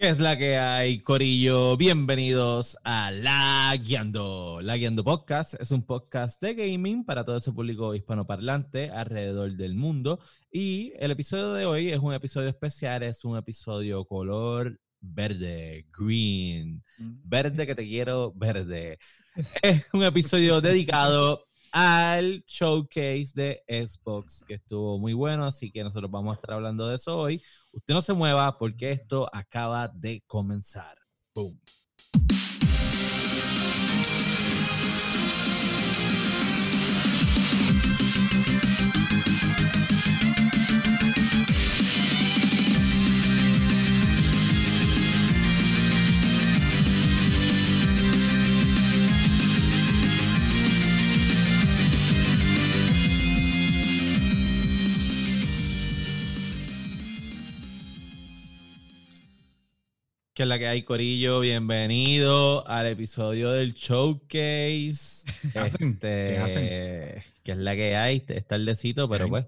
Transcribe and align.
¿Qué 0.00 0.08
es 0.08 0.18
la 0.18 0.38
que 0.38 0.56
hay, 0.56 1.00
Corillo? 1.00 1.76
Bienvenidos 1.76 2.78
a 2.84 3.10
La 3.10 3.76
Guiando. 3.76 4.60
La 4.62 4.78
Guiando 4.78 5.04
Podcast 5.04 5.60
es 5.60 5.72
un 5.72 5.84
podcast 5.84 6.40
de 6.40 6.54
gaming 6.54 7.04
para 7.04 7.22
todo 7.22 7.36
ese 7.36 7.52
público 7.52 7.94
hispanoparlante 7.94 8.88
alrededor 8.88 9.52
del 9.58 9.74
mundo. 9.74 10.18
Y 10.50 10.94
el 10.96 11.10
episodio 11.10 11.52
de 11.52 11.66
hoy 11.66 11.90
es 11.90 11.98
un 11.98 12.14
episodio 12.14 12.48
especial, 12.48 13.02
es 13.02 13.26
un 13.26 13.36
episodio 13.36 14.06
color 14.06 14.80
verde, 15.00 15.86
green. 15.92 16.82
Verde 16.98 17.66
que 17.66 17.74
te 17.74 17.84
quiero, 17.84 18.32
verde. 18.34 18.98
Es 19.60 19.86
un 19.92 20.02
episodio 20.02 20.62
dedicado 20.62 21.44
al 21.72 22.44
showcase 22.46 23.32
de 23.34 23.62
Xbox, 23.68 24.44
que 24.46 24.54
estuvo 24.54 24.98
muy 24.98 25.12
bueno, 25.12 25.44
así 25.44 25.70
que 25.70 25.84
nosotros 25.84 26.10
vamos 26.10 26.32
a 26.32 26.34
estar 26.36 26.54
hablando 26.54 26.88
de 26.88 26.96
eso 26.96 27.18
hoy. 27.18 27.42
Usted 27.72 27.94
no 27.94 28.02
se 28.02 28.12
mueva 28.12 28.58
porque 28.58 28.90
esto 28.90 29.28
acaba 29.32 29.88
de 29.88 30.22
comenzar. 30.26 30.98
Boom. 31.34 31.60
¿Qué 60.40 60.44
es 60.44 60.48
la 60.48 60.58
que 60.58 60.68
hay, 60.68 60.84
Corillo? 60.84 61.40
Bienvenido 61.40 62.66
al 62.66 62.86
episodio 62.86 63.50
del 63.50 63.74
Showcase. 63.74 65.26
¿Qué 65.52 65.58
hacen? 65.58 65.90
Este, 65.90 65.98
¿Qué 66.08 66.38
hacen? 66.38 66.64
¿Qué 67.44 67.52
es 67.52 67.58
la 67.58 67.76
que 67.76 67.94
hay? 67.94 68.24
Es 68.26 68.46
tardecito, 68.46 69.06
pero 69.06 69.28
pues. 69.28 69.44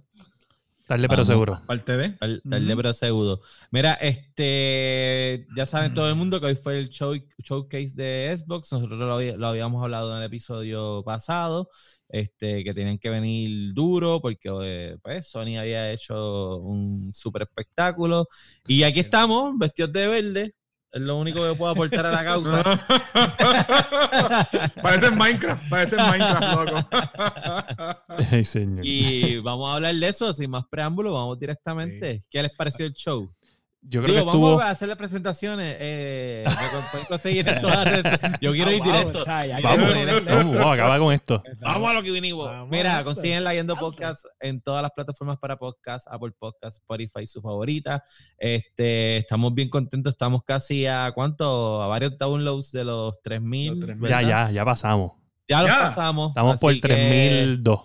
Tarde 0.87 1.09
pero 1.09 1.25
seguro. 1.25 1.63
Parte 1.67 1.97
de. 1.97 2.11
Tal- 2.11 2.43
Tarde 2.43 2.67
Ujú. 2.67 2.77
pero 2.77 2.93
seguro. 2.93 3.41
Mira, 3.71 3.95
este, 3.95 5.47
ya 5.57 5.65
saben 5.65 5.95
todo 5.95 6.11
el 6.11 6.15
mundo 6.15 6.39
que 6.39 6.49
hoy 6.49 6.57
fue 6.57 6.79
el 6.79 6.91
show, 6.91 7.15
showcase 7.39 7.95
de 7.95 8.37
Xbox. 8.37 8.71
Nosotros 8.73 8.99
lo 9.39 9.47
habíamos 9.47 9.83
hablado 9.83 10.13
en 10.13 10.19
el 10.19 10.25
episodio 10.27 11.03
pasado, 11.07 11.71
este, 12.11 12.65
que 12.65 12.75
tenían 12.75 12.99
que 12.99 13.09
venir 13.09 13.73
duro 13.73 14.21
porque 14.21 14.51
eh, 14.63 14.99
pues, 15.03 15.27
Sony 15.27 15.57
había 15.59 15.91
hecho 15.91 16.59
un 16.59 17.15
super 17.15 17.41
espectáculo. 17.41 18.29
Y 18.67 18.83
aquí 18.83 19.01
estamos, 19.01 19.59
vestidos 19.59 19.91
de 19.93 20.07
verde. 20.07 20.55
Es 20.93 21.01
lo 21.01 21.19
único 21.19 21.43
que 21.43 21.55
puedo 21.57 21.73
aportar 21.73 22.05
a 22.05 22.11
la 22.11 22.23
causa. 22.23 22.63
parece 24.83 25.11
Minecraft, 25.11 25.71
parece 25.71 25.97
Minecraft, 25.97 26.55
loco. 26.55 26.87
Ay, 28.31 28.45
señor. 28.45 28.85
y 28.85 29.39
vamos 29.39 29.71
a 29.71 29.77
hablar 29.77 29.95
de 29.95 30.09
eso, 30.09 30.35
sin 30.35 30.51
más 30.51 30.65
preámbulo, 30.71 31.15
vamos 31.15 31.39
directamente. 31.39 32.21
¿Qué 32.29 32.43
les 32.43 32.55
pareció 32.55 32.85
el 32.85 32.93
show? 32.93 33.33
Yo 33.85 34.01
creo 34.01 34.15
Digo, 34.15 34.25
que 34.27 34.31
estuvo. 34.31 34.47
vamos 34.51 34.65
a 34.65 34.71
hacer 34.71 34.89
las 34.89 34.97
presentaciones. 34.97 35.77
Eh, 35.81 36.45
me 36.47 36.55
con- 36.71 36.85
pueden 36.93 37.07
conseguir 37.09 37.49
en 37.49 37.61
todas 37.61 37.85
las 37.85 37.85
redes. 37.85 38.21
Yo 38.41 38.53
quiero 38.53 38.71
ir 38.71 38.81
Ah, 38.81 38.85
wow, 38.85 38.93
directo. 38.93 39.23
o 39.23 39.25
sea, 39.25 39.47
ya 39.47 39.61
Vamos, 39.61 39.91
vamos, 39.91 40.25
vamos 40.55 40.67
a 40.67 40.73
acabar 40.73 41.01
con 41.01 41.13
esto. 41.13 41.43
Vamos 41.61 41.91
a 41.91 41.95
lo 41.95 42.03
que 42.03 42.11
vinimos. 42.13 42.47
Vamos 42.47 42.69
Mira, 42.71 43.03
consiguen 43.03 43.43
la 43.43 43.53
Yendo 43.55 43.75
Tanto. 43.75 43.91
Podcast 43.91 44.25
en 44.39 44.61
todas 44.63 44.83
las 44.83 44.93
plataformas 44.93 45.37
para 45.39 45.57
podcast, 45.59 46.07
Apple 46.09 46.31
Podcast, 46.39 46.77
Spotify, 46.79 47.27
su 47.27 47.43
favorita. 47.43 48.05
Este, 48.39 49.17
estamos 49.17 49.53
bien 49.53 49.69
contentos. 49.69 50.15
Estamos 50.15 50.45
casi 50.45 50.87
a 50.87 51.11
cuánto? 51.13 51.83
A 51.83 51.89
varios 51.89 52.17
downloads 52.17 52.71
de 52.71 52.85
los 52.85 53.21
3000. 53.21 53.69
Los 53.71 53.81
3000. 53.81 54.09
Ya, 54.11 54.23
ya, 54.23 54.51
ya 54.53 54.65
pasamos. 54.65 55.13
Ya 55.49 55.61
los 55.61 55.71
Ya. 55.73 55.79
pasamos. 55.81 56.29
Estamos 56.31 56.61
por 56.61 56.71
así 56.71 56.81
que 56.81 56.87
3002. 56.89 57.81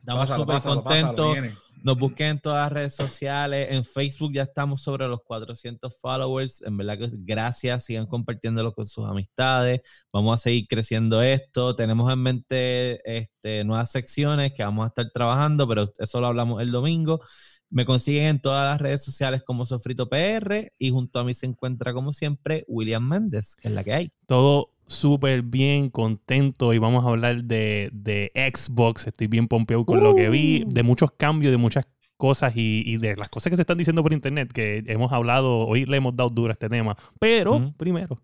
Estamos 0.00 0.28
súper 0.28 0.46
pásalo, 0.56 0.82
contentos. 0.82 1.36
Nos 1.82 1.98
busquen 1.98 2.28
en 2.28 2.38
todas 2.38 2.64
las 2.64 2.72
redes 2.72 2.94
sociales. 2.94 3.68
En 3.70 3.84
Facebook 3.84 4.32
ya 4.32 4.42
estamos 4.42 4.82
sobre 4.82 5.08
los 5.08 5.20
400 5.24 5.98
followers. 6.00 6.62
En 6.62 6.76
verdad 6.76 6.96
que 6.96 7.10
gracias. 7.12 7.86
Sigan 7.86 8.06
compartiéndolo 8.06 8.72
con 8.72 8.86
sus 8.86 9.04
amistades. 9.08 9.80
Vamos 10.12 10.34
a 10.34 10.38
seguir 10.38 10.68
creciendo 10.68 11.20
esto. 11.22 11.74
Tenemos 11.74 12.12
en 12.12 12.20
mente 12.20 13.18
este, 13.18 13.64
nuevas 13.64 13.90
secciones 13.90 14.52
que 14.52 14.62
vamos 14.62 14.84
a 14.84 14.88
estar 14.88 15.10
trabajando, 15.10 15.66
pero 15.66 15.92
eso 15.98 16.20
lo 16.20 16.28
hablamos 16.28 16.62
el 16.62 16.70
domingo. 16.70 17.20
Me 17.68 17.84
consiguen 17.84 18.26
en 18.26 18.40
todas 18.40 18.70
las 18.70 18.80
redes 18.80 19.02
sociales 19.02 19.42
como 19.44 19.66
Sofrito 19.66 20.08
PR 20.08 20.72
y 20.78 20.90
junto 20.90 21.18
a 21.18 21.24
mí 21.24 21.34
se 21.34 21.46
encuentra 21.46 21.92
como 21.92 22.12
siempre 22.12 22.64
William 22.68 23.08
Méndez, 23.08 23.56
que 23.56 23.66
es 23.68 23.74
la 23.74 23.82
que 23.82 23.92
hay. 23.92 24.12
Todo 24.26 24.70
súper 24.94 25.42
bien, 25.42 25.90
contento. 25.90 26.72
Y 26.72 26.78
vamos 26.78 27.04
a 27.04 27.08
hablar 27.08 27.44
de, 27.44 27.90
de 27.92 28.30
Xbox. 28.34 29.06
Estoy 29.06 29.26
bien 29.26 29.48
pompeado 29.48 29.84
con 29.84 30.02
lo 30.02 30.14
que 30.14 30.28
vi. 30.28 30.64
De 30.66 30.82
muchos 30.82 31.10
cambios, 31.12 31.50
de 31.50 31.56
muchas 31.56 31.86
cosas 32.16 32.52
y, 32.56 32.82
y 32.86 32.98
de 32.98 33.16
las 33.16 33.28
cosas 33.28 33.50
que 33.50 33.56
se 33.56 33.62
están 33.62 33.78
diciendo 33.78 34.02
por 34.02 34.12
internet. 34.12 34.52
Que 34.52 34.82
hemos 34.86 35.12
hablado, 35.12 35.66
hoy 35.66 35.84
le 35.84 35.96
hemos 35.96 36.16
dado 36.16 36.30
duro 36.30 36.50
a 36.50 36.52
este 36.52 36.68
tema. 36.68 36.96
Pero, 37.18 37.72
primero, 37.76 38.22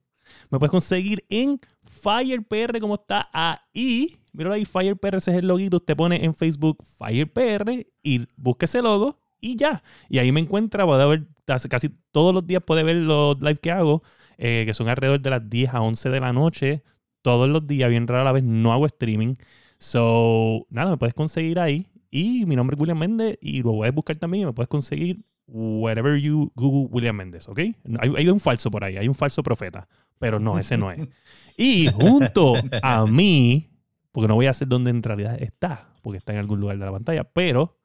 me 0.51 0.59
puedes 0.59 0.71
conseguir 0.71 1.25
en 1.28 1.61
FirePR, 1.84 2.78
como 2.81 2.95
está 2.95 3.28
ahí. 3.33 4.17
Mira 4.33 4.53
ahí, 4.53 4.65
FirePR, 4.65 5.17
ese 5.17 5.33
es 5.33 5.39
el 5.39 5.49
loguito. 5.49 5.78
Usted 5.78 5.97
pone 5.97 6.25
en 6.25 6.34
Facebook 6.34 6.84
FirePR 6.99 7.87
y 8.03 8.27
busque 8.37 8.67
ese 8.67 8.83
logo 8.83 9.19
y 9.41 9.57
ya. 9.57 9.83
Y 10.09 10.19
ahí 10.19 10.33
me 10.33 10.41
encuentra, 10.41 10.87
puede 10.87 11.07
ver, 11.07 11.27
casi 11.45 11.91
todos 12.11 12.34
los 12.34 12.47
días 12.47 12.62
puede 12.65 12.83
ver 12.83 12.97
los 12.97 13.41
live 13.41 13.59
que 13.59 13.71
hago, 13.71 14.03
eh, 14.38 14.65
que 14.66 14.75
son 14.75 14.88
alrededor 14.88 15.21
de 15.21 15.31
las 15.31 15.50
10 15.50 15.75
a 15.75 15.82
11 15.82 16.10
de 16.10 16.21
la 16.21 16.32
noche. 16.32 16.82
Todos 17.22 17.49
los 17.49 17.66
días, 17.66 17.91
bien 17.91 18.06
rara 18.06 18.25
la 18.25 18.32
vez, 18.32 18.44
no 18.44 18.72
hago 18.72 18.87
streaming. 18.87 19.34
So, 19.78 20.66
nada, 20.71 20.93
me 20.93 20.97
puedes 20.97 21.15
conseguir 21.15 21.59
ahí. 21.59 21.87
Y 22.10 22.47
mi 22.47 22.56
nombre 22.56 22.75
es 22.75 22.81
William 22.81 22.98
Méndez 22.98 23.38
y 23.41 23.62
lo 23.62 23.72
puedes 23.72 23.94
buscar 23.94 24.16
también 24.16 24.47
me 24.47 24.53
puedes 24.54 24.69
conseguir 24.69 25.21
wherever 25.47 26.19
you 26.19 26.50
Google 26.54 26.88
William 26.91 27.16
Méndez, 27.16 27.48
¿ok? 27.48 27.59
Hay, 27.98 28.12
hay 28.16 28.28
un 28.28 28.41
falso 28.41 28.71
por 28.71 28.84
ahí, 28.84 28.97
hay 28.97 29.09
un 29.09 29.15
falso 29.15 29.43
profeta, 29.43 29.88
pero 30.19 30.38
no, 30.38 30.59
ese 30.59 30.77
no 30.78 30.91
es. 30.91 31.06
Y 31.56 31.88
junto 31.88 32.54
a 32.82 33.04
mí, 33.06 33.69
porque 34.12 34.28
no 34.28 34.37
voy 34.37 34.47
a 34.47 34.50
hacer 34.50 34.69
donde 34.69 34.91
en 34.91 35.03
realidad 35.03 35.43
está, 35.43 35.93
porque 36.03 36.19
está 36.19 36.32
en 36.32 36.38
algún 36.38 36.60
lugar 36.60 36.78
de 36.78 36.84
la 36.84 36.93
pantalla, 36.93 37.25
pero 37.25 37.81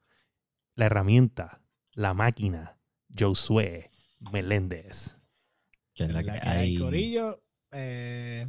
la 0.76 0.86
herramienta, 0.86 1.60
la 1.92 2.14
máquina, 2.14 2.78
Josué 3.18 3.90
Meléndez. 4.32 5.16
Que 5.94 6.04
es 6.04 6.10
la 6.10 6.22
La 6.22 6.34
que 6.34 6.40
que 6.40 6.48
hay, 6.48 6.58
hay. 6.58 6.78
Corillo. 6.78 7.42
eh, 7.72 8.46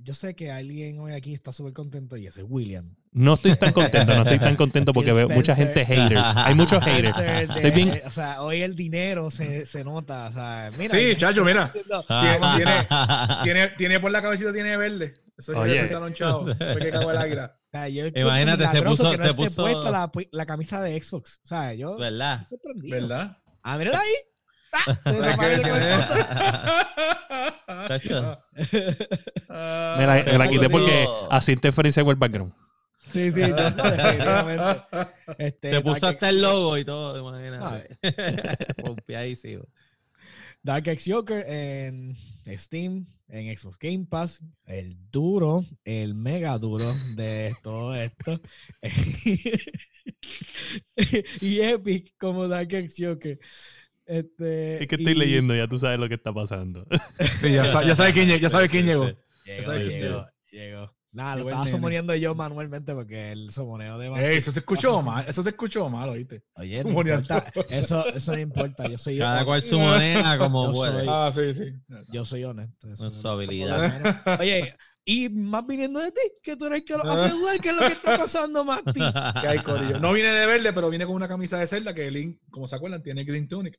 yo 0.00 0.14
sé 0.14 0.36
que 0.36 0.52
alguien 0.52 1.00
hoy 1.00 1.12
aquí 1.12 1.34
está 1.34 1.52
súper 1.52 1.72
contento 1.72 2.16
y 2.16 2.26
ese 2.26 2.42
es 2.42 2.46
William. 2.48 2.94
No 3.10 3.34
estoy 3.34 3.56
tan 3.56 3.72
contento, 3.72 4.14
no 4.14 4.22
estoy 4.22 4.38
tan 4.38 4.54
contento 4.56 4.92
porque 4.92 5.12
veo 5.12 5.28
mucha 5.28 5.56
gente 5.56 5.84
haters. 5.84 6.22
Hay 6.36 6.54
muchos 6.54 6.84
haters. 6.84 7.16
De- 7.16 7.42
Estoy 7.42 7.70
bien- 7.72 8.02
O 8.06 8.10
sea, 8.12 8.42
hoy 8.42 8.62
el 8.62 8.76
dinero 8.76 9.28
se, 9.30 9.66
se 9.66 9.82
nota. 9.82 10.28
O 10.28 10.32
sea, 10.32 10.70
mira, 10.78 10.90
Sí, 10.96 11.16
chacho, 11.16 11.44
mira. 11.44 11.68
Tiene, 12.08 12.38
tiene, 12.56 12.86
tiene, 13.42 13.68
tiene 13.76 14.00
por 14.00 14.10
la 14.12 14.22
cabecita, 14.22 14.52
tiene 14.52 14.76
verde. 14.76 15.16
Eso 15.36 15.52
es 15.52 15.58
Oye. 15.58 15.74
que 15.74 15.80
está 15.86 15.98
lonchado. 16.00 16.44
Fue 16.56 16.76
que 16.78 16.90
cagó 16.90 17.10
el 17.10 17.16
águila. 17.16 17.56
o 17.66 17.70
sea, 17.72 17.88
yo 17.88 18.06
Imagínate, 18.14 18.68
se 18.68 18.82
puso- 18.82 19.10
que 19.10 19.16
no 19.16 19.24
se 19.26 19.34
puso- 19.34 19.62
puesta 19.62 19.90
la, 19.90 20.10
la 20.30 20.46
camisa 20.46 20.80
de 20.80 21.00
Xbox. 21.02 21.40
O 21.42 21.46
sea, 21.48 21.74
yo 21.74 21.96
¿Verdad? 21.96 22.42
estoy 22.42 22.58
sorprendido. 22.58 23.00
¿Verdad? 23.08 23.38
Ah, 23.64 23.78
mírala 23.78 23.98
ahí. 23.98 24.14
Ah, 24.72 24.98
se 25.04 25.12
desaparece 25.12 25.68
con 25.68 25.82
el 25.82 25.94
foto. 25.94 26.14
Chacho. 27.88 28.40
Me 29.98 30.06
la, 30.06 30.22
me 30.24 30.38
la 30.38 30.48
quité 30.48 30.68
porque 30.68 31.06
hacía 31.30 31.54
interferencia 31.54 32.02
con 32.02 32.10
el 32.10 32.16
background. 32.16 32.52
Sí, 33.12 33.30
sí, 33.30 33.40
no, 33.40 33.70
no, 33.70 33.90
definitivamente. 33.90 34.82
Este, 35.38 35.70
Te 35.70 35.80
puso 35.80 36.00
Dark 36.00 36.16
hasta 36.16 36.28
el 36.28 36.42
logo 36.42 36.76
y 36.76 36.84
todo, 36.84 37.18
imagínate. 37.18 37.96
Pompeadísimo. 38.82 39.64
Dark 40.62 40.86
X 40.88 41.04
Joker 41.06 41.44
en 41.48 42.16
Steam, 42.56 43.06
en 43.28 43.56
Xbox 43.56 43.78
Game 43.78 44.06
Pass, 44.06 44.40
el 44.66 44.96
duro, 45.10 45.64
el 45.84 46.14
mega 46.14 46.58
duro 46.58 46.94
de 47.14 47.54
todo 47.62 47.94
esto. 47.94 48.40
y 51.40 51.60
Epic 51.60 52.14
como 52.18 52.48
Dark 52.48 52.72
X 52.72 52.96
Joker. 52.98 53.38
Este, 54.08 54.82
Es 54.82 54.88
que 54.88 54.96
estoy 54.96 55.12
y- 55.12 55.16
leyendo, 55.16 55.54
ya 55.54 55.68
tú 55.68 55.78
sabes 55.78 56.00
lo 56.00 56.08
que 56.08 56.14
está 56.14 56.32
pasando. 56.32 56.86
Sí, 57.42 57.52
ya, 57.52 57.66
sa- 57.66 57.84
ya 57.84 57.94
sabe 57.94 58.12
quién, 58.14 58.28
ya 58.40 58.48
sabe 58.50 58.68
quién 58.68 58.86
llegó. 58.86 59.04
Llegó, 59.44 59.62
¿Sabes 59.64 59.86
quién 59.86 60.00
llegó, 60.02 60.26
llegó. 60.50 60.94
Nada, 61.10 61.36
lo 61.36 61.42
estaba 61.48 61.66
sumoneando 61.68 62.14
yo 62.14 62.34
manualmente 62.34 62.94
porque 62.94 63.32
el 63.32 63.50
sumoneo 63.50 63.98
de 63.98 64.06
Ey, 64.06 64.10
Martín- 64.10 64.30
eso 64.30 64.52
se 64.52 64.58
escuchó 64.60 65.02
mal. 65.02 65.24
Eso 65.28 65.42
se 65.42 65.50
escuchó 65.50 65.88
mal, 65.90 66.08
¿oíste? 66.08 66.42
Oye, 66.54 66.82
no 66.84 66.90
importa, 66.90 67.44
eso, 67.70 68.06
eso 68.06 68.32
no 68.32 68.38
importa. 68.40 68.88
Yo 68.88 68.96
soy, 68.98 69.18
Cada 69.18 69.44
cual 69.44 69.62
su 69.62 69.78
moneda 69.78 70.38
como 70.38 70.72
puede. 70.72 71.06
Ah, 71.08 71.30
sí, 71.32 71.52
sí. 71.54 71.72
yo 72.10 72.24
soy 72.24 72.44
honesto. 72.44 72.90
eso 72.90 73.10
su 73.10 73.28
habilidad. 73.28 74.38
Oye, 74.40 74.74
y 75.04 75.28
más 75.30 75.66
viniendo 75.66 76.00
de 76.00 76.12
ti, 76.12 76.20
que 76.42 76.56
tú 76.56 76.66
eres 76.66 76.80
el 76.80 76.84
que 76.84 76.94
lo 76.96 77.02
hace 77.04 77.34
dudar 77.34 77.58
qué 77.58 77.70
es 77.70 77.74
lo 77.76 77.80
que 77.80 77.86
está 77.94 78.18
pasando, 78.18 78.62
Mati. 78.64 79.00
Que 79.40 79.48
hay 79.48 79.58
corillo. 79.60 79.98
No 80.00 80.12
viene 80.12 80.30
de 80.32 80.44
verde, 80.46 80.72
pero 80.74 80.90
viene 80.90 81.06
con 81.06 81.14
una 81.14 81.26
camisa 81.28 81.58
de 81.58 81.66
celda 81.66 81.94
que 81.94 82.10
Link, 82.10 82.40
como 82.50 82.66
se 82.66 82.76
acuerdan, 82.76 83.02
tiene 83.02 83.24
Green 83.24 83.48
Tunic. 83.48 83.78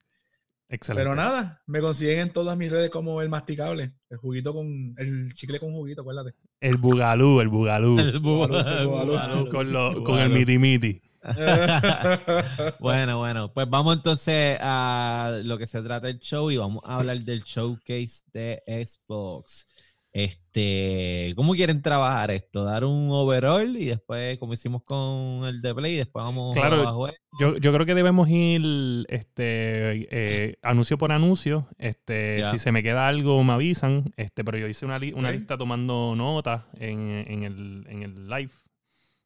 Excelente. 0.71 1.03
Pero 1.03 1.15
nada, 1.15 1.61
me 1.65 1.81
consiguen 1.81 2.19
en 2.19 2.29
todas 2.29 2.55
mis 2.55 2.69
redes 2.71 2.89
como 2.91 3.21
el 3.23 3.29
masticable. 3.29 3.93
El 4.09 4.17
juguito 4.17 4.53
con. 4.53 4.93
El 4.97 5.33
chicle 5.33 5.59
con 5.59 5.71
juguito, 5.73 6.01
acuérdate. 6.01 6.35
El 6.61 6.77
bugalú, 6.77 7.41
el 7.41 7.47
bugalú. 7.47 7.97
El 7.99 8.21
bu- 8.21 8.47
Bugalú, 8.47 8.69
el 8.79 8.85
bugalú. 8.87 9.11
bugalú. 9.11 9.49
con, 9.49 9.71
lo- 9.73 10.03
con 10.03 10.19
el 10.19 10.29
miti 10.29 10.57
miti. 10.59 11.01
Bueno, 12.79 13.17
bueno, 13.19 13.51
pues 13.53 13.69
vamos 13.69 13.95
entonces 13.95 14.57
a 14.61 15.39
lo 15.43 15.57
que 15.57 15.67
se 15.67 15.81
trata 15.81 16.07
el 16.09 16.19
show 16.19 16.49
y 16.51 16.57
vamos 16.57 16.81
a 16.85 16.97
hablar 16.97 17.19
del 17.21 17.43
showcase 17.43 18.23
de 18.31 18.61
Xbox. 18.67 19.67
Este, 20.11 21.33
¿cómo 21.35 21.53
quieren 21.53 21.81
trabajar 21.83 22.31
esto? 22.31 22.63
Dar 22.63 22.83
un 22.83 23.09
overall 23.11 23.77
y 23.77 23.85
después, 23.85 24.37
como 24.39 24.53
hicimos 24.53 24.83
con 24.83 25.45
el 25.45 25.61
de 25.61 25.73
Play, 25.75 25.95
después 25.95 26.23
vamos 26.23 26.55
Claro, 26.55 26.87
a 26.87 26.91
juego? 26.93 27.13
Yo, 27.39 27.57
yo 27.57 27.71
creo 27.71 27.85
que 27.85 27.93
debemos 27.93 28.27
ir 28.29 29.05
este, 29.09 30.07
eh, 30.11 30.55
anuncio 30.63 30.97
por 30.97 31.11
anuncio. 31.11 31.67
Este. 31.77 32.43
Si 32.51 32.57
se 32.57 32.71
me 32.71 32.81
queda 32.83 33.07
algo, 33.07 33.43
me 33.43 33.53
avisan. 33.53 34.11
Este, 34.17 34.43
pero 34.43 34.57
yo 34.57 34.67
hice 34.67 34.85
una, 34.85 34.97
li- 34.99 35.13
una 35.13 35.29
Ok. 35.29 35.35
lista 35.35 35.57
tomando 35.57 36.15
notas 36.15 36.65
en, 36.79 37.25
en 37.27 37.43
el, 37.43 37.85
en 37.87 38.03
el 38.03 38.27
live 38.27 38.51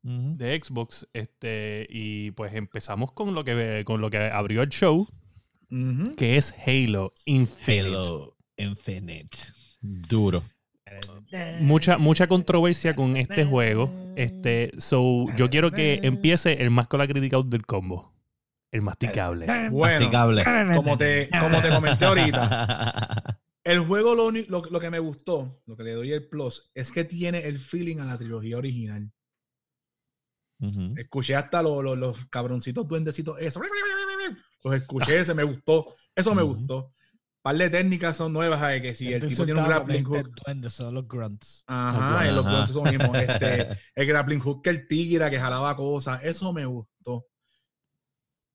de 0.03 0.59
Xbox. 0.61 1.07
Este, 1.13 1.87
y 1.89 2.31
pues 2.31 2.53
empezamos 2.53 3.13
con 3.13 3.33
lo 3.33 3.45
que, 3.45 3.83
con 3.85 4.01
lo 4.01 4.09
que 4.09 4.17
abrió 4.17 4.61
el 4.61 4.69
show, 4.69 5.07
que 6.17 6.35
es 6.37 6.53
Halo 6.67 7.13
Infinite. 7.25 7.87
Halo 7.87 8.35
Infinite. 8.57 9.37
Duro. 9.81 10.43
Mucha, 11.61 11.97
mucha 11.97 12.27
controversia 12.27 12.95
con 12.95 13.17
este 13.17 13.45
juego. 13.45 13.89
Este, 14.15 14.71
so, 14.77 15.25
yo 15.35 15.49
quiero 15.49 15.71
que 15.71 15.99
empiece 16.03 16.61
el 16.61 16.69
más 16.69 16.87
con 16.87 16.99
la 16.99 17.07
crítica 17.07 17.37
del 17.45 17.65
combo. 17.65 18.13
El 18.71 18.81
masticable. 18.81 19.45
Bueno, 19.69 19.99
Masticable. 19.99 20.43
como 20.75 20.97
te, 20.97 21.29
como 21.39 21.61
te 21.61 21.69
comenté 21.69 22.05
ahorita, 22.05 23.39
el 23.63 23.79
juego 23.81 24.15
lo, 24.15 24.31
lo, 24.31 24.63
lo 24.69 24.79
que 24.79 24.89
me 24.89 24.97
gustó, 24.99 25.61
lo 25.67 25.75
que 25.77 25.83
le 25.83 25.93
doy 25.93 26.11
el 26.11 26.27
plus, 26.27 26.71
es 26.73 26.91
que 26.91 27.03
tiene 27.03 27.39
el 27.47 27.59
feeling 27.59 27.97
a 27.97 28.05
la 28.05 28.17
trilogía 28.17 28.57
original. 28.57 29.11
Escuché 30.97 31.35
hasta 31.35 31.61
lo- 31.61 31.81
lo- 31.81 31.95
los 31.95 32.25
cabroncitos 32.27 32.87
duendecitos, 32.87 33.37
eso. 33.39 33.59
Los 34.63 34.75
escuché, 34.75 35.19
ese 35.19 35.33
me 35.33 35.43
gustó. 35.43 35.93
Eso 36.15 36.33
me 36.33 36.41
gustó. 36.41 36.93
Par 37.43 37.55
de 37.57 37.69
técnicas 37.69 38.17
son 38.17 38.33
nuevas, 38.33 38.59
¿sabes? 38.59 38.81
Que 38.81 38.95
si 38.95 39.07
el 39.09 39.15
Estoy 39.15 39.29
tipo 39.29 39.45
tiene 39.45 39.59
un 39.61 39.67
grappling 39.67 40.03
hook. 40.05 40.31
duende 40.45 40.69
son 40.71 40.93
los 40.95 41.07
grunts. 41.07 41.63
Ajá, 41.67 42.25
los 42.25 42.39
Ajá. 42.39 42.51
bronces 42.51 42.73
son 42.73 42.89
mismos. 42.89 43.09
Este, 43.15 43.77
el 43.95 44.07
grappling 44.07 44.39
hook 44.39 44.63
que 44.63 44.69
el 44.71 44.87
tigre, 44.87 45.29
que 45.29 45.39
jalaba 45.39 45.75
cosas, 45.75 46.23
eso 46.23 46.51
me 46.51 46.65
gustó. 46.65 47.27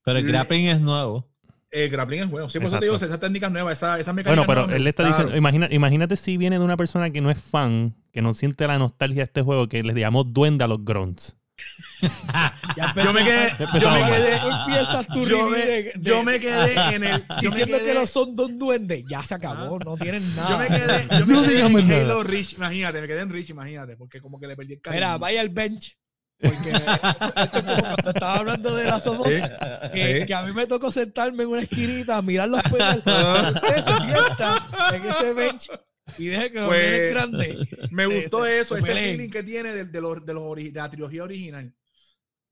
Pero 0.04 0.18
el 0.18 0.24
Le- 0.26 0.32
grappling 0.32 0.66
es 0.66 0.80
nuevo. 0.80 1.28
El 1.70 1.90
grappling 1.90 2.20
es 2.22 2.30
bueno. 2.30 2.48
Sí, 2.48 2.58
por 2.58 2.68
eso 2.68 2.78
te 2.78 2.86
digo, 2.86 2.96
esa 2.96 3.20
técnica 3.20 3.50
nueva, 3.50 3.70
esa, 3.72 4.00
esa 4.00 4.14
mecánica 4.14 4.40
Bueno, 4.40 4.46
pero 4.46 4.60
nueva 4.62 4.76
él 4.76 4.84
le 4.84 4.90
está 4.90 5.06
diciendo, 5.06 5.36
imagina, 5.36 5.68
imagínate 5.70 6.16
si 6.16 6.38
viene 6.38 6.58
de 6.58 6.64
una 6.64 6.78
persona 6.78 7.10
que 7.10 7.20
no 7.20 7.30
es 7.30 7.38
fan, 7.38 7.94
que 8.10 8.22
no 8.22 8.32
siente 8.32 8.66
la 8.66 8.78
nostalgia 8.78 9.16
de 9.20 9.24
este 9.24 9.42
juego, 9.42 9.68
que 9.68 9.82
les 9.82 9.94
llamamos 9.94 10.32
duende 10.32 10.64
a 10.64 10.66
los 10.66 10.82
grunts. 10.82 11.36
Ya 12.76 12.94
Yo 13.02 13.12
me 13.12 13.24
quedé, 13.24 13.52
yo 13.80 13.90
me 13.90 14.04
quedé, 14.10 14.38
tu 15.12 15.24
yo 15.24 15.48
review 15.48 15.48
me, 15.50 15.58
de- 15.58 15.82
de- 15.82 15.92
yo 16.00 16.22
me 16.22 16.38
quedé 16.38 16.94
en 16.94 17.04
el. 17.04 17.20
Yo 17.42 17.50
me 17.50 17.56
diciendo 17.56 17.78
quedé, 17.78 17.86
que 17.88 17.94
no 17.94 18.06
son 18.06 18.36
dos 18.36 18.50
duendes. 18.56 19.02
Ya 19.08 19.22
se 19.22 19.34
acabó, 19.34 19.78
no 19.80 19.96
tienen 19.96 20.22
nada. 20.36 20.50
yo 20.50 20.58
me 20.58 20.66
quedé, 20.68 21.08
yo 21.18 21.26
me 21.26 21.34
No 21.34 21.42
quedé 21.42 21.60
en 21.60 21.88
nada. 21.88 22.00
Halo 22.02 22.22
Reach, 22.22 22.52
imagínate, 22.54 23.00
me 23.00 23.06
quedé 23.08 23.20
en 23.20 23.30
Reach, 23.30 23.50
imagínate, 23.50 23.96
porque 23.96 24.20
como 24.20 24.38
que 24.38 24.46
le 24.46 24.54
perdí 24.56 24.74
el 24.74 24.80
cariño. 24.80 25.00
Mira, 25.00 25.18
vaya 25.18 25.40
al 25.40 25.48
bench. 25.48 25.96
Porque 26.40 26.70
esto 26.70 27.58
es 27.58 27.64
como 27.64 27.80
cuando 27.80 28.10
estaba 28.10 28.34
hablando 28.36 28.76
de 28.76 28.84
las 28.84 29.02
somos, 29.02 29.26
Sí. 29.26 29.40
que, 29.92 30.20
Sí. 30.20 30.26
que 30.26 30.34
a 30.34 30.42
mí 30.42 30.52
me 30.52 30.68
tocó 30.68 30.92
sentarme 30.92 31.42
en 31.42 31.48
una 31.48 31.62
esquinita 31.62 32.18
a 32.18 32.22
mirar 32.22 32.48
los 32.48 32.62
pedales. 32.62 33.02
Ah. 33.06 33.50
Usted 33.56 33.74
se 33.84 34.00
sienta 34.06 34.68
en 34.94 35.04
ese 35.10 35.34
bench 35.34 35.68
y 36.16 36.26
deja 36.28 36.50
que 36.50 36.60
Pues, 36.66 37.10
grandes. 37.10 37.56
Me 37.90 38.06
gustó 38.06 38.44
se- 38.44 38.60
eso, 38.60 38.74
se 38.74 38.80
ese 38.80 38.94
feeling 38.94 39.30
que 39.30 39.42
tiene 39.42 39.72
de, 39.72 39.84
de 39.84 40.00
los, 40.00 40.24
de, 40.24 40.34
los 40.34 40.42
ori- 40.42 40.72
de 40.72 40.80
la 40.80 40.90
trilogía 40.90 41.24
original. 41.24 41.72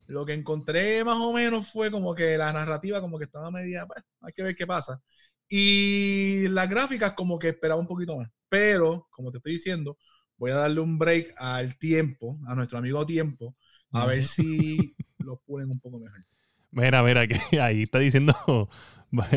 Lo 0.07 0.25
que 0.25 0.35
encontré 0.35 1.03
más 1.05 1.19
o 1.19 1.33
menos 1.33 1.69
fue 1.69 1.91
como 1.91 2.15
que 2.15 2.37
la 2.39 2.53
narrativa 2.53 3.01
como 3.01 3.19
que 3.19 3.25
estaba 3.25 3.51
media, 3.51 3.87
pues, 3.87 4.05
hay 4.23 4.33
que 4.33 4.43
ver 4.43 4.57
qué 4.57 4.67
pasa. 4.67 5.01
Y 5.49 6.49
las 6.49 6.69
gráficas 6.71 7.13
como 7.15 7.39
que 7.39 7.49
esperaba 7.51 7.81
un 7.81 7.87
poquito 7.89 8.17
más. 8.17 8.29
Pero, 8.49 9.09
como 9.11 9.31
te 9.33 9.39
estoy 9.39 9.53
diciendo, 9.55 9.99
voy 10.37 10.53
a 10.53 10.57
darle 10.57 10.81
un 10.81 10.99
break 10.99 11.35
al 11.39 11.77
tiempo, 11.79 12.39
a 12.47 12.55
nuestro 12.55 12.79
amigo 12.79 13.05
tiempo, 13.07 13.57
a 13.93 14.07
ver 14.07 14.25
si 14.25 14.97
lo 15.19 15.39
pulen 15.47 15.71
un 15.71 15.81
poco 15.81 15.99
mejor. 16.01 16.25
Mira, 16.71 17.03
mira, 17.03 17.27
que 17.27 17.39
ahí 17.61 17.83
está 17.83 17.99
diciendo. 17.99 18.35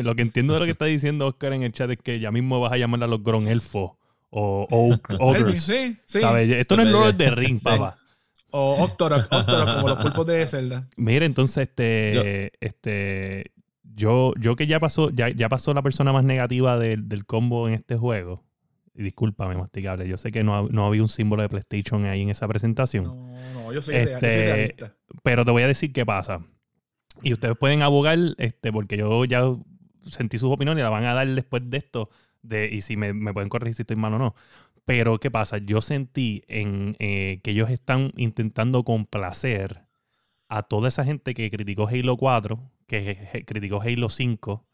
Lo 0.02 0.14
que 0.16 0.22
entiendo 0.22 0.54
de 0.54 0.60
lo 0.60 0.66
que 0.66 0.72
está 0.72 0.84
diciendo 0.86 1.26
Oscar 1.28 1.52
en 1.52 1.62
el 1.62 1.72
chat 1.72 1.90
es 1.90 1.98
que 1.98 2.18
ya 2.20 2.32
mismo 2.32 2.60
vas 2.60 2.72
a 2.72 2.76
llamar 2.76 3.04
a 3.04 3.06
los 3.06 3.22
Gron 3.22 3.46
Elfo 3.48 3.98
o 4.30 4.66
Oak-. 4.70 5.54
Sí, 5.60 5.96
sí. 6.06 6.20
¿sabes? 6.20 6.50
Esto 6.50 6.76
no 6.76 6.82
es 6.82 6.88
Lord 6.88 7.08
of 7.10 7.16
the 7.16 7.30
Ring, 7.32 7.58
Sí. 7.58 7.64
papá. 7.64 7.96
O 8.52 8.82
Octorok, 8.82 9.28
Octorok, 9.30 9.74
como 9.76 9.88
los 9.88 9.98
pulpos 9.98 10.26
de 10.26 10.46
Zelda. 10.46 10.88
Mira, 10.96 11.24
entonces, 11.24 11.68
este, 11.68 12.50
este, 12.64 13.52
yo, 13.94 14.32
yo 14.40 14.56
que 14.56 14.66
ya 14.66 14.80
pasó, 14.80 15.10
ya, 15.10 15.28
ya 15.28 15.48
pasó 15.48 15.72
la 15.72 15.82
persona 15.82 16.12
más 16.12 16.24
negativa 16.24 16.76
del, 16.78 17.08
del 17.08 17.26
combo 17.26 17.68
en 17.68 17.74
este 17.74 17.96
juego. 17.96 18.42
Y 18.92 19.04
discúlpame, 19.04 19.54
masticable. 19.56 20.08
Yo 20.08 20.16
sé 20.16 20.32
que 20.32 20.42
no, 20.42 20.68
no 20.68 20.86
había 20.86 21.00
un 21.02 21.08
símbolo 21.08 21.42
de 21.42 21.48
PlayStation 21.48 22.04
ahí 22.06 22.22
en 22.22 22.30
esa 22.30 22.48
presentación. 22.48 23.04
No, 23.04 23.28
no, 23.54 23.72
yo 23.72 23.80
soy, 23.82 23.94
Este, 23.94 24.08
real- 24.08 24.20
yo 24.20 24.28
soy 24.28 24.52
realista. 24.52 24.94
Pero 25.22 25.44
te 25.44 25.50
voy 25.52 25.62
a 25.62 25.66
decir 25.68 25.92
qué 25.92 26.04
pasa. 26.04 26.40
Y 27.22 27.32
ustedes 27.32 27.56
pueden 27.56 27.82
abogar, 27.82 28.18
este, 28.38 28.72
porque 28.72 28.96
yo 28.96 29.24
ya 29.26 29.42
sentí 30.08 30.38
sus 30.38 30.50
opiniones 30.50 30.82
y 30.82 30.84
la 30.84 30.90
van 30.90 31.04
a 31.04 31.14
dar 31.14 31.28
después 31.28 31.62
de 31.70 31.76
esto. 31.78 32.10
De, 32.42 32.68
y 32.72 32.80
si 32.80 32.96
me, 32.96 33.12
me 33.12 33.32
pueden 33.32 33.48
corregir 33.48 33.74
si 33.74 33.82
estoy 33.82 33.96
mal 33.96 34.14
o 34.14 34.18
no. 34.18 34.34
Pero 34.84 35.20
¿qué 35.20 35.30
pasa? 35.30 35.58
Yo 35.58 35.80
sentí 35.80 36.42
en, 36.48 36.96
eh, 36.98 37.40
que 37.44 37.52
ellos 37.52 37.70
están 37.70 38.12
intentando 38.16 38.84
complacer 38.84 39.86
a 40.48 40.64
toda 40.64 40.88
esa 40.88 41.04
gente 41.04 41.32
que 41.34 41.50
criticó 41.50 41.86
Halo 41.86 42.16
4, 42.16 42.60
que 42.86 43.44
criticó 43.46 43.80
Halo 43.80 44.08
5, 44.08 44.66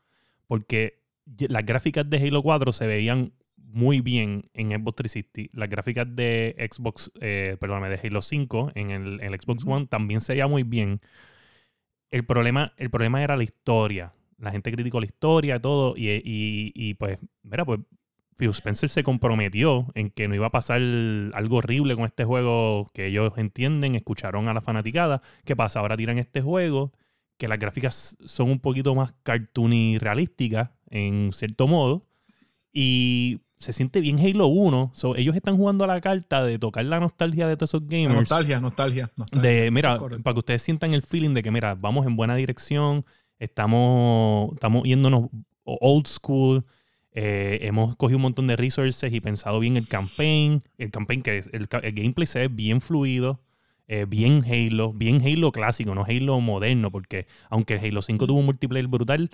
porque 0.47 1.03
las 1.49 1.67
gráficas 1.67 2.09
de 2.09 2.17
Halo 2.17 2.43
4 2.43 2.73
se 2.73 2.87
veían 2.87 3.35
muy 3.57 4.01
bien 4.01 4.45
en 4.55 4.71
Xbox 4.71 4.97
360. 4.97 5.59
Las 5.59 5.69
gráficas 5.69 6.07
de 6.17 6.57
Xbox, 6.73 7.13
eh, 7.21 7.59
perdóname, 7.61 7.91
de 7.91 8.01
Halo 8.09 8.23
5 8.23 8.73
en 8.75 8.91
el, 8.91 9.21
en 9.21 9.35
el 9.35 9.41
Xbox. 9.41 9.67
One 9.67 9.87
también 9.87 10.23
se 10.23 10.33
veía 10.33 10.47
muy 10.47 10.63
bien. 10.63 11.01
El 12.11 12.25
problema, 12.25 12.73
el 12.79 12.89
problema 12.89 13.23
era 13.23 13.37
la 13.37 13.45
historia. 13.45 14.13
La 14.39 14.51
gente 14.51 14.71
criticó 14.71 15.01
la 15.01 15.07
historia, 15.07 15.61
todo, 15.61 15.95
y, 15.97 16.11
y, 16.11 16.73
y 16.75 16.95
pues, 16.95 17.19
mira, 17.43 17.65
pues 17.65 17.81
Phil 18.37 18.51
Spencer 18.51 18.89
se 18.89 19.03
comprometió 19.03 19.87
en 19.95 20.11
que 20.11 20.29
no 20.29 20.35
iba 20.35 20.47
a 20.47 20.51
pasar 20.51 20.81
algo 21.33 21.57
horrible 21.57 21.97
con 21.97 22.05
este 22.05 22.25
juego 22.25 22.87
que 22.93 23.07
ellos 23.07 23.33
entienden, 23.37 23.95
escucharon 23.95 24.49
a 24.49 24.55
la 24.55 24.61
fanaticada. 24.61 25.23
¿Qué 25.45 25.57
pasa? 25.57 25.81
Ahora 25.81 25.97
tiran 25.97 26.19
este 26.19 26.43
juego, 26.43 26.93
que 27.39 27.49
las 27.49 27.59
gráficas 27.59 28.17
son 28.25 28.51
un 28.51 28.61
poquito 28.61 28.95
más 28.95 29.15
cartoony 29.23 29.99
realísticas, 29.99 30.71
en 30.91 31.33
cierto 31.33 31.67
modo, 31.67 32.07
y 32.73 33.41
se 33.57 33.73
siente 33.73 34.03
bien 34.03 34.19
Halo 34.19 34.49
1. 34.49 34.91
So, 34.93 35.17
ellos 35.17 35.35
están 35.35 35.57
jugando 35.57 35.85
a 35.85 35.87
la 35.87 36.01
carta 36.03 36.45
de 36.45 36.59
tocar 36.59 36.85
la 36.85 37.01
nostalgia 37.01 37.49
de 37.49 37.57
todos 37.57 37.71
esos 37.71 37.89
gamers. 37.89 38.15
Nostalgia, 38.15 38.61
nostalgia, 38.61 39.11
nostalgia. 39.17 39.51
De, 39.51 39.71
mira, 39.71 39.99
para 39.99 40.35
que 40.35 40.39
ustedes 40.39 40.61
sientan 40.61 40.93
el 40.93 41.03
feeling 41.03 41.33
de 41.33 41.43
que, 41.43 41.51
mira, 41.51 41.75
vamos 41.75 42.07
en 42.07 42.17
buena 42.17 42.37
dirección, 42.37 43.07
estamos, 43.39 44.53
estamos 44.55 44.85
yéndonos 44.85 45.29
old 45.65 46.07
school, 46.07 46.65
eh, 47.13 47.59
hemos 47.63 47.97
cogido 47.97 48.19
un 48.19 48.23
montón 48.23 48.47
de 48.47 48.57
resources 48.57 49.13
y 49.13 49.21
pensado 49.21 49.59
bien 49.61 49.77
el 49.77 49.89
campaign, 49.89 50.63
el 50.79 50.91
campaign 50.91 51.23
que 51.23 51.39
es, 51.39 51.51
el, 51.53 51.67
gameplay 51.67 52.27
se 52.27 52.41
ve 52.41 52.49
bien 52.49 52.81
fluido, 52.81 53.41
eh, 53.89 54.05
bien 54.09 54.45
Halo, 54.45 54.93
bien 54.93 55.23
Halo 55.23 55.53
clásico, 55.53 55.95
no 55.95 56.05
Halo 56.05 56.41
moderno, 56.41 56.91
porque 56.91 57.27
aunque 57.51 57.75
Halo 57.75 58.03
5 58.03 58.27
tuvo 58.27 58.39
un 58.41 58.47
multiplayer 58.47 58.89
brutal, 58.89 59.31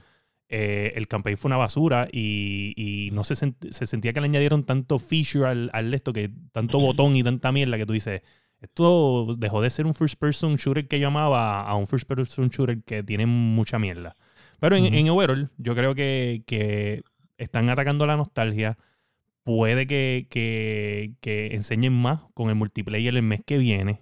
eh, 0.49 0.92
el 0.97 1.09
campaign 1.09 1.38
fue 1.38 1.49
una 1.49 1.56
basura 1.56 2.09
y, 2.12 2.75
y 2.76 3.11
no 3.12 3.25
se, 3.25 3.35
sent- 3.35 3.71
se 3.71 3.87
sentía 3.87 4.12
que 4.12 4.21
le 4.21 4.26
añadieron 4.26 4.64
tanto 4.64 4.99
feature 4.99 5.47
al, 5.49 5.71
al 5.73 5.92
esto, 5.94 6.12
que 6.12 6.30
tanto 6.52 6.78
botón 6.80 7.16
y 7.16 7.23
tanta 7.23 7.52
mierda 7.52 7.78
que 7.78 7.87
tú 7.87 7.94
dices, 7.94 8.23
esto 8.62 9.35
dejó 9.38 9.61
de 9.62 9.71
ser 9.71 9.87
un 9.87 9.95
first 9.95 10.16
person 10.19 10.57
shooter 10.57 10.88
que 10.88 11.00
yo 11.00 11.09
amaba 11.09 11.62
a 11.62 11.75
un 11.76 11.87
first 11.87 12.07
person 12.09 12.49
shooter 12.49 12.83
que 12.85 13.02
tiene 13.02 13.26
mucha 13.26 13.78
mierda. 13.78 14.16
Pero 14.61 14.76
en, 14.76 14.87
en 14.95 15.09
overall, 15.11 15.50
yo 15.59 15.75
creo 15.75 15.95
que, 15.95 16.45
que 16.47 17.02
están 17.38 17.69
atacando 17.69 18.07
la 18.07 18.16
nostalgia. 18.16 18.78
Puede 19.45 19.87
que, 19.88 20.26
que- 20.31 21.14
que 21.21 21.49
enseñen 21.54 21.92
más 21.95 22.21
con 22.35 22.49
el 22.49 22.54
multiplayer 22.57 23.16
el 23.16 23.23
mes 23.23 23.42
que 23.45 23.59
viene. 23.59 24.00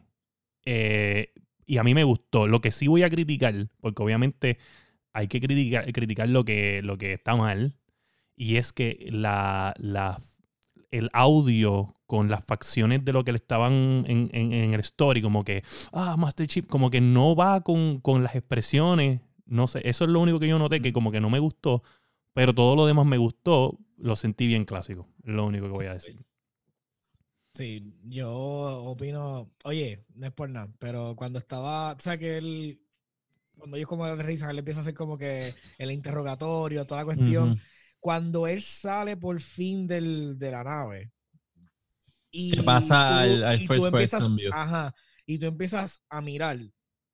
Eh, 0.66 1.32
y 1.66 1.78
a 1.78 1.84
mí 1.84 1.94
me 1.94 2.04
gustó. 2.04 2.46
Lo 2.48 2.60
que 2.60 2.70
sí 2.72 2.88
voy 2.88 3.02
a 3.02 3.10
criticar, 3.10 3.68
porque 3.80 4.02
obviamente 4.02 4.58
hay 5.12 5.28
que 5.28 5.40
criticar, 5.40 5.90
criticar 5.92 6.28
lo, 6.28 6.44
que, 6.44 6.82
lo 6.82 6.98
que 6.98 7.12
está 7.14 7.36
mal, 7.36 7.76
y 8.36 8.56
es 8.56 8.72
que 8.72 9.08
la, 9.10 9.74
la- 9.78 10.20
el 10.90 11.10
audio 11.12 11.94
con 12.06 12.28
las 12.28 12.44
facciones 12.44 13.04
de 13.04 13.12
lo 13.12 13.24
que 13.24 13.32
le 13.32 13.36
estaban 13.36 13.72
en, 14.08 14.30
en- 14.32 14.52
en 14.52 14.74
el 14.74 14.80
story, 14.80 15.22
como 15.22 15.44
que, 15.44 15.62
ah, 15.92 16.16
Master 16.18 16.46
Chief, 16.46 16.66
como 16.66 16.90
que 16.90 17.00
no 17.00 17.36
va 17.36 17.60
con, 17.62 18.00
con 18.00 18.22
las 18.24 18.34
expresiones. 18.34 19.20
No 19.46 19.66
sé, 19.66 19.80
eso 19.88 20.04
es 20.04 20.10
lo 20.10 20.20
único 20.20 20.40
que 20.40 20.48
yo 20.48 20.58
noté, 20.58 20.80
que 20.82 20.92
como 20.92 21.10
que 21.12 21.20
no 21.20 21.30
me 21.30 21.38
gustó, 21.40 21.82
Pero 22.34 22.54
todo 22.54 22.76
lo 22.76 22.86
demás 22.86 23.06
me 23.06 23.18
gustó, 23.18 23.78
lo 23.98 24.16
sentí 24.16 24.46
bien 24.46 24.64
clásico. 24.64 25.08
Es 25.24 25.34
lo 25.34 25.46
único 25.46 25.66
que 25.66 25.72
voy 25.72 25.86
a 25.86 25.94
decir. 25.94 26.16
Sí, 27.52 27.92
yo 28.04 28.30
opino, 28.32 29.50
oye, 29.64 30.04
no 30.14 30.26
es 30.26 30.32
por 30.32 30.48
nada, 30.48 30.72
pero 30.78 31.16
cuando 31.16 31.38
estaba, 31.40 31.92
o 31.94 31.98
sea 32.00 32.16
que 32.16 32.38
él, 32.38 32.80
cuando 33.58 33.76
ellos 33.76 33.88
como 33.88 34.04
aterrizan, 34.06 34.50
él 34.50 34.60
empieza 34.60 34.80
a 34.80 34.82
hacer 34.82 34.94
como 34.94 35.18
que 35.18 35.56
el 35.78 35.90
interrogatorio, 35.92 36.86
toda 36.86 37.02
la 37.02 37.06
cuestión. 37.06 37.54
Ujú. 37.54 37.60
Cuando 38.00 38.46
él 38.46 38.62
sale 38.62 39.16
por 39.16 39.40
fin 39.40 39.86
del, 39.86 40.38
de 40.38 40.50
la 40.50 40.64
nave. 40.64 41.12
Y 42.30 42.50
Se 42.50 42.62
pasa 42.62 43.20
al- 43.20 43.42
al 43.44 43.60
y 43.60 43.66
first 43.66 43.84
empiezas- 43.86 44.20
person 44.20 44.36
view. 44.36 44.50
Ajá, 44.52 44.94
y 45.26 45.38
tú 45.38 45.46
empiezas 45.46 46.00
a 46.08 46.20
mirar. 46.20 46.58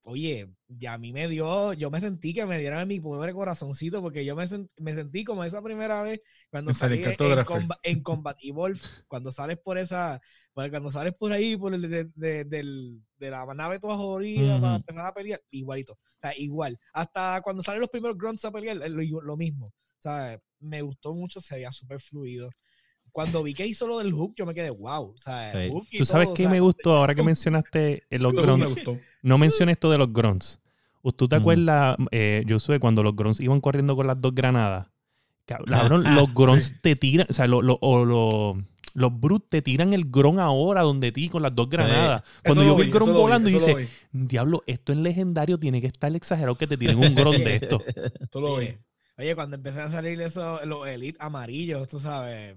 Oye, 0.08 0.48
ya 0.68 0.92
a 0.92 0.98
mí 0.98 1.12
me 1.12 1.26
dio, 1.26 1.72
yo 1.72 1.90
me 1.90 2.00
sentí 2.00 2.32
que 2.32 2.46
me 2.46 2.60
dieron 2.60 2.78
en 2.80 2.86
mi 2.86 3.00
pobre 3.00 3.32
corazoncito 3.32 4.00
porque 4.00 4.24
yo 4.24 4.36
me, 4.36 4.44
sen- 4.44 4.70
me 4.76 4.94
sentí 4.94 5.24
como 5.24 5.42
esa 5.42 5.60
primera 5.60 6.04
vez 6.04 6.20
cuando 6.48 6.72
salí 6.72 7.02
en, 7.02 7.16
comba- 7.44 7.80
en 7.82 8.02
Combat 8.04 8.38
Evolve, 8.40 8.78
cuando 9.08 9.32
sales 9.32 9.58
por 9.58 9.78
esa, 9.78 10.20
cuando 10.54 10.92
sales 10.92 11.12
por 11.14 11.32
ahí, 11.32 11.56
por 11.56 11.74
el 11.74 11.82
de, 11.90 12.04
de- 12.14 12.44
del- 12.44 13.02
de 13.18 13.30
la 13.30 13.52
nave 13.52 13.80
toda 13.80 13.96
jodida 13.96 14.60
para 14.60 14.74
Ujú. 14.74 14.76
empezar 14.82 15.06
a 15.06 15.12
pelear, 15.14 15.42
igualito, 15.50 15.94
o 15.94 15.98
sea, 16.20 16.38
igual. 16.38 16.78
Hasta 16.92 17.40
cuando 17.42 17.62
salen 17.64 17.80
los 17.80 17.90
primeros 17.90 18.16
grunts 18.16 18.44
a 18.44 18.52
pelear, 18.52 18.76
lo, 18.76 19.20
lo 19.22 19.36
mismo. 19.36 19.72
Sea, 19.98 20.40
me 20.60 20.82
gustó 20.82 21.14
mucho, 21.14 21.40
se 21.40 21.54
veía 21.56 21.72
súper 21.72 22.00
fluido. 22.00 22.50
Cuando 23.12 23.42
vi 23.42 23.54
que 23.54 23.66
hizo 23.66 23.86
lo 23.86 23.98
del 23.98 24.12
hook, 24.12 24.34
yo 24.36 24.44
me 24.44 24.52
quedé 24.54 24.70
wow. 24.70 25.12
O 25.12 25.16
sea, 25.16 25.52
Sí. 25.52 25.70
hook 25.70 25.86
y 25.90 25.98
¿Tú 25.98 26.04
sabes 26.04 26.26
todo, 26.26 26.32
o 26.32 26.36
qué 26.36 26.42
sea, 26.42 26.50
me 26.50 26.60
gustó 26.60 26.92
ahora 26.92 27.14
que 27.14 27.22
mencionaste 27.34 28.02
eh, 28.10 28.18
los 28.18 28.32
grunts? 28.34 28.68
gustó. 28.68 29.00
No 29.22 29.38
mencioné 29.38 29.72
esto 29.72 29.90
de 29.90 29.98
los 29.98 30.12
grunts. 30.12 30.60
¿Tú 31.16 31.28
te 31.28 31.36
Ujú. 31.36 31.42
acuerdas, 31.42 31.96
eh, 32.10 32.44
Josué, 32.48 32.80
cuando 32.80 33.02
los 33.02 33.14
grunts 33.14 33.40
iban 33.40 33.60
corriendo 33.60 33.94
con 33.96 34.06
las 34.08 34.20
dos 34.20 34.34
granadas? 34.34 34.88
Cab- 35.46 35.60
Ah, 35.68 35.78
Cabrón, 35.82 36.02
ah, 36.04 36.14
los 36.14 36.34
grunts 36.34 36.66
sí. 36.66 36.74
te 36.82 36.96
tiran, 36.96 37.26
o 37.30 37.32
sea, 37.32 37.46
lo- 37.46 37.62
lo- 37.62 37.78
o 37.80 38.04
lo- 38.04 38.56
los 38.94 39.20
brutes 39.20 39.48
te 39.48 39.62
tiran 39.62 39.92
el 39.92 40.06
gron 40.10 40.40
ahora 40.40 40.82
donde 40.82 41.12
ti 41.12 41.28
con 41.28 41.42
las 41.42 41.54
dos 41.54 41.70
granadas. 41.70 42.22
Cuando 42.44 42.62
Eso 42.62 42.70
yo 42.70 42.76
vi 42.76 42.82
el 42.82 42.90
gron 42.90 43.12
volando 43.14 43.48
y 43.48 43.52
dice, 43.52 43.88
diablo, 44.10 44.64
esto 44.66 44.92
en 44.92 45.02
legendario 45.04 45.58
tiene 45.58 45.80
que 45.80 45.86
estar 45.86 46.14
exagerado 46.16 46.56
que 46.56 46.66
te 46.66 46.76
tiren 46.76 46.98
un 46.98 47.14
gron 47.14 47.36
de 47.36 47.54
esto. 47.54 47.82
eso 47.86 48.40
lo 48.40 48.56
vi. 48.56 48.74
Oye, 49.18 49.34
cuando 49.34 49.56
empezaron 49.56 49.90
a 49.90 49.94
salir 49.94 50.20
esos, 50.20 50.64
los 50.66 50.86
Elite 50.86 51.16
amarillos, 51.20 51.88
tú 51.88 51.98
sabes, 51.98 52.56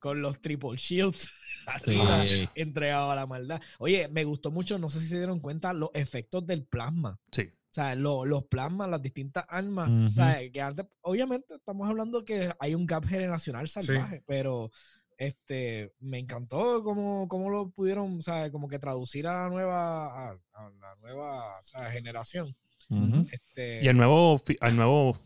con 0.00 0.20
los 0.20 0.40
triple 0.40 0.76
shields 0.76 1.30
arriba, 1.66 2.22
Sí. 2.26 2.48
entregado 2.54 3.10
a 3.10 3.16
la 3.16 3.26
maldad. 3.26 3.60
Oye, 3.78 4.08
me 4.08 4.24
gustó 4.24 4.50
mucho, 4.50 4.78
no 4.78 4.88
sé 4.88 5.00
si 5.00 5.06
se 5.08 5.18
dieron 5.18 5.40
cuenta, 5.40 5.72
los 5.72 5.90
efectos 5.94 6.46
del 6.46 6.64
plasma. 6.64 7.18
Sí. 7.32 7.42
O 7.42 7.74
sea, 7.76 7.94
lo- 7.94 8.24
los 8.24 8.44
plasmas, 8.46 8.88
las 8.88 9.02
distintas 9.02 9.44
armas. 9.48 9.88
Ujú. 9.88 10.06
O 10.06 10.10
sea, 10.10 10.40
que 10.50 10.60
antes, 10.60 10.86
obviamente, 11.02 11.54
estamos 11.54 11.88
hablando 11.88 12.24
que 12.24 12.50
hay 12.58 12.74
un 12.74 12.86
gap 12.86 13.04
generacional 13.06 13.68
salvaje, 13.68 14.22
pero 14.26 14.70
este 15.18 15.92
me 16.00 16.18
encantó 16.18 16.82
cómo, 16.82 17.26
cómo 17.28 17.48
lo 17.50 17.70
pudieron, 17.70 18.18
o 18.18 18.22
sea, 18.22 18.50
como 18.50 18.68
que 18.68 18.78
traducir 18.78 19.26
a 19.26 19.44
la 19.44 19.48
nueva, 19.48 20.06
a, 20.08 20.30
a 20.54 20.70
la 20.80 20.94
nueva 21.00 21.58
o 21.58 21.62
sea, 21.62 21.90
generación. 21.90 22.54
Ujú. 22.90 23.26
Este, 23.32 23.82
Y 23.84 23.88
al 23.88 23.96
nuevo, 23.96 24.40
al 24.60 24.76
nuevo, 24.76 25.18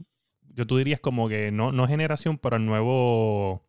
yo 0.54 0.66
tú 0.66 0.76
dirías 0.78 1.00
como 1.00 1.28
que 1.28 1.50
no, 1.50 1.72
no 1.72 1.86
generación, 1.86 2.38
pero 2.38 2.56
al 2.56 2.66
nuevo, 2.66 3.66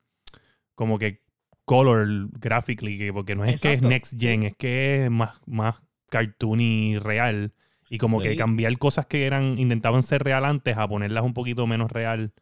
como 0.75 0.97
que 0.99 1.21
color 1.65 2.29
graphically, 2.39 2.97
que- 2.97 3.13
porque 3.13 3.35
no 3.35 3.45
es 3.45 3.61
que 3.61 3.73
es 3.73 3.81
next 3.81 4.19
gen, 4.19 4.43
es 4.43 4.55
que 4.55 5.05
es 5.05 5.11
más, 5.11 5.39
más 5.45 5.81
cartoony 6.09 6.97
real. 6.99 7.53
Y 7.89 7.97
como 7.97 8.19
que 8.19 8.35
cambiar 8.37 8.77
cosas 8.77 9.05
que 9.05 9.25
eran, 9.25 9.59
intentaban 9.59 10.01
ser 10.03 10.23
real 10.23 10.45
antes 10.45 10.77
a 10.77 10.87
ponerlas 10.87 11.23
un 11.23 11.33
poquito 11.33 11.67
menos 11.67 11.91
real. 11.91 12.33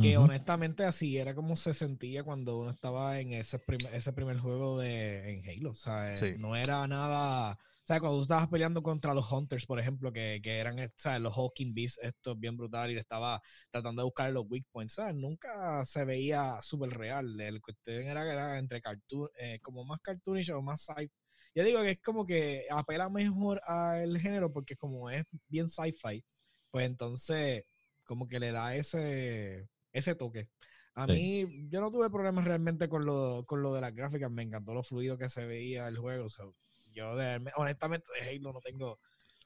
que 0.00 0.16
honestamente 0.18 0.84
así 0.84 1.18
era 1.18 1.34
como 1.34 1.54
se 1.56 1.72
sentía 1.74 2.22
cuando 2.24 2.58
uno 2.58 2.70
estaba 2.70 3.20
en 3.20 3.32
ese, 3.34 3.58
prim- 3.58 3.86
ese 3.92 4.12
primer 4.14 4.38
juego 4.38 4.78
de 4.78 5.30
en 5.34 5.42
Halo. 5.48 5.70
O 5.70 5.74
sea, 5.74 6.16
Sí. 6.16 6.34
no 6.38 6.56
era 6.56 6.86
nada. 6.88 7.58
O 7.84 7.86
sea, 7.86 7.98
cuando 8.00 8.18
tú 8.18 8.22
estabas 8.22 8.48
peleando 8.48 8.82
contra 8.82 9.12
los 9.14 9.30
Hunters, 9.30 9.66
por 9.66 9.80
ejemplo, 9.80 10.12
que, 10.12 10.40
que 10.42 10.58
eran 10.58 10.78
o 10.78 10.88
sea, 10.96 11.18
los 11.18 11.34
Hawking 11.34 11.74
Beasts, 11.74 11.98
estos 12.02 12.38
bien 12.38 12.56
brutal, 12.56 12.90
y 12.90 12.94
le 12.94 13.00
estaba 13.00 13.40
tratando 13.70 14.02
de 14.02 14.04
buscar 14.04 14.30
los 14.32 14.44
weak 14.48 14.66
points. 14.70 14.94
¿sabes? 14.94 15.14
Nunca 15.16 15.84
se 15.84 16.04
veía 16.04 16.60
súper 16.62 16.90
real. 16.90 17.40
El 17.40 17.60
cuestión 17.60 18.04
era 18.04 18.22
que 18.24 18.30
era 18.30 18.58
entre 18.58 18.80
cartoon, 18.80 19.28
eh, 19.38 19.58
como 19.62 19.84
más 19.84 20.00
cartoonish 20.00 20.50
o 20.52 20.62
más 20.62 20.82
sci 20.82 21.10
Yo 21.54 21.64
digo 21.64 21.82
que 21.82 21.90
es 21.92 22.00
como 22.02 22.24
que 22.24 22.66
apela 22.70 23.08
mejor 23.10 23.60
al 23.66 24.18
género 24.18 24.52
porque 24.52 24.76
como 24.76 25.10
es 25.10 25.24
bien 25.48 25.68
sci-fi, 25.68 26.24
pues 26.70 26.86
entonces 26.86 27.64
como 28.04 28.28
que 28.28 28.40
le 28.40 28.52
da 28.52 28.76
ese, 28.76 29.68
ese 29.92 30.14
toque. 30.14 30.48
A 30.94 31.06
Sí. 31.06 31.12
mí, 31.12 31.68
yo 31.70 31.80
no 31.80 31.90
tuve 31.90 32.10
problemas 32.10 32.44
realmente 32.44 32.88
con 32.88 33.04
lo, 33.06 33.44
con 33.46 33.62
lo 33.62 33.72
de 33.74 33.80
las 33.80 33.94
gráficas, 33.94 34.30
me 34.30 34.42
encantó 34.42 34.74
lo 34.74 34.82
fluido 34.82 35.18
que 35.18 35.28
se 35.28 35.46
veía 35.46 35.88
el 35.88 35.98
juego. 35.98 36.28
so, 36.28 36.54
yo 36.92 37.16
de, 37.16 37.40
honestamente 37.56 38.06
de 38.18 38.28
Halo 38.28 38.52
no 38.52 38.60
tengo 38.60 38.98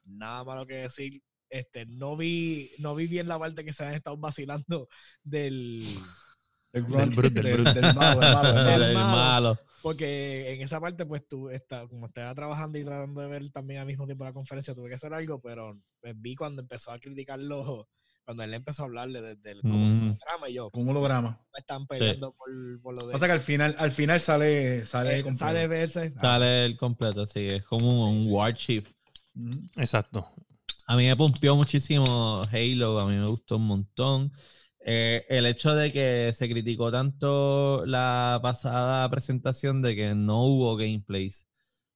nada 0.05 0.45
malo 0.45 0.67
que 0.67 0.75
decir. 0.75 1.23
Este, 1.49 1.87
no 1.87 2.17
vi, 2.17 2.73
no 2.79 2.97
vi 2.97 3.07
bien 3.07 3.29
la 3.29 3.39
parte 3.39 3.65
que 3.65 3.73
se 3.73 3.85
han 3.85 3.95
estado 3.95 4.17
vacilando 4.17 4.89
del 5.23 5.81
El 6.73 6.85
Del 6.85 7.95
malo, 7.95 9.55
del 9.55 9.59
porque 9.83 10.53
en 10.53 10.63
esa 10.63 10.81
parte, 10.81 11.07
pues 11.07 11.27
tú, 11.27 11.49
está, 11.49 11.87
como 11.87 12.07
estaba 12.07 12.35
trabajando 12.35 12.77
y 12.79 12.85
tratando 12.85 13.21
de 13.21 13.29
ver 13.29 13.51
también 13.51 13.81
al 13.81 13.87
mismo 13.87 14.05
tiempo 14.05 14.25
la 14.25 14.33
conferencia, 14.33 14.75
tuve 14.75 14.89
que 14.89 14.97
hacer 14.97 15.15
algo, 15.15 15.41
pero 15.41 15.79
pues, 16.01 16.15
vi 16.21 16.35
cuando 16.35 16.61
empezó 16.61 16.91
a 16.91 16.99
criticarlo, 16.99 17.89
cuando 18.27 18.43
él 18.43 18.53
empezó 18.53 18.83
a 18.83 18.85
hablarle 18.87 19.23
desde 19.23 19.53
el 19.53 19.63
como 19.63 19.79
Mm. 19.79 20.19
programa 20.19 20.49
y 20.51 20.53
yo, 20.55 20.71
un 20.75 20.89
holograma. 20.91 21.41
están 21.57 21.87
peleando 21.87 22.33
por, 22.35 22.49
por 22.83 22.99
lo 22.99 23.07
de... 23.07 23.13
Pasa 23.13 23.27
que 23.27 23.33
al 23.33 23.41
final, 23.41 23.75
al 23.79 23.91
final 23.93 24.21
sale, 24.21 24.85
sale 24.85 25.19
eh, 25.21 25.23
completo. 25.23 25.45
sale 25.47 25.67
verse. 25.69 26.13
Sale 26.17 26.65
el 26.67 26.77
completo, 26.77 27.25
sí. 27.25 27.47
Es 27.47 27.63
como 27.63 28.11
un, 28.11 28.27
un 28.27 28.31
War 28.33 28.53
Chief. 28.55 28.87
Ujú. 29.35 29.49
Exacto. 29.77 30.29
A 30.89 30.97
mí 30.97 31.07
me 31.07 31.17
pompió 31.17 31.57
muchísimo 31.57 32.43
Halo, 32.53 33.01
a 33.01 33.07
mí 33.09 33.17
me 33.17 33.27
gustó 33.27 33.57
un 33.57 33.67
montón. 33.67 34.33
Eh, 34.85 35.25
el 35.29 35.47
hecho 35.47 35.75
de 35.75 35.91
que 35.93 36.33
se 36.33 36.49
criticó 36.49 36.93
tanto 36.93 37.85
la 37.87 38.39
pasada 38.43 39.09
presentación 39.11 39.83
de 39.83 39.97
que 39.97 40.15
no 40.15 40.45
hubo 40.45 40.77
gameplays. 40.77 41.49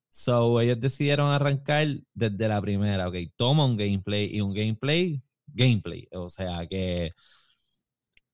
So, 0.08 0.60
ellos 0.60 0.80
decidieron 0.80 1.28
arrancar 1.30 1.86
desde 2.14 2.48
la 2.48 2.60
primera. 2.60 3.08
Ok, 3.08 3.14
toma 3.36 3.64
un 3.64 3.76
gameplay 3.76 4.28
y 4.34 4.40
un 4.40 4.52
gameplay, 4.52 5.22
gameplay. 5.54 6.08
O 6.12 6.28
sea 6.28 6.66
que 6.66 7.12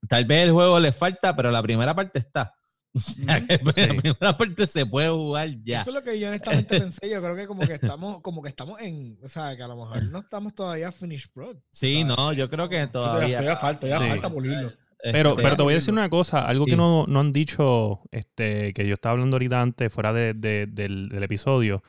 tal 0.08 0.24
vez 0.24 0.44
el 0.44 0.52
juego 0.52 0.78
le 0.80 0.92
falta, 0.92 1.34
pero 1.34 1.50
la 1.50 1.62
primera 1.62 1.94
parte 1.94 2.18
está. 2.18 2.54
O 2.94 2.98
sea 2.98 3.40
que 3.46 3.56
Sí. 3.74 3.86
la 3.88 3.94
primera 3.94 4.38
parte 4.38 4.66
se 4.66 4.86
puede 4.86 5.10
jugar 5.10 5.50
ya. 5.62 5.82
Eso 5.82 5.90
es 5.90 5.94
lo 5.96 6.02
que 6.02 6.18
yo 6.18 6.28
honestamente 6.28 6.80
pensé. 6.80 7.10
Yo 7.10 7.20
creo 7.20 7.36
que 7.36 7.46
como 7.46 7.60
que 7.66 7.74
estamos, 7.74 8.22
como 8.22 8.42
que 8.42 8.48
estamos 8.48 8.80
en, 8.80 9.18
o 9.22 9.28
sea, 9.28 9.54
que 9.56 9.62
a 9.62 9.68
lo 9.68 9.76
mejor 9.76 10.04
no 10.04 10.20
estamos 10.20 10.54
todavía 10.54 10.90
finished 10.92 11.30
product. 11.34 11.60
Sí, 11.70 12.00
¿sabes? 12.00 12.16
no, 12.16 12.32
yo 12.32 12.48
creo 12.48 12.68
que 12.70 12.86
todavía, 12.86 12.88
todavía. 12.88 13.36
todavía 13.38 13.56
falta, 13.56 13.80
todavía 13.80 14.06
Sí. 14.06 14.10
falta 14.12 14.30
pulirlo. 14.30 14.72
Pero, 15.12 15.30
este, 15.32 15.42
pero 15.42 15.56
te 15.56 15.62
voy 15.62 15.72
a 15.74 15.76
decir 15.76 15.92
una 15.92 16.08
cosa, 16.08 16.46
algo 16.46 16.64
que 16.64 16.70
Sí. 16.72 16.76
no, 16.78 17.06
no 17.06 17.20
han 17.20 17.32
dicho, 17.34 18.00
este, 18.10 18.72
que 18.72 18.86
yo 18.88 18.94
estaba 18.94 19.12
hablando 19.12 19.36
ahorita 19.36 19.60
antes, 19.60 19.92
fuera 19.92 20.12
de- 20.14 20.32
de- 20.32 20.66
del, 20.66 21.10
del 21.10 21.22
episodio, 21.22 21.82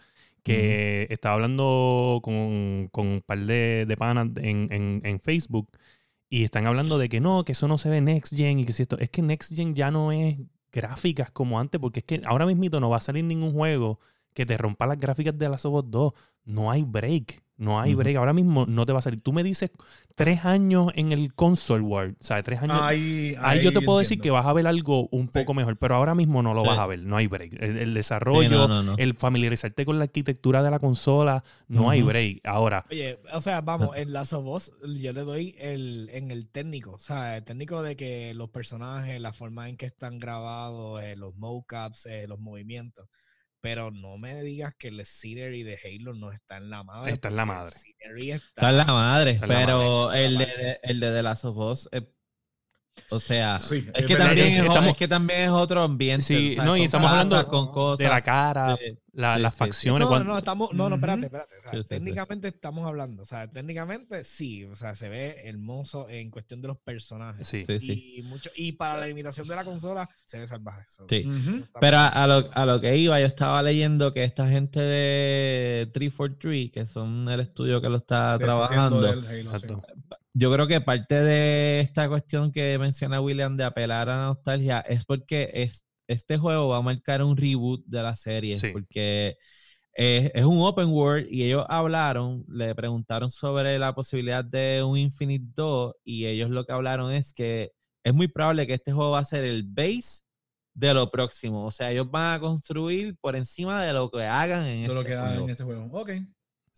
que 0.48 1.08
estaba 1.10 1.36
hablando 1.36 2.20
con, 2.24 2.90
con 2.92 3.08
un 3.08 3.22
par 3.22 3.40
de, 3.46 3.86
de 3.88 3.98
panas 3.98 4.30
en, 4.38 4.72
en- 4.72 5.02
en 5.04 5.20
Facebook 5.20 5.70
y 6.30 6.44
están 6.44 6.68
hablando 6.68 6.98
de 6.98 7.10
que 7.10 7.20
no, 7.22 7.46
que 7.46 7.54
eso 7.54 7.68
no 7.68 7.78
se 7.78 7.90
ve 7.90 8.02
Next 8.02 8.36
Gen 8.36 8.60
y 8.60 8.66
que 8.66 8.74
si 8.74 8.84
esto, 8.84 8.98
es 9.00 9.10
que 9.10 9.22
Next 9.22 9.56
Gen 9.56 9.76
ya 9.76 9.92
no 9.92 10.12
es 10.12 10.38
gráficas 10.72 11.32
como 11.32 11.60
antes, 11.60 11.80
porque 11.82 12.02
es 12.02 12.06
que 12.06 12.22
ahora 12.26 12.46
mismito 12.46 12.80
no 12.80 12.90
va 12.90 12.98
a 12.98 13.00
salir 13.00 13.24
ningún 13.24 13.54
juego 13.54 14.00
que 14.34 14.46
te 14.46 14.58
rompa 14.58 14.86
las 14.88 15.00
gráficas 15.00 15.38
de 15.38 15.50
las 15.50 15.66
of 15.66 15.74
Us 15.86 15.92
2. 15.92 16.14
No 16.46 16.70
hay 16.72 16.84
break. 16.84 17.44
No 17.58 17.80
hay 17.82 17.96
break. 17.96 18.16
Ahora 18.18 18.34
mismo 18.34 18.66
no 18.68 18.86
te 18.86 18.94
va 18.94 19.00
a 19.00 19.02
salir. 19.02 19.20
Tú 19.22 19.34
me 19.34 19.44
dices 19.44 19.72
tres 20.16 20.46
años 20.46 20.92
en 20.96 21.12
el 21.12 21.34
console 21.34 21.82
world. 21.84 22.16
O 22.22 22.24
sea, 22.24 22.42
tres 22.44 22.62
años. 22.62 22.78
Ahí, 22.82 23.36
Ahí 23.42 23.64
yo 23.64 23.74
te 23.74 23.82
puedo 23.82 23.98
decir 24.00 24.20
que 24.22 24.30
vas 24.30 24.46
a 24.46 24.54
ver 24.54 24.68
algo 24.68 25.08
un 25.12 25.26
Sí. 25.32 25.40
poco 25.40 25.54
mejor, 25.56 25.76
pero 25.78 25.96
ahora 25.96 26.14
mismo 26.14 26.44
no 26.44 26.54
lo 26.54 26.62
Sí. 26.62 26.68
vas 26.68 26.78
a 26.80 26.86
ver, 26.86 27.00
no 27.00 27.18
hay 27.18 27.26
break. 27.28 27.54
El, 27.54 27.78
el 27.80 27.90
sí, 27.90 27.94
desarrollo, 27.96 28.50
no, 28.50 28.68
no, 28.68 28.84
no. 28.84 28.96
el 28.98 29.16
familiarizarte 29.16 29.86
con 29.86 29.98
la 29.98 30.04
arquitectura 30.06 30.62
de 30.62 30.70
la 30.72 30.78
consola, 30.80 31.44
no 31.68 31.90
hay 31.90 32.04
break. 32.04 32.42
Ahora, 32.46 32.86
Oye, 32.92 33.20
o 33.34 33.42
sea, 33.42 33.62
vamos, 33.62 33.98
en 33.98 34.14
Last 34.14 34.34
of 34.34 34.46
Us 34.46 34.72
yo 35.00 35.12
le 35.14 35.22
doy 35.22 35.56
el, 35.60 36.10
en 36.14 36.30
el 36.32 36.48
técnico, 36.50 36.92
o 36.92 37.00
sea, 37.00 37.38
el 37.38 37.44
técnico 37.44 37.82
de 37.82 37.96
que 37.96 38.34
los 38.36 38.50
personajes, 38.50 39.20
la 39.20 39.34
forma 39.34 39.68
en 39.68 39.78
que 39.78 39.88
están 39.88 40.20
grabados, 40.20 41.02
eh, 41.02 41.16
los 41.16 41.36
mocaps, 41.36 42.06
eh, 42.06 42.28
los 42.28 42.40
movimientos, 42.40 43.08
pero 43.68 43.92
no 43.92 44.18
me 44.18 44.42
digas 44.44 44.74
que 44.80 44.88
el 44.88 45.06
scenery 45.06 45.62
de 45.64 45.78
Halo 45.84 46.14
no 46.14 46.32
está 46.32 46.56
en 46.56 46.70
la 46.70 46.84
madre. 46.84 47.12
Está 47.12 47.28
en 47.28 47.36
la 47.36 47.46
madre. 47.46 47.76
está- 47.76 48.46
Está 48.48 48.70
en 48.70 48.78
la 48.78 48.86
madre, 48.86 49.34
la 49.42 49.48
pero 49.48 50.06
madre, 50.06 50.24
el 50.26 50.38
de, 50.38 50.80
el 50.84 51.00
de 51.02 51.12
The 51.12 51.22
Last 51.24 51.44
of 51.44 51.58
Us 51.58 51.90
es 51.92 52.04
O 53.12 53.20
sea, 53.20 53.58
Sí, 53.60 53.88
es, 53.94 54.06
que 54.06 54.16
también 54.16 54.48
que 54.48 54.58
es, 54.60 54.66
estamos- 54.66 54.90
es 54.92 54.98
que 54.98 55.08
también 55.08 55.42
es 55.42 55.50
otro 55.50 55.82
ambiente. 55.84 56.26
Sí, 56.26 56.52
o 56.52 56.54
sea, 56.56 56.64
no, 56.66 56.76
y 56.78 56.84
estamos 56.84 57.10
hablando 57.10 57.48
con 57.48 57.72
cosas. 57.72 58.00
de 58.04 58.10
la 58.10 58.22
cara, 58.22 58.76
Sí, 58.78 58.98
la- 59.14 59.36
sí, 59.36 59.42
las 59.42 59.54
sí, 59.54 59.58
sí. 59.58 59.60
facciones. 59.60 60.00
No, 60.02 60.08
cuando- 60.10 60.32
no, 60.34 60.38
estamos, 60.38 60.74
no, 60.74 60.90
no, 60.90 60.96
espérate, 60.96 61.26
espérate. 61.26 61.56
O 61.58 61.62
sea, 61.62 61.72
Sí, 61.72 61.78
sí, 61.78 61.84
sí. 61.84 61.90
técnicamente 61.90 62.48
estamos 62.50 62.86
hablando. 62.88 63.22
O 63.24 63.26
sea, 63.26 63.50
técnicamente 63.50 64.24
sí. 64.26 64.66
O 64.66 64.76
sea, 64.76 64.96
se 64.96 65.08
ve 65.10 65.42
hermoso 65.46 66.10
en 66.10 66.30
cuestión 66.32 66.62
de 66.62 66.68
los 66.68 66.78
personajes. 66.78 67.48
Sí. 67.48 67.64
Sí, 67.66 67.80
sí. 67.80 68.16
Y, 68.18 68.22
mucho, 68.24 68.50
y 68.56 68.74
para 68.74 68.98
la 68.98 69.08
limitación 69.08 69.48
de 69.48 69.56
la 69.56 69.64
consola 69.64 70.10
se 70.26 70.40
ve 70.40 70.48
salvaje. 70.48 70.84
So, 70.90 71.06
Sí. 71.10 71.26
Pero 71.80 71.98
a, 71.98 72.28
lo, 72.28 72.50
a 72.54 72.66
lo 72.66 72.82
que 72.82 72.98
iba, 72.98 73.20
yo 73.20 73.26
estaba 73.26 73.62
leyendo 73.64 74.14
que 74.14 74.24
esta 74.24 74.48
gente 74.50 74.80
de 74.82 75.90
343, 75.94 76.72
que 76.72 76.86
son 76.86 77.30
el 77.30 77.40
estudio 77.40 77.82
que 77.82 77.90
lo 77.90 77.98
está 77.98 78.38
trabajando, 78.38 79.14
yo 80.38 80.52
creo 80.52 80.68
que 80.68 80.82
parte 80.82 81.16
de 81.22 81.80
esta 81.80 82.08
cuestión 82.10 82.52
que 82.52 82.78
menciona 82.78 83.22
William 83.22 83.58
de 83.58 83.64
apelar 83.64 84.10
a 84.10 84.18
la 84.18 84.26
nostalgia 84.28 84.80
es 84.82 85.06
porque 85.06 85.50
es, 85.54 85.86
este 86.08 86.38
juego 86.38 86.68
va 86.70 86.78
a 86.78 86.82
marcar 86.82 87.24
un 87.24 87.36
reboot 87.38 87.84
de 87.86 88.02
la 88.04 88.16
serie, 88.16 88.60
Sí. 88.60 88.70
porque 88.72 89.38
es, 89.94 90.32
es 90.36 90.44
un 90.46 90.62
open 90.62 90.90
world 90.90 91.28
y 91.32 91.44
ellos 91.44 91.66
hablaron, 91.70 92.46
le 92.48 92.76
preguntaron 92.76 93.30
sobre 93.32 93.80
la 93.80 93.96
posibilidad 93.96 94.46
de 94.46 94.84
un 94.84 94.98
Infinite 94.98 95.46
2 95.56 95.96
y 96.04 96.26
ellos 96.28 96.50
lo 96.52 96.66
que 96.66 96.74
hablaron 96.74 97.12
es 97.12 97.34
que 97.34 97.72
es 98.04 98.14
muy 98.14 98.28
probable 98.28 98.68
que 98.68 98.74
este 98.76 98.92
juego 98.94 99.12
va 99.12 99.20
a 99.20 99.26
ser 99.26 99.44
el 99.44 99.64
base 99.64 100.22
de 100.76 100.94
lo 100.94 101.10
próximo, 101.10 101.66
o 101.66 101.72
sea, 101.72 101.92
ellos 101.92 102.10
van 102.12 102.36
a 102.36 102.40
construir 102.40 103.16
por 103.20 103.36
encima 103.36 103.84
de 103.84 103.92
lo 103.94 104.12
que 104.12 104.22
hagan 104.24 104.64
en 104.66 104.88
De 104.88 104.94
lo 104.94 105.02
este 105.02 105.12
que 105.14 105.18
hay 105.18 105.28
juego. 105.30 105.44
en 105.46 105.50
ese 105.50 105.64
juego. 105.64 105.88
Ok. 105.92 106.12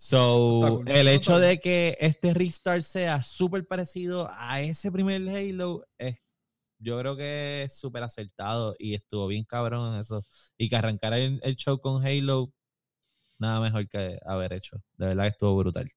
So, 0.01 0.81
el 0.85 1.09
hecho 1.09 1.39
de 1.39 1.59
que 1.59 1.97
este 1.99 2.33
restart 2.33 2.83
sea 2.83 3.21
súper 3.21 3.67
parecido 3.67 4.29
a 4.33 4.61
ese 4.61 4.93
primer 4.93 5.27
Halo, 5.27 5.83
es, 5.97 6.21
yo 6.77 6.97
creo 6.99 7.17
que 7.17 7.63
es 7.63 7.77
súper 7.77 8.03
acertado 8.03 8.77
y 8.79 8.93
estuvo 8.93 9.27
bien 9.27 9.43
cabrón 9.43 9.93
en 9.93 9.99
eso. 9.99 10.25
Y 10.57 10.69
que 10.69 10.77
arrancara 10.77 11.17
el, 11.19 11.41
el 11.43 11.57
show 11.57 11.81
con 11.81 12.01
Halo, 12.05 12.53
nada 13.39 13.59
mejor 13.59 13.89
que 13.89 14.17
haber 14.25 14.53
hecho. 14.53 14.77
De 14.95 15.07
verdad 15.07 15.23
que 15.25 15.29
estuvo 15.31 15.57
brutal. 15.57 15.91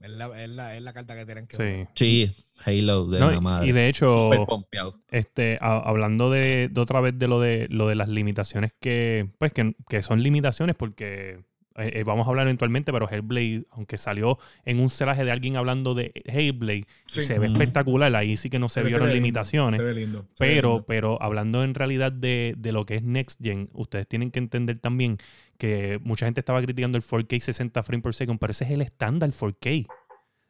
Es 0.00 0.10
la, 0.10 0.42
es 0.44 0.50
la- 0.50 0.76
es 0.76 0.82
la 0.82 0.92
carta 0.92 1.16
que 1.16 1.24
tienen 1.24 1.46
que. 1.46 1.56
Sí. 1.56 1.88
Sí, 1.94 2.46
Halo 2.66 3.06
de 3.06 3.20
No, 3.20 3.30
la 3.30 3.40
madre. 3.40 3.68
y 3.68 3.72
de 3.72 3.88
hecho, 3.88 4.06
Súper 4.24 4.44
pompeado. 4.44 4.92
este, 5.08 5.56
a- 5.62 5.78
hablando 5.78 6.30
de, 6.30 6.68
de 6.68 6.80
otra 6.82 7.00
vez 7.00 7.18
de 7.18 7.26
lo 7.26 7.40
de 7.40 7.68
lo 7.70 7.88
de 7.88 7.94
las 7.94 8.08
limitaciones 8.10 8.74
que, 8.78 9.30
pues, 9.38 9.54
que, 9.54 9.74
que 9.88 10.02
son 10.02 10.22
limitaciones 10.22 10.76
porque 10.76 11.42
eh, 11.78 12.00
eh, 12.00 12.04
vamos 12.04 12.26
a 12.26 12.30
hablar 12.30 12.46
eventualmente, 12.46 12.92
pero 12.92 13.08
Hellblade, 13.08 13.64
aunque 13.70 13.98
salió 13.98 14.38
en 14.64 14.80
un 14.80 14.90
celaje 14.90 15.24
de 15.24 15.30
alguien 15.30 15.56
hablando 15.56 15.94
de 15.94 16.12
Hellblade, 16.26 16.84
Sí. 17.06 17.22
se 17.22 17.38
ve 17.38 17.46
espectacular, 17.46 18.14
ahí 18.16 18.36
sí 18.36 18.50
que 18.50 18.58
no 18.58 18.68
se, 18.68 18.82
vieron 18.82 19.08
lindo, 19.08 19.14
limitaciones. 19.14 19.78
Se 19.78 19.84
ve 19.84 19.94
lindo. 19.94 20.26
se 20.34 20.44
ve 20.44 20.54
Pero, 20.54 20.70
lindo. 20.72 20.86
pero 20.86 21.22
hablando 21.22 21.64
en 21.64 21.74
realidad 21.74 22.12
de, 22.12 22.54
de 22.58 22.72
lo 22.72 22.84
que 22.84 22.96
es 22.96 23.02
Next 23.02 23.40
Gen, 23.42 23.70
ustedes 23.72 24.06
tienen 24.08 24.30
que 24.30 24.38
entender 24.38 24.78
también 24.78 25.18
que 25.56 25.98
mucha 26.02 26.26
gente 26.26 26.40
estaba 26.40 26.60
criticando 26.62 26.98
el 26.98 27.04
4K 27.04 27.40
60 27.40 27.82
frames 27.82 28.02
per 28.02 28.14
second, 28.14 28.38
pero 28.38 28.50
ese 28.50 28.64
es 28.64 28.70
el 28.70 28.82
estándar 28.82 29.30
4K. 29.30 29.86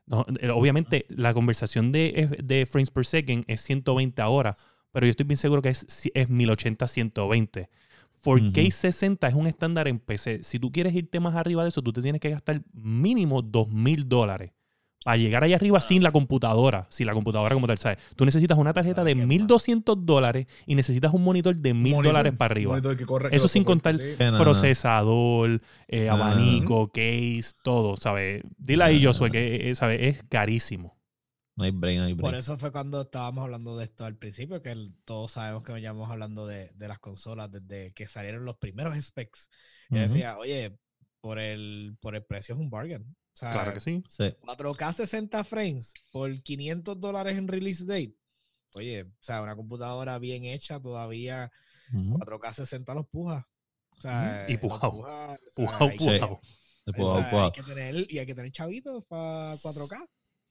No, 0.06 0.24
eh, 0.40 0.48
obviamente, 0.50 1.04
la 1.08 1.34
conversación 1.34 1.92
de, 1.92 2.36
de 2.42 2.64
frames 2.66 2.90
per 2.90 3.04
second 3.04 3.44
es 3.46 3.60
120 3.62 4.20
ahora, 4.22 4.56
pero 4.92 5.06
yo 5.06 5.10
estoy 5.10 5.26
bien 5.26 5.36
seguro 5.36 5.60
que 5.60 5.68
es, 5.68 6.10
es 6.14 6.28
1080 6.30 6.86
120. 8.22 8.60
4K 8.60 8.62
Ujú. 8.62 8.70
60 8.70 9.28
es 9.28 9.34
un 9.34 9.46
estándar 9.46 9.88
en 9.88 9.98
PC. 9.98 10.40
Si 10.42 10.58
tú 10.58 10.70
quieres 10.72 10.94
irte 10.94 11.20
más 11.20 11.34
arriba 11.34 11.62
de 11.62 11.68
eso, 11.70 11.82
tú 11.82 11.92
te 11.92 12.02
tienes 12.02 12.20
que 12.20 12.30
gastar 12.30 12.62
mínimo 12.72 13.42
2.000 13.42 14.04
dólares 14.06 14.52
para 15.04 15.16
llegar 15.16 15.42
allá 15.44 15.56
arriba 15.56 15.80
sin 15.80 16.02
la 16.02 16.10
computadora. 16.10 16.86
Sin 16.90 17.06
la 17.06 17.14
computadora 17.14 17.54
como 17.54 17.66
tal, 17.66 17.78
¿sabes? 17.78 17.98
Tú 18.16 18.24
necesitas 18.26 18.58
una 18.58 18.74
tarjeta 18.74 19.04
de 19.04 19.12
¿Sabes 19.14 19.26
qué, 19.28 19.44
1.200 19.44 20.04
dólares 20.04 20.46
y 20.66 20.74
necesitas 20.74 21.14
un 21.14 21.22
monitor 21.24 21.56
de 21.56 21.72
1.000 21.72 21.94
Monitor, 21.94 22.04
dólares 22.04 22.32
para 22.36 22.52
arriba. 22.52 22.72
monitor 22.72 22.96
que 22.96 23.06
corre, 23.06 23.30
que 23.30 23.36
Eso 23.36 23.48
sin 23.48 23.64
contar 23.64 23.96
sí. 23.96 24.02
Procesador, 24.38 25.62
eh, 25.86 26.08
abanico, 26.10 26.88
case, 26.88 27.52
todo, 27.62 27.96
¿sabes? 27.96 28.42
Dile 28.58 28.84
ahí, 28.84 29.02
Ah. 29.04 29.08
Josué, 29.08 29.30
que 29.30 29.70
eh, 29.70 29.74
¿sabes? 29.74 29.98
es 30.02 30.22
carísimo. 30.24 30.97
No 31.58 31.64
hay 31.64 31.70
break, 31.72 31.98
no 31.98 32.04
hay 32.04 32.14
Por 32.14 32.34
eso 32.36 32.56
fue 32.56 32.70
cuando 32.70 33.00
estábamos 33.02 33.42
hablando 33.44 33.76
de 33.76 33.84
esto 33.84 34.04
al 34.04 34.16
principio, 34.16 34.62
que 34.62 34.70
el- 34.70 34.94
todos 35.04 35.32
sabemos 35.32 35.64
que 35.64 35.72
veníamos 35.72 36.08
hablando 36.10 36.46
de, 36.46 36.70
de 36.76 36.88
las 36.88 37.00
consolas 37.00 37.50
desde 37.50 37.92
que 37.94 38.06
salieron 38.06 38.44
los 38.44 38.56
primeros 38.58 38.94
specs. 39.02 39.48
Yo 39.90 39.96
Ujú. 39.98 40.06
decía, 40.08 40.38
oye, 40.38 40.78
por 41.20 41.40
el, 41.40 41.96
por 42.00 42.14
el 42.14 42.24
precio 42.24 42.54
es 42.54 42.60
un 42.60 42.70
bargain. 42.70 43.02
O 43.02 43.36
sea, 43.38 43.52
Claro 43.52 43.74
que 43.74 43.80
sí. 43.80 44.02
Sí. 44.08 44.24
4K 44.40 44.92
60 44.92 45.42
frames 45.44 45.92
por 46.12 46.32
500 46.42 46.98
dólares 47.00 47.36
en 47.36 47.48
release 47.48 47.84
date. 47.84 48.14
Oye, 48.74 49.02
o 49.02 49.12
sea, 49.18 49.42
una 49.42 49.56
computadora 49.56 50.18
bien 50.20 50.44
hecha 50.44 50.80
todavía, 50.80 51.50
Ujú. 51.92 52.18
4K 52.18 52.52
60 52.52 52.94
los 52.94 53.08
puja. 53.08 53.48
O 53.96 54.00
sea, 54.00 54.44
Y 54.48 54.52
los 54.52 54.60
pujao. 54.60 54.92
puja, 54.92 55.32
o 55.34 55.36
sea, 55.36 55.38
Pujao, 55.56 55.88
hay 55.88 55.96
que- 55.96 56.04
pujao. 56.18 56.40
Se 56.84 56.90
o 56.90 56.94
pudo- 56.94 57.20
sea, 57.20 57.30
pudo. 57.30 57.44
hay 57.46 57.50
que 57.52 57.62
tener, 57.64 58.06
y 58.12 58.18
hay 58.20 58.26
que 58.26 58.34
tener 58.36 58.52
chavitos 58.52 59.04
para 59.08 59.56
4K. 59.56 60.06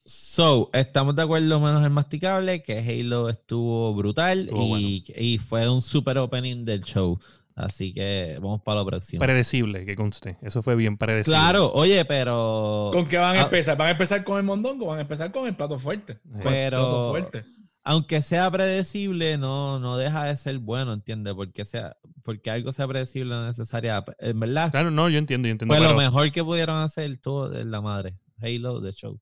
So, 0.10 0.70
estamos 0.72 1.16
de 1.18 1.24
acuerdo 1.24 1.60
menos 1.60 1.84
el 1.84 1.90
masticable 1.90 2.64
que 2.64 2.80
Halo 2.80 3.28
estuvo 3.28 3.94
brutal 3.94 4.46
Estuvo 4.46 4.78
y, 4.80 5.04
y 5.18 5.38
fue 5.38 5.68
un 5.70 5.82
super 5.82 6.18
opening 6.18 6.64
del 6.64 6.82
show. 6.84 7.20
Así 7.56 7.92
que 7.92 8.38
vamos 8.42 8.62
para 8.62 8.80
lo 8.80 8.86
próximo. 8.86 9.20
Predecible, 9.20 9.84
que 9.84 9.96
conste. 9.98 10.38
Eso 10.42 10.62
fue 10.62 10.76
bien 10.76 10.96
predecible. 10.98 11.38
Claro, 11.38 11.72
oye, 11.74 12.06
pero 12.06 12.90
¿Con 12.94 13.06
qué 13.08 13.18
van 13.18 13.36
a 13.36 13.42
Ah. 13.42 13.44
empezar? 13.44 13.78
¿Van 13.78 13.88
a 13.88 13.92
empezar 13.92 14.24
con 14.24 14.38
el 14.38 14.44
mondongo? 14.44 14.86
¿Van 14.86 15.00
a 15.00 15.02
empezar 15.02 15.30
con 15.32 15.46
el 15.46 15.56
plato 15.56 15.78
fuerte? 15.78 16.20
Con 16.22 16.38
el 16.38 16.44
Pero- 16.44 16.80
plato 16.80 17.10
fuerte. 17.10 17.44
aunque 17.84 18.22
sea 18.22 18.50
predecible, 18.50 19.38
no, 19.38 19.78
no 19.80 19.98
deja 19.98 20.24
de 20.26 20.38
ser 20.38 20.60
bueno, 20.60 20.94
¿entiendes? 20.94 21.34
Porque 21.34 21.66
sea, 21.66 21.98
porque 22.24 22.50
algo 22.52 22.72
sea 22.72 22.88
predecible 22.88 23.34
no 23.36 23.42
es 23.50 23.58
necesaria. 23.58 24.06
En 24.20 24.40
verdad, 24.40 24.72
Claro, 24.72 24.90
no, 24.92 25.10
yo 25.10 25.18
entiendo, 25.18 25.48
yo 25.48 25.52
entiendo. 25.54 25.74
fue 25.76 25.84
lo 25.84 25.90
pero, 25.96 26.00
mejor 26.00 26.32
que 26.32 26.44
pudieron 26.44 26.78
hacer 26.78 27.18
todo 27.20 27.50
de 27.50 27.66
la 27.66 27.82
madre. 27.82 28.16
Halo 28.42 28.82
The 28.82 28.92
Show. 28.94 29.20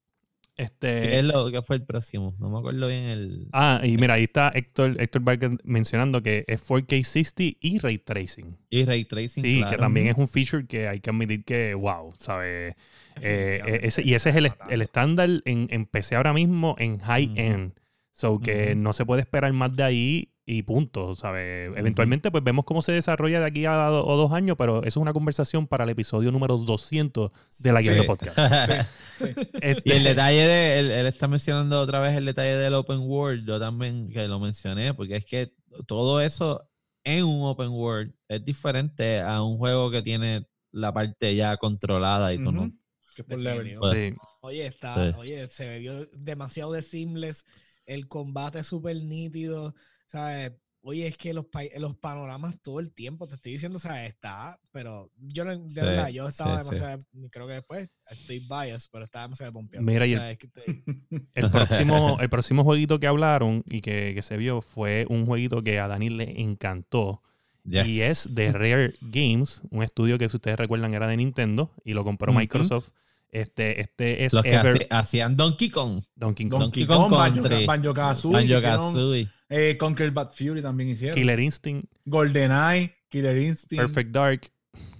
Este, 0.58 1.00
¿Qué 1.02 1.20
es 1.20 1.26
lo 1.26 1.52
que 1.52 1.62
fue 1.62 1.76
el 1.78 1.84
próximo? 1.84 2.34
No 2.40 2.50
me 2.50 2.60
acuerdo 2.60 2.88
bien 2.88 3.04
el. 3.04 3.48
Ah, 3.52 3.82
y 3.84 3.98
mira, 3.98 4.14
ahí 4.16 4.24
está 4.24 4.50
Héctor, 4.50 4.96
Héctor 5.00 5.22
Vargas 5.24 5.52
mencionando 5.64 6.22
que 6.22 6.44
es 6.48 6.62
4K 6.62 7.04
60 7.04 7.44
y 7.60 7.80
Ray 7.80 7.98
Tracing. 7.98 8.58
Y 8.70 8.86
Ray 8.86 9.06
Tracing. 9.06 9.44
Sí, 9.44 9.58
claro. 9.58 9.72
que 9.72 9.78
también 9.78 10.08
es 10.08 10.18
un 10.18 10.28
feature 10.28 10.66
que 10.66 10.88
hay 10.88 11.00
que 11.02 11.10
admitir 11.10 11.44
que, 11.44 11.74
wow, 11.74 12.14
¿sabes? 12.18 12.76
Eh, 13.22 13.62
eh, 13.66 13.80
ese- 13.84 14.04
y 14.04 14.14
ese 14.14 14.30
es 14.30 14.36
el, 14.36 14.50
el 14.70 14.82
estándar 14.82 15.30
en, 15.46 15.68
en 15.72 15.86
PC 15.86 16.16
ahora 16.16 16.34
mismo 16.34 16.76
en 16.80 17.00
high 17.00 17.28
Ujú. 17.28 17.36
end. 17.42 17.74
So 18.14 18.40
que 18.40 18.76
no 18.76 18.94
se 18.94 19.06
puede 19.06 19.22
esperar 19.22 19.52
más 19.52 19.76
de 19.76 19.84
ahí 19.84 20.30
y 20.48 20.62
punto, 20.62 21.16
¿sabes? 21.16 21.72
Eventualmente 21.76 22.30
pues 22.30 22.44
vemos 22.44 22.66
cómo 22.66 22.82
se 22.84 22.92
desarrolla 22.92 23.40
de 23.40 23.48
aquí 23.48 23.66
a 23.66 23.74
do- 23.88 24.06
o 24.06 24.16
dos 24.16 24.32
años, 24.32 24.56
pero 24.58 24.80
eso 24.80 24.88
es 24.88 24.98
una 24.98 25.12
conversación 25.14 25.66
para 25.68 25.84
el 25.86 25.90
episodio 25.90 26.32
número 26.32 26.58
200 26.58 27.32
de 27.64 27.72
la 27.74 27.82
Sí. 27.82 27.90
De 27.90 28.04
Podcast. 28.04 28.38
Sí. 29.18 29.26
Este, 29.62 29.82
Y 29.86 29.92
el 29.94 30.04
detalle 30.04 30.46
de, 30.46 30.80
él, 30.80 30.92
él 30.92 31.08
está 31.08 31.28
mencionando 31.28 31.80
otra 31.80 32.00
vez 32.02 32.16
el 32.18 32.26
detalle 32.26 32.58
del 32.58 32.74
open 32.74 33.00
world, 33.00 33.48
yo 33.48 33.60
también 33.60 34.10
que 34.10 34.28
lo 34.28 34.40
mencioné, 34.40 34.94
porque 34.94 35.16
es 35.16 35.26
que 35.26 35.54
todo 35.88 36.20
eso 36.22 36.70
en 37.04 37.24
un 37.24 37.44
open 37.48 37.70
world 37.70 38.14
es 38.28 38.44
diferente 38.44 39.22
a 39.22 39.42
un 39.42 39.58
juego 39.58 39.90
que 39.90 40.02
tiene 40.02 40.48
la 40.72 40.94
parte 40.94 41.34
ya 41.36 41.56
controlada 41.58 42.34
y 42.34 42.38
tú 42.44 42.52
no. 42.52 42.64
Ujú. 42.64 42.74
Que 43.16 43.22
es 43.22 43.28
por 43.28 43.40
level. 43.40 43.58
Definitivo. 43.80 43.94
sí. 43.94 44.14
Oye, 44.42 44.66
está, 44.68 45.12
Sí. 45.12 45.16
oye, 45.18 45.48
se 45.48 45.80
vio 45.80 46.06
demasiado 46.18 46.72
de 46.74 46.82
seamless, 46.82 47.46
el 47.86 48.08
combate 48.08 48.60
es 48.60 48.68
súper 48.68 48.98
nítido, 48.98 49.74
¿sabes? 50.20 50.52
Oye, 50.88 51.08
es 51.08 51.18
que 51.18 51.34
los, 51.34 51.46
pa- 51.48 51.64
los 51.80 51.96
panoramas 51.98 52.56
todo 52.62 52.80
el 52.80 52.94
tiempo, 52.94 53.28
te 53.28 53.34
estoy 53.36 53.54
diciendo, 53.54 53.78
o 53.78 53.80
sea, 53.80 54.06
está, 54.06 54.60
pero 54.72 55.10
yo 55.18 55.44
no, 55.44 55.58
de 55.58 55.68
Sí, 55.68 55.80
verdad, 55.82 56.10
yo 56.10 56.28
estaba 56.28 56.60
sí, 56.62 56.68
sí. 56.68 56.76
demasiado, 56.76 57.00
creo 57.32 57.48
que 57.48 57.54
después 57.54 57.90
estoy 58.12 58.40
biased, 58.40 58.90
pero 58.92 59.04
estaba 59.06 59.24
demasiado 59.26 59.52
pompeado. 59.54 59.84
Mira, 59.84 60.06
y 60.06 60.14
O 60.16 60.22
el- 60.22 60.32
es 60.32 60.38
que 60.38 60.48
te- 60.48 60.84
El 61.34 61.50
próximo, 61.50 62.18
el 62.20 62.30
próximo 62.30 62.64
jueguito 62.64 63.00
que 63.00 63.08
hablaron 63.08 63.64
y 63.68 63.82
que, 63.82 64.14
que 64.14 64.22
se 64.22 64.38
vio 64.38 64.62
fue 64.62 65.08
un 65.10 65.26
jueguito 65.26 65.64
que 65.64 65.80
a 65.80 65.88
Dani 65.88 66.10
le 66.12 66.40
encantó. 66.40 67.24
Y 67.68 68.02
es 68.02 68.36
de 68.36 68.52
Rare 68.52 68.94
Games, 69.02 69.64
un 69.72 69.82
estudio 69.82 70.20
que 70.20 70.30
si 70.30 70.38
ustedes 70.38 70.56
recuerdan 70.60 70.94
era 70.94 71.08
de 71.08 71.18
Nintendo 71.18 71.72
y 71.84 71.94
lo 71.94 72.04
compró. 72.04 72.32
Microsoft. 72.32 72.90
Este, 73.32 73.82
este 73.82 74.24
es 74.26 74.34
Los 74.34 74.44
que 74.44 74.52
Ever- 74.54 74.68
hace- 74.76 74.88
hacían 74.92 75.36
Donkey 75.36 75.70
Kong. 75.72 76.04
Donkey 76.16 76.48
Kong, 76.48 76.62
Donkey 76.62 76.86
Kong 76.86 77.10
Kong, 77.10 77.12
Banjo, 77.12 77.42
Country. 77.42 77.66
Banjo 77.66 77.94
Kazooie, 77.94 78.34
Banjo 78.34 78.46
hicieron, 78.58 78.78
Kazooie. 78.78 79.28
Eh, 79.50 79.76
Conquer 79.78 80.12
Bad 80.12 80.32
Fury 80.32 80.62
también 80.62 80.90
hicieron. 80.90 81.16
Killer 81.16 81.40
Instinct, 81.40 81.92
GoldenEye, 82.06 82.96
Killer 83.10 83.38
Instinct, 83.38 83.82
Perfect 83.82 84.12
Dark, 84.12 84.52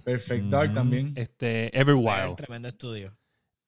Perfect 0.04 0.44
Dark 0.46 0.70
Mm. 0.70 0.74
también. 0.74 1.12
este, 1.16 1.66
es 1.66 1.80
Everwild. 1.80 2.36
tremendo 2.36 2.68
estudio. 2.68 3.16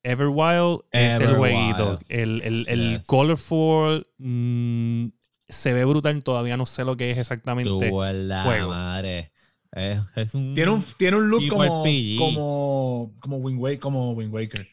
Everwild 0.03 0.81
es 0.93 1.21
el 1.21 1.35
jueguito. 1.37 1.99
El, 2.09 2.41
el, 2.43 2.64
el 2.69 2.97
Yes. 2.99 3.07
Colorful 3.07 4.07
mm, 4.19 5.07
se 5.49 5.73
ve 5.73 5.85
brutal, 5.85 6.23
todavía 6.23 6.57
no 6.57 6.67
sé 6.67 6.85
lo 6.85 6.97
que 6.97 7.11
es 7.11 7.19
exactamente. 7.19 7.71
La 8.12 8.43
juego. 8.45 8.69
madre. 8.69 9.33
Es, 9.73 10.01
es 10.17 10.35
un, 10.35 10.55
Tiene 10.55 10.71
un, 10.71 10.83
tiene 10.97 11.17
un 11.19 11.29
look 11.29 11.47
como, 11.49 11.85
como, 12.19 13.14
como, 13.21 13.37
Wind 13.38 13.61
Waker, 13.61 13.79
como 13.81 14.12
Wind 14.12 14.33
Waker. 14.33 14.67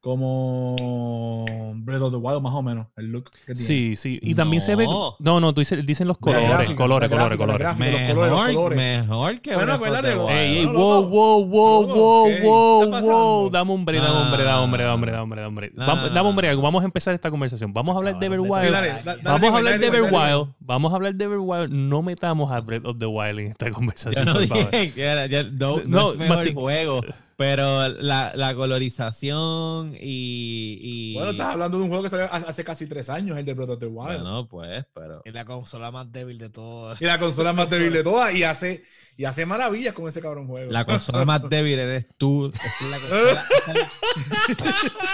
Como 0.00 1.44
Breath 1.76 2.02
of 2.02 2.10
the 2.12 2.16
Wild, 2.16 2.40
más 2.42 2.54
o 2.54 2.62
menos, 2.62 2.86
el 2.96 3.12
look 3.12 3.30
que 3.46 3.54
tiene. 3.54 3.60
Sí, 3.60 3.96
sí. 3.96 4.18
Y 4.22 4.34
también 4.34 4.62
se 4.62 4.74
ve. 4.74 4.84
No. 4.86 5.16
No, 5.18 5.40
no, 5.40 5.52
tú 5.54 5.60
dices, 5.60 5.84
dicen 5.84 6.08
los 6.08 6.18
colores, 6.18 6.48
gráfica, 6.48 6.74
colores, 6.76 7.08
colores, 7.08 7.38
gráfica, 7.38 7.46
colores. 7.46 7.58
gráfica, 7.60 8.14
los 8.14 8.14
colores, 8.14 8.30
los 8.30 8.38
Mejor, 8.40 8.54
colores. 8.54 8.78
mejor 8.78 9.40
que 9.40 9.54
Bueno, 9.54 9.72
acuérdate, 9.74 10.16
Wild. 10.16 10.30
Ey, 10.30 10.56
ey, 10.58 10.66
No, 10.66 10.72
wow, 10.72 11.08
wow, 11.08 11.46
wow, 11.46 11.86
wow, 11.86 12.26
¿qué? 12.28 12.36
¿Qué 12.36 12.46
wow, 12.46 12.90
wow. 13.00 13.50
Dame 13.50 13.72
hombre, 13.72 13.98
dame 13.98 14.18
hombre, 14.18 14.44
dame 14.44 14.58
hombre, 14.64 14.82
dame 14.82 14.92
hombre, 14.94 15.12
dame 15.12 15.22
hombre, 15.22 15.40
dame 15.40 15.48
hombre. 15.48 15.72
Nah. 15.74 15.86
Vamos, 15.86 16.14
dame. 16.14 16.54
Vamos 16.56 16.82
a 16.82 16.84
empezar 16.86 17.14
esta 17.14 17.30
conversación. 17.30 17.72
Vamos 17.72 17.94
a 17.94 17.98
hablar 17.98 18.18
de 18.18 18.26
Everwild. 18.26 18.74
Vamos 19.22 19.52
a 19.52 19.56
hablar 19.56 19.78
de. 19.78 19.86
Everwild. 19.86 20.54
Vamos 20.60 20.92
a 20.92 20.96
hablar 20.96 21.14
de 21.14 21.24
Everwild. 21.24 21.70
No 21.72 22.02
metamos 22.02 22.50
a 22.50 22.60
Breath 22.60 22.86
of 22.86 22.98
the 22.98 23.06
Wild 23.06 23.38
en 23.40 23.46
esta 23.48 23.66
Yo 23.68 23.74
conversación. 23.74 24.24
no 24.24 24.32
por 24.34 24.46
favor. 24.46 24.70
dije 24.70 25.50
no, 25.58 25.76
no 25.76 25.82
No, 25.86 26.12
es 26.12 26.18
mejor 26.18 26.54
juego, 26.54 27.00
pero 27.40 27.88
la, 27.88 28.32
la 28.34 28.54
colorización 28.54 29.94
y, 29.98 30.78
y- 30.82 31.14
Bueno, 31.14 31.30
estás 31.30 31.46
hablando 31.54 31.78
de 31.78 31.84
un 31.84 31.88
juego 31.88 32.02
que 32.02 32.10
salió 32.10 32.30
hace 32.30 32.64
casi 32.64 32.86
tres 32.86 33.08
años, 33.08 33.38
el 33.38 33.46
de 33.46 33.54
the 33.54 33.86
Wild. 33.86 34.20
Bueno, 34.20 34.46
pues, 34.46 34.84
pero 34.92 35.22
Es 35.24 35.32
la 35.32 35.46
consola 35.46 35.90
más 35.90 36.12
débil 36.12 36.36
de 36.36 36.50
todas. 36.50 37.00
Y 37.00 37.06
la 37.06 37.18
consola 37.18 37.54
más 37.54 37.70
débil 37.70 37.94
de 37.94 38.02
todas 38.02 38.34
y 38.34 38.42
hace, 38.44 38.84
y 39.16 39.24
hace 39.24 39.46
maravillas 39.46 39.94
con 39.94 40.06
ese 40.06 40.20
cabrón 40.20 40.48
juego. 40.48 40.70
la 40.70 40.84
consola 40.84 41.24
más 41.24 41.40
débil 41.48 41.78
eres 41.78 42.08
tú. 42.18 42.52
Es 42.52 42.88
la 42.90 42.98
consola- 42.98 43.48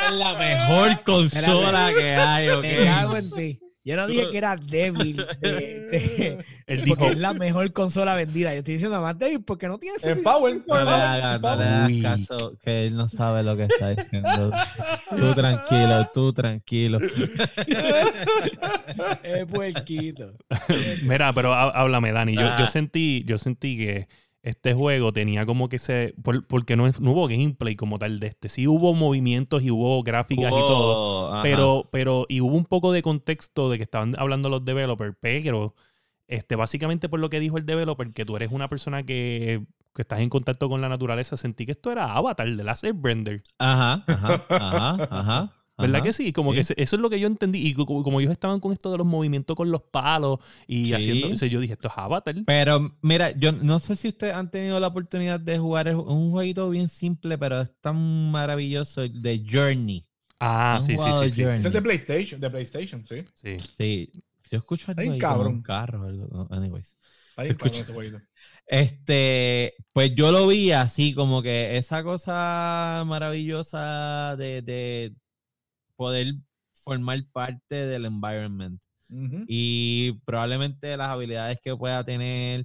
Es 0.09 0.13
la 0.13 0.33
mejor 0.35 1.03
consola 1.05 1.93
que 1.97 2.13
hay, 2.17 2.47
Me 2.49 2.55
¿ok? 2.81 2.85
cago 2.87 3.17
en 3.19 3.31
ti. 3.31 3.61
Yo 3.87 3.95
no 3.97 4.09
dije 4.09 4.29
que 4.31 4.37
era 4.39 4.57
débil. 4.57 5.17
de- 5.41 5.51
de- 5.51 6.45
Él 6.67 6.83
porque 6.89 7.05
dijo, 7.05 7.07
es 7.13 7.19
la 7.19 7.33
mejor 7.33 7.73
consola 7.73 8.17
vendida. 8.17 8.53
Yo 8.53 8.59
estoy 8.59 8.75
diciendo 8.75 9.01
más 9.01 9.17
débil 9.17 9.41
porque 9.45 9.69
no 9.69 9.79
tiene 9.79 9.95
En 9.95 10.01
suficiente 10.01 10.25
Power. 10.25 10.61
No 10.67 10.85
le 10.85 10.91
hagas, 10.91 11.41
no 11.41 12.03
caso, 12.03 12.57
que 12.65 12.87
él 12.87 12.97
no 12.97 13.09
sabe 13.09 13.45
lo 13.45 13.57
que 13.57 13.65
está 13.67 13.91
diciendo. 13.91 14.51
Tú 15.17 15.35
tranquilo, 15.35 16.11
tú 16.13 16.33
tranquilo. 16.33 16.99
Es 19.23 19.45
puerquito. 19.47 20.33
Mira, 21.05 21.33
pero 21.33 21.53
há- 21.55 21.71
háblame, 21.71 22.11
Dani. 22.13 22.35
Yo, 22.35 22.43
yo 22.43 22.49
Ah. 22.65 22.67
sentí, 22.67 23.23
yo 23.27 23.39
sentí 23.39 23.77
que 23.77 24.09
este 24.49 24.75
juego 24.75 25.13
tenía 25.13 25.45
como 25.45 25.69
que 25.69 25.79
se. 25.79 26.15
por- 26.23 26.47
porque 26.47 26.77
no, 26.77 26.87
no 27.01 27.11
hubo 27.11 27.27
gameplay 27.29 27.75
como 27.77 27.99
tal 27.99 28.21
de 28.21 28.29
este. 28.29 28.49
Sí 28.49 28.67
hubo 28.69 28.95
movimientos 28.95 29.63
y 29.63 29.71
hubo 29.71 30.03
gráficas 30.03 30.53
y 30.53 30.57
todo. 30.57 31.33
Ajá. 31.33 31.43
Pero, 31.43 31.85
pero, 31.91 32.27
y 32.29 32.41
hubo 32.41 32.57
un 32.57 32.65
poco 32.65 32.93
de 32.93 33.03
contexto 33.03 33.69
de 33.71 33.77
que 33.77 33.83
estaban 33.83 34.15
hablando 34.19 34.49
los 34.49 34.65
developers, 34.65 35.17
pero 35.21 35.75
este, 36.29 36.55
básicamente 36.57 37.09
por 37.09 37.19
lo 37.21 37.29
que 37.29 37.41
dijo 37.41 37.59
el 37.59 37.67
developer, 37.67 38.11
que 38.13 38.25
tú 38.25 38.37
eres 38.37 38.53
una 38.53 38.69
persona 38.69 39.03
que, 39.03 39.65
que 39.95 40.03
estás 40.03 40.21
en 40.21 40.29
contacto 40.29 40.69
con 40.69 40.81
la 40.81 40.89
naturaleza, 40.89 41.37
sentí 41.37 41.67
que 41.67 41.73
esto 41.73 41.91
era 41.91 42.13
Avatar 42.15 42.49
de 42.49 42.63
Last 42.65 42.85
Airbender. 42.85 43.43
Ajá, 43.59 44.05
ajá, 44.07 44.45
ajá, 44.49 45.09
ajá. 45.11 45.53
¿Verdad 45.79 45.97
ajá. 45.97 46.05
que 46.05 46.13
sí? 46.15 46.33
Como 46.33 46.53
sí. 46.53 46.57
que 46.57 46.61
eso 46.83 46.97
es 46.97 47.03
lo 47.03 47.11
que 47.11 47.21
yo 47.21 47.27
entendí. 47.27 47.67
Y 47.67 47.75
como, 47.75 48.03
como 48.03 48.21
ellos 48.21 48.33
estaban 48.33 48.61
con 48.61 48.73
esto 48.73 48.91
de 48.91 48.99
los 48.99 49.07
movimientos 49.07 49.55
con 49.57 49.71
los 49.71 49.83
palos 49.83 50.39
y 50.67 50.87
Sí. 50.87 50.95
haciendo. 50.95 51.27
entonces 51.27 51.51
yo 51.51 51.61
dije, 51.61 51.75
esto 51.75 51.89
es 51.89 51.95
Avatar. 51.97 52.35
Pero 52.47 52.97
mira, 53.03 53.31
yo 53.33 53.53
no 53.53 53.79
sé 53.79 53.95
si 53.97 54.09
ustedes 54.09 54.35
han 54.35 54.51
tenido 54.51 54.81
la 54.81 54.87
oportunidad 54.89 55.39
de 55.39 55.59
jugar 55.59 55.95
un 55.95 56.31
jueguito 56.31 56.71
bien 56.71 56.89
simple, 56.89 57.37
pero 57.39 57.61
es 57.61 57.71
tan 57.81 58.31
maravilloso, 58.31 59.03
el 59.03 59.21
de 59.21 59.45
Journey. 59.51 60.07
Ah, 60.41 60.77
¿Han 60.77 60.83
sí, 60.83 60.97
sí, 60.97 61.03
sí, 61.23 61.31
sí, 61.31 61.43
es 61.43 61.63
de 61.73 61.83
PlayStation, 61.83 62.41
de 62.41 62.51
PlayStation, 62.51 63.07
sí. 63.07 63.25
sí. 63.35 63.57
Sí, 63.79 64.11
yo 64.51 64.59
escucho 64.59 64.91
algo 64.93 65.01
ahí 65.01 65.07
como 65.09 65.19
cabrón. 65.19 65.55
un 65.55 65.63
carro 65.63 66.03
o 66.03 66.07
algo. 66.07 66.27
no, 66.31 66.57
anyways. 66.57 66.97
Escucha. 67.39 67.81
cabrón 67.81 67.83
ese 67.83 67.93
jueguito. 67.93 68.19
Este, 68.69 69.75
pues 69.93 70.13
yo 70.17 70.33
lo 70.33 70.49
vi 70.49 70.73
así, 70.73 71.15
como 71.15 71.41
que 71.41 71.77
esa 71.77 72.03
cosa 72.03 73.05
maravillosa 73.07 74.35
de, 74.37 74.61
de 74.61 75.15
poder 75.97 76.35
formar 76.85 77.21
parte 77.33 77.75
del 77.75 78.05
environment. 78.07 78.81
Y 79.47 80.13
probablemente 80.25 80.97
las 80.97 81.11
habilidades 81.11 81.59
que 81.63 81.77
pueda 81.77 82.05
tener. 82.05 82.65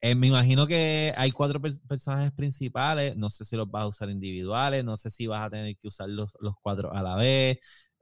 eh, 0.00 0.14
me 0.14 0.28
imagino 0.28 0.66
que 0.66 1.12
hay 1.16 1.30
cuatro 1.32 1.60
pers- 1.60 1.80
personajes 1.86 2.32
principales. 2.32 3.16
No 3.16 3.30
sé 3.30 3.44
si 3.44 3.56
los 3.56 3.70
vas 3.70 3.84
a 3.84 3.88
usar 3.88 4.10
individuales. 4.10 4.84
No 4.84 4.96
sé 4.96 5.10
si 5.10 5.26
vas 5.26 5.46
a 5.46 5.50
tener 5.50 5.76
que 5.78 5.88
usar 5.88 6.08
los, 6.08 6.32
los 6.40 6.54
cuatro 6.62 6.92
a 6.94 7.02
la 7.02 7.16
vez. 7.16 7.58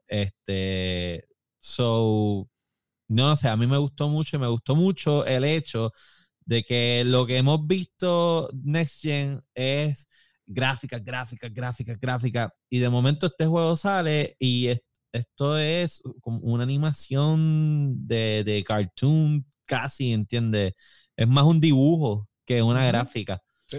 Este. 0.08 1.24
So. 1.60 2.48
No 3.08 3.36
sé, 3.36 3.48
a 3.48 3.56
mí 3.56 3.66
me 3.66 3.78
gustó 3.78 4.08
mucho. 4.08 4.36
y 4.36 4.40
Me 4.40 4.48
gustó 4.48 4.74
mucho 4.76 5.24
el 5.26 5.44
hecho 5.44 5.92
de 6.44 6.64
que 6.64 7.02
lo 7.06 7.26
que 7.26 7.38
hemos 7.38 7.66
visto 7.66 8.50
Next 8.64 9.02
Gen 9.02 9.40
es 9.54 10.08
gráfica, 10.48 10.98
gráfica, 10.98 11.48
gráfica, 11.48 11.94
gráfica. 12.00 12.54
Y 12.70 12.78
de 12.80 12.88
momento 12.88 13.26
este 13.26 13.46
juego 13.46 13.76
sale 13.76 14.36
y 14.38 14.68
es- 14.68 14.82
esto 15.12 15.58
es 15.58 16.02
como 16.20 16.38
una 16.40 16.64
animación 16.64 18.06
de, 18.06 18.44
de 18.44 18.62
cartoon 18.64 19.46
casi, 19.66 20.12
¿entiendes? 20.12 20.74
Es 21.16 21.28
más 21.28 21.44
un 21.44 21.60
dibujo 21.60 22.28
que 22.46 22.62
una 22.62 22.80
Ujú. 22.80 22.88
gráfica. 22.88 23.40
Sí. 23.66 23.78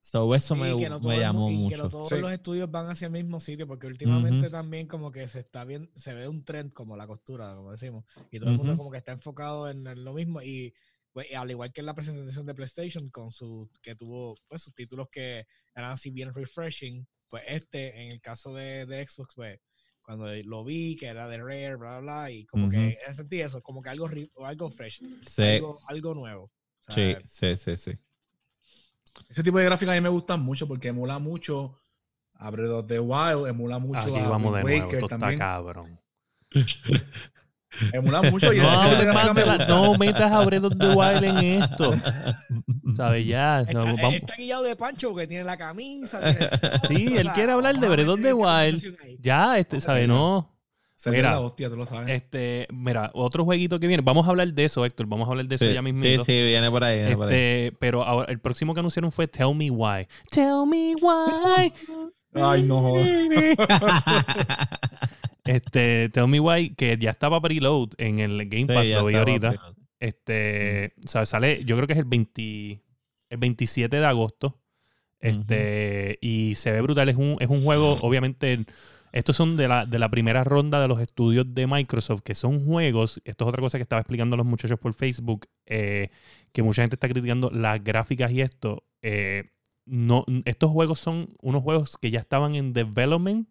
So, 0.00 0.34
eso 0.34 0.54
Sí, 0.54 0.60
me, 0.60 0.76
que 0.76 0.88
no 0.88 1.00
me 1.00 1.14
el 1.16 1.20
llamó 1.20 1.48
mu- 1.48 1.50
y 1.50 1.56
que 1.56 1.62
mucho. 1.64 1.82
no 1.84 1.88
todos 1.90 2.08
Sí. 2.10 2.16
los 2.20 2.32
estudios 2.32 2.70
van 2.70 2.88
hacia 2.90 3.06
el 3.06 3.12
mismo 3.12 3.40
sitio, 3.40 3.66
porque 3.66 3.86
últimamente 3.88 4.46
Ujú. 4.46 4.52
también 4.52 4.86
como 4.86 5.10
que 5.10 5.28
se 5.28 5.40
está 5.40 5.64
bien, 5.64 5.90
se 5.96 6.14
ve 6.14 6.28
un 6.28 6.44
trend 6.44 6.72
como 6.72 6.96
la 6.96 7.06
costura, 7.08 7.54
como 7.56 7.72
decimos, 7.72 8.04
y 8.30 8.38
todo 8.38 8.50
el 8.50 8.56
mundo 8.56 8.76
como 8.76 8.90
que 8.90 8.98
está 8.98 9.12
enfocado 9.12 9.68
en, 9.68 9.86
en 9.86 10.04
lo 10.04 10.12
mismo 10.14 10.42
y 10.42 10.74
pues, 11.16 11.34
al 11.34 11.50
igual 11.50 11.72
que 11.72 11.80
en 11.80 11.86
la 11.86 11.94
presentación 11.94 12.44
de 12.44 12.54
PlayStation 12.54 13.08
con 13.08 13.32
su 13.32 13.70
que 13.80 13.94
tuvo 13.94 14.34
pues 14.46 14.60
sus 14.60 14.74
títulos 14.74 15.08
que 15.10 15.46
eran 15.74 15.92
así 15.92 16.10
bien 16.10 16.30
refreshing, 16.30 17.08
pues 17.26 17.42
este 17.46 18.02
en 18.02 18.12
el 18.12 18.20
caso 18.20 18.52
de, 18.52 18.84
de 18.84 19.08
Xbox 19.08 19.34
pues 19.34 19.58
cuando 20.02 20.26
lo 20.44 20.62
vi 20.62 20.94
que 20.94 21.06
era 21.06 21.26
de 21.26 21.38
Rare, 21.38 21.76
bla 21.76 21.92
bla, 21.92 22.00
bla 22.00 22.30
y 22.30 22.44
como 22.44 22.68
que 22.68 22.98
sentí 23.12 23.40
eso, 23.40 23.62
como 23.62 23.80
que 23.80 23.88
algo 23.88 24.10
algo 24.44 24.68
fresh, 24.68 25.00
Sí, 25.26 25.42
algo, 25.42 25.80
algo 25.88 26.14
nuevo. 26.14 26.52
O 26.86 26.92
sí, 26.92 27.14
sea, 27.14 27.22
sí, 27.24 27.56
sí, 27.56 27.76
sí. 27.78 27.98
Ese 29.30 29.42
tipo 29.42 29.56
de 29.56 29.64
gráficas 29.64 29.94
a 29.94 29.96
mí 29.96 30.02
me 30.02 30.10
gustan 30.10 30.40
mucho 30.40 30.68
porque 30.68 30.88
emula 30.88 31.18
mucho 31.18 31.80
a 32.34 32.50
Breath 32.50 32.72
of 32.72 32.86
the 32.88 33.00
Wild, 33.00 33.46
emula 33.46 33.78
mucho 33.78 34.00
Aquí 34.00 34.16
a 34.16 34.28
vamos 34.28 34.54
de 34.54 34.62
nuevo. 34.64 34.84
Waker 34.84 34.98
Esto 34.98 35.06
está 35.06 35.18
también. 35.18 35.38
cabrón. 35.38 35.98
Emula 37.92 38.22
mucho 38.22 38.52
y 38.52 38.58
No, 38.58 38.64
la- 38.64 39.66
no 39.66 39.94
metas 39.94 40.32
a 40.32 40.40
Breath 40.44 40.64
of 40.64 40.74
the 40.78 40.88
Wild 40.88 41.24
en 41.24 41.62
esto. 41.62 41.94
¿Sabes? 42.96 43.26
Ya. 43.26 43.64
no, 43.72 43.80
Está, 43.80 43.92
vamos- 44.02 44.14
está 44.14 44.36
guillado 44.36 44.62
de 44.64 44.76
Pancho 44.76 45.10
porque 45.10 45.26
tiene 45.26 45.44
la 45.44 45.56
camisa. 45.56 46.20
tiene 46.20 46.48
Sí, 46.88 47.16
él 47.16 47.24
sea, 47.24 47.32
quiere 47.34 47.52
hablar 47.52 47.78
de 47.78 47.88
Breath 47.88 48.08
of 48.08 48.20
the 48.20 48.32
Wild. 48.32 48.96
Ya, 49.20 49.58
este, 49.58 49.80
¿sabes? 49.80 50.08
No. 50.08 50.52
Sería 50.98 51.18
Mira, 51.18 51.30
la 51.32 51.40
hostia, 51.40 51.68
tú 51.68 51.76
lo 51.76 51.84
sabes. 51.84 52.08
Este, 52.08 52.66
mira, 52.72 53.10
otro 53.12 53.44
jueguito 53.44 53.78
que 53.78 53.86
viene. 53.86 54.02
Vamos 54.02 54.26
a 54.26 54.30
hablar 54.30 54.50
de 54.50 54.64
eso, 54.64 54.82
Héctor. 54.82 55.04
Vamos 55.06 55.28
a 55.28 55.32
hablar 55.32 55.44
de 55.46 55.54
eso 55.56 55.66
ya 55.66 55.82
mismo. 55.82 56.02
sí, 56.02 56.16
sí, 56.24 56.32
viene 56.42 56.70
por 56.70 56.82
ahí. 56.84 57.00
Viene 57.00 57.16
por 57.16 57.28
ahí. 57.28 57.34
Este, 57.34 57.76
pero 57.78 58.02
ahora, 58.02 58.32
el 58.32 58.40
próximo 58.40 58.72
que 58.72 58.80
anunciaron 58.80 59.12
fue 59.12 59.28
Tell 59.28 59.54
Me 59.54 59.70
Why. 59.70 60.08
Tell 60.30 60.64
Me 60.66 60.94
Why. 60.94 61.70
Ay, 62.32 62.62
no 62.62 62.80
jodas. 62.80 63.06
este, 65.46 66.08
Tell 66.10 66.28
Me 66.28 66.40
Why, 66.40 66.74
que 66.74 66.96
ya 66.98 67.10
estaba 67.10 67.40
preload 67.40 67.90
en 67.98 68.18
el 68.18 68.48
Game 68.48 68.66
Pass, 68.66 68.86
Sí, 68.86 68.92
lo 68.92 69.04
vi 69.06 69.14
ahorita. 69.14 69.50
preload. 69.50 69.74
Este, 69.98 70.92
o 71.04 71.08
sea, 71.08 71.24
sale, 71.26 71.64
yo 71.64 71.76
creo 71.76 71.86
que 71.86 71.94
es 71.94 71.98
el 71.98 72.04
20, 72.04 72.82
el 73.30 73.38
27 73.38 73.96
de 73.98 74.06
agosto. 74.06 74.60
Este, 75.18 76.18
y 76.20 76.54
se 76.54 76.70
ve 76.72 76.80
brutal. 76.82 77.08
Es 77.08 77.16
un, 77.16 77.36
es 77.40 77.48
un 77.48 77.62
juego, 77.64 77.94
obviamente. 78.02 78.58
Estos 79.12 79.34
son 79.36 79.56
de 79.56 79.66
la, 79.66 79.86
de 79.86 79.98
la 79.98 80.10
primera 80.10 80.44
ronda 80.44 80.80
de 80.80 80.88
los 80.88 81.00
estudios 81.00 81.46
de 81.54 81.66
Microsoft, 81.66 82.20
que 82.22 82.34
son 82.34 82.66
juegos. 82.66 83.20
Esto 83.24 83.44
es 83.44 83.48
otra 83.48 83.62
cosa 83.62 83.78
que 83.78 83.82
estaba 83.82 84.00
explicando 84.00 84.34
a 84.34 84.36
los 84.36 84.46
muchachos 84.46 84.78
por 84.78 84.92
Facebook, 84.92 85.46
eh, 85.64 86.10
que 86.52 86.62
mucha 86.62 86.82
gente 86.82 86.96
está 86.96 87.08
criticando 87.08 87.50
las 87.50 87.82
gráficas 87.82 88.30
y 88.30 88.42
esto. 88.42 88.84
eh, 89.02 89.50
no, 89.88 90.24
estos 90.46 90.70
juegos 90.72 90.98
son 90.98 91.28
unos 91.40 91.62
juegos 91.62 91.96
que 91.96 92.10
ya 92.10 92.18
estaban 92.18 92.56
en 92.56 92.72
development 92.72 93.48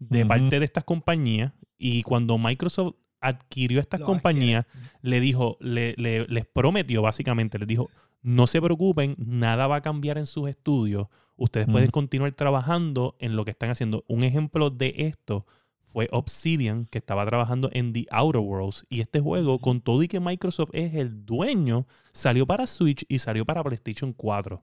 de 0.00 0.26
parte 0.26 0.58
de 0.58 0.64
estas 0.64 0.84
compañías. 0.84 1.52
Y 1.78 2.02
cuando 2.02 2.36
Microsoft 2.38 2.94
adquirió 3.20 3.80
estas 3.80 4.00
Lo 4.00 4.06
compañías, 4.06 4.66
le 5.02 5.20
dijo, 5.20 5.56
le, 5.60 5.94
le- 5.96 6.26
les 6.26 6.46
prometió 6.46 7.02
básicamente, 7.02 7.58
les 7.58 7.68
dijo, 7.68 7.88
no 8.22 8.46
se 8.46 8.60
preocupen, 8.60 9.14
nada 9.18 9.66
va 9.66 9.76
a 9.76 9.80
cambiar 9.82 10.18
en 10.18 10.26
sus 10.26 10.48
estudios. 10.48 11.06
Ustedes 11.36 11.66
pueden 11.72 11.90
continuar 11.90 12.32
trabajando 12.32 13.16
en 13.18 13.36
lo 13.36 13.44
que 13.44 13.50
están 13.52 13.70
haciendo. 13.70 14.04
Un 14.08 14.24
ejemplo 14.24 14.68
de 14.70 14.94
esto 14.98 15.46
fue 15.92 16.06
Obsidian, 16.12 16.86
que 16.86 16.98
estaba 16.98 17.24
trabajando 17.26 17.68
en 17.72 17.92
The 17.92 18.06
Outer 18.10 18.40
Worlds. 18.42 18.84
Y 18.90 19.00
este 19.00 19.20
juego, 19.20 19.58
con 19.58 19.80
todo 19.80 20.02
y 20.02 20.08
que 20.08 20.20
Microsoft 20.20 20.70
es 20.74 20.94
el 20.94 21.24
dueño, 21.26 21.86
salió 22.12 22.46
para 22.46 22.66
Switch 22.66 23.04
y 23.08 23.18
salió 23.20 23.44
para 23.46 23.62
PlayStation 23.64 24.12
4. 24.12 24.62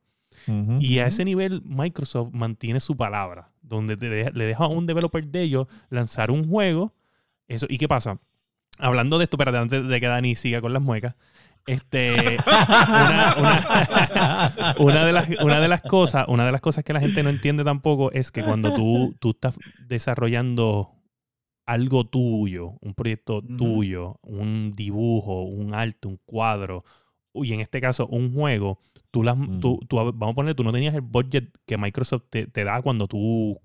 Y 0.79 0.99
a 0.99 1.07
ese 1.07 1.25
nivel, 1.25 1.61
Microsoft 1.65 2.31
mantiene 2.33 2.79
su 2.79 2.95
palabra, 2.95 3.49
donde 3.61 3.97
te 3.97 4.31
le 4.31 4.45
deja 4.45 4.63
a 4.65 4.67
un 4.67 4.85
developer 4.85 5.27
de 5.27 5.41
ellos 5.41 5.67
lanzar 5.89 6.31
un 6.31 6.47
juego. 6.47 6.93
Eso, 7.47 7.65
¿Y 7.69 7.77
qué 7.77 7.87
pasa? 7.87 8.19
Hablando 8.79 9.17
de 9.17 9.23
esto, 9.23 9.35
espérate, 9.37 9.57
antes 9.57 9.87
de 9.87 9.99
que 9.99 10.07
Dani 10.07 10.35
siga 10.35 10.61
con 10.61 10.71
las 10.73 10.81
muecas. 10.81 11.15
Este, 11.65 12.37
una, 12.45 13.35
una- 13.37 14.75
una 14.79 15.05
de 15.05 15.11
las, 15.11 15.29
una 15.41 15.59
de 15.59 15.67
las 15.67 15.81
cosas, 15.81 16.25
una 16.27 16.45
de 16.45 16.51
las 16.51 16.61
cosas 16.61 16.83
que 16.83 16.93
la 16.93 16.99
gente 17.01 17.23
no 17.23 17.29
entiende 17.29 17.63
tampoco 17.63 18.11
es 18.11 18.31
que 18.31 18.43
cuando 18.43 18.73
tú, 18.73 19.15
tú 19.19 19.31
estás 19.31 19.55
desarrollando 19.87 20.91
algo 21.65 22.05
tuyo, 22.05 22.75
un 22.81 22.93
proyecto 22.93 23.41
tuyo, 23.41 24.17
un 24.21 24.73
dibujo, 24.75 25.43
un 25.43 25.73
arte, 25.73 26.07
un 26.07 26.19
cuadro, 26.25 26.85
y 27.33 27.51
en 27.53 27.59
este 27.59 27.81
caso 27.81 28.07
un 28.07 28.33
juego, 28.33 28.79
tú 29.17 29.23
las, 29.23 29.35
tú, 29.59 29.79
tú- 29.87 29.97
vamos 29.97 30.33
a 30.33 30.35
poner, 30.35 30.55
tú 30.55 30.63
no 30.63 30.71
tenías 30.71 30.93
el 30.95 31.01
budget 31.01 31.49
que 31.65 31.77
Microsoft 31.77 32.23
te, 32.29 32.47
te 32.47 32.63
da 32.63 32.81
cuando 32.81 33.07
tú 33.07 33.59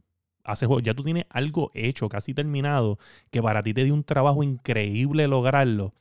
haces 0.45 0.67
juegos. 0.67 0.83
Ya 0.83 0.95
tú 0.95 1.03
tienes 1.03 1.25
algo 1.31 1.71
hecho, 1.75 2.09
casi 2.09 2.35
terminado, 2.35 2.99
que 3.31 3.43
para 3.43 3.63
ti 3.63 3.75
te 3.75 3.85
dio 3.85 3.95
un 3.95 4.05
trabajo 4.05 4.43
increíble 4.43 5.27
lograrlo 5.29 5.93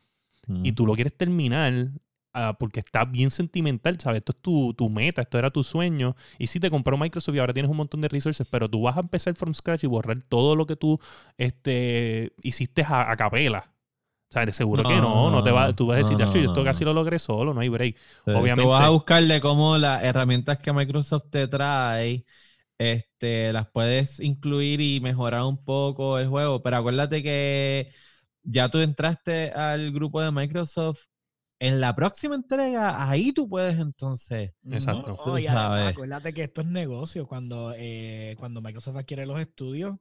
y 0.64 0.72
tú 0.72 0.86
lo 0.86 0.94
quieres 0.96 1.16
terminar 1.16 1.90
ah, 2.34 2.56
porque 2.60 2.80
está 2.80 3.06
bien 3.06 3.30
sentimental, 3.30 4.00
¿sabes? 4.00 4.20
Esto 4.20 4.32
es 4.32 4.42
tu, 4.42 4.74
tu 4.74 4.90
meta, 4.90 5.22
esto 5.22 5.38
era 5.38 5.52
tu 5.52 5.64
sueño. 5.64 6.16
Y 6.40 6.48
sí 6.48 6.60
te 6.60 6.70
compró 6.70 6.98
Microsoft 6.98 7.36
y 7.36 7.40
ahora 7.40 7.54
tienes 7.54 7.70
un 7.70 7.78
montón 7.78 8.02
de 8.02 8.08
resources, 8.08 8.48
pero 8.50 8.70
tú 8.70 8.82
vas 8.82 8.96
a 8.98 9.02
empezar 9.02 9.36
from 9.36 9.54
scratch 9.54 9.84
y 9.84 9.88
borrar 9.88 10.20
todo 10.22 10.56
lo 10.56 10.66
que 10.66 10.76
tú 10.78 10.98
este, 11.38 12.34
hiciste 12.42 12.84
a, 12.84 13.12
a 13.12 13.16
capela. 13.18 13.71
O 14.32 14.34
sea, 14.34 14.46
de 14.46 14.54
seguro 14.54 14.82
que 14.84 14.96
no, 14.96 15.30
no 15.30 15.44
te 15.44 15.52
va, 15.52 15.76
tú 15.76 15.88
vas 15.88 15.96
a 15.96 15.98
decir, 15.98 16.18
No, 16.18 16.24
"Acho, 16.24 16.38
yo 16.38 16.46
esto 16.46 16.64
casi 16.64 16.86
lo 16.86 16.94
logré 16.94 17.20
solo, 17.20 17.54
no 17.54 17.60
hay 17.60 17.68
break. 17.68 17.98
Sí, 17.98 18.32
Obviamente- 18.32 18.62
Tú 18.62 18.68
vas 18.70 18.86
a 18.86 18.90
buscarle 18.90 19.42
cómo 19.42 19.78
las 19.78 20.02
herramientas 20.06 20.58
que 20.60 20.72
Microsoft 20.72 21.26
te 21.30 21.50
trae, 21.50 22.24
este, 22.78 23.52
las 23.52 23.70
puedes 23.70 24.22
incluir 24.22 24.80
y 24.80 25.02
mejorar 25.02 25.44
un 25.44 25.62
poco 25.62 26.18
el 26.18 26.30
juego. 26.30 26.64
Pero 26.64 26.78
acuérdate 26.78 27.22
que 27.22 27.92
ya 28.44 28.70
tú 28.70 28.80
entraste 28.80 29.52
al 29.52 29.92
grupo 29.92 30.22
de 30.22 30.32
Microsoft. 30.32 31.08
En 31.60 31.82
la 31.82 31.94
próxima 31.94 32.34
entrega, 32.34 33.08
ahí 33.10 33.34
tú 33.34 33.50
puedes 33.50 33.78
entonces. 33.80 34.54
Exacto. 34.72 35.18
No, 35.26 35.38
y 35.38 35.46
además, 35.46 35.88
acuérdate 35.90 36.34
que 36.34 36.44
esto 36.44 36.62
es 36.62 36.68
negocio. 36.68 37.28
Cuando, 37.28 37.74
eh, 37.78 38.36
cuando 38.40 38.62
Microsoft 38.62 38.96
adquiere 38.96 39.26
los 39.26 39.40
estudios, 39.42 39.98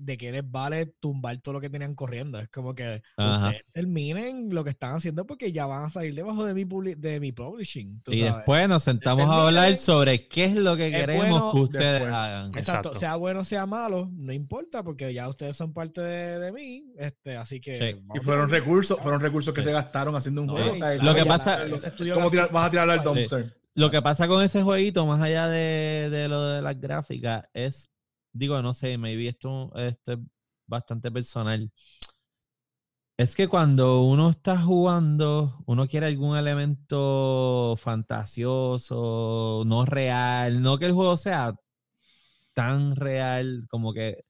de 0.00 0.16
qué 0.16 0.32
les 0.32 0.50
vale 0.50 0.86
tumbar 1.00 1.38
todo 1.40 1.54
lo 1.54 1.60
que 1.60 1.70
tenían 1.70 1.94
corriendo. 1.94 2.38
Es 2.40 2.48
como 2.48 2.74
que 2.74 3.02
Ajá. 3.16 3.48
ustedes 3.48 3.72
terminen 3.72 4.48
lo 4.54 4.64
que 4.64 4.70
están 4.70 4.96
haciendo 4.96 5.26
porque 5.26 5.52
ya 5.52 5.66
van 5.66 5.84
a 5.84 5.90
salir 5.90 6.14
debajo 6.14 6.44
de 6.44 6.54
mi, 6.54 6.64
publi- 6.64 6.96
de 6.96 7.20
mi 7.20 7.32
publishing. 7.32 8.00
tú 8.02 8.12
Y 8.12 8.20
sabes. 8.20 8.34
después 8.36 8.68
nos 8.68 8.82
sentamos 8.82 9.22
a 9.24 9.26
Terminen, 9.26 9.46
hablar 9.46 9.76
sobre 9.76 10.28
qué 10.28 10.44
es 10.44 10.54
lo 10.54 10.76
que 10.76 10.88
es 10.88 10.92
queremos 11.00 11.28
bueno 11.28 11.52
que 11.52 11.60
ustedes 11.60 11.92
después. 11.92 12.12
hagan. 12.12 12.46
Exacto, 12.48 12.60
Exacto. 12.88 12.94
sea 12.94 13.16
bueno, 13.16 13.44
sea 13.44 13.66
malo, 13.66 14.10
no 14.12 14.32
importa, 14.32 14.82
porque 14.82 15.12
ya 15.12 15.28
ustedes 15.28 15.56
son 15.56 15.72
parte 15.72 16.00
de, 16.00 16.38
de 16.38 16.52
mí, 16.52 16.84
este, 16.98 17.36
así 17.36 17.60
que... 17.60 17.74
Sí. 17.78 18.00
Y 18.14 18.18
a 18.18 18.22
fueron 18.22 18.48
recursos, 18.48 18.98
fueron 19.00 19.20
recursos 19.20 19.52
que 19.54 19.60
Sí. 19.60 19.66
se 19.68 19.72
gastaron 19.72 20.16
haciendo 20.16 20.40
un 20.40 20.46
No, 20.48 20.52
juego. 20.54 20.74
claro, 20.76 21.02
Lo 21.02 21.14
que 21.14 21.24
pasa- 21.26 21.58
la- 21.58 21.66
los 21.66 21.84
estudios 21.84 22.16
¿Cómo 22.16 22.30
tirar- 22.30 22.50
vas 22.50 22.66
a 22.66 22.70
tirar 22.70 22.88
al 22.90 22.98
Sí. 23.00 23.04
dumpster? 23.04 23.56
Lo 23.74 23.88
que 23.90 24.02
pasa 24.02 24.26
con 24.26 24.42
ese 24.42 24.62
jueguito, 24.62 25.06
más 25.06 25.22
allá 25.22 25.46
de, 25.46 26.08
de 26.10 26.26
lo 26.28 26.44
de 26.44 26.60
las 26.60 26.78
gráficas, 26.80 27.44
es, 27.54 27.88
digo, 28.32 28.60
no 28.62 28.74
sé, 28.74 28.98
maybe 28.98 29.28
esto, 29.28 29.72
esto 29.76 30.12
es 30.14 30.18
bastante 30.66 31.10
personal. 31.10 31.70
Es 33.16 33.34
que 33.36 33.48
cuando 33.48 34.02
uno 34.02 34.30
está 34.30 34.56
jugando, 34.58 35.62
uno 35.66 35.86
quiere 35.88 36.06
algún 36.06 36.36
elemento 36.38 37.74
fantasioso, 37.76 39.62
no 39.66 39.84
real, 39.84 40.62
no 40.62 40.78
que 40.78 40.86
el 40.86 40.92
juego 40.92 41.16
sea 41.18 41.54
tan 42.54 42.96
real 42.96 43.66
como 43.70 43.92
que 43.94 44.24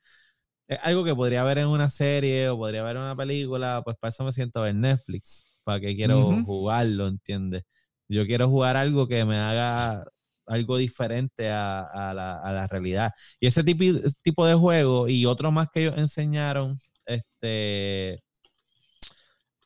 es 0.68 0.78
algo 0.82 1.04
que 1.04 1.14
podría 1.14 1.44
ver 1.44 1.58
en 1.58 1.68
una 1.68 1.90
serie 1.90 2.48
o 2.50 2.56
podría 2.58 2.82
ver 2.84 2.96
en 2.96 3.02
una 3.02 3.16
película, 3.16 3.82
pues 3.84 3.96
para 3.98 4.10
eso 4.10 4.24
me 4.24 4.32
siento 4.32 4.60
a 4.60 4.64
ver 4.64 4.74
Netflix, 4.76 5.44
para 5.64 5.80
que 5.80 5.96
quiero 5.96 6.40
Ujú. 6.40 6.44
jugarlo, 6.44 7.08
¿entiendes? 7.08 7.64
Yo 8.08 8.26
quiero 8.26 8.48
jugar 8.48 8.76
algo 8.76 9.08
que 9.08 9.24
me 9.24 9.38
haga 9.38 10.04
algo 10.50 10.76
diferente 10.76 11.50
a, 11.50 11.82
a 11.82 12.14
la, 12.14 12.40
a 12.40 12.52
la 12.52 12.66
realidad. 12.66 13.12
Y 13.40 13.46
ese 13.46 13.64
tipo, 13.64 13.84
tipo 14.22 14.46
de 14.46 14.54
juego 14.54 15.08
y 15.08 15.26
otro 15.26 15.50
más 15.52 15.68
que 15.72 15.82
ellos 15.82 15.94
enseñaron, 15.96 16.76
este 17.06 18.22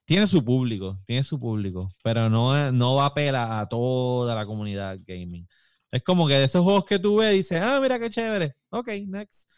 tiene 0.04 0.26
su 0.26 0.44
público, 0.44 1.00
tiene 1.06 1.24
su 1.24 1.38
público, 1.40 1.90
pero 2.02 2.28
no, 2.28 2.70
no 2.72 2.96
va 2.96 3.04
a 3.04 3.06
apelar 3.06 3.52
a 3.52 3.66
toda 3.68 4.34
la 4.34 4.44
comunidad 4.46 4.98
gaming. 5.06 5.46
Es 5.90 6.02
como 6.02 6.26
que 6.26 6.34
de 6.34 6.44
esos 6.44 6.62
juegos 6.62 6.84
que 6.84 6.98
tú 6.98 7.16
ves, 7.16 7.32
dices, 7.32 7.62
ah, 7.62 7.78
mira 7.80 7.98
qué 7.98 8.10
chévere, 8.10 8.54
ok, 8.70 8.88
next. 9.06 9.50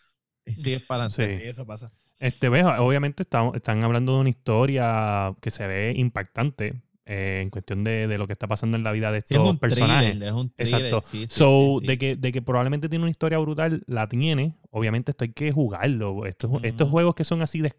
Y 0.45 0.53
sigues 0.53 0.83
para 0.85 1.07
adelante. 1.07 1.41
Sí. 1.41 1.49
Eso 1.49 1.67
pasa. 1.67 1.91
Este, 2.19 2.49
ves, 2.49 2.65
obviamente 2.79 3.25
están 3.25 3.85
hablando 3.85 4.15
de 4.15 4.21
una 4.21 4.29
historia 4.31 5.35
que 5.43 5.51
se 5.51 5.67
ve 5.67 5.93
impactante 5.97 6.83
eh, 7.07 7.39
en 7.43 7.51
cuestión 7.51 7.85
de, 7.85 8.09
de 8.09 8.19
lo 8.19 8.27
que 8.27 8.33
está 8.33 8.49
pasando 8.49 8.77
en 8.77 8.83
la 8.83 8.91
vida 8.93 9.13
de 9.13 9.21
Sí, 9.21 9.35
es 9.35 9.39
estos 9.39 9.51
un 9.51 9.59
personajes. 9.59 10.11
thriller, 10.11 10.29
es 10.29 10.35
un 10.35 10.51
thriller, 10.51 10.75
Exacto. 10.87 11.01
sí, 11.01 11.19
sí, 11.21 11.27
so, 11.29 11.77
sí, 11.77 11.81
sí. 11.81 11.87
De, 11.87 11.99
que, 11.99 12.17
de 12.17 12.33
que 12.33 12.43
probablemente 12.43 12.89
tiene 12.89 13.05
una 13.05 13.11
historia 13.11 13.39
brutal, 13.39 13.85
la 13.87 14.09
tiene. 14.09 14.57
Obviamente 14.71 15.13
esto 15.13 15.25
hay 15.25 15.33
que 15.33 15.53
jugarlo. 15.53 16.27
Estos, 16.27 16.63
estos 16.65 16.91
juegos 16.91 17.15
que 17.15 17.25
son 17.25 17.43
así, 17.43 17.61
de 17.61 17.73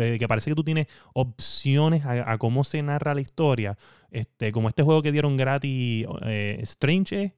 eh, 0.00 0.16
que 0.18 0.28
parece 0.28 0.50
que 0.50 0.54
tú 0.54 0.64
tienes 0.64 0.86
opciones 1.14 2.04
a, 2.04 2.30
a 2.30 2.38
cómo 2.38 2.62
se 2.62 2.82
narra 2.82 3.14
la 3.14 3.22
historia. 3.22 3.76
Este, 4.10 4.52
como 4.52 4.68
este 4.68 4.82
juego 4.82 5.02
que 5.02 5.10
dieron 5.12 5.36
gratis, 5.36 6.06
eh, 6.26 6.58
Strange. 6.62 7.34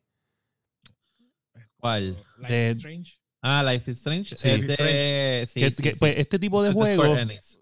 ¿Cuál? 1.79 2.17
Life 2.39 2.53
De- 2.53 2.67
is 2.69 2.77
Strange. 2.79 3.19
Ah, 3.49 3.63
Life 3.63 3.91
is 3.91 3.99
Strange. 3.99 4.35
Sí. 4.37 4.49
es 4.49 4.59
Life 4.61 4.73
is 4.73 4.79
de- 4.79 5.45
sí, 5.47 5.61
que, 5.61 5.71
sí, 5.73 5.83
que, 5.83 5.93
sí. 5.93 5.99
pues, 6.01 6.15
este 6.19 6.39
tipo 6.39 6.63
de 6.63 6.73
juegos. 6.73 7.19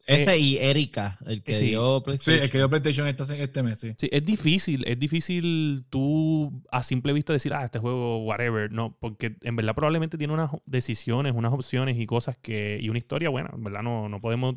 Ese 0.07 0.39
y 0.39 0.57
Erika, 0.59 1.19
el 1.27 1.43
que 1.43 1.53
sí. 1.53 1.67
dio 1.67 1.99
Sí, 1.99 2.05
PlayStation. 2.05 2.43
el 2.43 2.51
que 2.51 2.59
dio 2.59 2.71
PlayStation 2.71 3.07
este, 3.07 3.43
este 3.43 3.63
mes, 3.63 3.79
sí. 3.81 3.93
Sí, 3.99 4.09
es 4.11 4.25
difícil, 4.25 4.85
es 4.87 4.99
difícil 4.99 5.85
tú 5.91 6.63
a 6.71 6.83
simple 6.83 7.13
vista 7.13 7.33
decir, 7.33 7.53
ah, 7.53 7.65
este 7.65 7.79
juego, 7.79 8.25
whatever. 8.25 8.73
No, 8.73 8.97
porque 8.99 9.37
en 9.43 9.57
verdad 9.57 9.75
probablemente 9.75 10.17
tiene 10.17 10.33
unas 10.33 10.51
decisiones, 10.65 11.33
unas 11.37 11.53
opciones 11.53 11.99
y 11.99 12.07
cosas 12.07 12.37
que. 12.41 12.79
y 12.81 12.89
una 12.89 12.99
historia 12.99 13.29
buena, 13.29 13.51
en 13.55 13.63
verdad 13.65 13.83
no, 13.83 14.09
no 14.09 14.21
podemos. 14.21 14.55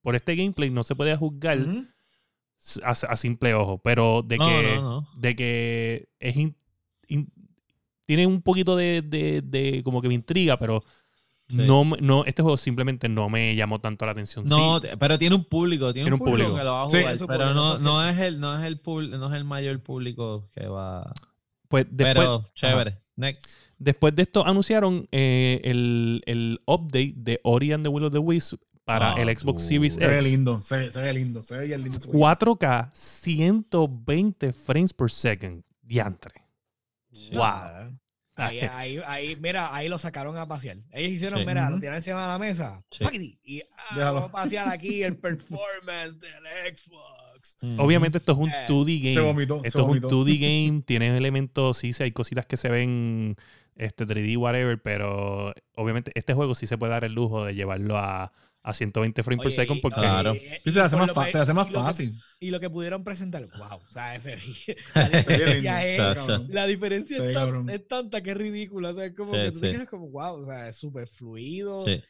Por 0.00 0.14
este 0.14 0.36
gameplay 0.36 0.70
no 0.70 0.84
se 0.84 0.94
puede 0.94 1.16
juzgar 1.16 1.58
a, 2.82 2.90
a 2.90 3.16
simple 3.16 3.54
ojo, 3.54 3.78
pero 3.82 4.22
de 4.22 4.36
no, 4.38 4.46
que. 4.48 4.62
no, 4.76 4.82
no. 4.82 5.08
de 5.16 5.36
que 5.36 6.08
es 6.20 6.36
in- 6.36 6.56
in- 7.08 7.32
tiene 8.08 8.26
un 8.26 8.40
poquito 8.40 8.74
de, 8.74 9.02
de- 9.02 9.42
de 9.42 9.82
como 9.82 10.00
que 10.00 10.08
me 10.08 10.14
intriga, 10.14 10.58
pero 10.58 10.82
Sí. 11.50 11.56
no, 11.58 11.84
no, 11.84 12.24
este 12.24 12.40
juego 12.42 12.56
simplemente 12.56 13.06
no 13.08 13.28
me 13.28 13.54
llamó 13.54 13.80
tanto 13.80 14.04
la 14.06 14.12
atención. 14.12 14.44
No, 14.46 14.80
Sí, 14.80 14.88
pero 14.98 15.18
tiene 15.18 15.34
un 15.36 15.44
público, 15.44 15.92
tiene, 15.92 16.06
Tiene 16.06 16.14
un 16.14 16.18
público, 16.18 16.48
público. 16.50 16.56
que 16.58 16.64
lo 16.64 16.72
va 16.72 16.84
a 16.84 16.90
Sí, 16.90 16.98
jugar, 16.98 17.14
eso 17.14 17.26
pero 17.26 17.52
no, 17.54 17.76
no 17.78 18.06
es 18.08 18.18
el, 18.18 18.40
no 18.40 18.58
es 18.58 18.64
el 18.66 18.80
no 19.18 19.28
es 19.28 19.34
el 19.34 19.44
mayor 19.44 19.80
público 19.82 20.48
que 20.54 20.66
va. 20.66 21.12
pues 21.68 21.86
después, 21.90 22.14
pero 22.14 22.44
chévere. 22.54 22.98
Next. 23.16 23.58
Después 23.78 24.14
de 24.16 24.22
esto 24.22 24.46
anunciaron 24.46 25.06
eh, 25.12 25.60
el, 25.64 26.22
el 26.26 26.60
update 26.66 27.14
de 27.16 27.40
Ori 27.44 27.72
and 27.72 27.84
the 27.84 27.88
Will 27.90 28.04
of 28.04 28.12
the 28.12 28.18
Wisp 28.18 28.60
para 28.84 29.12
Ah, 29.12 29.20
el 29.22 29.28
Xbox. 29.38 29.62
Series 29.62 29.94
Se 29.94 30.06
ve 30.06 30.16
X. 30.18 30.30
lindo, 30.30 30.62
se, 30.62 30.76
ve- 30.78 30.90
se 30.90 31.00
ve 31.00 31.12
lindo, 31.12 31.42
se 31.42 31.56
ve 31.58 31.66
bien 31.66 31.82
lindo. 31.82 31.98
ese 31.98 32.08
juego. 32.08 32.26
4K 32.26 32.90
120 32.92 34.52
frames 34.52 34.92
per 34.92 35.10
second. 35.10 35.62
Diantre. 35.82 36.34
Wow. 37.32 37.42
Ah, 37.42 37.90
Ahí, 38.36 38.60
ahí, 38.72 39.00
ahí, 39.04 39.36
mira, 39.36 39.74
ahí 39.74 39.88
lo 39.88 39.98
sacaron 39.98 40.36
a 40.36 40.46
pasear. 40.46 40.76
Ellos 40.92 41.10
hicieron, 41.12 41.40
Sí. 41.40 41.46
mira, 41.46 41.68
lo 41.70 41.78
tiraron 41.78 41.96
encima 41.96 42.20
de 42.22 42.28
la 42.28 42.38
mesa. 42.38 42.82
Y 43.42 43.62
ah, 43.90 43.96
vamos 44.12 44.24
a 44.24 44.30
pasear 44.32 44.68
aquí 44.68 45.02
el 45.02 45.16
performance 45.20 46.18
del 46.20 46.76
Xbox. 46.76 47.56
Obviamente 47.78 48.18
esto 48.18 48.32
es 48.32 48.38
un 48.38 48.50
Eh, 48.50 48.66
2D 48.68 49.00
game. 49.02 49.14
Se 49.14 49.20
vomitó, 49.20 49.60
se 49.60 49.68
esto 49.68 49.78
es 49.78 49.82
un 49.82 49.88
vomitó. 49.88 50.08
2D 50.08 50.38
game, 50.38 50.82
tiene 50.82 51.16
elementos, 51.16 51.78
sí, 51.78 51.92
sí, 51.92 52.02
hay 52.04 52.12
cositas 52.12 52.46
que 52.46 52.56
se 52.56 52.68
ven 52.68 53.36
este 53.74 54.06
3D, 54.06 54.36
whatever, 54.36 54.80
pero 54.80 55.52
obviamente 55.76 56.12
este 56.14 56.34
juego 56.34 56.54
sí 56.54 56.66
se 56.66 56.76
puede 56.78 56.92
dar 56.92 57.04
el 57.04 57.12
lujo 57.14 57.44
de 57.44 57.54
llevarlo 57.54 57.96
a, 57.96 58.32
a 58.62 58.74
120 58.74 59.22
frames 59.22 59.38
per 59.42 59.46
Oye, 59.48 59.56
second 59.56 59.78
y- 59.78 59.80
porque 59.80 60.00
Claro. 60.00 60.34
y- 60.34 60.38
Sí, 60.40 60.48
se 60.64 60.70
le 60.72 60.80
hace 60.82 60.96
por 60.96 61.14
más, 61.14 61.26
que- 61.26 61.32
se 61.32 61.38
hace 61.38 61.54
más 61.54 61.68
y 61.68 61.72
lo 61.72 61.78
que- 61.80 61.84
fácil. 61.86 62.14
Y 62.40 62.50
lo 62.50 62.60
que 62.60 62.68
pudieron 62.70 63.04
presentar, 63.04 63.46
wow, 63.58 63.78
o 63.86 63.90
sea, 63.90 64.14
ese, 64.16 64.36
la 64.94 65.06
Se 65.10 65.16
diferencia 65.18 65.86
es, 65.86 66.48
la 66.48 66.66
diferencia 66.66 67.16
Sí, 67.18 67.22
es, 67.26 67.32
tan- 67.32 67.70
es 67.70 67.88
tanta 67.88 68.22
que 68.22 68.30
es 68.32 68.36
ridícula, 68.36 68.90
o 68.90 68.94
sea, 68.94 69.06
es 69.06 69.14
como 69.16 69.32
Sí, 69.34 69.40
que 69.40 69.52
tú 69.52 69.60
te 69.60 69.66
sí. 69.68 69.72
quedas 69.72 69.88
como, 69.88 70.08
wow, 70.10 70.40
o 70.42 70.44
sea, 70.44 70.68
es 70.68 70.76
súper 70.76 71.06
fluido, 71.06 71.80
Sí. 71.84 72.02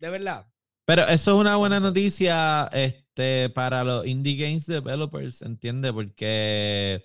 de 0.00 0.10
verdad. 0.10 0.46
Pero 0.84 1.06
eso 1.06 1.30
es 1.30 1.36
una 1.40 1.54
buena 1.56 1.78
noticia 1.78 2.68
este, 2.72 3.50
para 3.50 3.84
los 3.84 4.04
indie 4.04 4.34
games 4.36 4.66
developers, 4.66 5.40
¿entiendes? 5.42 5.92
Porque 5.92 7.04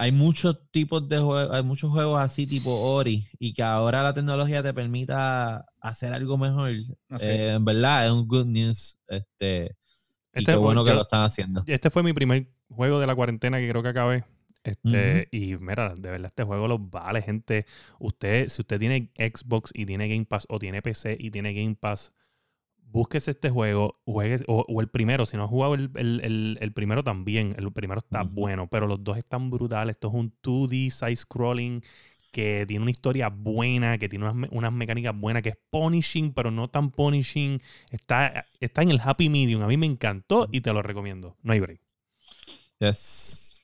hay 0.00 0.12
muchos 0.12 0.56
tipos 0.70 1.08
de 1.08 1.18
juegos, 1.18 1.50
hay 1.50 1.62
muchos 1.64 1.90
juegos 1.90 2.20
así 2.20 2.46
tipo 2.46 2.70
Ori 2.70 3.26
y 3.40 3.52
que 3.52 3.64
ahora 3.64 4.04
la 4.04 4.14
tecnología 4.14 4.62
te 4.62 4.72
permita 4.72 5.66
hacer 5.80 6.12
algo 6.12 6.38
mejor. 6.38 6.70
Así. 7.08 7.26
Eh, 7.26 7.54
en 7.54 7.64
verdad, 7.64 8.06
es 8.06 8.12
un 8.12 8.28
good 8.28 8.46
news. 8.46 8.96
Este, 9.08 9.76
y 10.32 10.38
Este 10.38 10.52
qué 10.52 10.56
bueno 10.56 10.84
que 10.84 10.94
lo 10.94 11.02
están 11.02 11.22
haciendo. 11.22 11.64
este 11.66 11.90
fue 11.90 12.04
mi 12.04 12.12
primer 12.12 12.48
juego 12.68 13.00
de 13.00 13.08
la 13.08 13.16
cuarentena 13.16 13.58
que 13.58 13.68
creo 13.68 13.82
que 13.82 13.88
acabé. 13.88 14.24
Este, 14.62 15.28
Y 15.32 15.56
mira, 15.56 15.96
de 15.96 16.10
verdad, 16.10 16.28
este 16.28 16.44
juego 16.44 16.68
los 16.68 16.90
vale, 16.90 17.20
gente. 17.20 17.66
Usted, 17.98 18.48
si 18.48 18.62
usted 18.62 18.78
tiene 18.78 19.10
Xbox 19.16 19.72
y 19.74 19.84
tiene 19.84 20.08
Game 20.08 20.26
Pass, 20.26 20.46
o 20.48 20.60
tiene 20.60 20.80
PC 20.80 21.16
y 21.18 21.32
tiene 21.32 21.52
Game 21.54 21.74
Pass, 21.74 22.12
búsquese 22.90 23.30
este 23.32 23.50
juego, 23.50 24.00
juegue, 24.04 24.38
o, 24.46 24.64
o 24.68 24.80
el 24.80 24.88
primero, 24.88 25.26
si 25.26 25.36
no 25.36 25.44
has 25.44 25.50
jugado 25.50 25.74
el, 25.74 25.90
el- 25.96 26.20
el- 26.24 26.58
el 26.60 26.72
primero 26.72 27.02
también, 27.04 27.54
el 27.58 27.70
primero 27.72 27.98
está 28.00 28.22
bueno, 28.22 28.68
pero 28.68 28.86
los 28.86 29.02
dos 29.04 29.16
están 29.18 29.50
brutales. 29.50 29.96
Esto 29.96 30.08
es 30.08 30.14
un 30.14 30.32
2D 30.42 30.90
side-scrolling 30.90 31.82
que 32.32 32.64
tiene 32.66 32.82
una 32.82 32.90
historia 32.90 33.28
buena, 33.30 33.98
que 33.98 34.08
tiene 34.08 34.28
unas, 34.28 34.50
unas 34.52 34.72
mecánicas 34.72 35.18
buenas, 35.18 35.42
que 35.42 35.50
es 35.50 35.58
punishing, 35.70 36.32
pero 36.34 36.50
no 36.50 36.68
tan 36.68 36.90
punishing. 36.90 37.60
Está, 37.90 38.44
está 38.60 38.82
en 38.82 38.90
el 38.90 39.00
happy 39.02 39.28
medium. 39.30 39.62
A 39.62 39.66
mí 39.66 39.76
me 39.76 39.86
encantó 39.86 40.48
y 40.52 40.60
te 40.60 40.72
lo 40.72 40.82
recomiendo. 40.82 41.36
No 41.42 41.52
hay 41.52 41.60
break. 41.60 41.80
Yes. 42.80 43.62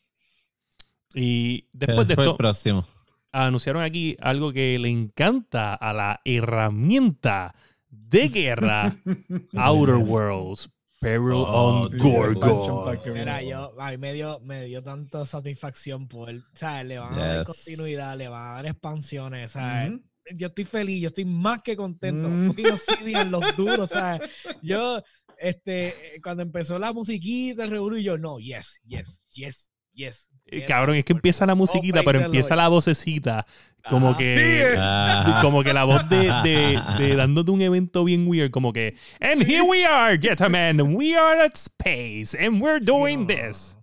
Y 1.14 1.68
después 1.72 2.06
de 2.08 2.14
el 2.14 2.20
esto, 2.20 2.36
próximo. 2.36 2.84
anunciaron 3.32 3.82
aquí 3.82 4.16
algo 4.20 4.52
que 4.52 4.78
le 4.78 4.88
encanta 4.88 5.74
a 5.74 5.92
la 5.92 6.20
herramienta 6.24 7.54
de 7.96 8.28
guerra 8.28 8.96
Outer 9.54 9.96
Worlds. 9.96 10.68
Peril 11.00 11.44
Oh, 11.46 11.82
on 11.82 11.98
Gorgon. 11.98 12.98
Mira, 13.12 13.42
yo, 13.42 13.78
a 13.78 13.90
mí 13.90 13.98
me 13.98 14.14
dio, 14.14 14.40
me 14.40 14.64
dio 14.64 14.82
tanta 14.82 15.26
satisfacción 15.26 16.08
por, 16.08 16.30
o 16.30 16.42
sea, 16.54 16.82
le 16.82 16.98
van 16.98 17.12
a 17.14 17.26
dar 17.26 17.44
continuidad, 17.44 18.16
le 18.16 18.28
van 18.28 18.46
a 18.46 18.54
dar 18.54 18.66
expansiones, 18.66 19.54
Ujú. 19.54 20.00
yo 20.34 20.46
estoy 20.46 20.64
feliz, 20.64 21.02
yo 21.02 21.08
estoy 21.08 21.26
más 21.26 21.60
que 21.62 21.76
contento. 21.76 22.26
Mm. 22.28 22.46
Fucking 22.46 22.70
Obsidian, 22.70 23.30
los 23.30 23.44
duros, 23.56 23.90
¿sabes? 23.90 24.30
Yo, 24.62 25.02
este, 25.38 25.94
cuando 26.22 26.42
empezó 26.42 26.78
la 26.78 26.94
musiquita, 26.94 27.64
el 27.64 27.70
revuelo, 27.72 27.98
yo, 27.98 28.16
no, 28.16 28.38
yes, 28.38 28.80
yes, 28.86 29.20
yes, 29.30 29.70
yes. 29.94 30.30
Eh, 30.46 30.58
Yes, 30.60 30.68
Cabrón, 30.68 30.96
es 30.96 31.04
que 31.04 31.12
empieza 31.14 31.46
la 31.46 31.54
musiquita, 31.54 32.02
pero 32.04 32.20
empieza 32.20 32.54
la 32.54 32.68
vocecita. 32.68 33.46
Como 33.88 34.10
Ah, 34.10 34.14
que. 34.16 34.24
sí, 34.24 34.32
eh. 34.72 34.74
Ah. 34.78 35.38
Como 35.42 35.62
que 35.64 35.72
la 35.72 35.84
voz 35.84 36.08
de, 36.08 36.30
de, 36.42 36.80
de 36.98 37.16
dándote 37.16 37.50
un 37.50 37.62
evento 37.62 38.04
bien 38.04 38.26
weird, 38.28 38.50
como 38.50 38.72
que, 38.72 38.96
and 39.20 39.42
here 39.42 39.62
we 39.62 39.84
are, 39.84 40.18
gentlemen, 40.18 40.80
we 40.96 41.14
are 41.16 41.42
at 41.44 41.54
space, 41.56 42.34
and 42.38 42.62
we're 42.62 42.78
doing 42.80 43.20
no, 43.22 43.26
this. 43.26 43.76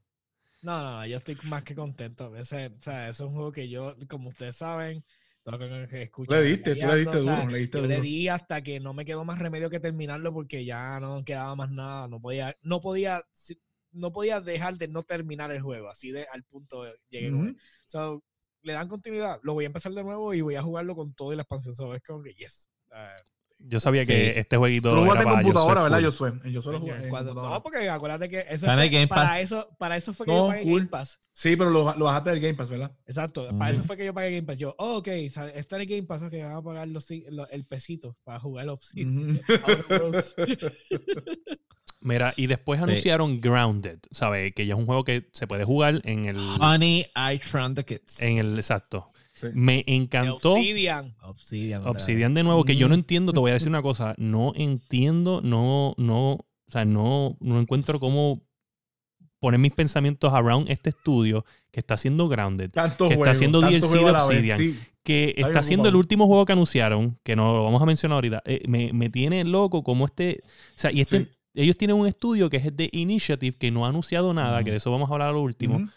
No, 0.62 0.82
no, 0.84 0.92
no, 1.00 1.06
yo 1.08 1.18
estoy 1.18 1.38
más 1.44 1.64
que 1.64 1.74
contento. 1.76 2.36
Ese, 2.36 2.68
o 2.68 2.82
sea, 2.84 3.10
es 3.10 3.20
un 3.20 3.34
juego 3.34 3.52
que 3.52 3.68
yo, 3.70 3.96
como 4.08 4.30
ustedes 4.30 4.56
saben, 4.58 5.04
todo 5.44 5.58
lo 5.58 5.88
que, 5.88 6.04
escuchan. 6.04 6.40
Le 6.40 6.46
diste, 6.50 6.76
tú 6.76 6.86
le 6.88 6.96
diste 6.98 7.18
o 7.18 7.24
sea, 7.24 7.40
duro, 7.42 7.52
le 7.52 7.58
diste 7.60 7.78
yo 7.80 7.88
le 7.88 7.96
duro. 7.96 8.04
di 8.04 8.28
hasta 8.28 8.62
que 8.62 8.80
no 8.80 8.94
me 8.94 9.04
quedó 9.06 9.26
más 9.26 9.40
remedio 9.40 9.70
que 9.72 9.80
terminarlo 9.80 10.32
porque 10.34 10.64
ya 10.64 11.00
no 11.00 11.24
quedaba 11.26 11.56
más 11.56 11.72
nada. 11.72 12.08
No 12.08 12.20
podía, 12.22 12.56
no 12.62 12.80
podía, 12.80 13.24
no 13.92 14.12
podía 14.12 14.42
dejar 14.42 14.78
de 14.78 14.88
no 14.88 15.04
terminar 15.04 15.52
el 15.52 15.62
juego. 15.62 15.90
Así 15.90 16.12
de 16.12 16.26
al 16.32 16.44
punto 16.44 16.84
llegué 17.10 17.32
con 17.32 17.42
él. 17.48 17.52
Ujú. 17.52 17.60
So, 17.88 18.24
le 18.64 18.74
dan 18.74 18.88
continuidad. 18.88 19.40
Lo 19.44 19.54
voy 19.54 19.66
a 19.66 19.68
empezar 19.68 19.92
de 19.94 20.04
nuevo 20.04 20.34
y 20.34 20.42
voy 20.42 20.56
a 20.56 20.64
jugarlo 20.64 20.96
con 20.96 21.14
todo 21.14 21.34
y 21.34 21.36
la 21.36 21.44
expansión. 21.44 21.76
So, 21.76 21.94
es 21.96 22.02
como 22.04 22.22
que, 22.24 22.34
yes. 22.34 22.70
Ah, 22.92 23.12
Yo 23.64 23.80
sabía 23.80 24.04
Sí. 24.04 24.12
que 24.12 24.40
este 24.40 24.58
jueguito. 24.58 24.90
Tú 24.90 24.96
lo 24.96 25.02
era 25.02 25.06
jugaste 25.12 25.22
en 25.22 25.26
para 25.30 25.42
computadora, 25.44 25.82
Josué 25.82 25.84
¿verdad, 25.84 26.00
full. 26.12 26.30
Josué? 26.40 26.52
Yo 26.52 26.62
solo 26.64 26.80
jugué 26.80 26.92
en 26.94 27.10
cuando- 27.10 27.30
computadora. 27.30 27.56
no, 27.58 27.62
porque 27.64 27.90
acuérdate 27.90 28.28
que 28.30 28.40
eso 28.50 28.66
fue- 28.66 28.90
Game 28.90 29.08
para 29.08 29.30
Pass. 29.30 29.40
eso, 29.40 29.70
para 29.78 29.98
eso 29.98 30.14
fue 30.16 30.26
que 30.26 30.32
No, 30.32 30.38
yo 30.40 30.48
pagué 30.48 30.64
cool. 30.64 30.80
Game 30.80 30.90
Pass. 30.90 31.20
Sí, 31.32 31.56
pero 31.56 31.70
lo, 31.70 31.94
lo 31.96 32.06
bajaste 32.06 32.30
del 32.32 32.40
Game 32.40 32.56
Pass, 32.56 32.72
¿verdad? 32.72 32.92
Exacto, 33.06 33.48
Ujú. 33.48 33.60
para 33.60 33.72
eso 33.72 33.84
fue 33.84 33.98
que 33.98 34.06
yo 34.06 34.14
pagué 34.16 34.32
Game 34.32 34.48
Pass. 34.48 34.58
Yo, 34.58 34.74
oh, 34.80 34.98
ok, 34.98 35.10
sale- 35.30 35.60
está 35.60 35.76
en 35.76 35.82
el 35.84 35.88
Game 35.88 36.04
Pass, 36.08 36.24
ok, 36.24 36.32
van 36.42 36.54
a 36.54 36.62
pagar 36.64 36.88
los, 36.88 37.12
el 37.12 37.66
pesito 37.68 38.18
para 38.24 38.40
jugar. 38.40 38.66
Mira, 42.02 42.34
y 42.36 42.48
después 42.48 42.80
Sí. 42.80 42.84
anunciaron 42.84 43.40
Grounded, 43.42 44.00
¿sabes? 44.12 44.54
Que 44.56 44.66
ya 44.66 44.74
es 44.74 44.80
un 44.80 44.86
juego 44.88 45.04
que 45.04 45.28
se 45.34 45.48
puede 45.48 45.66
jugar 45.66 46.02
en 46.04 46.26
el. 46.26 46.38
Honey, 46.60 47.06
I 47.16 47.38
Shrunk 47.38 47.76
the 47.76 47.86
Kids. 47.86 48.22
En 48.22 48.38
el 48.38 48.58
exacto. 48.58 49.06
Sí. 49.34 49.48
Me 49.54 49.84
encantó. 49.88 50.54
Obsidian. 50.54 51.16
Obsidian. 51.22 51.88
Obsidian 51.88 52.34
de 52.34 52.44
nuevo, 52.44 52.64
que 52.64 52.76
yo 52.76 52.88
no 52.90 52.96
Mm. 52.96 53.00
entiendo, 53.00 53.34
te 53.34 53.40
voy 53.40 53.52
a 53.52 53.54
decir 53.56 53.70
una 53.70 53.82
cosa, 53.82 54.14
no 54.18 54.52
entiendo, 54.56 55.42
no, 55.44 55.94
no, 55.98 56.34
o 56.34 56.46
sea, 56.68 56.86
no, 56.86 57.38
no 57.40 57.60
encuentro 57.60 58.00
cómo 58.00 58.42
poner 59.40 59.60
mis 59.60 59.72
pensamientos 59.72 60.32
around 60.34 60.70
este 60.70 60.90
estudio 60.92 61.46
que 61.72 61.80
está 61.80 61.96
haciendo 61.96 62.28
Grounded, 62.28 62.70
Tanto 62.72 63.06
Que 63.08 63.14
está 63.14 63.16
juego, 63.18 63.32
haciendo 63.32 63.62
tanto 63.62 63.88
DLC 63.88 64.00
de 64.06 64.12
Obsidian. 64.12 64.58
sí. 64.58 64.80
que 65.04 65.30
Está 65.36 65.48
está 65.48 65.60
haciendo 65.62 65.90
el 65.90 65.96
último 65.96 66.28
juego 66.28 66.46
que 66.46 66.54
anunciaron, 66.54 67.18
que 67.24 67.36
no 67.36 67.54
lo 67.54 67.64
vamos 67.64 67.82
a 67.82 67.86
mencionar 67.88 68.16
ahorita, 68.18 68.44
eh, 68.46 68.62
me, 68.68 68.94
me 68.94 69.10
tiene 69.10 69.44
loco 69.44 69.82
como 69.84 70.06
este, 70.06 70.42
o 70.46 70.80
sea, 70.80 70.92
y 70.92 71.02
este, 71.02 71.22
Sí. 71.22 71.28
Ellos 71.54 71.78
tienen 71.78 71.98
un 71.98 72.08
estudio 72.08 72.50
que 72.50 72.58
es 72.58 72.66
el 72.66 72.76
de 72.76 72.90
Initiative, 72.94 73.56
que 73.58 73.72
no 73.72 73.86
ha 73.86 73.90
anunciado 73.90 74.34
nada, 74.34 74.64
que 74.64 74.72
de 74.72 74.78
eso 74.78 74.92
vamos 74.92 75.10
a 75.10 75.14
hablar 75.14 75.30
a 75.30 75.34
lo 75.34 75.42
último, 75.42 75.90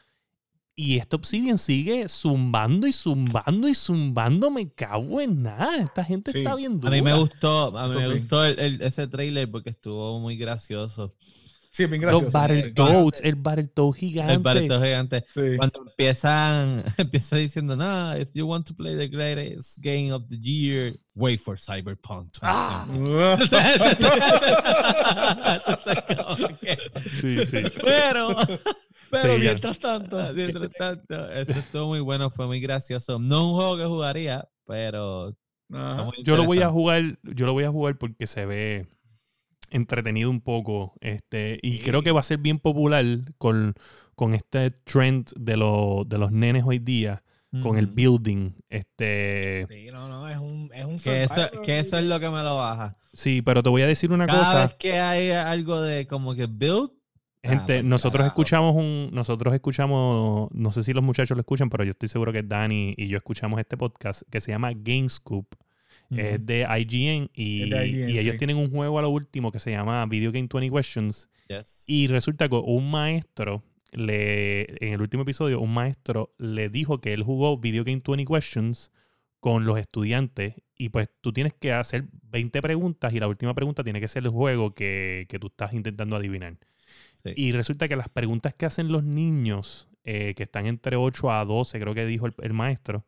y 0.76 0.98
este 0.98 1.14
Obsidian 1.14 1.56
sigue 1.58 2.08
zumbando 2.08 2.86
y 2.88 2.92
zumbando 2.92 3.68
y 3.68 3.74
zumbando. 3.74 4.50
Me 4.50 4.68
cago 4.70 5.20
en 5.20 5.44
nada. 5.44 5.76
Esta 5.78 6.02
gente 6.02 6.32
Sí. 6.32 6.38
está 6.38 6.56
bien 6.56 6.80
A 6.82 6.90
mí 6.90 7.00
me 7.00 7.14
gustó, 7.16 7.76
a 7.78 7.84
mí 7.84 7.90
Eso 7.90 7.98
me 8.00 8.04
sí. 8.04 8.20
gustó 8.20 8.44
el- 8.44 8.58
el- 8.58 8.82
ese 8.82 9.06
trailer 9.06 9.48
porque 9.48 9.70
estuvo 9.70 10.18
muy 10.18 10.36
gracioso. 10.36 11.14
Sí, 11.74 11.86
bien 11.86 12.02
gracioso. 12.02 12.26
Los. 12.26 12.32
Battletoads, 12.32 13.20
el 13.24 13.34
Battletoad 13.34 13.92
gigante. 13.94 14.32
El 14.34 14.38
barrito 14.38 14.80
gigante. 14.80 15.24
Sí. 15.34 15.56
Cuando 15.56 15.80
empiezan, 15.88 16.84
empieza 16.96 17.34
diciendo, 17.34 17.74
no, 17.74 18.16
if 18.16 18.28
you 18.32 18.46
want 18.46 18.64
to 18.68 18.74
play 18.76 18.96
the 18.96 19.08
greatest 19.08 19.78
game 19.80 20.12
of 20.12 20.22
the 20.28 20.38
year, 20.38 20.94
wait 21.16 21.40
for 21.40 21.58
Cyberpunk. 21.58 22.36
Ah. 22.42 22.86
2077." 22.88 24.14
Entonces, 25.54 25.98
como 26.16 26.58
que- 26.58 26.78
Sí, 27.10 27.44
sí. 27.46 27.62
Pero, 27.84 28.36
Pero 29.10 29.34
Sí, 29.34 29.40
mientras 29.40 29.78
tanto. 29.80 30.32
mientras 30.32 30.70
tanto, 30.78 31.28
eso 31.30 31.58
estuvo 31.58 31.88
muy 31.88 32.00
bueno, 32.00 32.30
fue 32.30 32.46
muy 32.46 32.60
gracioso. 32.60 33.18
No 33.18 33.50
un 33.50 33.54
juego 33.58 33.76
que 33.78 33.84
jugaría, 33.86 34.48
pero 34.64 35.36
muy 35.68 36.22
Yo 36.22 36.36
lo 36.36 36.44
voy 36.44 36.62
a 36.62 36.70
jugar, 36.70 37.18
yo 37.24 37.46
lo 37.46 37.52
voy 37.52 37.64
a 37.64 37.70
jugar 37.70 37.98
porque 37.98 38.28
se 38.28 38.46
ve 38.46 38.86
entretenido 39.74 40.30
un 40.30 40.40
poco. 40.40 40.94
Este, 41.00 41.58
y 41.62 41.78
creo 41.80 42.02
que 42.02 42.12
va 42.12 42.20
a 42.20 42.24
ser 42.24 42.38
bien 42.38 42.58
popular 42.58 43.04
con, 43.38 43.74
con 44.14 44.32
este 44.34 44.70
trend 44.70 45.30
de, 45.36 45.56
lo- 45.56 46.04
de 46.06 46.18
los 46.18 46.32
nenes 46.32 46.64
hoy 46.66 46.78
día, 46.78 47.22
con 47.62 47.76
el 47.78 47.86
Ujú. 47.86 47.94
building. 47.94 48.52
Este, 48.68 49.66
Sí, 49.68 49.86
no, 49.92 50.08
no, 50.08 50.28
es 50.28 50.38
un, 50.38 50.70
es 50.74 50.84
un 50.84 50.98
Que 50.98 51.22
eso, 51.24 51.34
survival, 51.34 51.62
que 51.62 51.78
eso 51.78 51.98
es 51.98 52.04
lo 52.06 52.18
que 52.20 52.28
me 52.30 52.42
lo 52.42 52.56
baja. 52.56 52.96
sí, 53.12 53.42
pero 53.42 53.62
te 53.62 53.68
voy 53.70 53.82
a 53.82 53.86
decir 53.86 54.10
una 54.12 54.26
Cada 54.26 54.38
cosa. 54.40 54.62
vez 54.66 54.74
que 54.74 54.98
hay 55.00 55.30
algo 55.30 55.80
de 55.80 56.06
como 56.06 56.34
que 56.34 56.46
build, 56.46 56.90
Gente, 57.46 57.74
Ah, 57.74 57.76
pa'l 57.80 57.88
nosotros 57.90 58.20
carajo. 58.22 58.28
escuchamos 58.40 58.74
un, 58.74 59.10
nosotros 59.12 59.52
escuchamos, 59.52 60.48
no 60.52 60.70
sé 60.72 60.82
si 60.82 60.94
los 60.94 61.04
muchachos 61.04 61.36
lo 61.36 61.42
escuchan, 61.42 61.68
pero 61.68 61.84
yo 61.84 61.90
estoy 61.90 62.08
seguro 62.08 62.32
que 62.32 62.42
Dani 62.42 62.94
y 62.96 63.06
yo 63.08 63.18
escuchamos 63.18 63.60
este 63.60 63.76
podcast 63.76 64.22
que 64.30 64.40
se 64.40 64.50
llama 64.50 64.72
GameScoop. 64.74 65.46
Es 66.10 66.36
Ujú. 66.36 66.44
de 66.46 66.66
IGN 66.78 67.30
y, 67.34 67.62
Es 67.64 67.70
de 67.70 67.88
IGN, 67.88 68.10
y 68.10 68.18
ellos 68.18 68.32
sí. 68.34 68.38
tienen 68.38 68.56
un 68.56 68.70
juego 68.70 68.98
a 68.98 69.02
lo 69.02 69.10
último 69.10 69.50
que 69.50 69.58
se 69.58 69.70
llama 69.70 70.04
Video 70.06 70.32
Game 70.32 70.48
20 70.52 70.70
Questions. 70.74 71.28
Yes. 71.48 71.84
Y 71.86 72.06
resulta 72.06 72.48
que 72.48 72.54
un 72.56 72.90
maestro, 72.90 73.62
le, 73.92 74.62
en 74.84 74.92
el 74.94 75.00
último 75.00 75.22
episodio, 75.22 75.60
un 75.60 75.72
maestro 75.72 76.34
le 76.38 76.68
dijo 76.68 77.00
que 77.00 77.12
él 77.12 77.22
jugó 77.22 77.58
Video 77.58 77.84
Game 77.84 78.02
20 78.06 78.24
Questions 78.24 78.90
con 79.40 79.66
los 79.66 79.78
estudiantes 79.78 80.54
y 80.76 80.88
pues 80.88 81.08
tú 81.20 81.32
tienes 81.32 81.52
que 81.54 81.72
hacer 81.72 82.04
20 82.30 82.62
preguntas 82.62 83.12
y 83.12 83.20
la 83.20 83.28
última 83.28 83.54
pregunta 83.54 83.84
tiene 83.84 84.00
que 84.00 84.08
ser 84.08 84.24
el 84.24 84.30
juego 84.30 84.74
que, 84.74 85.26
que 85.28 85.38
tú 85.38 85.48
estás 85.48 85.74
intentando 85.74 86.16
adivinar. 86.16 86.56
Sí. 87.22 87.32
Y 87.36 87.52
resulta 87.52 87.86
que 87.88 87.96
las 87.96 88.08
preguntas 88.08 88.54
que 88.54 88.66
hacen 88.66 88.88
los 88.88 89.04
niños, 89.04 89.88
eh, 90.04 90.34
que 90.34 90.42
están 90.44 90.66
entre 90.66 90.96
8 90.96 91.30
a 91.30 91.44
12, 91.44 91.78
creo 91.78 91.94
que 91.94 92.06
dijo 92.06 92.26
el, 92.26 92.34
el 92.42 92.52
maestro, 92.54 93.04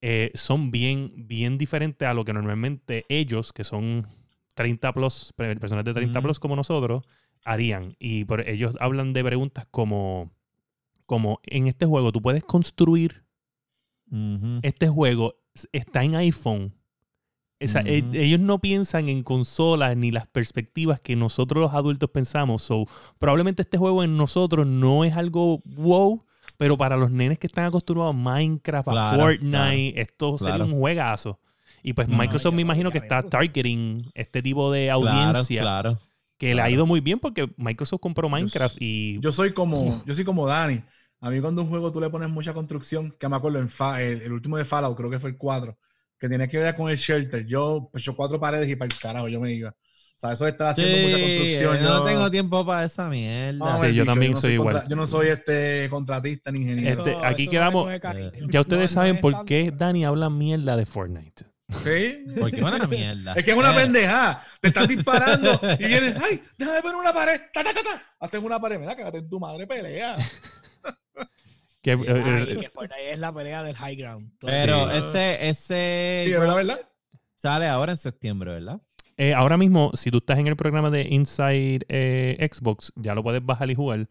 eh, 0.00 0.30
son 0.34 0.70
bien, 0.70 1.12
bien 1.26 1.58
diferentes 1.58 2.06
a 2.06 2.14
lo 2.14 2.24
que 2.24 2.32
normalmente 2.32 3.04
ellos, 3.08 3.52
que 3.52 3.64
son 3.64 4.06
30 4.54 4.92
plus, 4.92 5.32
pe- 5.36 5.56
personas 5.56 5.84
de 5.84 5.92
30 5.94 6.18
Ujú. 6.18 6.28
plus 6.28 6.38
como 6.40 6.56
nosotros, 6.56 7.04
harían. 7.44 7.96
Y 7.98 8.24
por, 8.24 8.48
ellos 8.48 8.76
hablan 8.80 9.12
de 9.12 9.24
preguntas 9.24 9.66
como, 9.70 10.32
como, 11.06 11.40
en 11.44 11.66
este 11.66 11.86
juego 11.86 12.12
tú 12.12 12.20
puedes 12.22 12.44
construir, 12.44 13.24
este 14.62 14.88
juego 14.88 15.34
está 15.72 16.02
en 16.02 16.14
iPhone. 16.16 16.74
O 17.60 17.66
sea, 17.66 17.82
e- 17.84 18.04
ellos 18.14 18.38
no 18.40 18.60
piensan 18.60 19.08
en 19.08 19.22
consolas 19.24 19.96
ni 19.96 20.12
las 20.12 20.26
perspectivas 20.28 21.00
que 21.00 21.16
nosotros 21.16 21.60
los 21.60 21.74
adultos 21.74 22.08
pensamos. 22.10 22.62
So, 22.62 22.86
probablemente 23.18 23.62
este 23.62 23.78
juego 23.78 24.04
en 24.04 24.16
nosotros 24.16 24.66
no 24.66 25.04
es 25.04 25.16
algo 25.16 25.60
wow, 25.64 26.24
pero 26.58 26.78
para 26.78 26.96
los 26.98 27.10
nenes 27.12 27.38
que 27.38 27.48
están 27.48 27.66
acostumbrados 27.66 28.14
a 28.14 28.18
Minecraft, 28.18 28.90
a 28.90 28.94
Claro, 28.94 29.18
Fortnite, 29.18 30.00
esto 30.00 30.38
sería 30.38 30.64
claro. 30.64 30.66
un 30.66 30.72
juegazo. 30.72 31.40
Y 31.82 31.94
pues 31.94 32.08
Ujú. 32.08 32.16
Microsoft 32.18 32.54
me 32.54 32.62
imagino 32.62 32.92
que 32.92 32.98
está 32.98 33.22
targeting 33.24 34.10
este 34.14 34.42
tipo 34.42 34.72
de 34.72 34.90
audiencia 34.90 35.62
Claro, 35.62 35.98
que 36.38 36.54
le 36.54 36.62
ha 36.62 36.70
ido 36.70 36.86
muy 36.86 37.00
bien 37.00 37.20
porque 37.20 37.48
Microsoft 37.56 38.00
compró 38.00 38.28
Minecraft 38.28 38.76
y 38.80 39.20
Yo 39.20 39.32
soy 39.32 39.52
como, 39.52 40.02
yo 40.04 40.14
soy 40.14 40.24
como 40.24 40.46
Dani. 40.46 40.82
A 41.20 41.30
mí 41.30 41.40
cuando 41.40 41.62
un 41.62 41.68
juego 41.68 41.90
tú 41.90 42.00
le 42.00 42.10
pones 42.10 42.28
mucha 42.30 42.54
construcción, 42.54 43.12
que 43.18 43.28
me 43.28 43.36
acuerdo 43.36 43.58
en 43.58 43.68
Fa- 43.68 44.00
el, 44.02 44.22
el 44.22 44.32
último 44.32 44.56
de 44.56 44.64
Fallout, 44.64 44.96
creo 44.96 45.10
que 45.10 45.18
fue 45.18 45.30
el 45.30 45.36
4, 45.36 45.76
que 46.18 46.28
tiene 46.28 46.46
que 46.48 46.58
ver 46.58 46.76
con 46.76 46.88
el 46.90 46.96
shelter. 46.96 47.44
Yo 47.46 47.88
pues 47.90 48.04
yo 48.04 48.14
cuatro 48.16 48.38
paredes 48.38 48.68
y 48.68 48.76
para 48.76 48.86
el 48.94 48.98
carajo 49.00 49.28
yo 49.28 49.40
me 49.40 49.52
iba. 49.52 49.74
O 50.18 50.20
sea, 50.20 50.32
eso 50.32 50.48
estar 50.48 50.70
haciendo 50.70 50.98
mucha 51.08 51.16
construcción. 51.24 51.76
yo 51.78 51.82
no 51.84 52.04
tengo 52.04 52.28
tiempo 52.28 52.66
para 52.66 52.84
esa 52.84 53.08
mierda. 53.08 53.76
Sí, 53.76 53.94
yo 53.94 54.04
también 54.04 54.32
no 54.32 54.40
soy 54.40 54.54
igual. 54.54 54.72
contra- 54.74 54.88
yo 54.90 54.96
no 54.96 55.06
soy 55.06 55.28
este 55.28 55.86
contratista 55.88 56.50
ni 56.50 56.58
ingeniero. 56.62 56.90
Este, 56.90 57.16
aquí 57.24 57.46
quedamos- 57.46 57.88
ya 58.50 58.60
ustedes 58.60 58.90
No- 58.90 58.94
saben 59.00 59.20
por 59.20 59.32
tanto, 59.32 59.46
qué 59.46 59.72
Dani 59.72 60.04
habla 60.04 60.28
mierda 60.28 60.76
de 60.76 60.86
Fortnite. 60.86 61.44
Sí. 61.84 62.24
Porque 62.40 62.56
es 62.56 62.62
una 62.64 62.84
mierda. 62.88 63.34
Es 63.34 63.44
que 63.44 63.50
es 63.52 63.56
una 63.56 63.72
pendeja. 63.72 64.42
Te 64.60 64.68
están 64.68 64.86
disparando 64.88 65.60
y 65.78 65.84
vienes, 65.86 66.16
ay, 66.20 66.42
déjame 66.56 66.82
poner 66.82 66.96
una 66.96 67.12
pared. 67.12 67.40
Ta, 67.52 67.62
ta, 67.62 67.72
ta, 67.72 67.82
ta. 67.84 68.02
Hacen 68.18 68.42
una 68.44 68.58
pared. 68.58 68.80
Mira, 68.80 68.96
cágate 68.96 69.18
en 69.18 69.28
tu 69.28 69.38
madre, 69.38 69.66
pelea. 69.68 70.16
Que, 71.80 71.92
Ay, 71.92 71.98
eh, 72.08 72.46
eh, 72.48 72.56
que 72.60 72.70
Fortnite 72.70 73.12
es 73.12 73.18
la 73.20 73.32
pelea 73.32 73.62
del 73.62 73.76
high 73.76 73.94
ground. 73.94 74.32
Pero 74.40 74.90
Sí. 74.90 74.96
ese, 74.98 75.48
ese 75.48 76.22
Sí, 76.26 76.32
¿verdad, 76.32 76.56
verdad? 76.56 76.80
sale 77.36 77.68
ahora 77.68 77.92
en 77.92 77.98
septiembre, 77.98 78.50
¿verdad? 78.52 78.80
Eh, 79.18 79.34
ahora 79.34 79.56
mismo, 79.58 79.90
si 79.94 80.10
tú 80.10 80.18
estás 80.18 80.38
en 80.38 80.46
el 80.46 80.56
programa 80.56 80.90
de 80.90 81.02
Inside 81.10 81.80
eh, 81.88 82.48
Xbox, 82.50 82.92
ya 82.96 83.14
lo 83.14 83.22
puedes 83.22 83.44
bajar 83.44 83.70
y 83.70 83.74
jugar. 83.74 84.08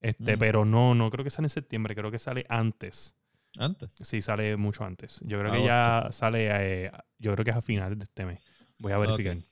Este, 0.00 0.36
Mm. 0.36 0.38
pero 0.38 0.64
no, 0.64 0.94
no 0.94 1.10
creo 1.10 1.24
que 1.24 1.30
sale 1.30 1.46
en 1.46 1.50
septiembre, 1.50 1.94
creo 1.94 2.10
que 2.10 2.18
sale 2.18 2.46
antes. 2.48 3.14
Antes. 3.58 3.90
Sí, 4.02 4.22
sale 4.22 4.56
mucho 4.56 4.84
antes. 4.84 5.20
Yo 5.24 5.38
creo 5.40 5.52
que 5.52 5.64
ya 5.64 6.08
sale, 6.12 6.48
eh, 6.86 6.90
yo 7.18 7.32
creo 7.34 7.44
que 7.44 7.50
es 7.50 7.56
a 7.56 7.62
finales 7.62 7.98
de 7.98 8.04
este 8.04 8.24
mes. 8.24 8.40
Voy 8.78 8.92
a 8.92 8.98
verificar. 8.98 9.36
Ok. 9.36 9.42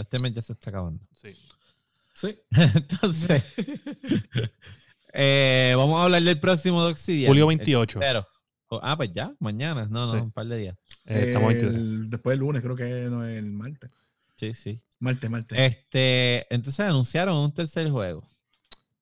Este 0.00 0.18
mes 0.18 0.32
ya 0.34 0.42
se 0.42 0.54
está 0.54 0.70
acabando. 0.70 1.04
Sí. 1.14 1.32
Sí. 2.14 2.38
Entonces, 2.74 3.44
eh, 5.12 5.74
vamos 5.76 6.00
a 6.00 6.04
hablar 6.04 6.22
del 6.22 6.40
próximo 6.40 6.84
de 6.84 6.92
Obsidian. 6.92 7.28
Julio 7.28 7.44
el 7.44 7.48
28. 7.58 7.98
tercero. 8.00 8.26
Oh, 8.68 8.80
ah, 8.82 8.96
pues 8.96 9.12
ya, 9.12 9.32
mañana. 9.38 9.86
No, 9.90 10.06
no, 10.06 10.12
Sí. 10.14 10.18
un 10.20 10.32
par 10.32 10.46
de 10.46 10.56
días. 10.56 10.76
Eh, 11.06 11.24
estamos 11.28 11.52
El- 11.54 12.08
después 12.10 12.32
del 12.32 12.40
lunes, 12.40 12.62
creo 12.62 12.74
que 12.74 12.88
no 13.10 13.24
es 13.24 13.36
el 13.38 13.50
martes. 13.52 13.90
Sí, 14.36 14.54
sí. 14.54 14.80
Martes, 15.00 15.30
martes. 15.30 15.58
Este, 15.58 16.46
entonces 16.54 16.80
anunciaron 16.80 17.36
un 17.36 17.52
tercer 17.52 17.88
juego. 17.90 18.26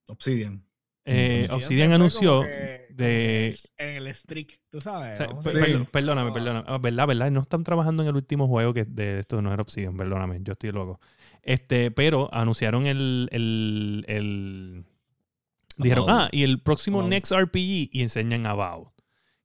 Obsidian. 0.07 0.63
Eh, 1.05 1.45
Sí, 1.47 1.53
Obsidian 1.53 1.91
anunció 1.91 2.41
de... 2.89 3.57
En 3.77 3.89
el 3.97 4.13
streak, 4.13 4.59
tú 4.69 4.79
sabes. 4.79 5.15
o 5.15 5.17
sea, 5.17 5.27
vamos 5.27 5.45
a 5.45 5.49
per- 5.49 5.53
Sí. 5.53 5.59
decir. 5.59 5.77
per- 5.79 5.91
perdóname, 5.91 6.29
Ah. 6.29 6.33
perdóname. 6.33 6.65
Ah, 6.67 6.77
verdad, 6.77 7.07
verdad. 7.07 7.31
No 7.31 7.41
están 7.41 7.63
trabajando 7.63 8.03
en 8.03 8.09
el 8.09 8.15
último 8.15 8.47
juego 8.47 8.73
que 8.73 8.85
de 8.85 9.19
esto 9.19 9.41
no 9.41 9.51
era 9.53 9.61
Obsidian, 9.61 9.97
perdóname. 9.97 10.39
Yo 10.41 10.53
estoy 10.53 10.71
loco. 10.71 10.99
Este, 11.41 11.91
pero 11.91 12.33
anunciaron 12.33 12.85
el, 12.85 13.27
el, 13.31 14.05
el- 14.07 14.85
dijeron, 15.77 16.05
ah, 16.09 16.29
y 16.31 16.43
el 16.43 16.61
próximo. 16.61 17.03
Next 17.03 17.31
RPG 17.33 17.89
y 17.91 18.01
enseñan 18.01 18.45
About. 18.45 18.89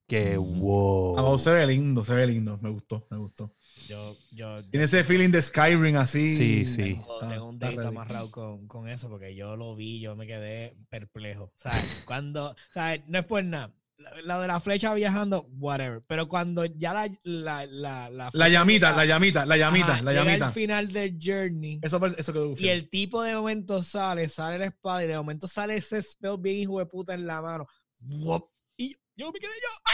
Que 0.09 0.38
Mm. 0.38 0.61
wow. 0.61 1.38
Se 1.38 1.50
ve 1.52 1.66
lindo, 1.66 2.04
se 2.04 2.14
ve 2.14 2.26
lindo. 2.26 2.59
Me 2.62 2.70
gustó, 2.70 3.06
me 3.11 3.18
gustó. 3.18 3.54
Yo, 3.88 4.16
yo, 4.32 4.64
Tiene 4.70 4.84
ese 4.84 5.04
feeling 5.04 5.30
de 5.30 5.40
Skyrim 5.40 5.96
así. 5.96 6.34
Sí, 6.36 6.64
sí. 6.64 6.82
tengo, 6.94 7.20
Ah, 7.22 7.28
tengo 7.28 7.48
un 7.48 7.59
dedito 7.59 7.88
amarrado 7.88 8.30
con, 8.30 8.66
con 8.66 8.88
eso 8.88 9.09
porque 9.09 9.34
yo 9.36 9.54
lo 9.56 9.76
vi, 9.76 10.00
yo 10.00 10.16
me 10.16 10.26
quedé 10.26 10.76
perplejo. 10.90 11.52
¿Sabes? 11.56 12.02
Cuando, 12.06 12.56
¿sabes? 12.72 13.02
No 13.06 13.18
es 13.20 13.24
por 13.26 13.44
nada. 13.44 13.72
La, 13.98 14.11
la 14.22 14.40
de 14.40 14.46
la 14.48 14.61
flecha 14.61 14.94
viajando, 14.94 15.46
whatever. 15.59 16.02
Pero 16.06 16.28
cuando 16.28 16.64
ya 16.64 16.92
la, 16.94 17.11
la, 17.24 17.66
la, 17.66 18.09
la, 18.11 18.30
La 18.32 18.48
llamita, 18.48 18.94
la 18.96 19.04
llamita, 19.04 19.44
la 19.44 19.56
llamita, 19.56 19.94
ajá, 19.94 20.02
la 20.02 20.12
llega 20.12 20.24
llamita. 20.24 20.46
al 20.48 20.52
final 20.52 20.92
del 20.92 21.18
journey. 21.20 21.80
Eso, 21.82 22.00
eso 22.16 22.32
quedó 22.32 22.54
Y 22.56 22.68
el 22.68 22.88
tipo 22.90 23.22
de 23.22 23.34
momento 23.34 23.82
sale, 23.82 24.28
sale 24.28 24.59
la 24.59 24.66
espada 24.66 25.04
y 25.04 25.09
de 25.09 25.16
momento 25.16 25.48
sale 25.48 25.74
ese 25.76 26.00
spell 26.00 26.36
bien 26.38 26.56
hijo 26.56 26.78
de 26.78 26.86
puta 26.86 27.12
en 27.14 27.26
la 27.26 27.42
mano. 27.42 27.66
¡Wop! 28.00 28.50
Y 28.76 28.94
yo 29.16 29.32
me 29.32 29.40
quedé 29.40 29.50
yo. 29.50 29.92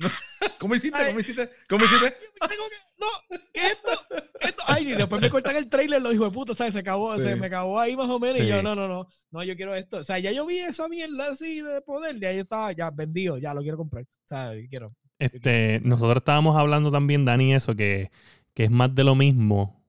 ¿Cómo 0.58 0.74
hiciste? 0.74 0.98
Ay. 0.98 1.08
¿Cómo 1.08 1.20
hiciste? 1.20 1.50
¿Cómo 1.68 1.84
hiciste? 1.84 2.06
que, 2.10 2.56
no, 2.98 3.06
¿qué 3.52 3.60
es 3.60 3.72
esto? 3.72 3.90
¿Qué 4.08 4.16
es 4.44 4.50
esto? 4.50 4.62
Ay, 4.66 4.92
y 4.92 4.94
después 4.94 5.20
me 5.20 5.30
cortan 5.30 5.56
el 5.56 5.68
trailer, 5.68 6.00
los 6.00 6.14
hijos 6.14 6.30
de 6.30 6.34
puta, 6.34 6.54
¿sabes? 6.54 6.72
Se 6.72 6.80
acabó, 6.80 7.16
Sí. 7.16 7.22
se 7.24 7.36
me 7.36 7.46
acabó 7.46 7.78
ahí 7.78 7.96
más 7.96 8.08
o 8.08 8.18
menos. 8.18 8.40
Y 8.40 8.46
yo, 8.46 8.62
no, 8.62 8.74
no, 8.74 8.88
no, 8.88 9.08
no, 9.30 9.42
yo 9.44 9.56
quiero 9.56 9.74
esto. 9.74 9.98
O 9.98 10.04
sea, 10.04 10.18
ya 10.18 10.32
yo 10.32 10.46
vi 10.46 10.58
esa 10.58 10.88
mierda 10.88 11.32
así 11.32 11.60
de 11.60 11.80
poder, 11.82 12.18
ya 12.18 12.32
yo 12.32 12.42
estaba 12.42 12.72
ya 12.72 12.90
vendido, 12.90 13.38
ya 13.38 13.54
lo 13.54 13.62
quiero 13.62 13.76
comprar. 13.76 14.04
O 14.04 14.28
sea, 14.28 14.54
yo 14.54 14.68
quiero. 14.68 14.94
Este, 15.18 15.80
nosotros 15.84 16.16
estábamos 16.18 16.56
hablando 16.56 16.90
también, 16.90 17.24
Dani, 17.24 17.54
eso, 17.54 17.74
que, 17.76 18.10
que 18.54 18.64
es 18.64 18.70
más 18.70 18.94
de 18.94 19.04
lo 19.04 19.14
mismo. 19.14 19.84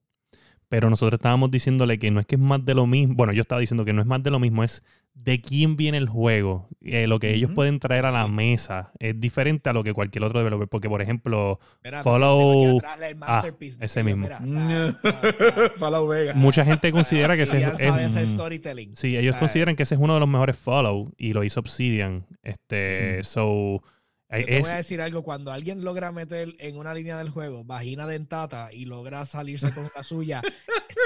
Pero 0.67 0.89
nosotros 0.89 1.17
estábamos 1.17 1.51
diciéndole 1.51 1.99
que 1.99 2.11
no 2.11 2.21
es 2.21 2.25
que 2.25 2.35
es 2.35 2.41
más 2.41 2.63
de 2.63 2.73
lo 2.73 2.87
mismo. 2.87 3.15
Bueno, 3.15 3.33
yo 3.33 3.41
estaba 3.41 3.59
diciendo 3.59 3.83
que 3.83 3.93
no 3.93 4.01
es 4.01 4.07
más 4.07 4.23
de 4.23 4.31
lo 4.31 4.39
mismo, 4.39 4.63
es 4.63 4.83
de 5.13 5.41
quién 5.41 5.75
viene 5.77 5.97
el 5.97 6.07
juego. 6.09 6.67
Eh, 6.81 7.05
lo 7.05 7.19
que 7.19 7.33
ellos 7.33 7.51
pueden 7.53 7.77
traer 7.79 8.05
a 8.05 8.11
la 8.11 8.27
mesa 8.27 8.91
es 8.97 9.19
diferente 9.19 9.69
a 9.69 9.73
lo 9.73 9.83
que 9.83 9.93
cualquier 9.93 10.23
otro 10.25 10.39
developer. 10.39 10.67
Porque, 10.67 10.89
por 10.89 11.01
ejemplo, 11.01 11.59
Mira, 11.83 12.03
Follow- 12.03 12.77
atrás 12.77 13.43
de 13.79 13.85
ese 13.85 14.03
mismo. 14.03 14.27
mira, 14.27 14.97
Fallout 15.77 16.09
Vega. 16.09 16.33
mucha 16.33 16.65
gente 16.65 16.91
considera 16.91 17.35
que 17.35 17.43
ese 17.43 17.57
es, 17.57 17.63
sabe 17.69 18.03
hacer 18.05 18.23
es- 18.23 18.31
storytelling. 18.31 18.95
Sí, 18.95 19.15
ellos 19.15 19.35
Ah. 19.35 19.39
consideran 19.39 19.75
que 19.75 19.83
ese 19.83 19.95
es 19.95 20.01
uno 20.01 20.13
de 20.15 20.19
los 20.21 20.29
mejores 20.29 20.57
follow 20.57 21.11
y 21.17 21.33
lo 21.33 21.43
hizo 21.43 21.59
Obsidian. 21.59 22.25
Este, 22.43 23.23
so. 23.23 23.83
Yo 24.31 24.37
eh, 24.37 24.45
te 24.45 24.57
es- 24.57 24.61
voy 24.63 24.71
a 24.71 24.77
decir 24.77 25.01
algo, 25.01 25.23
cuando 25.23 25.51
alguien 25.51 25.83
logra 25.83 26.11
meter 26.11 26.55
en 26.59 26.77
una 26.77 26.93
línea 26.93 27.17
del 27.17 27.29
juego 27.29 27.63
vagina 27.63 28.07
dentata 28.07 28.69
y 28.71 28.85
logra 28.85 29.25
salirse 29.25 29.71
con 29.73 29.89
la 29.95 30.03
suya, 30.03 30.41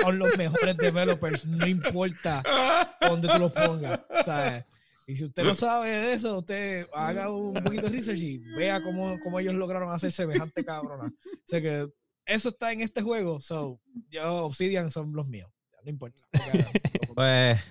son 0.01 0.19
los 0.19 0.37
mejores 0.37 0.77
developers, 0.77 1.45
no 1.45 1.65
importa 1.67 2.43
dónde 3.01 3.27
tú 3.27 3.39
los 3.39 3.51
pongas. 3.51 3.99
¿sabes? 4.25 4.65
Y 5.07 5.15
si 5.15 5.23
usted 5.25 5.43
no 5.43 5.53
sabe 5.55 5.89
de 5.89 6.13
eso, 6.13 6.39
usted 6.39 6.87
haga 6.93 7.29
un 7.29 7.53
poquito 7.63 7.87
de 7.89 7.97
research 7.97 8.19
y 8.21 8.37
vea 8.57 8.81
cómo, 8.81 9.19
cómo 9.23 9.39
ellos 9.39 9.53
lograron 9.53 9.91
hacer 9.91 10.11
semejante 10.11 10.63
cabrona. 10.65 11.05
O 11.05 11.43
sea 11.47 11.61
que 11.61 11.87
eso 12.25 12.49
está 12.49 12.71
en 12.71 12.81
este 12.81 13.01
juego, 13.03 13.39
so 13.39 13.79
yo 14.09 14.45
Obsidian 14.45 14.89
son 14.91 15.13
los 15.13 15.27
míos. 15.27 15.49
No 15.83 15.89
importa. 15.91 16.21
Pues 17.15 17.63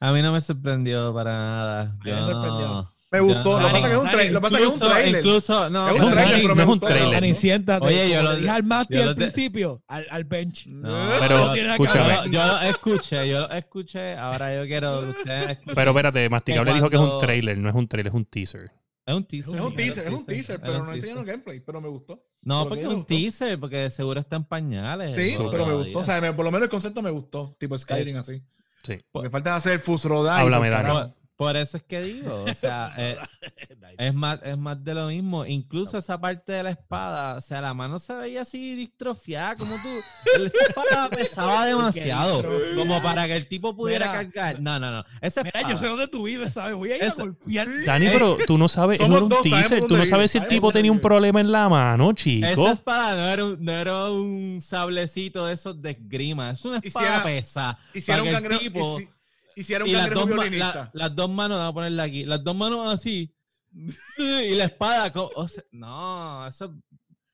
a 0.00 0.12
mí 0.12 0.22
no 0.22 0.32
me 0.32 0.40
sorprendió 0.40 1.12
para 1.12 1.32
nada. 1.32 1.80
A 1.82 2.04
mí 2.04 2.10
me 2.12 2.24
sorprendió. 2.24 2.68
no- 2.68 2.93
Me 3.14 3.20
gustó. 3.20 3.60
Lo 3.60 3.66
que 3.68 3.72
pasa 3.72 3.78
es 3.78 3.84
que 3.84 3.92
es 3.92 3.98
un 3.98 4.10
trailer. 4.10 4.32
Lo 4.32 4.40
que 4.40 4.42
pasa 4.42 4.56
es 4.56 4.60
que 4.60 4.64
es 4.64 4.68
un 4.68 4.74
Incluso, 4.74 4.90
trailer. 4.94 5.20
incluso, 5.26 5.70
no, 5.70 5.88
Es 5.88 6.02
un 6.02 6.10
trailer, 6.10 6.36
pero 6.36 6.48
no 6.48 6.54
me 6.56 6.62
es 6.62 6.68
un 6.68 6.74
gustó. 6.74 6.86
trailer. 6.86 7.12
Dani, 7.12 7.34
siéntate. 7.34 7.86
Oye, 7.86 8.10
yo 8.10 8.22
lo- 8.22 8.36
dije 8.36 8.50
al 8.50 8.62
Mati 8.64 8.96
al 8.96 9.14
principio, 9.14 9.82
al, 9.88 10.06
al 10.10 10.24
bench. 10.24 10.66
No, 10.66 11.10
Pero, 11.20 11.54
Yo, 11.54 11.62
escúchame. 11.72 12.30
yo 12.30 12.46
lo 12.46 12.60
escuché, 12.60 13.28
yo 13.28 13.40
lo 13.42 13.50
escuché. 13.52 14.14
Ahora 14.16 14.54
yo 14.56 14.66
quiero 14.66 15.00
que 15.02 15.08
ustedes. 15.10 15.58
Pero 15.74 15.90
espérate, 15.92 16.28
Masticable 16.28 16.74
dijo 16.74 16.90
que 16.90 16.96
es 16.96 17.02
un 17.02 17.20
trailer, 17.20 17.56
no 17.58 17.68
es 17.68 17.74
un 17.74 17.86
trailer, 17.88 18.08
es 18.12 18.14
un 18.16 18.24
teaser. 18.24 18.70
es 19.06 19.14
un 19.14 19.24
teaser. 19.26 19.54
Es 19.54 19.60
un 19.60 19.74
teaser, 19.74 20.06
es 20.06 20.12
un 20.12 20.26
teaser, 20.26 20.60
pero 20.60 20.84
no 20.84 20.92
enseñaron 20.92 21.24
gameplay. 21.24 21.60
Pero 21.60 21.80
me 21.80 21.88
gustó. 21.88 22.22
No, 22.42 22.64
porque 22.64 22.80
que 22.80 22.82
es 22.82 22.88
un 22.88 22.94
gustó. 22.96 23.08
teaser, 23.14 23.60
porque 23.60 23.90
seguro 23.90 24.20
está 24.20 24.36
en 24.36 24.44
pañales. 24.44 25.14
Sí, 25.14 25.20
eso 25.34 25.50
pero 25.50 25.64
me 25.66 25.72
todavía. 25.72 25.84
gustó. 25.84 25.98
O 26.00 26.04
sea, 26.04 26.20
me- 26.20 26.32
por 26.32 26.44
lo 26.44 26.50
menos 26.50 26.64
el 26.64 26.70
concepto 26.70 27.00
me 27.02 27.10
gustó. 27.10 27.54
Tipo 27.58 27.76
Skyrim 27.78 28.16
así. 28.18 28.42
Sí. 28.82 28.98
Porque 29.12 29.30
falta 29.30 29.56
hacer 29.56 29.80
Fusrodai. 29.80 30.42
Háblame, 30.42 30.70
por 30.70 30.82
Dani. 30.82 31.12
Por, 31.36 31.56
eso 31.56 31.76
es 31.76 31.82
que 31.82 32.00
digo, 32.00 32.44
o 32.44 32.54
sea, 32.54 32.92
eh, 32.96 33.16
es 33.98 34.14
más, 34.14 34.38
es 34.42 34.56
más 34.56 34.82
de 34.82 34.94
lo 34.94 35.08
mismo. 35.08 35.44
Incluso 35.44 35.98
esa 35.98 36.20
parte 36.20 36.52
de 36.52 36.62
la 36.62 36.70
espada, 36.70 37.36
o 37.36 37.40
sea, 37.40 37.60
la 37.60 37.74
mano 37.74 37.98
se 37.98 38.14
veía 38.14 38.42
así 38.42 38.74
distrofiada, 38.76 39.56
como 39.56 39.76
tú. 39.76 39.88
Esa 40.44 40.58
espada 40.68 41.10
pesaba 41.10 41.66
demasiado, 41.66 42.44
como 42.76 43.02
para 43.02 43.26
que 43.26 43.36
el 43.36 43.48
tipo 43.48 43.74
pudiera 43.74 44.06
Mira, 44.06 44.30
cargar. 44.30 44.60
No, 44.60 44.78
no, 44.78 44.90
no. 44.90 45.04
Esa 45.20 45.42
Mira, 45.42 45.60
espada, 45.60 45.74
yo 45.74 45.78
sé 45.78 45.86
dónde 45.86 46.08
tú 46.08 46.24
vives, 46.24 46.52
¿sabes? 46.52 46.74
Voy 46.74 46.92
a 46.92 46.96
ir 46.96 47.04
a 47.04 47.14
golpear. 47.14 47.68
Dani, 47.84 48.06
pero 48.12 48.38
tú 48.46 48.56
no 48.56 48.68
sabes, 48.68 49.00
eso 49.00 49.12
era 49.12 49.24
un 49.24 49.42
teaser, 49.42 49.86
tú 49.86 49.96
no 49.96 50.06
sabes 50.06 50.30
si 50.30 50.38
el 50.38 50.48
tipo 50.48 50.72
tenía 50.72 50.92
un 50.92 51.00
problema 51.00 51.40
en 51.40 51.50
la 51.50 51.68
mano, 51.68 52.10
esa 52.10 52.14
chico. 52.14 52.70
espada 52.70 53.16
no 53.16 53.26
era, 53.26 53.44
un, 53.44 53.64
no 53.64 53.72
era 53.72 54.10
un 54.10 54.60
sablecito 54.60 55.46
de 55.46 55.54
esos 55.54 55.80
de 55.80 55.90
esgrima, 55.90 56.50
es 56.50 56.64
una 56.64 56.78
espada 56.78 57.22
pesa. 57.22 57.78
Hiciera 57.92 58.22
un 58.22 58.32
para 58.32 58.40
que 58.40 58.54
el 58.54 58.60
cangrejo. 58.60 58.98
Tipo- 59.54 59.56
hici- 59.56 59.60
Hiciera 59.60 59.84
un 59.84 59.90
y 59.90 59.92
las 59.94 60.10
dos, 60.10 60.26
ma- 60.26 60.34
violinista. 60.36 60.74
la- 60.74 60.90
las 61.08 61.16
dos 61.16 61.30
manos, 61.30 61.58
vamos 61.58 61.70
a 61.70 61.74
ponerla 61.74 62.02
aquí, 62.04 62.24
las 62.24 62.42
dos 62.44 62.56
manos 62.56 62.92
así. 62.92 63.34
y 64.18 64.54
la 64.54 64.64
espada, 64.64 65.12
co- 65.12 65.30
o 65.34 65.48
sea, 65.48 65.64
no, 65.72 66.46
eso. 66.46 66.74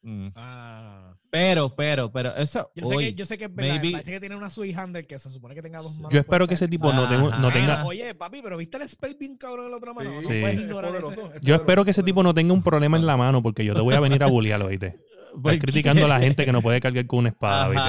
mm. 0.02 0.28
Ah. 0.34 1.14
Pero, 1.30 1.74
pero, 1.76 2.10
pero, 2.10 2.34
eso. 2.36 2.70
Yo 2.74 2.86
sé, 2.86 2.96
hoy, 2.96 3.04
que, 3.06 3.14
yo 3.14 3.24
sé 3.26 3.38
que 3.38 3.44
es 3.44 3.54
verdad. 3.54 3.74
maybe- 3.80 3.92
Parece 3.92 4.10
que 4.10 4.18
tiene 4.20 4.34
una 4.36 4.50
switch 4.50 4.76
handle 4.76 5.06
que 5.06 5.18
se 5.18 5.30
supone 5.30 5.54
que 5.54 5.62
tenga 5.62 5.80
dos 5.80 5.94
manos. 5.98 6.12
Yo 6.12 6.18
espero 6.20 6.48
que 6.48 6.54
ese 6.54 6.66
tipo 6.66 6.92
no, 6.92 7.06
tenga- 7.08 7.82
no. 7.82 7.86
Oye, 7.86 8.14
papi, 8.14 8.40
pero 8.42 8.56
¿viste 8.56 8.78
el 8.78 8.88
spell 8.88 9.14
bien 9.20 9.36
cabrón 9.36 9.66
en 9.66 9.70
la 9.70 9.76
otra 9.76 9.92
mano? 9.92 10.10
No 10.12 10.20
Sí, 10.22 10.26
puedes 10.26 10.56
Sí. 10.56 10.62
ignorar 10.64 10.90
es 10.90 10.96
ese. 10.96 11.04
poderoso, 11.14 11.34
es 11.36 11.42
Yo 11.42 11.54
espero 11.54 11.84
que 11.84 11.90
ese 11.92 12.02
tipo 12.02 12.22
no 12.22 12.34
tenga 12.34 12.52
un 12.52 12.62
problema 12.62 12.96
en 12.96 13.06
la 13.06 13.16
mano 13.16 13.42
porque 13.42 13.64
yo 13.64 13.74
te 13.74 13.80
voy 13.80 13.94
a 13.94 14.00
venir 14.00 14.22
a 14.24 14.26
bullear, 14.26 14.60
oíste. 14.62 14.90
¿por 14.90 14.98
Estás 15.52 15.52
qué? 15.52 15.58
criticando 15.60 16.04
a 16.06 16.08
la 16.08 16.18
gente 16.18 16.44
que 16.44 16.50
no 16.52 16.62
puede 16.62 16.80
cargar 16.80 17.06
con 17.06 17.20
una 17.20 17.28
espada, 17.28 17.68
¿viste? 17.68 17.88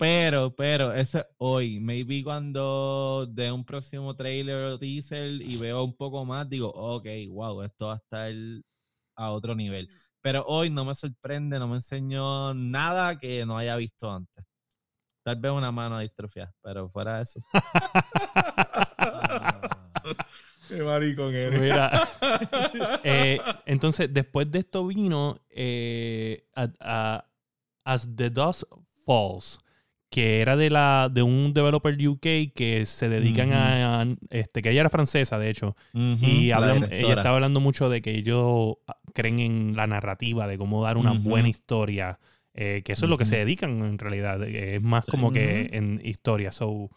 Pero, 0.00 0.54
pero, 0.56 0.92
eso 0.94 1.18
es 1.20 1.26
hoy. 1.38 1.78
Maybe 1.80 2.22
cuando 2.24 3.26
de 3.30 3.52
un 3.52 3.64
próximo 3.64 4.16
trailer 4.16 4.64
o 4.64 4.78
teaser 4.78 5.30
y 5.42 5.56
veo 5.58 5.84
un 5.84 5.94
poco 5.96 6.24
más, 6.24 6.48
digo, 6.48 6.68
ok, 6.70 7.06
wow, 7.30 7.62
esto 7.62 7.86
va 7.88 7.94
a 7.94 7.96
estar 7.96 8.32
a 9.16 9.30
otro 9.30 9.54
nivel. 9.54 9.88
Pero 10.22 10.44
hoy 10.46 10.70
no 10.70 10.84
me 10.84 10.94
sorprende, 10.94 11.58
no 11.58 11.68
me 11.68 11.76
enseñó 11.76 12.52
nada 12.54 13.18
que 13.18 13.44
no 13.46 13.56
haya 13.58 13.76
visto 13.76 14.10
antes. 14.10 14.44
Tal 15.22 15.36
vez 15.36 15.52
una 15.52 15.70
mano 15.70 15.98
distrofiada, 15.98 16.52
pero 16.62 16.88
fuera 16.88 17.18
de 17.18 17.22
eso. 17.24 17.40
Qué 20.68 20.82
maricón 20.82 21.34
eres. 21.34 21.60
Mira, 21.60 22.08
eh, 23.04 23.38
entonces 23.66 24.12
después 24.12 24.50
de 24.50 24.60
esto 24.60 24.86
vino 24.86 25.40
eh, 25.50 26.46
a- 26.54 26.68
a- 26.80 27.26
As 27.84 28.08
the 28.14 28.30
Dust 28.30 28.62
Falls, 29.04 29.58
que 30.10 30.40
era 30.40 30.56
de 30.56 30.70
la 30.70 31.08
de 31.10 31.22
un 31.22 31.52
developer 31.54 31.94
UK 32.08 32.52
que 32.54 32.82
se 32.84 33.08
dedican 33.08 33.52
a, 33.52 34.02
a- 34.02 34.06
este 34.30 34.60
que 34.62 34.70
ella 34.70 34.80
era 34.80 34.90
francesa 34.90 35.38
de 35.38 35.50
hecho 35.50 35.76
y 36.28 36.48
la 36.48 36.56
hablan- 36.56 36.82
ella 36.92 37.14
estaba 37.20 37.36
hablando 37.36 37.60
mucho 37.60 37.88
de 37.88 38.02
que 38.02 38.10
ellos 38.10 38.76
ah, 38.88 38.96
creen 39.14 39.38
en 39.40 39.76
la 39.76 39.86
narrativa 39.86 40.46
de 40.46 40.58
cómo 40.58 40.82
dar 40.82 40.96
una 40.96 41.12
buena 41.12 41.48
historia 41.48 42.18
Eh, 42.52 42.82
que 42.84 42.92
eso 42.94 43.06
es 43.06 43.10
lo 43.10 43.16
que 43.16 43.24
se 43.26 43.36
dedican 43.36 43.80
en 43.82 43.96
realidad. 43.98 44.42
eh, 44.42 44.74
Es 44.76 44.82
más 44.82 45.04
como 45.04 45.30
que 45.32 45.68
en 45.72 46.00
historia. 46.04 46.50
So, 46.50 46.90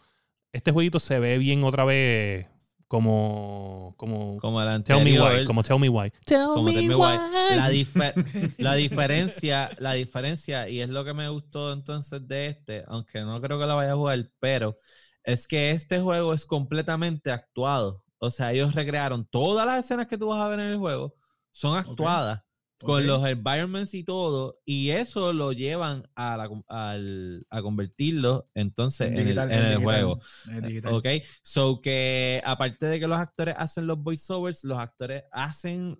este 0.52 0.72
jueguito 0.72 0.98
se 0.98 1.20
ve 1.20 1.38
bien 1.38 1.62
otra 1.62 1.84
vez 1.84 2.46
como. 2.88 3.94
como 3.96 4.36
Como 4.38 4.62
el 4.62 4.82
Tell 4.84 4.96
me 4.96 5.16
anterior. 5.16 5.32
why. 5.40 5.44
Como 5.44 5.62
Tell 5.62 5.78
me 5.78 5.88
why. 5.88 6.10
Tell 6.24 6.46
como 6.48 6.62
me 6.64 6.72
Tell 6.72 6.86
Me 6.88 6.94
why. 6.94 7.02
Why. 7.16 7.56
La, 7.56 7.70
dife- 7.70 8.54
la 8.58 8.74
diferencia, 8.74 9.70
la 9.78 9.92
diferencia, 9.92 10.68
y 10.68 10.80
es 10.80 10.88
lo 10.88 11.04
que 11.04 11.14
me 11.14 11.28
gustó 11.28 11.72
entonces 11.72 12.26
de 12.26 12.46
este, 12.48 12.84
aunque 12.88 13.20
no 13.22 13.40
creo 13.40 13.58
que 13.58 13.66
la 13.66 13.74
vaya 13.74 13.92
a 13.92 13.96
jugar, 13.96 14.28
pero 14.40 14.76
es 15.22 15.46
que 15.46 15.70
este 15.70 16.00
juego 16.00 16.32
es 16.34 16.46
completamente 16.46 17.30
actuado. 17.30 18.02
O 18.18 18.30
sea, 18.30 18.52
ellos 18.52 18.74
recrearon 18.74 19.26
todas 19.30 19.66
las 19.66 19.84
escenas 19.84 20.06
que 20.06 20.16
tú 20.18 20.28
vas 20.28 20.42
a 20.42 20.48
ver 20.48 20.60
en 20.60 20.66
el 20.66 20.78
juego, 20.78 21.14
son 21.50 21.76
actuadas 21.78 22.42
con 22.78 23.06
los 23.06 23.26
environments 23.26 23.94
y 23.94 24.04
todo, 24.04 24.58
y 24.64 24.90
eso 24.90 25.32
lo 25.32 25.52
llevan 25.52 26.06
a, 26.14 26.36
la 26.36 26.50
al- 26.68 27.46
a 27.48 27.62
convertirlo 27.62 28.48
entonces 28.54 29.08
en, 29.08 29.18
el- 29.18 29.24
Digital, 29.26 29.50
en 29.52 29.58
el, 29.58 29.64
digital, 29.78 29.82
juego. 29.84 30.18
en. 30.50 30.86
Ok, 30.94 31.06
so 31.42 31.80
que 31.80 32.42
aparte 32.44 32.86
de 32.86 33.00
que 33.00 33.06
los 33.06 33.18
actores 33.18 33.54
hacen 33.58 33.86
los 33.86 33.98
voiceovers, 34.02 34.64
los 34.64 34.78
actores 34.78 35.24
hacen 35.32 35.98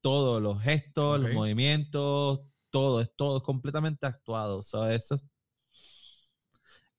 todos 0.00 0.40
los 0.42 0.62
gestos, 0.62 1.20
los 1.20 1.32
movimientos, 1.32 2.40
todo, 2.70 3.00
es 3.00 3.10
todo 3.14 3.36
es 3.38 3.42
completamente 3.42 4.06
actuado. 4.06 4.62
So 4.62 4.88
eso, 4.88 5.14
es, 5.14 5.24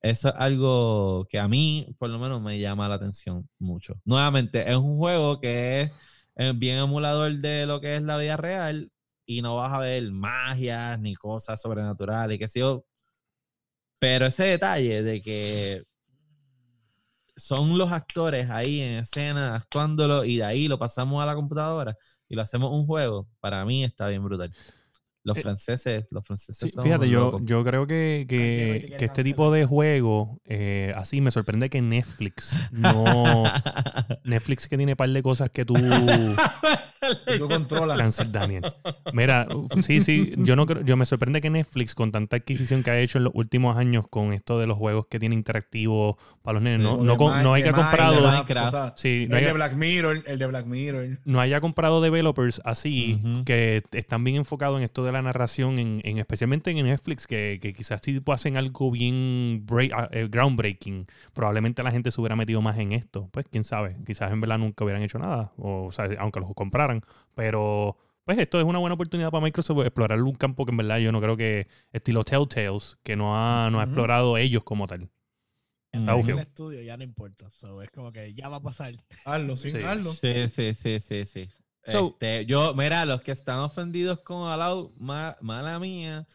eso 0.02 0.28
es 0.28 0.34
algo 0.36 1.26
que 1.30 1.38
a 1.38 1.48
mí, 1.48 1.86
por 1.98 2.10
lo 2.10 2.18
menos, 2.18 2.40
me 2.42 2.58
llama 2.58 2.88
la 2.88 2.96
atención 2.96 3.48
mucho. 3.58 3.94
Nuevamente, 4.04 4.70
es 4.70 4.76
un 4.76 4.98
juego 4.98 5.40
que 5.40 5.90
es 6.36 6.58
bien 6.58 6.78
emulador 6.78 7.32
de 7.38 7.64
lo 7.66 7.80
que 7.80 7.96
es 7.96 8.02
la 8.02 8.18
vida 8.18 8.36
real 8.36 8.90
y 9.26 9.42
no 9.42 9.56
vas 9.56 9.72
a 9.72 9.78
ver 9.78 10.10
magias 10.12 10.98
ni 11.00 11.14
cosas 11.14 11.60
sobrenaturales, 11.60 12.38
que 12.38 12.48
sé 12.48 12.60
yo. 12.60 12.84
Pero 13.98 14.26
ese 14.26 14.44
detalle 14.44 15.02
de 15.02 15.20
que 15.22 15.82
son 17.36 17.76
los 17.78 17.90
actores 17.90 18.48
ahí 18.50 18.80
en 18.80 18.94
escena 18.98 19.56
actuándolo 19.56 20.24
y 20.24 20.36
de 20.36 20.44
ahí 20.44 20.68
lo 20.68 20.78
pasamos 20.78 21.22
a 21.22 21.26
la 21.26 21.34
computadora 21.34 21.96
y 22.28 22.36
lo 22.36 22.42
hacemos 22.42 22.70
un 22.72 22.86
juego, 22.86 23.28
para 23.40 23.64
mí 23.64 23.82
está 23.84 24.08
bien 24.08 24.22
brutal. 24.24 24.52
Los 25.24 25.38
Eh, 25.38 25.40
franceses, 25.42 26.06
los 26.10 26.24
franceses 26.26 26.58
Sí, 26.58 26.68
son 26.68 26.84
fíjate, 26.84 27.08
yo, 27.08 27.40
yo 27.42 27.64
creo 27.64 27.86
que, 27.86 28.26
que- 28.28 28.76
este 28.76 29.06
cancelar. 29.06 29.24
tipo 29.24 29.50
de 29.52 29.64
juego, 29.64 30.38
eh, 30.44 30.92
así 30.96 31.20
me 31.22 31.30
sorprende 31.30 31.70
que 31.70 31.80
Netflix 31.80 32.56
no. 32.70 33.44
Netflix 34.24 34.68
que 34.68 34.76
tiene 34.76 34.92
un 34.92 34.96
par 34.96 35.08
de 35.08 35.22
cosas 35.22 35.50
que 35.50 35.64
tú. 35.64 35.74
Y 37.34 37.38
tú 37.38 37.48
controlas. 37.48 37.98
Cáncer, 37.98 38.30
Daniel. 38.30 38.62
Mira, 39.12 39.46
sí, 39.82 40.00
sí, 40.00 40.32
yo 40.38 40.56
no 40.56 40.66
creo, 40.66 40.82
yo 40.82 40.96
me 40.96 41.06
sorprende 41.06 41.40
que 41.40 41.50
Netflix, 41.50 41.94
con 41.94 42.12
tanta 42.12 42.36
adquisición 42.36 42.82
que 42.82 42.90
ha 42.90 42.98
hecho 43.00 43.18
en 43.18 43.24
los 43.24 43.34
últimos 43.34 43.76
años 43.76 44.06
con 44.08 44.32
esto 44.32 44.58
de 44.58 44.66
los 44.66 44.76
juegos 44.78 45.06
que 45.06 45.18
tiene 45.18 45.34
interactivos 45.34 46.16
para 46.42 46.54
los 46.54 46.62
nenes, 46.62 46.86
Sí, 46.86 46.92
no, 46.96 47.02
no, 47.02 47.16
con- 47.16 47.42
no 47.42 47.54
haya 47.54 47.72
comprado. 47.72 48.14
Minecraft, 48.20 48.48
Minecraft. 48.48 48.68
o 48.68 48.70
sea, 48.70 48.94
Sí, 48.96 49.26
no 49.28 49.36
el 49.36 49.40
de 49.42 49.46
haya, 49.48 49.54
Black 49.54 49.74
Mirror, 49.74 50.22
el 50.26 50.38
de 50.38 50.46
Black 50.46 50.66
Mirror. 50.66 51.18
no 51.24 51.40
haya 51.40 51.60
comprado 51.60 52.00
developers 52.00 52.60
así 52.64 53.20
que 53.46 53.82
están 53.92 54.24
bien 54.24 54.36
enfocados 54.36 54.78
en 54.78 54.84
esto 54.84 55.04
de 55.04 55.12
la 55.12 55.22
narración, 55.22 55.78
en, 55.78 56.00
en- 56.04 56.18
especialmente 56.18 56.70
en 56.70 56.84
Netflix, 56.84 57.26
que, 57.26 57.58
que 57.62 57.72
quizás 57.72 58.00
si 58.02 58.20
hacen 58.26 58.56
algo 58.56 58.90
bien 58.90 59.62
break- 59.66 59.92
ah, 59.94 60.08
eh, 60.12 60.28
groundbreaking, 60.30 61.06
probablemente 61.32 61.82
la 61.82 61.90
gente 61.90 62.10
se 62.10 62.20
hubiera 62.20 62.36
metido 62.36 62.60
más 62.60 62.78
en 62.78 62.92
esto. 62.92 63.28
Pues 63.32 63.46
quién 63.50 63.64
sabe, 63.64 63.96
quizás 64.06 64.30
en 64.32 64.40
verdad 64.40 64.58
nunca 64.58 64.84
hubieran 64.84 65.02
hecho 65.02 65.18
nada, 65.18 65.52
o, 65.56 65.86
o 65.86 65.92
sea, 65.92 66.08
aunque 66.18 66.40
los 66.40 66.52
compraran. 66.54 66.93
Pero 67.34 67.96
pues 68.24 68.38
esto 68.38 68.58
es 68.58 68.64
una 68.64 68.78
buena 68.78 68.94
oportunidad 68.94 69.30
para 69.30 69.44
Microsoft 69.44 69.80
explorar 69.84 70.20
un 70.22 70.34
campo 70.34 70.64
que 70.64 70.70
en 70.70 70.76
verdad 70.78 70.98
yo 70.98 71.12
no 71.12 71.20
creo 71.20 71.36
que 71.36 71.66
estilo 71.92 72.24
Telltales, 72.24 72.96
que 73.02 73.16
no 73.16 73.36
ha, 73.36 73.70
no 73.70 73.80
ha 73.80 73.82
Ujú. 73.84 73.90
explorado 73.90 74.36
ellos 74.38 74.62
como 74.64 74.86
tal. 74.86 75.10
Está. 75.92 76.12
En 76.14 76.28
el 76.30 76.38
estudio 76.40 76.82
ya 76.82 76.96
no 76.96 77.04
importa. 77.04 77.48
So, 77.50 77.80
es 77.82 77.90
como 77.90 78.10
que 78.12 78.34
ya 78.34 78.48
va 78.48 78.56
a 78.56 78.62
pasar. 78.62 78.94
Hazlo, 79.24 79.56
sí, 79.56 79.70
Sí. 79.70 79.76
hazlo. 79.78 80.10
Sí, 80.10 80.48
sí, 80.48 80.74
sí, 80.74 80.98
sí, 81.00 81.24
sí. 81.26 81.48
So- 81.86 82.08
Este, 82.12 82.46
yo, 82.46 82.74
mira, 82.74 83.04
los 83.04 83.20
que 83.22 83.30
están 83.32 83.58
ofendidos 83.60 84.20
con 84.20 84.48
Alau, 84.50 84.92
ma- 84.98 85.36
mala 85.40 85.78
mía. 85.78 86.26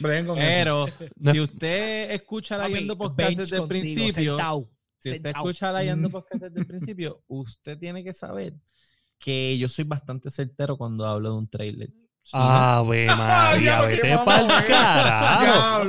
Pero 0.00 0.86
si 1.18 1.40
usted 1.40 2.10
escucha 2.12 2.56
Papi, 2.58 2.72
leyendo 2.72 2.96
podcast 2.98 3.36
desde 3.36 3.56
el 3.56 3.68
principio, 3.68 4.32
sentado, 4.36 4.70
si 4.98 5.08
usted 5.10 5.22
sentado. 5.22 5.36
escucha 5.50 5.72
leyendo 5.72 6.10
podcast 6.10 6.42
desde 6.42 6.60
el 6.60 6.66
principio, 6.66 7.22
usted 7.26 7.78
tiene 7.78 8.04
que 8.04 8.12
saber 8.12 8.54
que 9.18 9.56
yo 9.58 9.68
soy 9.68 9.84
bastante 9.84 10.30
certero 10.30 10.76
cuando 10.76 11.06
hablo 11.06 11.30
de 11.32 11.38
un 11.38 11.48
trailer. 11.48 11.90
Ave 12.32 13.06
María, 13.16 13.58
diablo, 13.58 13.88
qué 13.96 14.02
vete 14.02 14.18
pa'l 14.24 14.48
carajo. 14.66 15.84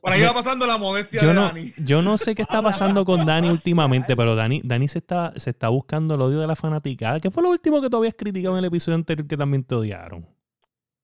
Por 0.00 0.12
ahí 0.12 0.22
va 0.22 0.32
pasando 0.32 0.64
la 0.66 0.78
modestia 0.78 1.20
Yo 1.20 1.28
de 1.28 1.34
no, 1.34 1.42
Dani. 1.42 1.72
yo 1.78 2.02
no 2.02 2.16
sé 2.18 2.34
qué 2.36 2.42
está 2.42 2.62
pasando 2.62 3.04
con 3.04 3.26
Dani 3.26 3.48
últimamente, 3.48 4.14
pero 4.16 4.36
Dani, 4.36 4.60
Dani 4.64 4.86
se, 4.86 4.98
está, 4.98 5.32
se 5.36 5.50
está 5.50 5.68
buscando 5.68 6.14
el 6.14 6.20
odio 6.22 6.38
de 6.40 6.46
la 6.46 6.54
fanaticada. 6.56 7.18
¿Qué 7.18 7.30
fue 7.32 7.42
lo 7.42 7.50
último 7.50 7.80
que 7.80 7.90
tú 7.90 7.96
habías 7.96 8.14
criticado 8.16 8.54
en 8.54 8.60
el 8.60 8.66
episodio 8.66 8.94
anterior 8.96 9.26
que 9.26 9.36
también 9.36 9.64
te 9.64 9.74
odiaron? 9.74 10.24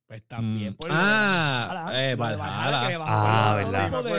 Pues 0.06 0.22
también. 0.28 0.74
Mm. 0.74 0.76
por 0.76 0.90
Ah, 0.92 1.90
eh, 1.94 2.14
Valhalla. 2.14 2.88
que 2.88 2.94
Ah, 3.00 3.54
verdad. 3.56 3.90
los 3.90 4.04
Sí, 4.04 4.06
me 4.06 4.12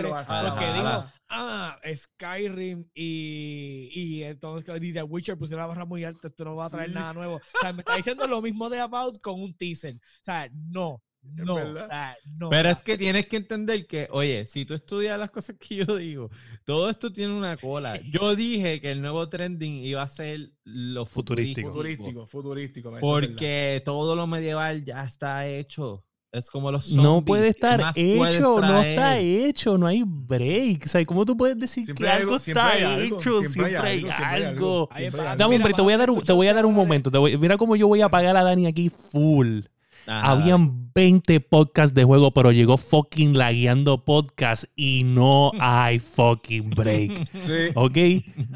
ah, 1.29 1.79
Skyrim 1.95 2.85
y, 2.93 3.89
y 3.93 4.23
entonces 4.23 4.81
y 4.81 4.93
The 4.93 5.03
Witcher 5.03 5.37
pusieron 5.37 5.61
la 5.61 5.67
barra 5.67 5.85
muy 5.85 6.03
alta, 6.03 6.27
esto 6.27 6.45
no 6.45 6.55
va 6.55 6.65
a 6.65 6.69
traer 6.69 6.89
Sí. 6.89 6.95
nada 6.95 7.13
nuevo. 7.13 7.35
O 7.55 7.59
sea, 7.61 7.73
me 7.73 7.79
está 7.79 7.95
diciendo 7.95 8.27
lo 8.27 8.41
mismo 8.41 8.69
de 8.69 8.79
About 8.79 9.19
con 9.21 9.41
un 9.41 9.53
teaser. 9.55 9.95
O 9.95 9.99
sea, 10.23 10.49
no, 10.53 11.01
no, 11.23 11.55
o 11.55 11.87
sea, 11.87 12.15
no. 12.37 12.49
Pero 12.51 12.69
es 12.69 12.83
que 12.83 12.97
tienes 12.99 13.25
que 13.27 13.37
entender 13.37 13.87
que, 13.87 14.07
oye, 14.11 14.45
si 14.45 14.63
tú 14.65 14.75
estudias 14.75 15.17
las 15.17 15.31
cosas 15.31 15.55
que 15.59 15.75
yo 15.85 15.95
digo, 15.97 16.29
todo 16.63 16.89
esto 16.89 17.11
tiene 17.11 17.33
una 17.33 17.57
cola. 17.57 17.99
Yo 18.11 18.35
dije 18.35 18.79
que 18.79 18.91
el 18.91 19.01
nuevo 19.01 19.27
trending 19.27 19.83
iba 19.85 20.03
a 20.03 20.07
ser 20.07 20.51
lo 20.63 21.05
Futurístico. 21.05 21.69
futurístico. 21.69 22.27
Futurístico, 22.27 22.89
futurístico. 22.91 22.99
Porque 22.99 23.81
todo 23.83 24.15
lo 24.15 24.27
medieval 24.27 24.85
ya 24.85 25.03
está 25.03 25.47
hecho. 25.47 26.05
Es 26.35 26.49
como 26.49 26.69
los 26.69 26.91
No 26.91 27.23
puede 27.23 27.43
¿qué 27.43 27.49
estar 27.49 27.93
hecho, 27.95 28.59
no 28.59 28.81
está 28.81 29.19
hecho, 29.19 29.77
no 29.77 29.87
hay 29.87 30.03
break. 30.05 30.83
O 30.85 30.89
sea, 30.89 31.05
¿cómo 31.05 31.25
tú 31.25 31.37
puedes 31.37 31.57
decir 31.57 31.85
Siempre 31.85 32.05
que 32.07 32.11
algo 32.11 32.35
está 32.35 32.67
hay 32.71 32.83
algo, 32.83 33.19
hecho? 33.19 33.39
siempre 33.39 33.49
Siempre, 33.69 33.89
hay 33.89 34.03
hay 34.05 34.43
algo, 34.43 34.89
siempre 34.95 35.21
hay 35.21 35.37
Dame, 35.37 35.59
te 35.73 35.81
voy 35.81 35.93
a 35.93 35.97
dar, 35.97 36.11
un- 36.11 36.21
te 36.21 36.33
voy 36.33 36.47
a 36.47 36.53
dar 36.53 36.65
un 36.65 36.73
momento. 36.73 37.09
te 37.09 37.17
voy- 37.17 37.37
mira 37.37 37.55
cómo 37.57 37.75
yo 37.77 37.87
voy 37.87 38.01
a 38.01 38.05
apagar 38.07 38.35
a 38.35 38.43
Dani 38.43 38.67
aquí 38.67 38.89
full. 38.89 39.61
Ajá, 40.07 40.31
Habían 40.31 40.91
20 40.93 41.39
podcasts 41.39 41.95
de 41.95 42.03
juego, 42.03 42.31
pero 42.31 42.51
llegó 42.51 42.77
fucking 42.77 43.35
lagueando 43.37 44.03
podcast 44.05 44.65
y 44.75 45.03
no 45.03 45.51
hay 45.59 45.99
fucking 45.99 46.69
break. 46.71 47.27
Sí. 47.41 47.53
¿Ok? 47.73 47.97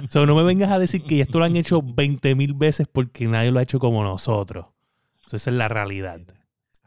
So, 0.10 0.26
no 0.26 0.36
me 0.36 0.44
vengas 0.44 0.70
a 0.70 0.78
decir 0.80 1.02
que 1.04 1.22
esto 1.22 1.40
lo 1.40 1.46
han 1.46 1.56
hecho 1.56 1.82
20 1.82 2.36
mil 2.36 2.54
veces 2.54 2.88
porque 2.92 3.26
nadie 3.26 3.52
lo 3.52 3.60
ha 3.60 3.64
hecho 3.64 3.80
como 3.80 4.04
nosotros. 4.04 4.66
So, 5.22 5.38
esa 5.38 5.50
es 5.50 5.56
la 5.56 5.68
realidad. 5.70 6.20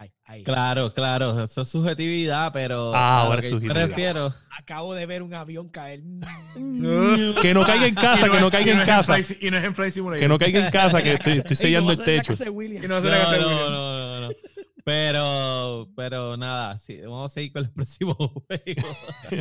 Ay, 0.02 0.12
ay. 0.24 0.42
Claro, 0.44 0.92
claro, 0.94 1.42
eso 1.44 1.60
es 1.62 1.68
subjetividad, 1.68 2.52
pero 2.52 2.92
Ah, 2.94 3.20
ahora 3.22 3.40
es 3.40 3.48
subjetividad. 3.48 3.86
refiero. 3.88 4.34
Acabo 4.58 4.94
de 4.94 5.06
ver 5.06 5.22
un 5.22 5.32
avión 5.34 5.68
caer. 5.68 6.02
Que 7.42 7.54
no 7.54 7.64
caiga 7.64 7.86
en 7.86 7.94
casa, 7.94 8.26
no 8.26 8.32
que 8.32 8.40
no 8.40 8.50
caiga 8.50 8.72
en 8.72 8.78
no 8.78 8.84
casa. 8.84 9.16
Y 9.40 9.50
no 9.50 9.58
es 9.58 9.64
en 9.64 9.74
Flight 9.74 9.92
Simulator. 9.92 10.20
Que 10.20 10.28
no 10.28 10.38
caiga 10.38 10.64
en 10.64 10.70
casa, 10.70 11.02
que 11.02 11.12
estoy, 11.12 11.56
sellando 11.56 11.92
no 11.94 11.98
el 11.98 12.04
techo. 12.04 12.34
de. 12.36 12.44
Y 12.50 12.78
no 12.88 12.88
No, 12.88 13.00
de 13.00 13.10
no. 13.70 14.30
Pero, 14.84 15.88
pero 15.94 16.36
nada, 16.36 16.76
sí, 16.76 16.98
vamos 17.02 17.30
a 17.30 17.34
seguir 17.34 17.52
con 17.52 17.62
el 17.64 17.70
próximo 17.74 18.14
juego. 18.16 18.96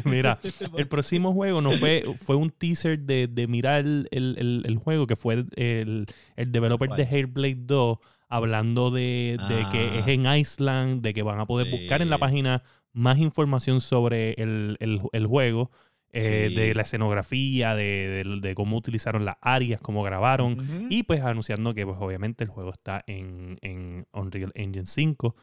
Mira, 0.06 0.40
el 0.78 0.88
próximo 0.88 1.34
juego 1.34 1.62
no 1.62 1.72
fue, 1.72 2.06
fue 2.24 2.36
un 2.36 2.52
teaser 2.52 3.00
de, 3.00 3.26
de 3.28 3.48
mirar 3.48 3.80
el, 3.80 4.08
el- 4.12 4.36
el- 4.38 4.64
el 4.66 4.78
juego, 4.78 5.08
que 5.08 5.16
fue 5.16 5.44
el, 5.56 6.06
el 6.36 6.52
developer 6.52 6.90
de 6.90 7.08
¿Cuál? 7.08 7.16
Hellblade 7.16 7.58
2, 7.58 7.98
hablando 8.32 8.90
de, 8.90 9.38
de 9.48 9.66
que 9.72 9.90
Ah. 9.94 10.00
es 10.00 10.08
en 10.08 10.26
Iceland, 10.26 11.02
de 11.04 11.14
que 11.14 11.22
van 11.22 11.40
a 11.40 11.46
poder 11.46 11.68
Sí. 11.68 11.78
buscar 11.78 12.02
en 12.02 12.10
la 12.10 12.18
página 12.18 12.64
más 12.94 13.20
información 13.20 13.80
sobre 13.82 14.34
el, 14.34 14.78
el- 14.80 15.02
el 15.12 15.28
juego, 15.28 15.70
eh, 16.14 16.48
Sí. 16.50 16.56
de 16.56 16.74
la 16.76 16.82
escenografía, 16.82 17.76
de, 17.76 18.24
de- 18.26 18.40
de 18.42 18.56
cómo 18.56 18.76
utilizaron 18.78 19.24
las 19.24 19.36
áreas, 19.42 19.80
cómo 19.82 20.02
grabaron. 20.04 20.88
Y 20.90 21.04
pues 21.04 21.22
anunciando 21.22 21.74
que 21.74 21.86
pues 21.86 21.98
obviamente 22.00 22.44
el 22.44 22.50
juego 22.50 22.72
está 22.72 23.04
en, 23.08 23.58
en 23.62 24.08
Unreal 24.12 24.52
Engine 24.56 24.86
5. 24.88 25.36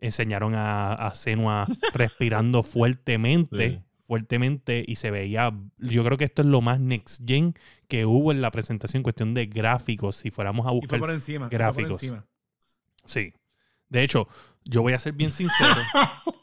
Enseñaron 0.00 0.54
a, 0.54 0.92
a 0.94 1.14
Senua 1.14 1.66
respirando 1.94 2.62
fuertemente, 2.62 3.70
Sí. 3.70 3.78
fuertemente 4.06 4.84
y 4.86 4.94
se 4.96 5.10
veía, 5.10 5.52
yo 5.78 6.04
creo 6.04 6.16
que 6.16 6.24
esto 6.24 6.42
es 6.42 6.48
lo 6.48 6.60
más 6.62 6.80
next 6.80 7.22
gen 7.26 7.54
que 7.88 8.04
hubo 8.06 8.30
en 8.32 8.40
la 8.42 8.50
presentación, 8.50 9.02
cuestión 9.02 9.34
de 9.34 9.46
gráficos, 9.46 10.16
si 10.16 10.30
fuéramos 10.30 10.66
a 10.66 10.70
Y 10.70 10.72
fue 10.72 10.80
buscar. 10.80 11.00
por 11.00 11.10
encima. 11.10 11.46
fue 11.48 11.50
por 11.50 11.58
gráficos. 11.58 12.02
encima. 12.02 12.26
Sí. 13.04 13.32
De 13.88 14.02
hecho, 14.02 14.28
yo 14.64 14.82
voy 14.82 14.92
a 14.92 14.98
ser 14.98 15.14
bien 15.14 15.30
sincero. 15.30 15.80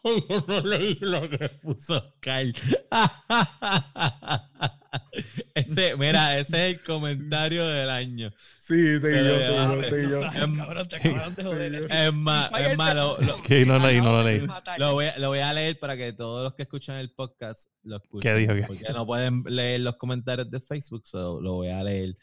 Yo 0.29 0.45
no 0.47 0.59
leí 0.61 0.97
lo 1.01 1.27
que 1.29 1.49
puso 1.49 2.13
Kyle. 2.19 2.53
ese, 5.55 5.95
mira, 5.97 6.37
ese 6.39 6.69
es 6.69 6.75
el 6.77 6.83
comentario 6.83 7.65
del 7.67 7.89
año. 7.89 8.31
Sí, 8.57 8.95
sí, 8.95 8.99
Pero 9.01 9.39
yo, 9.39 9.83
sí, 9.89 9.95
yo, 10.09 10.21
cabrón, 10.57 10.87
te 10.89 10.95
acabaron 10.97 11.35
de 11.35 11.43
joder. 11.43 11.73
Es 11.91 12.13
más, 12.13 12.49
es 12.59 12.77
más, 12.77 12.95
lo, 12.95 13.17
lo- 13.19 13.41
Que 13.43 13.65
no 13.65 13.79
leí, 13.79 14.01
no 14.01 14.11
lo 14.11 14.23
leí. 14.23 14.45
lo 14.77 14.93
voy, 14.93 15.05
a, 15.05 15.17
lo 15.17 15.29
voy 15.29 15.39
a 15.39 15.53
leer 15.53 15.79
para 15.79 15.95
que 15.95 16.13
todos 16.13 16.43
los 16.43 16.53
que 16.55 16.63
escuchan 16.63 16.97
el 16.97 17.11
podcast 17.11 17.69
lo 17.83 17.97
escuchen. 17.97 18.33
¿Qué 18.33 18.39
dijo? 18.39 18.53
¿Qué? 18.53 18.63
Porque 18.67 18.93
no 18.93 19.05
pueden 19.05 19.43
leer 19.47 19.81
los 19.81 19.95
comentarios 19.97 20.49
de 20.49 20.59
Facebook, 20.59 21.05
so 21.05 21.39
lo 21.39 21.53
voy 21.53 21.69
a 21.69 21.83
leer. 21.83 22.15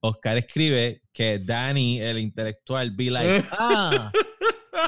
Oscar 0.00 0.36
escribe 0.36 1.02
que 1.12 1.38
Danny, 1.38 2.00
el 2.00 2.18
intelectual, 2.18 2.90
be 2.90 3.10
like, 3.10 3.44
ah, 3.52 4.12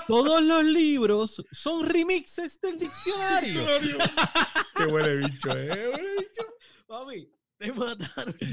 todos 0.07 0.43
los 0.43 0.62
libros 0.64 1.43
son 1.53 1.89
remixes 1.89 2.61
del 2.61 2.78
diccionario. 2.78 3.64
Qué 4.76 4.84
huele 4.84 5.16
bicho, 5.26 5.51
eh. 5.57 5.89
Huele 5.91 6.09
bicho. 6.18 6.43
Papi, 6.87 7.28
te 7.59 7.72
mataron. 7.72 8.34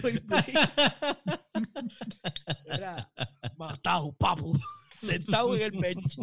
Era 2.65 3.09
matado, 3.57 4.11
papu. 4.13 4.57
Sentado 4.99 5.55
en 5.55 5.61
el 5.61 5.71
bench. 5.71 6.17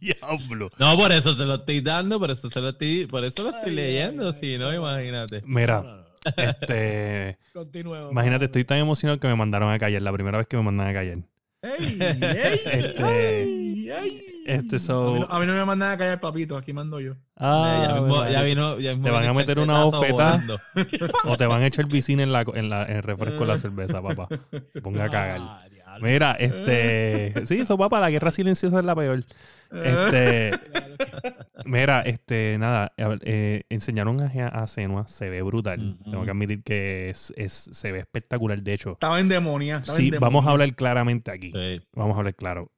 Diablo. 0.00 0.70
No, 0.78 0.96
por 0.96 1.10
eso 1.12 1.32
se 1.32 1.44
lo 1.44 1.54
estoy 1.56 1.80
dando, 1.80 2.18
por 2.18 2.30
eso 2.30 2.48
se 2.50 2.60
lo 2.60 2.68
estoy, 2.70 3.06
por 3.06 3.24
eso 3.24 3.42
lo 3.44 3.50
estoy 3.50 3.70
Ay, 3.72 3.78
ay, 3.78 3.84
leyendo, 3.86 4.28
ay, 4.28 4.32
si 4.34 4.58
no, 4.58 4.68
ay. 4.68 4.76
imagínate. 4.76 5.42
Mira, 5.44 5.82
no, 5.82 5.96
no. 5.96 6.04
este. 6.36 7.38
Continuemos. 7.52 8.12
Imagínate, 8.12 8.44
estoy 8.46 8.64
tan 8.64 8.78
emocionado 8.78 9.18
que 9.20 9.28
me 9.28 9.34
mandaron 9.36 9.70
a 9.72 9.78
callar. 9.78 10.02
La 10.02 10.12
primera 10.12 10.38
vez 10.38 10.46
que 10.46 10.56
me 10.56 10.62
mandan 10.62 10.88
a 10.88 10.92
callar. 10.92 11.18
Ey, 11.62 11.98
ey, 12.00 12.18
Este- 12.20 13.42
ey, 13.42 13.90
ey. 13.90 14.32
Este, 14.46 14.76
A 14.76 14.94
mí, 15.10 15.20
no, 15.20 15.26
a 15.28 15.40
mí 15.40 15.46
no 15.46 15.52
me 15.52 15.64
mandan 15.64 15.92
a 15.92 15.98
callar 15.98 16.20
papito, 16.20 16.56
aquí 16.56 16.72
mando 16.72 17.00
yo. 17.00 17.14
Ah, 17.36 17.84
ya, 17.88 17.94
mismo, 18.00 18.18
verdad. 18.20 18.30
ya 18.30 18.42
vino, 18.42 18.78
ya 18.78 18.90
mismo 18.92 19.04
Te 19.04 19.10
van 19.10 19.24
a 19.26 19.32
meter 19.34 19.58
una 19.58 19.84
volando. 19.84 20.60
O 21.24 21.36
te 21.36 21.46
van 21.46 21.62
a 21.62 21.66
echar 21.66 21.86
vicina 21.86 22.22
en, 22.22 22.32
la, 22.32 22.44
en, 22.54 22.70
la, 22.70 22.84
en 22.84 22.96
el 22.98 23.02
refresco 23.02 23.40
de 23.40 23.46
la 23.46 23.58
cerveza, 23.58 24.00
papá. 24.00 24.28
Te 24.72 24.80
Ponga 24.80 25.04
a 25.04 25.08
cagar. 25.08 25.40
Ah. 25.40 25.62
Mira, 26.00 26.32
este. 26.32 27.46
Sí, 27.46 27.60
eso, 27.60 27.78
papá, 27.78 28.00
la 28.00 28.10
guerra 28.10 28.30
silenciosa 28.30 28.78
es 28.78 28.84
la 28.84 28.94
peor. 28.94 29.24
Este. 29.72 30.50
Mira, 31.64 32.02
este, 32.02 32.56
nada, 32.58 32.92
eh, 33.22 33.64
enseñaron 33.68 34.20
a, 34.20 34.48
a 34.48 34.66
Senua, 34.66 35.08
se 35.08 35.28
ve 35.28 35.42
brutal. 35.42 35.96
Tengo 36.04 36.24
que 36.24 36.30
admitir 36.30 36.62
que 36.62 37.10
es, 37.10 37.32
es- 37.36 37.70
se 37.72 37.92
ve 37.92 38.00
espectacular. 38.00 38.62
De 38.62 38.74
hecho, 38.74 38.92
Estaba 38.92 39.18
en 39.20 39.28
demonia. 39.28 39.78
estaba 39.78 39.96
sí, 39.98 40.10
en 40.12 40.20
vamos 40.20 40.46
a 40.46 40.50
hablar 40.50 40.74
claramente 40.74 41.30
aquí. 41.30 41.50
Sí. 41.52 41.80
Vamos 41.94 42.14
a 42.14 42.18
hablar 42.18 42.34
claro. 42.34 42.70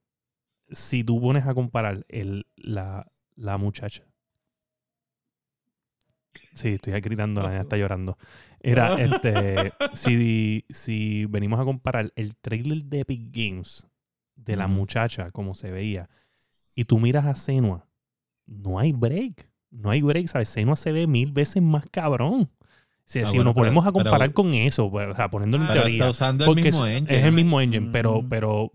Si 0.71 1.03
tú 1.03 1.19
pones 1.21 1.45
a 1.47 1.53
comparar 1.53 2.05
el, 2.09 2.45
la, 2.55 3.05
la 3.35 3.57
muchacha. 3.57 4.03
Sí, 6.53 6.69
estoy 6.69 6.99
gritando, 7.01 7.41
la 7.41 7.49
niña 7.49 7.61
está 7.61 7.77
llorando. 7.77 8.17
Era, 8.59 8.95
este, 9.01 9.71
si, 9.93 10.65
si 10.69 11.25
venimos 11.25 11.59
a 11.59 11.63
comparar 11.63 12.11
el 12.15 12.35
trailer 12.35 12.83
de 12.83 12.99
Epic 13.01 13.21
Games 13.31 13.87
de 14.35 14.55
la 14.55 14.67
muchacha, 14.67 15.31
como 15.31 15.53
se 15.53 15.71
veía, 15.71 16.09
y 16.75 16.85
tú 16.85 16.99
miras 16.99 17.25
a 17.25 17.35
Senua, 17.35 17.87
no 18.45 18.79
hay 18.79 18.91
break. 18.91 19.47
No 19.71 19.91
hay 19.91 20.01
break, 20.01 20.27
¿sabes? 20.27 20.49
Senua 20.49 20.75
se 20.75 20.91
ve 20.91 21.05
mil 21.07 21.31
veces 21.31 21.61
más 21.61 21.85
cabrón. 21.91 22.49
Si, 23.05 23.19
Ah, 23.19 23.25
si 23.25 23.37
bueno, 23.37 23.45
nos 23.45 23.53
pero- 23.53 23.61
ponemos 23.61 23.85
a 23.85 23.91
pero- 23.91 24.03
comparar 24.05 24.33
con 24.33 24.53
eso, 24.53 24.89
pues, 24.91 25.07
o 25.09 25.13
sea, 25.15 25.29
poniéndolo 25.29 25.63
en 25.65 25.69
Ah, 25.69 25.73
teoría. 25.73 25.93
está 25.95 26.09
usando 26.09 26.45
el 26.45 26.55
mismo 26.55 26.85
es, 26.85 26.97
engine. 26.97 27.17
es 27.19 27.25
el 27.25 27.31
mismo 27.31 27.61
engine, 27.61 27.89
pero, 27.91 28.23
pero 28.29 28.71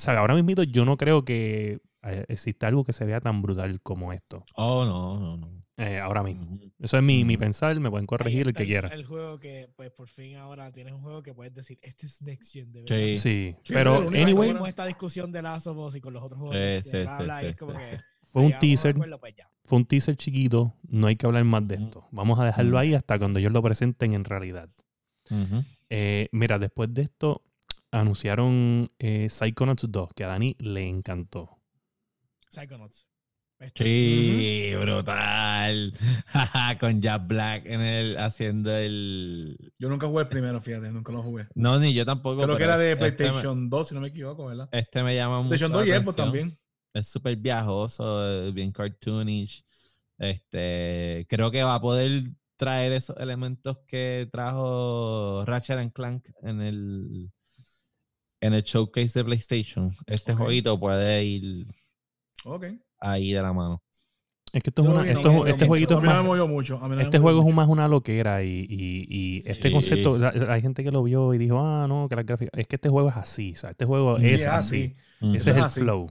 Mm. 0.00 0.04
¿sabe? 0.04 0.18
ahora 0.18 0.34
mismo 0.34 0.62
yo 0.64 0.84
no 0.84 0.96
creo 0.96 1.24
que 1.24 1.80
eh, 2.02 2.24
exista 2.28 2.66
algo 2.66 2.84
que 2.84 2.92
se 2.92 3.04
vea 3.04 3.20
tan 3.20 3.42
brutal 3.42 3.80
como 3.82 4.12
esto. 4.12 4.44
Oh, 4.54 4.84
no, 4.84 5.20
no, 5.20 5.36
no. 5.36 5.62
eh, 5.76 5.98
ahora 5.98 6.22
mismo. 6.22 6.58
Eso 6.78 6.96
es 6.96 7.02
mi, 7.02 7.24
mi 7.24 7.36
pensar, 7.36 7.78
me 7.78 7.90
pueden 7.90 8.06
corregir 8.06 8.48
el 8.48 8.54
que 8.54 8.64
quiera. 8.64 8.88
El 8.88 9.04
juego 9.04 9.38
que, 9.38 9.68
pues, 9.76 9.90
por 9.90 10.08
fin 10.08 10.36
ahora 10.36 10.72
tienes 10.72 10.94
un 10.94 11.02
juego 11.02 11.22
que 11.22 11.34
puedes 11.34 11.54
decir, 11.54 11.78
este 11.82 12.06
es 12.06 12.22
Next 12.22 12.52
Gen, 12.52 12.72
de 12.72 12.80
Sí. 12.80 12.94
verdad. 12.94 13.20
Sí, 13.20 13.54
Sí, 13.64 13.72
pero 13.74 13.98
pero 14.10 14.22
anyway, 14.24 14.48
Tuvimos 14.50 14.68
esta 14.68 14.86
discusión 14.86 15.30
de 15.30 15.42
Last 15.42 15.66
of 15.66 15.76
Us 15.76 15.94
y 15.96 16.00
con 16.00 16.14
los 16.14 16.22
otros 16.22 16.38
juegos. 16.40 16.56
Sí, 16.86 16.96
es 16.96 17.56
como 17.56 17.72
que, 17.74 17.80
sí. 17.80 18.02
fue 18.32 18.42
un 18.42 18.58
teaser, 18.58 18.94
acuerdo, 18.96 19.20
pues 19.20 19.34
fue 19.64 19.76
un 19.78 19.84
teaser 19.84 20.16
chiquito, 20.16 20.74
no 20.88 21.06
hay 21.06 21.16
que 21.16 21.26
hablar 21.26 21.44
más 21.44 21.68
de 21.68 21.74
esto. 21.76 22.06
Vamos 22.12 22.38
a 22.40 22.44
dejarlo 22.46 22.78
ahí 22.78 22.94
hasta 22.94 23.18
cuando 23.18 23.38
ellos 23.38 23.52
lo 23.52 23.62
presenten 23.62 24.14
en 24.14 24.24
realidad. 24.24 24.68
Eh, 25.90 26.28
mira, 26.32 26.58
después 26.58 26.92
de 26.94 27.02
esto 27.02 27.42
anunciaron 27.90 28.90
eh, 28.98 29.28
Psychonauts 29.28 29.86
2, 29.90 30.10
que 30.14 30.24
a 30.24 30.28
Dani 30.28 30.56
le 30.58 30.86
encantó. 30.86 31.58
Psychonauts. 32.48 33.06
Este, 33.58 33.84
Sí, 33.84 34.72
brutal. 34.80 35.92
Con 36.80 37.02
Jack 37.02 37.26
Black 37.26 37.66
en 37.66 37.80
el 37.82 38.16
haciendo 38.18 38.74
el. 38.74 39.72
Yo 39.78 39.90
nunca 39.90 40.06
jugué 40.06 40.22
el 40.22 40.28
primero, 40.28 40.60
fíjate, 40.62 40.90
nunca 40.90 41.12
lo 41.12 41.22
jugué. 41.22 41.46
No, 41.54 41.78
ni 41.78 41.92
yo 41.92 42.06
tampoco. 42.06 42.42
Creo 42.42 42.56
que 42.56 42.64
era 42.64 42.78
de 42.78 42.92
este 42.92 43.04
me- 43.04 43.12
PlayStation 43.12 43.68
2, 43.68 43.88
si 43.88 43.94
no 43.94 44.00
me 44.00 44.08
equivoco, 44.08 44.46
¿verdad? 44.46 44.68
Este 44.72 45.02
me 45.02 45.14
llama 45.14 45.42
mucho. 45.42 45.48
PlayStation 45.50 45.72
la 45.72 45.78
2 45.78 45.86
y 45.88 46.02
Xbox 46.04 46.16
también. 46.16 46.58
Es 46.94 47.08
súper 47.08 47.36
viajoso, 47.36 48.50
bien 48.52 48.72
cartoonish. 48.72 49.62
Este, 50.18 51.26
creo 51.28 51.50
que 51.50 51.62
va 51.62 51.74
a 51.74 51.80
poder 51.80 52.30
traer 52.56 52.92
esos 52.92 53.16
elementos 53.18 53.78
que 53.86 54.28
trajo 54.32 55.44
Ratchet 55.46 55.78
and 55.78 55.92
Clank 55.92 56.28
en 56.42 56.60
el 56.60 57.30
en 58.40 58.54
el 58.54 58.62
showcase 58.62 59.18
de 59.18 59.24
PlayStation. 59.24 59.92
Este 60.06 60.34
jueguito 60.34 60.78
puede 60.80 61.24
ir 61.24 61.66
ahí 62.98 63.32
de 63.32 63.42
la 63.42 63.52
mano. 63.52 63.82
Es 64.52 64.64
que 64.64 64.70
esto, 64.70 64.82
es 64.82 64.88
una- 64.88 65.08
esto 65.08 65.46
este 65.46 65.66
jueguito 65.66 65.94
A 65.94 65.96
es 65.98 66.02
mí 66.02 66.08
no 66.08 66.14
me 66.24 66.38
más, 66.40 66.48
mucho. 66.48 66.80
este 66.98 67.18
juego 67.20 67.46
es 67.48 67.54
más 67.54 67.68
una 67.68 67.86
loquera 67.86 68.42
y, 68.42 68.66
y- 68.68 69.06
y 69.08 69.38
este 69.48 69.68
Sí. 69.68 69.72
concepto, 69.72 70.18
hay 70.48 70.60
gente 70.60 70.82
que 70.82 70.90
lo 70.90 71.04
vio 71.04 71.32
y 71.34 71.38
dijo, 71.38 71.60
ah, 71.60 71.86
no, 71.88 72.08
que 72.08 72.16
la 72.16 72.24
gráfica, 72.24 72.50
es 72.58 72.66
que 72.66 72.74
este 72.76 72.88
juego 72.88 73.10
es 73.10 73.16
así, 73.16 73.52
o 73.52 73.56
sea, 73.56 73.70
este 73.70 73.84
juego 73.84 74.18
Sí, 74.18 74.24
es 74.26 74.40
es 74.42 74.46
así. 74.48 74.96
Ujú. 75.20 75.34
Ese 75.36 75.36
es 75.36 75.46
es 75.46 75.56
el 75.56 75.62
así. 75.62 75.80
flow. 75.82 76.10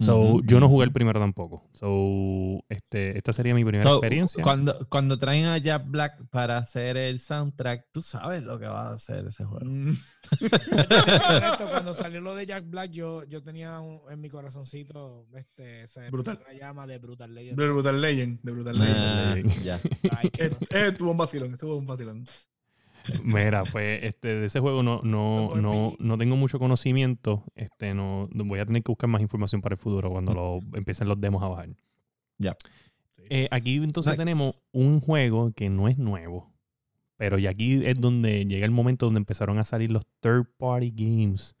So, 0.00 0.18
Ujú, 0.18 0.42
yo 0.46 0.60
no 0.60 0.68
jugué 0.68 0.86
el 0.86 0.92
primero 0.92 1.20
tampoco. 1.20 1.62
So, 1.74 2.64
este, 2.70 3.18
esta 3.18 3.32
sería 3.34 3.54
mi 3.54 3.64
primera 3.64 3.84
So, 3.84 3.96
experiencia. 3.96 4.42
Cuando, 4.42 4.86
cuando 4.88 5.18
traen 5.18 5.44
a 5.44 5.58
Jack 5.58 5.84
Black 5.88 6.24
para 6.30 6.56
hacer 6.56 6.96
el 6.96 7.18
soundtrack, 7.20 7.88
tú 7.92 8.00
sabes 8.00 8.42
lo 8.42 8.58
que 8.58 8.66
va 8.66 8.88
a 8.88 8.94
hacer 8.94 9.26
ese 9.26 9.44
juego. 9.44 9.64
Mm. 9.66 9.96
Cuando 11.70 11.94
salió 11.94 12.20
lo 12.20 12.34
de 12.34 12.46
Jack 12.46 12.64
Black, 12.68 12.90
yo, 12.90 13.24
yo 13.24 13.42
tenía 13.42 13.78
un- 13.80 14.00
en 14.10 14.20
mi 14.20 14.28
corazoncito 14.28 15.26
este, 15.34 15.82
ese 15.82 16.10
Brutal. 16.10 16.38
una 16.48 16.58
llama 16.58 16.86
de 16.86 16.98
Brutal 16.98 17.34
Legend. 17.34 17.58
De 17.58 17.68
Brutal 17.68 18.00
Legend. 18.00 18.40
De 18.42 18.52
Brutal 18.52 18.78
Legend. 18.78 18.96
Ah, 18.98 19.34
Legend. 19.34 19.62
ya. 19.62 19.80
Ay, 20.16 20.30
Eh, 20.38 20.50
no. 20.50 20.78
eh, 20.78 20.92
tuvo 20.92 21.10
un 21.10 21.16
vacilón, 21.18 21.52
estuvo 21.52 21.76
un 21.76 21.86
vacilón. 21.86 22.24
Mira, 23.22 23.64
pues 23.64 24.04
este, 24.04 24.28
de 24.36 24.46
ese 24.46 24.60
juego 24.60 24.82
no, 24.82 25.00
no, 25.02 25.54
no, 25.56 25.94
no 25.98 26.18
tengo 26.18 26.36
mucho 26.36 26.58
conocimiento. 26.58 27.44
Este, 27.54 27.94
no, 27.94 28.28
voy 28.32 28.58
a 28.60 28.66
tener 28.66 28.82
que 28.82 28.90
buscar 28.92 29.08
más 29.08 29.22
información 29.22 29.60
para 29.60 29.74
el 29.74 29.78
futuro 29.78 30.10
cuando 30.10 30.32
lo, 30.34 30.58
empiecen 30.76 31.08
los 31.08 31.20
demos 31.20 31.42
a 31.42 31.48
bajar. 31.48 31.68
Ya. 32.38 32.56
Eh, 33.28 33.48
aquí 33.50 33.76
entonces 33.76 34.16
tenemos 34.16 34.62
un 34.72 35.00
juego 35.00 35.52
que 35.52 35.68
no 35.70 35.88
es 35.88 35.98
nuevo, 35.98 36.52
pero 37.16 37.38
y 37.38 37.46
aquí 37.46 37.84
es 37.84 38.00
donde 38.00 38.44
llega 38.46 38.64
el 38.64 38.72
momento 38.72 39.06
donde 39.06 39.18
empezaron 39.18 39.58
a 39.58 39.64
salir 39.64 39.90
los 39.92 40.04
third 40.20 40.46
party 40.58 40.90
games 40.94 41.54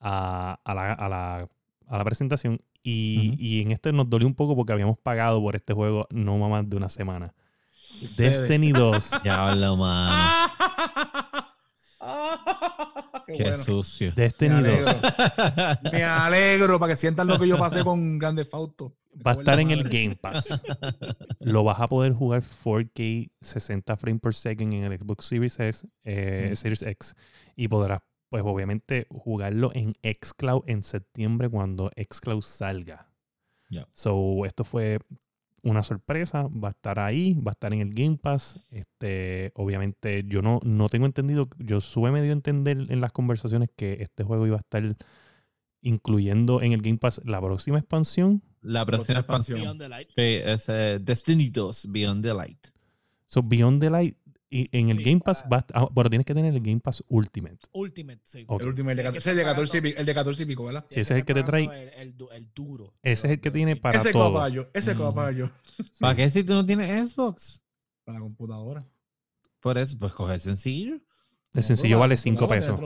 a, 0.00 0.58
a 0.64 0.74
la, 0.74 0.92
a 0.92 1.08
la- 1.08 1.48
a 1.88 1.98
la 1.98 2.04
presentación. 2.04 2.60
Y, 2.84 3.60
en 3.62 3.70
este 3.70 3.92
nos 3.92 4.08
dolió 4.10 4.26
un 4.26 4.34
poco 4.34 4.56
porque 4.56 4.72
habíamos 4.72 4.98
pagado 4.98 5.40
por 5.40 5.54
este 5.54 5.72
juego 5.74 6.06
no 6.10 6.36
más 6.38 6.68
de 6.68 6.76
una 6.76 6.88
semana. 6.88 7.32
Ustedes. 8.02 8.40
Destiny 8.40 8.72
2. 8.72 9.10
Ya 9.24 9.48
hablo, 9.50 9.76
mano. 9.76 10.41
Qué 13.26 13.32
Qué 13.34 13.42
bueno. 13.44 13.56
sucio. 13.58 14.12
Destiny 14.12 14.54
Me 14.62 14.76
2 14.80 14.88
alegro. 14.88 15.10
Me 15.92 16.04
alegro 16.04 16.78
para 16.80 16.92
que 16.92 16.96
sientan 16.96 17.26
lo 17.26 17.38
que 17.38 17.48
yo 17.48 17.58
pasé 17.58 17.82
con 17.84 18.18
Grande 18.18 18.44
Fausto. 18.44 18.96
va 19.26 19.32
a 19.32 19.34
estar 19.34 19.60
en 19.60 19.70
el 19.70 19.84
Game 19.84 20.16
Pass. 20.16 20.46
Lo 21.40 21.64
vas 21.64 21.80
a 21.80 21.88
poder 21.88 22.12
jugar 22.12 22.42
4K 22.42 23.30
60 23.40 23.96
frames 23.96 24.20
per 24.20 24.34
second 24.34 24.72
en 24.74 24.84
el 24.84 24.98
Xbox 24.98 25.26
Series 25.26 25.58
X, 25.58 25.86
eh, 26.04 26.48
Mm. 26.52 26.56
Series 26.56 26.82
X 26.82 27.14
y 27.56 27.68
podrás, 27.68 28.00
pues 28.30 28.42
obviamente, 28.46 29.06
jugarlo 29.10 29.70
en 29.74 29.94
xCloud 30.02 30.62
en 30.66 30.82
septiembre 30.82 31.48
cuando 31.48 31.90
xCloud 31.96 32.42
salga. 32.42 33.08
Ya. 33.70 33.86
So, 33.92 34.44
esto 34.46 34.64
fue 34.64 34.98
una 35.62 35.82
sorpresa, 35.82 36.48
va 36.48 36.68
a 36.68 36.70
estar 36.72 36.98
ahí, 36.98 37.34
va 37.34 37.52
a 37.52 37.54
estar 37.54 37.72
en 37.72 37.80
el 37.80 37.94
Game 37.94 38.16
Pass. 38.16 38.60
Este, 38.70 39.52
obviamente, 39.54 40.24
yo 40.26 40.42
no, 40.42 40.60
no 40.64 40.88
tengo 40.88 41.06
entendido, 41.06 41.48
yo 41.58 41.80
sube 41.80 42.10
medio 42.10 42.30
a 42.30 42.32
entender 42.32 42.86
en 42.88 43.00
las 43.00 43.12
conversaciones 43.12 43.70
que 43.74 43.98
este 44.00 44.24
juego 44.24 44.46
iba 44.46 44.56
a 44.56 44.60
estar 44.60 44.96
incluyendo 45.80 46.62
en 46.62 46.72
el 46.72 46.82
Game 46.82 46.98
Pass 46.98 47.20
la 47.24 47.40
próxima 47.40 47.78
expansión. 47.78 48.42
La 48.60 48.86
próxima 48.86 49.20
expansión. 49.20 49.58
expansión. 49.58 49.78
Beyond 49.78 49.80
the 49.80 49.88
Light. 49.88 50.08
Sí, 50.08 50.50
es 50.50 50.68
eh, 50.68 50.98
Destiny 51.00 51.50
2 51.50 51.86
Beyond 51.90 52.24
the 52.24 52.34
Light. 52.34 52.68
So, 53.26 53.42
Beyond 53.42 53.80
the 53.80 53.90
Light, 53.90 54.16
y 54.52 54.68
en 54.78 54.90
el 54.90 54.98
Sí, 54.98 55.02
Game 55.04 55.20
Pass, 55.20 55.42
para- 55.42 55.64
ah, 55.72 55.88
pero 55.94 56.10
tienes 56.10 56.26
que 56.26 56.34
tener 56.34 56.54
el 56.54 56.60
Game 56.60 56.80
Pass 56.80 57.02
Ultimate. 57.08 57.58
Ultimate, 57.72 58.20
sí. 58.22 58.46
El 58.48 58.66
último, 58.68 58.90
el 58.90 58.96
de, 58.96 59.02
Tiene 59.02 59.14
que 59.18 59.18
14, 59.20 59.30
el 59.30 59.36
de 59.36 59.42
estar 59.42 59.54
14 59.54 59.76
y 59.76 59.80
pagando. 59.80 59.88
pico, 59.90 60.00
el 60.00 60.06
de 60.06 60.14
14 60.14 60.42
y 60.42 60.46
pico, 60.46 60.64
¿verdad? 60.64 60.84
Sí, 60.88 61.00
ese 61.00 61.14
es 61.14 61.18
el 61.20 61.24
que 61.24 61.34
te 61.34 61.42
trae- 61.44 61.64
El, 61.72 61.88
el 62.00 62.16
du- 62.16 62.30
el 62.30 62.48
duro. 62.54 62.94
Ese 63.02 63.26
es 63.28 63.32
el 63.32 63.40
que 63.40 63.50
tiene 63.50 63.76
para 63.76 63.98
ese 64.00 64.12
todo. 64.12 64.32
caballo, 64.32 64.68
ese 64.74 64.94
Mm. 64.94 64.98
caballo. 64.98 65.50
¿Para 66.00 66.14
qué 66.16 66.30
si 66.30 66.44
tú 66.44 66.52
no 66.54 66.66
tienes 66.66 67.12
Xbox? 67.12 67.62
Para 68.04 68.18
la 68.18 68.22
computadora. 68.24 68.86
Por 69.60 69.78
eso, 69.78 69.96
pues 69.98 70.12
coge 70.12 70.38
sencillo. 70.38 71.00
El 71.54 71.62
sencillo 71.62 71.98
vale 71.98 72.16
5 72.16 72.46
5 72.46 72.48
pesos. 72.48 72.80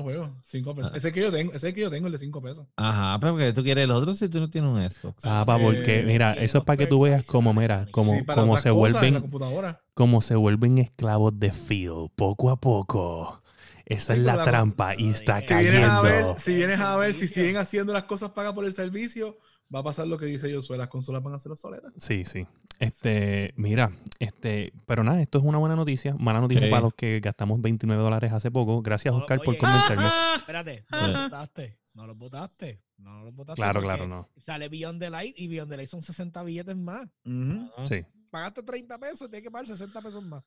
pesos. 0.74 0.92
Ese 0.96 1.12
que 1.12 1.20
yo 1.20 1.30
tengo, 1.30 1.52
ese 1.52 1.72
que 1.72 1.80
yo 1.82 1.90
tengo, 1.90 2.06
el 2.06 2.12
de 2.12 2.18
5 2.18 2.42
pesos. 2.42 2.66
Ajá, 2.76 3.18
pero 3.20 3.34
porque 3.34 3.52
tú 3.52 3.62
quieres 3.62 3.84
el 3.84 3.90
otro 3.92 4.12
si 4.14 4.28
tú 4.28 4.40
no 4.40 4.50
tienes 4.50 4.70
un 4.70 4.90
Xbox. 4.90 5.24
Ah, 5.24 5.44
pa, 5.46 5.58
porque, 5.58 6.00
Eh, 6.00 6.02
mira, 6.04 6.32
eso 6.34 6.58
es 6.58 6.64
para 6.64 6.76
que 6.76 6.86
tú 6.86 7.00
veas 7.02 7.24
como, 7.26 7.54
mira, 7.54 7.86
como, 7.92 8.12
Sí, 8.14 8.20
otras 8.22 8.36
se 8.36 8.44
cosas 8.46 8.66
en 8.66 8.72
la 8.72 8.72
vuelven, 8.72 9.20
computadora. 9.20 9.80
como 9.94 10.20
se 10.20 10.34
vuelven 10.34 10.78
esclavos 10.78 11.38
de 11.38 11.52
Phil, 11.52 12.10
poco 12.16 12.50
a 12.50 12.56
poco. 12.60 13.42
Esa 13.84 14.14
Sí, 14.14 14.18
es 14.20 14.26
la 14.26 14.34
la- 14.34 14.42
trampa 14.44 14.94
y 14.98 15.10
está 15.10 15.40
Si 15.40 15.46
Si 15.46 15.54
vienes, 15.54 15.84
a 15.84 16.00
cayendo. 16.00 16.02
ver, 16.02 16.40
si 16.40 16.54
vienes 16.56 16.80
a 16.80 16.96
ver 16.96 17.14
si 17.14 17.28
siguen 17.28 17.56
haciendo 17.58 17.92
las 17.92 18.02
cosas 18.04 18.30
pagas 18.32 18.52
por 18.52 18.64
el 18.64 18.72
servicio, 18.72 19.38
va 19.74 19.80
a 19.80 19.82
pasar 19.82 20.06
lo 20.06 20.16
que 20.18 20.26
dice 20.26 20.50
yo, 20.50 20.60
las 20.76 20.88
consolas 20.88 21.22
van 21.22 21.34
a 21.34 21.38
ser 21.38 21.52
obsoletas. 21.52 21.92
Sí, 21.96 22.24
sí. 22.24 22.46
Este, 22.78 23.52
mira, 23.56 23.90
este, 24.18 24.72
pero 24.86 25.02
nada, 25.02 25.20
esto 25.22 25.38
es 25.38 25.44
una 25.44 25.58
buena 25.58 25.76
noticia. 25.76 26.14
Mala 26.14 26.40
noticia 26.40 26.64
Sí. 26.64 26.70
para 26.70 26.82
los 26.82 26.94
que 26.94 27.20
gastamos 27.20 27.60
29 27.60 28.02
dólares 28.02 28.32
hace 28.32 28.50
poco. 28.50 28.82
Gracias, 28.82 29.12
No, 29.12 29.20
Oscar, 29.20 29.40
por 29.42 29.56
convencerme. 29.56 30.04
Espérate, 30.36 30.84
no 30.90 31.08
los 31.08 31.22
votaste. 31.24 31.78
No 31.94 32.06
los 32.06 32.18
votaste. 32.18 32.82
No 32.98 33.24
los 33.24 33.34
votaste. 33.34 33.60
Claro, 33.60 33.80
claro, 33.82 34.06
no. 34.06 34.28
Sale 34.38 34.68
Beyond 34.68 35.00
the 35.00 35.10
Light 35.10 35.34
y 35.38 35.48
Beyond 35.48 35.70
the 35.70 35.76
Light 35.78 35.88
son 35.88 36.02
60 36.02 36.42
billetes 36.42 36.76
más. 36.76 37.06
Ujú. 37.24 37.70
Sí, 37.88 38.04
Pagaste 38.30 38.62
30 38.62 38.98
pesos, 38.98 39.30
tienes 39.30 39.42
que 39.44 39.50
pagar 39.50 39.66
60 39.66 40.00
pesos 40.02 40.22
más. 40.24 40.44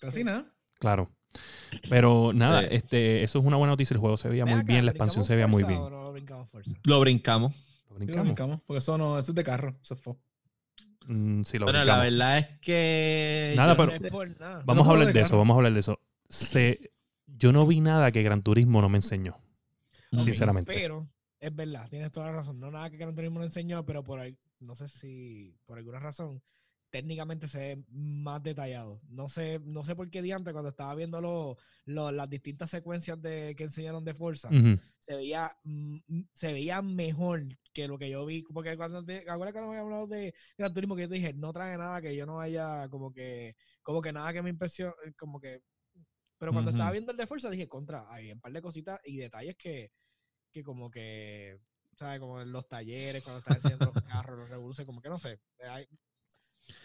Casi 0.00 0.22
nada. 0.24 0.44
claro. 0.78 1.10
Pero 1.88 2.32
nada, 2.34 2.62
Sí. 2.62 2.68
este, 2.72 3.22
eso 3.22 3.38
es 3.38 3.44
una 3.44 3.56
buena 3.56 3.72
noticia. 3.72 3.94
El 3.94 4.00
juego 4.00 4.16
se 4.16 4.28
veía 4.28 4.44
Ven 4.44 4.54
muy 4.54 4.60
acá, 4.62 4.72
bien, 4.72 4.84
la 4.84 4.90
expansión 4.90 5.22
¿brincamos 5.22 5.26
se 5.28 5.34
veía 5.36 5.46
muy 5.46 5.62
bien. 5.62 5.78
no 5.80 6.02
lo 6.02 6.12
brincamos 6.12 6.50
fuerza? 6.50 6.72
Lo 6.84 7.00
brincamos. 7.00 7.54
Lo 8.00 8.06
Sí, 8.06 8.12
lo 8.12 8.22
brincamos. 8.22 8.24
brincamos, 8.26 8.60
porque 8.66 8.78
eso 8.78 8.96
no, 8.98 9.18
eso 9.18 9.32
es 9.32 9.34
de 9.36 9.44
carro, 9.44 9.76
eso 9.82 9.96
fue. 9.96 10.14
Mm, 11.06 11.42
sí, 11.44 11.58
lo 11.58 11.66
Bueno, 11.66 11.78
la 11.84 11.98
brincamos. 11.98 12.04
verdad 12.04 12.38
es 12.38 12.46
que. 12.60 13.54
Nada, 13.56 13.74
pero- 13.76 13.86
no 13.86 13.92
No 13.94 13.98
sé. 14.00 14.06
es 14.06 14.12
por 14.12 14.40
nada. 14.40 14.62
Vamos 14.66 14.86
a 14.86 14.90
hablar 14.90 15.06
de 15.08 15.12
de 15.12 15.20
eso, 15.20 15.36
vamos 15.38 15.54
a 15.54 15.58
hablar 15.58 15.72
de 15.74 15.80
eso. 15.80 16.00
Se, 16.28 16.92
yo 17.26 17.52
no 17.52 17.66
vi 17.66 17.80
nada 17.80 18.10
que 18.12 18.22
Gran 18.22 18.42
Turismo 18.42 18.80
no 18.80 18.88
me 18.88 18.98
enseñó, 18.98 19.36
sinceramente. 20.18 20.72
Pero, 20.72 21.08
es 21.40 21.54
verdad, 21.54 21.88
tienes 21.88 22.12
toda 22.12 22.26
la 22.26 22.32
razón. 22.32 22.60
No 22.60 22.70
nada 22.70 22.90
que 22.90 22.96
Gran 22.96 23.14
Turismo 23.14 23.38
no 23.38 23.44
enseñó, 23.44 23.84
pero 23.84 24.02
por 24.04 24.20
ahí, 24.20 24.36
no 24.60 24.74
sé 24.74 24.88
si 24.88 25.56
por 25.66 25.78
alguna 25.78 25.98
razón, 26.00 26.42
técnicamente 26.90 27.48
se 27.48 27.58
ve 27.58 27.84
más 27.88 28.42
detallado. 28.42 29.00
No 29.08 29.28
sé, 29.28 29.60
no 29.64 29.84
sé 29.84 29.94
por 29.94 30.10
qué 30.10 30.22
diantre 30.22 30.52
cuando 30.52 30.70
estaba 30.70 30.94
viendo 30.94 31.20
lo- 31.20 31.56
lo- 31.86 32.10
las 32.12 32.28
distintas 32.28 32.68
secuencias 32.70 33.20
de, 33.22 33.54
que 33.56 33.64
enseñaron 33.64 34.04
de 34.04 34.14
Forza, 34.14 34.48
Ujú. 34.48 34.78
se 35.00 35.16
veía 35.16 35.50
mm, 35.64 35.98
se 36.34 36.52
veía 36.52 36.82
mejor 36.82 37.44
que 37.72 37.86
lo 37.88 37.96
que 37.98 38.10
yo 38.10 38.26
vi. 38.26 38.42
Porque 38.52 38.76
cuando 38.76 39.04
te, 39.04 39.18
¿acuerdas 39.30 39.52
cuando 39.52 39.70
habíamos 39.70 39.84
hablado 39.86 40.06
de 40.08 40.34
Gran 40.58 40.74
Turismo 40.74 40.96
que 40.96 41.02
yo 41.02 41.08
te 41.08 41.14
dije, 41.14 41.32
no 41.32 41.52
trae 41.52 41.78
nada 41.78 42.00
que 42.02 42.14
yo 42.16 42.26
no 42.26 42.40
haya 42.40 42.88
como 42.88 43.12
que, 43.12 43.54
como 43.82 44.00
que 44.02 44.12
nada 44.12 44.32
que 44.32 44.42
me 44.42 44.50
impresione, 44.50 44.94
como 45.16 45.40
que. 45.40 45.62
Pero 46.38 46.52
cuando 46.52 46.70
estaba 46.70 46.90
viendo 46.90 47.12
el 47.12 47.18
de 47.18 47.26
Forza 47.26 47.50
dije, 47.50 47.68
contra, 47.68 48.10
hay 48.12 48.32
un 48.32 48.40
par 48.40 48.50
de 48.52 48.62
cositas 48.62 48.98
y 49.04 49.16
detalles 49.18 49.56
que, 49.56 49.92
que 50.50 50.62
como 50.64 50.90
que, 50.90 51.60
¿sabes? 51.96 52.18
Como 52.18 52.40
en 52.40 52.50
los 52.50 52.66
talleres, 52.66 53.22
cuando 53.22 53.40
están 53.40 53.58
haciendo 53.58 53.84
los 53.92 53.94
carros, 54.26 54.38
los 54.38 54.48
revoluciones, 54.50 54.86
como 54.86 55.02
que 55.02 55.10
no 55.10 55.18
sé. 55.18 55.38
hay- 55.68 55.86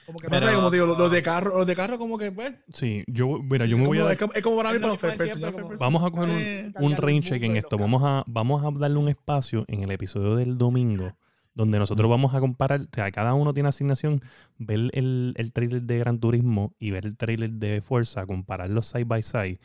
como 0.06 0.20
que 0.20 0.28
Pero, 0.30 0.46
Pero- 0.46 0.56
como 0.58 0.72
digo, 0.72 0.86
los, 0.86 1.12
de 1.12 1.22
carro, 1.22 1.58
los 1.58 1.68
de 1.68 1.76
carro 1.76 1.98
como 1.98 2.18
que, 2.18 2.32
pues, 2.32 2.54
Sí, 2.74 3.04
yo, 3.08 3.40
mira, 3.42 3.66
yo 3.66 3.78
me 3.78 3.84
es, 3.84 3.88
voy 3.90 3.98
como, 4.00 4.10
a... 4.10 4.14
es, 4.14 4.20
como, 4.20 4.34
es 4.34 4.44
como 4.44 4.58
para 4.58 4.72
mí 4.72 4.80
Es 4.94 5.00
first 5.00 5.18
person, 5.18 5.52
como- 5.52 5.78
Vamos 5.78 6.04
a 6.04 6.12
coger 6.12 6.30
Sí. 6.72 6.74
un, 6.80 6.92
un 6.92 6.98
rain 6.98 7.22
check 7.22 7.42
en 7.44 7.58
esto. 7.58 7.78
Vamos 7.78 8.02
a, 8.04 8.24
vamos 8.28 8.64
a 8.64 8.78
darle 8.80 8.98
un 8.98 9.10
espacio 9.10 9.66
en 9.68 9.84
el 9.84 9.92
episodio 9.92 10.36
del 10.36 10.58
domingo, 10.58 11.14
donde 11.54 11.80
nosotros 11.80 12.08
Mm. 12.08 12.12
vamos 12.12 12.34
a 12.36 12.40
comparar, 12.40 12.82
o 12.82 12.86
sea, 12.94 13.12
cada 13.12 13.34
uno 13.34 13.54
tiene 13.54 13.70
asignación, 13.70 14.22
ver 14.58 14.90
el, 14.94 15.34
el 15.38 15.54
trailer 15.54 15.82
de 15.84 15.98
Gran 16.00 16.20
Turismo 16.20 16.74
y 16.80 16.92
ver 16.92 17.06
el 17.06 17.16
trailer 17.18 17.52
de 17.52 17.82
Fuerza, 17.82 18.26
compararlos 18.26 18.86
side 18.88 19.06
by 19.06 19.24
side. 19.24 19.60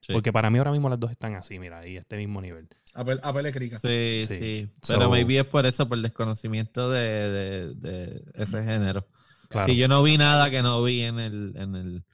Sí. 0.00 0.12
Porque 0.12 0.32
para 0.32 0.48
mí 0.48 0.58
ahora 0.58 0.70
mismo 0.70 0.88
las 0.88 1.00
dos 1.00 1.10
están 1.10 1.34
así, 1.34 1.58
mira, 1.58 1.84
y 1.86 1.96
a 1.96 2.00
este 2.00 2.16
mismo 2.16 2.40
nivel. 2.40 2.68
Apel, 2.94 3.20
apele 3.22 3.52
crica. 3.52 3.78
Sí, 3.78 4.22
Sí. 4.26 4.34
sí. 4.36 4.68
So- 4.82 4.94
Pero 4.94 5.10
maybe 5.10 5.38
es 5.38 5.44
por 5.44 5.66
eso, 5.66 5.88
por 5.88 5.98
el 5.98 6.02
desconocimiento 6.02 6.90
de, 6.90 7.30
de, 7.30 7.74
de 7.74 8.22
ese 8.34 8.62
género. 8.64 9.06
Claro. 9.48 9.66
Sí, 9.72 9.76
yo 9.76 9.88
no 9.88 10.02
vi 10.02 10.18
nada 10.18 10.50
que 10.50 10.62
no 10.62 10.82
vi 10.82 11.02
en 11.02 11.18
el. 11.18 11.52
En 11.56 11.74
el... 11.74 12.04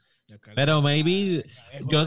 Pero 0.56 0.82
maybe. 0.82 1.44
yo-. 1.90 2.06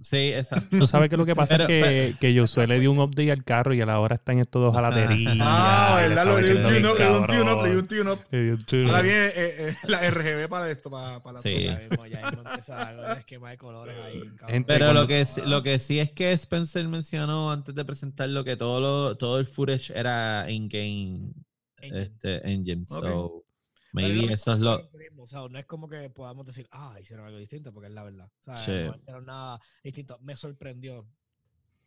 Sí, 0.00 0.32
exacto. 0.32 0.78
Tú 0.78 0.86
sabes 0.86 1.08
que 1.08 1.16
lo 1.16 1.24
que 1.24 1.34
pasa 1.34 1.56
Pero- 1.56 1.68
es 1.68 2.16
que, 2.18 2.32
que 2.32 2.38
Josué 2.38 2.66
le 2.66 2.78
dio 2.80 2.90
un 2.92 2.98
update 2.98 3.30
al 3.32 3.44
carro 3.44 3.72
y 3.74 3.80
a 3.80 3.86
la 3.86 3.98
hora 4.00 4.16
están 4.16 4.38
estos 4.38 4.62
dos 4.62 4.76
a 4.76 4.80
la 4.82 4.90
batería. 4.90 5.34
Ah, 5.40 5.98
le 6.02 6.08
¿verdad? 6.08 6.26
Lo 6.26 6.40
le 6.40 6.46
dio 6.48 6.56
un 6.56 6.62
bien 6.62 6.82
tune-up, 6.82 6.98
le 6.98 7.04
dio 7.04 7.16
un 7.56 7.62
le 7.62 7.70
dio 7.70 7.78
un 7.80 7.86
tune-up. 7.88 8.18
Le 8.30 8.42
dio 8.42 8.54
un. 8.54 8.86
Ahora 8.90 9.02
viene 9.02 9.26
eh, 9.26 9.32
eh, 9.36 9.76
la 9.88 10.10
RGB 10.10 10.48
para 10.48 10.70
esto, 10.70 10.90
para, 10.90 11.22
para 11.22 11.34
la 11.34 11.40
Sí. 11.42 11.64
Ya 11.64 11.76
mismo, 11.88 12.06
ya 12.06 12.20
mismo 12.30 12.42
empieza 12.48 12.90
el 12.90 13.18
esquema 13.18 13.50
de 13.50 13.56
colores 13.58 13.96
ahí. 14.02 14.22
Gente, 14.48 14.64
Pero 14.66 14.92
lo 14.92 15.06
que, 15.06 15.24
sí- 15.24 15.42
lo 15.44 15.62
que 15.62 15.78
sí 15.78 15.98
es 16.00 16.10
que 16.12 16.32
Spencer 16.32 16.86
mencionó 16.88 17.50
antes 17.50 17.74
de 17.74 17.84
presentarlo 17.84 18.44
que 18.44 18.56
todo, 18.56 18.80
lo, 18.80 19.16
todo 19.16 19.38
el 19.38 19.46
footage 19.46 19.92
era 19.98 20.50
in-game 20.50 21.32
Engine. 21.80 22.02
este, 22.02 22.50
engine. 22.52 22.82
Ok. 22.82 22.88
So, 22.88 23.00
Pero 23.00 23.44
maybe 23.92 24.26
que 24.26 24.32
eso 24.34 24.52
es 24.52 24.60
lo. 24.60 24.80
O 25.18 25.26
sea, 25.26 25.48
no 25.48 25.58
es 25.58 25.66
como 25.66 25.88
que 25.88 26.10
podamos 26.10 26.46
decir, 26.46 26.66
ah, 26.70 26.96
hicieron 27.00 27.26
algo 27.26 27.38
distinto, 27.38 27.72
porque 27.72 27.88
es 27.88 27.94
la 27.94 28.02
verdad. 28.04 28.30
O 28.40 28.42
sea, 28.42 28.56
Sí. 28.56 28.72
no 28.72 28.94
hicieron 28.96 29.26
nada 29.26 29.60
distinto. 29.82 30.18
Me 30.20 30.36
sorprendió. 30.36 31.06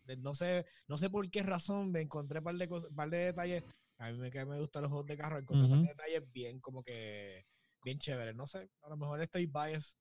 De- 0.06 0.18
No 0.18 0.34
sé, 0.34 0.66
no 0.88 0.98
sé 0.98 1.10
por 1.10 1.30
qué 1.30 1.44
razón 1.44 1.92
me 1.92 2.02
encontré 2.02 2.40
un 2.40 2.44
par 2.46 2.56
de, 2.56 2.68
cosas, 2.68 2.92
par 2.96 3.10
de 3.10 3.18
detalles. 3.18 3.64
A 4.00 4.12
mí 4.12 4.18
me, 4.18 4.32
que 4.32 4.44
me 4.46 4.60
gustan 4.60 4.82
los 4.82 4.90
juegos 4.90 5.06
de 5.08 5.16
carro, 5.18 5.38
encontré 5.38 5.66
un 5.66 5.72
par 5.72 5.82
de 5.82 5.88
detalles 5.90 6.32
bien, 6.34 6.60
como 6.60 6.84
que, 6.84 7.46
bien 7.84 8.00
chéveres. 8.00 8.36
No 8.36 8.48
sé, 8.48 8.70
a 8.82 8.90
lo 8.90 8.98
mejor 8.98 9.22
estoy 9.22 9.46
biased. 9.46 9.96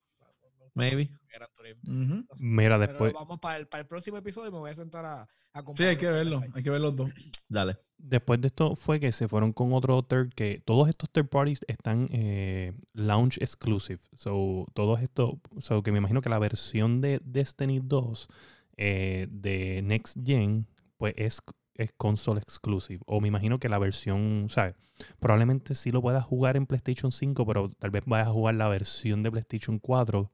Maybe. 0.75 1.11
Gran 1.33 1.49
Turismo. 1.55 1.83
No 1.85 2.37
sé. 2.37 2.45
Mira, 2.45 2.79
Pero 2.79 2.79
después, 2.79 3.13
vamos 3.13 3.39
para 3.41 3.59
el, 3.59 3.67
para 3.69 3.83
el 3.83 3.87
próximo 3.87 4.17
episodio 4.17 4.51
me 4.51 4.59
voy 4.59 4.71
a 4.71 4.75
sentar 4.75 5.05
a, 5.05 5.29
a 5.53 5.65
Sí, 5.75 5.85
hay 5.85 5.97
que 5.97 6.11
verlo, 6.11 6.43
hay 6.55 6.63
que 6.63 6.71
ver 6.71 6.81
los 6.81 6.95
dos. 6.97 7.11
Dale. 7.49 7.77
después 7.99 8.41
de 8.41 8.49
esto 8.49 8.77
fue 8.77 9.01
que 9.01 9.13
se 9.13 9.29
fueron 9.29 9.53
con 9.53 9.73
otro 9.73 10.03
third, 10.03 10.33
que 10.35 10.63
todos 10.65 10.89
estos 10.89 11.11
third 11.11 11.29
parties 11.29 11.65
están 11.69 12.09
eh, 12.13 12.73
launch 12.93 13.39
exclusive. 13.39 14.01
So, 14.17 14.67
todos 14.75 15.01
estos, 15.01 15.35
so 15.59 15.83
que 15.83 15.93
me 15.93 15.99
imagino 15.99 16.21
que 16.21 16.29
la 16.29 16.39
versión 16.39 17.01
de 17.01 17.21
Destiny 17.25 17.81
2 17.83 18.29
eh, 18.77 19.27
de 19.31 19.83
Next 19.83 20.17
Gen, 20.25 20.67
pues 20.97 21.15
es, 21.17 21.41
es 21.75 21.93
console 21.97 22.41
exclusive. 22.41 23.01
O 23.07 23.21
me 23.21 23.29
imagino 23.29 23.59
que 23.59 23.69
la 23.69 23.79
versión, 23.79 24.47
¿sabes? 24.49 24.75
Probablemente 25.19 25.75
sí 25.75 25.91
lo 25.91 26.03
puedas 26.03 26.25
jugar 26.25 26.57
en 26.57 26.67
PlayStation 26.67 27.11
5, 27.11 27.47
pero 27.47 27.69
tal 27.69 27.91
vez 27.91 28.05
vayas 28.07 28.29
a 28.29 28.33
jugar 28.33 28.55
la 28.55 28.69
versión 28.69 29.23
de 29.23 29.31
PlayStation 29.31 29.79
4 29.79 30.31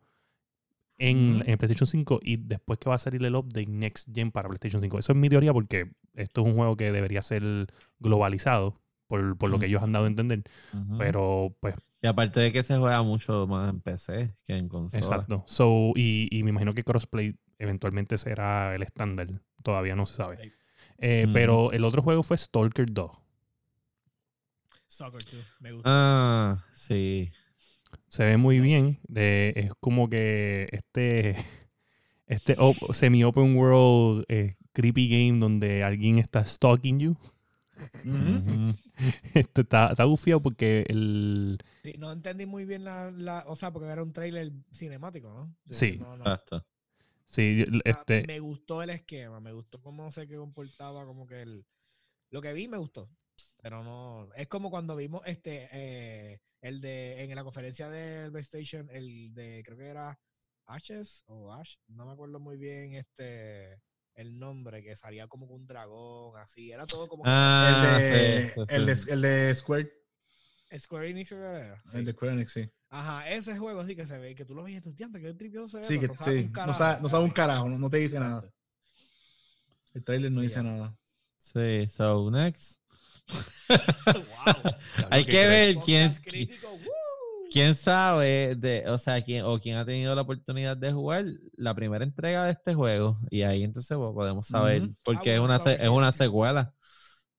en, 0.99 1.41
PlayStation 1.59 1.87
5 1.87 2.21
y 2.23 2.37
después 2.37 2.79
que 2.79 2.89
va 2.89 2.97
a 2.97 2.99
salir 2.99 3.25
el 3.25 3.35
update 3.35 3.67
Next 3.67 4.09
Gen 4.15 4.31
para 4.31 4.49
PlayStation 4.49 4.81
5. 4.81 4.99
Eso 4.99 5.13
es 5.13 5.19
mi 5.19 5.29
teoría 5.29 5.53
porque 5.53 5.91
esto 6.15 6.41
es 6.41 6.47
un 6.47 6.55
juego 6.55 6.77
que 6.77 6.93
debería 6.93 7.23
ser 7.23 7.67
globalizado 7.99 8.81
por, 9.07 9.37
por 9.37 9.51
lo 9.51 9.59
que 9.59 9.67
ellos 9.67 9.83
han 9.83 9.93
dado 9.93 10.07
a 10.07 10.09
entender. 10.09 10.43
Pero 10.99 11.57
pues 11.61 11.75
Y 12.03 12.07
aparte 12.07 12.41
de 12.41 12.53
que 12.53 12.63
se 12.63 12.77
juega 12.77 13.03
mucho 13.03 13.47
más 13.47 13.71
en 13.71 13.81
PC 13.81 14.35
que 14.45 14.57
en 14.57 14.69
consola. 14.69 15.01
exacto. 15.01 15.45
So, 15.47 15.93
y, 15.95 16.29
y 16.31 16.43
me 16.43 16.51
imagino 16.51 16.75
que 16.75 16.85
crossplay 16.85 17.37
eventualmente 17.59 18.19
será 18.19 18.75
el 18.75 18.83
estándar. 18.83 19.29
Todavía 19.63 19.97
no 19.97 20.07
se 20.07 20.15
sabe. 20.15 20.53
Eh. 20.99 21.27
Pero 21.33 21.73
el 21.73 21.85
otro 21.85 22.03
juego 22.03 22.23
fue 22.23 22.39
Stalker 22.39 22.87
2. 22.91 23.11
Soccer 24.87 25.23
2, 25.25 25.57
me 25.61 25.73
gusta. 25.73 25.91
Ah, 25.93 26.65
sí. 26.73 27.31
Se 28.09 28.25
ve 28.25 28.37
muy 28.37 28.61
bien. 28.61 28.99
De, 29.09 29.53
es 29.57 29.73
como 29.81 30.09
que 30.09 30.69
este, 30.73 31.35
este 32.27 32.55
op- 32.59 32.93
semi-open 32.93 33.57
world 33.57 34.25
eh, 34.29 34.57
creepy 34.73 35.09
game 35.09 35.39
donde 35.41 35.83
alguien 35.85 36.19
está 36.19 36.45
stalking 36.45 36.99
you. 37.01 37.17
Este, 39.35 39.61
está, 39.61 39.89
está 39.91 40.05
bufiado 40.07 40.41
porque 40.41 40.87
el... 40.89 41.59
Sí, 41.83 41.95
no 41.99 42.11
entendí 42.13 42.47
muy 42.47 42.65
bien 42.65 42.85
la, 42.85 43.11
la- 43.11 43.45
O 43.49 43.57
sea, 43.57 43.71
porque 43.71 43.89
era 43.89 44.03
un 44.03 44.13
trailer 44.13 44.51
cinemático, 44.73 45.29
¿no? 45.29 45.55
Sí. 45.71 45.99
no, 45.99 46.17
no. 46.17 46.25
Exacto. 46.25 46.65
Sí, 47.27 47.65
Ah, 47.69 47.81
este, 47.85 48.25
Me 48.27 48.41
gustó 48.41 48.83
el 48.83 48.91
esquema, 48.91 49.41
me 49.41 49.53
gustó 49.53 49.81
cómo 49.81 50.11
se 50.13 50.27
que 50.27 50.37
comportaba, 50.37 51.05
como 51.05 51.27
que 51.27 51.43
el. 51.43 51.67
Lo 52.31 52.41
que 52.41 52.53
vi 52.53 52.69
me 52.69 52.79
gustó. 52.79 53.11
Pero 53.61 53.83
no. 53.85 54.29
Es 54.37 54.47
como 54.47 54.71
cuando 54.71 54.97
vimos 54.97 55.23
este. 55.27 55.69
eh, 55.73 56.41
el 56.61 56.81
de. 56.81 57.23
En 57.23 57.35
la 57.35 57.45
conferencia 57.45 57.89
del 57.89 58.31
PlayStation, 58.33 58.89
el 58.91 59.33
de. 59.35 59.63
Creo 59.65 59.77
que 59.79 59.87
era. 59.87 60.19
Ashes 60.69 61.23
o 61.27 61.53
Ash. 61.53 61.77
No 61.87 62.07
me 62.07 62.13
acuerdo 62.13 62.41
muy 62.41 62.57
bien 62.57 62.95
este. 62.95 63.81
El 64.15 64.39
nombre, 64.39 64.83
que 64.83 64.97
salía 64.97 65.27
como 65.29 65.47
con 65.47 65.57
un 65.61 65.67
dragón, 65.67 66.39
así. 66.41 66.73
Era 66.73 66.87
todo 66.87 67.07
como. 67.07 67.23
Ah, 67.27 67.99
el, 68.01 68.03
de, 68.03 68.49
sí, 68.49 68.53
sí, 68.55 68.61
el, 68.69 68.87
de, 68.87 68.97
sí. 68.97 69.11
el 69.11 69.21
de 69.23 69.55
Square, 69.55 69.93
Square 70.79 71.11
Enix 71.11 71.33
era. 71.33 71.83
Sí. 71.87 71.99
el 71.99 72.05
de 72.07 72.13
Square 72.13 72.33
Enix, 72.33 72.53
sí. 72.53 72.71
Ajá, 72.89 73.29
ese 73.31 73.59
juego 73.59 73.85
sí 73.85 73.95
que 73.95 74.07
se 74.07 74.17
ve, 74.19 74.35
que 74.35 74.45
tú 74.45 74.55
lo 74.55 74.63
ves 74.63 74.77
estudiante, 74.77 75.21
que 75.21 75.35
tripioso 75.35 75.69
se 75.69 75.79
ve. 75.79 75.85
Sí, 75.85 76.01
que 76.01 76.09
no 76.09 76.15
sabe 76.15 76.39
sí. 76.39 76.45
un 76.45 76.47
No 76.47 76.53
carajo, 76.53 76.79
sabe, 76.79 77.01
no 77.03 77.09
sabe 77.09 77.25
un 77.25 77.31
sí. 77.31 77.35
carajo, 77.35 77.69
no, 77.69 77.79
no 77.79 77.91
te 77.91 77.97
dice 77.99 78.19
nada. 78.19 78.37
Exacto. 78.39 78.57
El 79.95 80.05
trailer 80.05 80.31
no 80.31 80.37
Sí, 80.41 80.43
dice 80.43 80.55
ya. 80.57 80.63
nada. 80.63 80.99
Sí, 81.37 81.87
so 81.89 82.31
next. 82.31 82.81
Wow. 84.15 84.75
Hay 85.11 85.25
¿qué 85.25 85.31
que 85.33 85.37
crees? 85.45 85.77
ver 85.77 85.85
quién, 85.85 86.11
quién 87.51 87.75
sabe, 87.75 88.55
de, 88.57 88.89
o 88.89 88.99
sea, 88.99 89.23
quién, 89.23 89.45
o 89.45 89.59
quién 89.59 89.77
ha 89.77 89.85
tenido 89.85 90.15
la 90.15 90.23
oportunidad 90.23 90.77
de 90.77 90.93
jugar 90.93 91.25
la 91.57 91.75
primera 91.75 92.05
entrega 92.05 92.45
de 92.45 92.53
este 92.53 92.75
juego. 92.75 93.19
Y 93.31 93.43
ahí 93.43 93.63
entonces 93.65 93.97
pues, 93.97 94.13
podemos 94.15 94.47
saber, 94.47 94.91
porque 95.05 95.33
Ah, 95.33 95.35
es, 95.35 95.41
una, 95.41 95.59
sí, 95.59 95.71
es 95.79 95.89
una 95.89 96.13
sí. 96.13 96.19
secuela. 96.19 96.73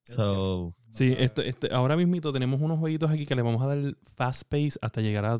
So, 0.03 0.73
Sí, 0.91 1.15
esto, 1.17 1.41
esto- 1.41 1.67
ahora 1.71 1.95
mismito 1.95 2.33
tenemos 2.33 2.59
unos 2.61 2.79
jueguitos 2.79 3.11
aquí 3.11 3.25
que 3.25 3.35
le 3.35 3.41
vamos 3.41 3.65
a 3.65 3.75
dar 3.75 3.95
fast 4.15 4.43
pace 4.49 4.73
hasta 4.81 5.01
llegar 5.01 5.25
a 5.25 5.39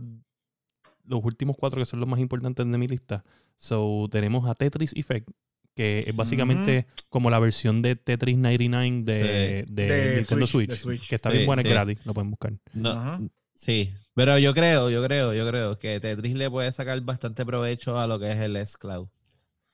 los 1.05 1.23
últimos 1.23 1.55
cuatro 1.57 1.79
que 1.79 1.85
son 1.85 1.99
los 1.99 2.07
más 2.09 2.19
importantes 2.19 2.69
de 2.69 2.77
mi 2.77 2.87
lista. 2.87 3.23
So, 3.57 4.07
tenemos 4.11 4.47
a 4.47 4.53
Tetris 4.55 4.93
Effect, 4.95 5.29
que 5.77 6.03
es 6.07 6.15
básicamente 6.15 6.87
como 7.07 7.29
la 7.29 7.39
versión 7.39 7.81
de 7.81 7.95
Tetris 7.95 8.37
99 8.37 9.01
de, 9.05 9.65
Sí. 9.67 9.73
de 9.73 9.85
De 9.87 10.15
Nintendo 10.17 10.45
Switch, 10.47 10.67
Switch, 10.67 10.69
de 10.71 10.75
Switch. 10.75 11.07
que 11.09 11.15
está 11.15 11.29
Sí, 11.31 11.37
bien 11.37 11.47
buena, 11.47 11.61
sí. 11.61 11.67
es 11.69 11.73
gratis, 11.73 12.05
lo 12.05 12.13
pueden 12.13 12.31
buscar. 12.31 12.53
no, 12.73 12.89
Ajá. 12.91 13.21
sí. 13.53 13.93
Pero 14.15 14.37
yo 14.39 14.53
creo, 14.53 14.89
yo 14.89 15.03
creo, 15.05 15.33
yo 15.33 15.47
creo 15.47 15.77
que 15.77 15.99
Tetris 15.99 16.35
le 16.35 16.49
puede 16.49 16.71
sacar 16.71 16.99
bastante 17.01 17.45
provecho 17.45 17.97
a 17.99 18.07
lo 18.07 18.19
que 18.19 18.31
es 18.31 18.37
el 18.39 18.55
S-Cloud. 18.57 19.07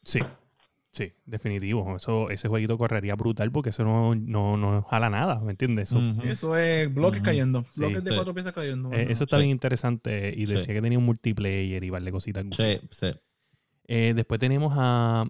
Sí, 0.03 0.19
sí, 0.91 1.13
definitivo. 1.25 1.95
Eso, 1.95 2.29
ese 2.29 2.49
jueguito 2.49 2.77
correría 2.77 3.15
brutal 3.15 3.49
porque 3.53 3.69
eso 3.69 3.85
no, 3.85 4.13
no, 4.15 4.57
no 4.57 4.81
jala 4.83 5.09
nada, 5.09 5.39
¿me 5.39 5.51
entiendes? 5.51 5.93
Eso, 6.25 6.57
es 6.57 6.93
bloques 6.93 7.21
cayendo. 7.21 7.63
Bloques 7.77 8.03
de 8.03 8.09
sí. 8.11 8.15
cuatro 8.17 8.33
piezas 8.33 8.51
cayendo. 8.51 8.91
eh, 8.91 9.07
eso 9.09 9.23
está 9.23 9.37
Sí. 9.37 9.43
bien 9.43 9.51
interesante 9.51 10.33
y 10.35 10.45
Sí. 10.45 10.53
decía 10.55 10.73
que 10.73 10.81
tenía 10.81 10.99
un 10.99 11.05
multiplayer 11.05 11.81
y 11.81 11.89
varias 11.89 12.11
cositas. 12.11 12.45
Sí, 12.51 12.79
sí. 12.91 13.07
Eh, 13.87 14.11
después 14.13 14.39
tenemos 14.41 14.73
a 14.77 15.25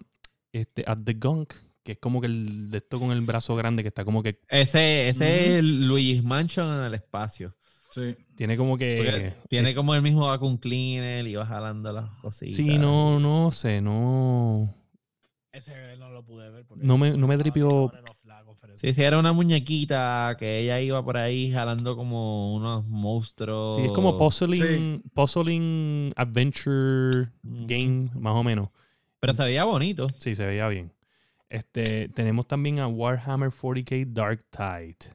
este, 0.60 0.84
At 0.86 0.98
the 1.04 1.14
Gunk, 1.14 1.52
que 1.82 1.92
es 1.92 1.98
como 1.98 2.20
que 2.20 2.26
el 2.28 2.70
de 2.70 2.78
esto 2.78 2.98
con 2.98 3.10
el 3.12 3.20
brazo 3.20 3.54
grande, 3.56 3.82
que 3.82 3.88
está 3.88 4.04
como 4.04 4.22
que 4.22 4.40
Ese, 4.48 5.08
ese 5.08 5.24
Ujú. 5.24 5.34
es 5.34 5.50
el 5.58 5.86
Luigi's 5.86 6.24
Mansion 6.24 6.78
en 6.78 6.84
el 6.84 6.94
espacio. 6.94 7.54
Sí. 7.90 8.16
tiene 8.36 8.56
como 8.56 8.76
que. 8.76 8.96
Porque 8.96 9.34
tiene 9.48 9.68
es- 9.70 9.76
como 9.76 9.94
el 9.94 10.02
mismo 10.02 10.22
vacuum 10.26 10.56
cleaner 10.56 11.24
y 11.28 11.34
va 11.36 11.46
jalando 11.46 11.92
las 11.92 12.10
cositas. 12.18 12.56
sí, 12.56 12.76
no, 12.78 13.20
no 13.20 13.52
sé, 13.52 13.80
no. 13.80 14.74
Ese 15.52 15.96
no 15.98 16.10
lo 16.10 16.24
pude 16.24 16.50
ver. 16.50 16.64
porque 16.66 16.84
No 16.84 16.98
me- 16.98 17.16
no 17.16 17.28
me 17.28 17.36
tripió-. 17.38 17.92
Sí, 18.74 18.92
sí, 18.92 19.02
era 19.02 19.20
una 19.20 19.32
muñequita 19.32 20.34
que 20.36 20.58
ella 20.58 20.80
iba 20.80 21.04
por 21.04 21.16
ahí 21.16 21.52
jalando 21.52 21.94
como 21.94 22.52
unos 22.56 22.84
monstruos. 22.86 23.76
Sí, 23.76 23.82
es 23.84 23.92
como 23.92 24.18
puzzling, 24.18 25.00
puzzling 25.14 26.12
adventure 26.16 27.30
game, 27.44 28.10
más 28.14 28.34
o 28.34 28.42
menos. 28.42 28.70
Pero 29.24 29.32
se 29.32 29.44
veía 29.44 29.64
bonito. 29.64 30.08
Sí, 30.18 30.34
se 30.34 30.44
veía 30.44 30.68
bien. 30.68 30.92
Este, 31.48 32.10
tenemos 32.10 32.46
también 32.46 32.78
a 32.78 32.86
Warhammer 32.88 33.50
40k 33.50 34.12
Dark 34.12 34.44
Tide. 34.50 35.14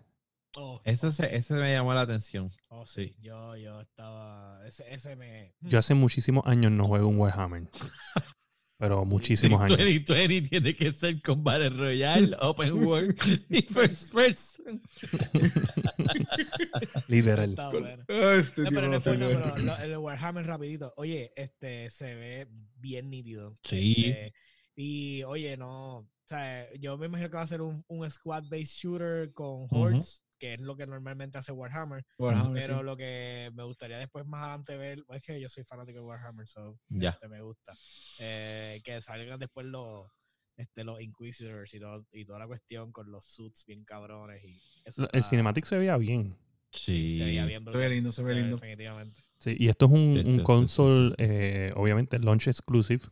Oh, 0.56 0.82
Eso 0.84 1.10
oh, 1.10 1.12
se, 1.12 1.36
ese 1.36 1.54
me 1.54 1.72
llamó 1.72 1.94
la 1.94 2.02
atención. 2.02 2.52
oh, 2.70 2.88
sí. 2.88 3.16
Yo, 3.22 3.56
yo 3.56 3.82
estaba. 3.82 4.66
Ese, 4.66 4.92
ese 4.92 5.16
me. 5.16 5.54
Yo 5.62 5.78
hace 5.78 5.94
muchísimos 5.94 6.44
años 6.48 6.72
no 6.72 6.86
juego 6.86 7.08
un 7.08 7.20
Warhammer. 7.20 7.68
Pero 8.80 9.04
muchísimos 9.04 9.60
años. 9.60 9.78
2020 9.78 10.42
tiene 10.50 10.74
que 10.74 10.92
ser 10.94 11.22
con 11.22 11.44
Battle 11.44 11.70
Royale, 11.70 12.36
Open 12.40 12.86
World 12.86 13.18
y 13.50 13.62
First 13.62 14.14
Person. 14.14 14.82
Literal. 17.08 17.50
Está 17.50 17.70
bueno. 17.70 18.06
Ah, 18.08 18.36
Este 18.40 18.62
No, 18.62 18.70
pero 18.70 18.88
no 18.88 19.00
pero 19.02 19.78
el 19.84 19.98
Warhammer 19.98 20.46
rapidito. 20.46 20.94
Oye, 20.96 21.34
este 21.36 21.90
se 21.90 22.16
ve 22.16 22.48
bien 22.76 23.10
nítido. 23.10 23.54
Sí. 23.64 24.06
Este, 24.08 24.34
y 24.78 25.24
oye, 25.24 25.58
no. 25.58 25.98
O 25.98 26.08
sea, 26.24 26.74
yo 26.76 26.98
me 26.98 27.08
imagino 27.08 27.30
que 27.30 27.36
va 27.36 27.42
a 27.42 27.48
ser 27.48 27.62
un, 27.62 27.84
un 27.90 28.10
squad-based 28.10 28.78
shooter 28.78 29.34
con 29.34 29.68
hordes, 29.72 30.24
que 30.40 30.54
es 30.56 30.62
lo 30.62 30.76
que 30.76 30.88
normalmente 30.88 31.38
hace 31.38 31.52
Warhammer. 31.52 32.04
Warhammer, 32.18 32.62
Pero 32.64 32.80
sí. 32.80 32.84
lo 32.86 32.98
que 32.98 33.52
me 33.54 33.64
gustaría 33.64 33.98
después 33.98 34.26
más 34.26 34.42
adelante 34.44 34.78
ver, 34.78 35.04
es 35.10 35.22
que 35.22 35.40
yo 35.40 35.50
soy 35.50 35.64
fanático 35.66 36.00
de 36.00 36.06
Warhammer, 36.06 36.48
so 36.48 36.80
Ya. 36.88 37.10
este, 37.12 37.28
me 37.28 37.42
gusta. 37.42 37.74
Eh, 38.20 38.82
que 38.84 39.02
salgan 39.02 39.38
después 39.40 39.66
los, 39.68 40.10
este, 40.58 40.84
los 40.84 41.00
Inquisitors 41.02 41.74
y, 41.74 41.80
todo- 41.80 42.06
y 42.12 42.26
toda 42.26 42.40
la 42.40 42.48
cuestión 42.48 42.92
con 42.92 43.12
los 43.12 43.26
suits 43.26 43.66
bien 43.66 43.84
cabrones. 43.86 44.44
Y 44.44 44.60
eso 44.86 45.04
El 45.04 45.10
está- 45.14 45.30
cinematic 45.30 45.66
se 45.66 45.78
veía 45.78 45.98
bien. 45.98 46.36
Sí. 46.72 47.18
se 47.18 47.24
veía 47.26 47.46
bien 47.46 47.66
Se 47.66 47.78
ve 47.78 47.90
lindo, 47.90 48.12
se 48.12 48.24
ve 48.24 48.36
lindo. 48.36 48.56
Definitivamente. 48.58 49.16
Sí, 49.40 49.56
y 49.58 49.70
esto 49.70 49.86
es 49.86 49.92
un, 49.92 50.14
Sí, 50.14 50.20
un 50.20 50.26
sí, 50.26 50.32
sí, 50.38 50.44
console, 50.44 51.10
sí, 51.10 51.16
sí. 51.18 51.24
eh, 51.26 51.74
obviamente, 51.76 52.20
launch 52.20 52.48
exclusive. 52.48 53.04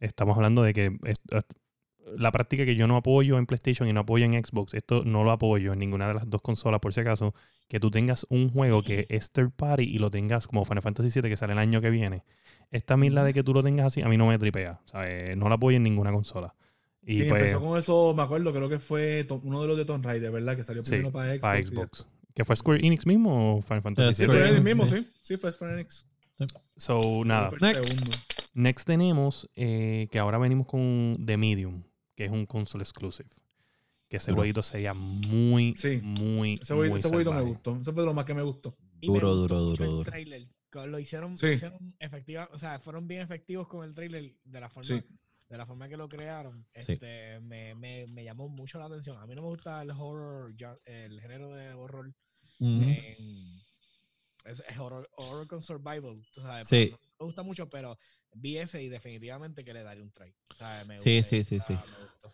Estamos 0.00 0.36
hablando 0.36 0.62
de 0.62 0.72
que 0.74 0.90
la 2.16 2.32
práctica 2.32 2.64
que 2.64 2.74
yo 2.74 2.86
no 2.86 2.96
apoyo 2.96 3.38
en 3.38 3.46
PlayStation 3.46 3.88
y 3.88 3.92
no 3.92 4.00
apoyo 4.00 4.24
en 4.24 4.32
Xbox, 4.44 4.74
esto 4.74 5.02
no 5.04 5.22
lo 5.24 5.30
apoyo 5.30 5.72
en 5.72 5.78
ninguna 5.78 6.08
de 6.08 6.14
las 6.14 6.28
dos 6.28 6.42
consolas, 6.42 6.80
por 6.80 6.92
si 6.92 7.00
acaso, 7.00 7.34
que 7.68 7.78
tú 7.80 7.90
tengas 7.90 8.26
un 8.30 8.50
juego 8.50 8.82
que 8.82 9.06
es 9.08 9.30
third 9.30 9.52
party 9.52 9.84
y 9.84 9.98
lo 9.98 10.10
tengas 10.10 10.46
como 10.46 10.64
Final 10.64 10.82
Fantasy 10.82 11.20
VII 11.20 11.30
que 11.30 11.36
sale 11.36 11.52
el 11.52 11.58
año 11.58 11.80
que 11.80 11.90
viene. 11.90 12.24
Esta 12.70 12.96
misma 12.96 13.24
de 13.24 13.32
que 13.34 13.42
tú 13.42 13.52
lo 13.54 13.62
tengas 13.62 13.86
así, 13.86 14.02
a 14.02 14.08
mí 14.08 14.16
no 14.16 14.26
me 14.26 14.38
tripea. 14.38 14.80
¿sabes? 14.84 15.36
No 15.36 15.48
la 15.48 15.54
apoyo 15.56 15.76
en 15.76 15.82
ninguna 15.82 16.12
consola. 16.12 16.54
Y 17.02 17.22
Sí, 17.22 17.24
pues, 17.28 17.40
empezó 17.40 17.60
con 17.60 17.78
eso, 17.78 18.12
me 18.14 18.22
acuerdo, 18.22 18.52
creo 18.52 18.68
que 18.68 18.78
fue 18.78 19.26
uno 19.42 19.62
de 19.62 19.68
los 19.68 19.76
de 19.76 19.84
Tomb 19.84 20.04
Raider, 20.04 20.30
¿verdad? 20.30 20.56
Que 20.56 20.64
salió 20.64 20.84
Sí, 20.84 20.90
primero 20.90 21.12
para 21.12 21.32
Xbox. 21.32 21.40
para 21.42 21.62
Xbox. 21.64 22.06
¿Que 22.34 22.44
fue 22.44 22.56
Square 22.56 22.86
Enix 22.86 23.06
mismo 23.06 23.56
o 23.58 23.62
Final 23.62 23.82
Fantasy 23.82 24.14
Sí, 24.14 24.24
Sí, 24.24 24.26
VII? 24.30 24.36
Square 24.38 24.60
mismo, 24.60 24.86
sí. 24.86 25.08
Sí, 25.22 25.36
fue 25.36 25.52
Square 25.52 25.74
Enix. 25.74 26.06
So, 26.76 27.24
nada. 27.24 27.50
Next. 27.60 27.84
segundo. 27.84 28.16
Next 28.54 28.86
tenemos 28.86 29.48
eh, 29.54 30.08
que 30.10 30.18
ahora 30.18 30.38
venimos 30.38 30.66
con 30.66 31.14
The 31.24 31.36
Medium, 31.36 31.82
que 32.20 32.26
es 32.26 32.30
un 32.32 32.44
console 32.44 32.82
exclusive. 32.82 33.30
Que 34.06 34.18
ese 34.18 34.30
Duro. 34.30 34.40
jueguito 34.40 34.62
sería 34.62 34.92
muy, 34.92 35.74
Sí. 35.74 36.00
muy, 36.02 36.58
Ese 36.60 36.74
jueguito, 36.74 36.90
muy 36.92 36.98
ese 36.98 37.08
jueguito 37.08 37.32
me 37.32 37.40
gustó. 37.40 37.78
Ese 37.80 37.92
fue 37.94 38.04
lo 38.04 38.12
más 38.12 38.26
que 38.26 38.34
me 38.34 38.42
gustó. 38.42 38.76
Y 39.00 39.08
me 39.08 39.14
Duro, 39.14 39.28
gustó 39.28 39.40
duro, 39.40 39.60
duro, 39.70 39.84
el 40.14 40.50
duro. 40.70 40.86
Lo 40.86 40.98
hicieron, 40.98 41.38
Sí. 41.38 41.46
hicieron 41.46 41.96
efectiva, 41.98 42.46
o 42.52 42.58
sea, 42.58 42.78
fueron 42.78 43.08
bien 43.08 43.22
efectivos 43.22 43.66
con 43.68 43.86
el 43.86 43.94
trailer 43.94 44.34
de 44.44 44.60
la 44.60 44.68
forma, 44.68 44.84
Sí. 44.86 45.02
de 45.48 45.56
la 45.56 45.64
forma 45.64 45.88
que 45.88 45.96
lo 45.96 46.10
crearon. 46.10 46.66
Sí. 46.74 46.92
Este, 46.92 47.40
me, 47.40 47.74
me, 47.74 48.06
me 48.06 48.22
llamó 48.22 48.50
mucho 48.50 48.78
la 48.78 48.84
atención. 48.84 49.16
A 49.16 49.24
mí 49.26 49.34
no 49.34 49.40
me 49.40 49.48
gusta 49.48 49.80
el 49.80 49.90
horror, 49.92 50.54
el 50.84 51.20
género 51.22 51.54
de 51.54 51.72
horror. 51.72 52.12
En- 52.58 53.62
es, 54.44 54.62
es 54.68 54.78
horror, 54.78 55.08
horror 55.16 55.46
con 55.46 55.62
survival, 55.62 56.22
tú 56.34 56.42
sabes. 56.42 56.68
Sí. 56.68 56.90
No 56.92 56.98
me 57.20 57.24
gusta 57.26 57.42
mucho, 57.42 57.70
pero 57.70 57.98
vi 58.34 58.58
ese 58.58 58.82
y 58.82 58.88
definitivamente 58.88 59.64
que 59.64 59.72
le 59.72 59.82
daré 59.82 60.02
un 60.02 60.10
try. 60.10 60.32
O 60.52 60.54
sea, 60.56 60.84
me 60.86 60.98
Sí, 60.98 61.16
gusta, 61.16 61.28
sí, 61.28 61.44
sí, 61.44 61.60
sí. 61.60 61.74
gustó. 61.74 62.32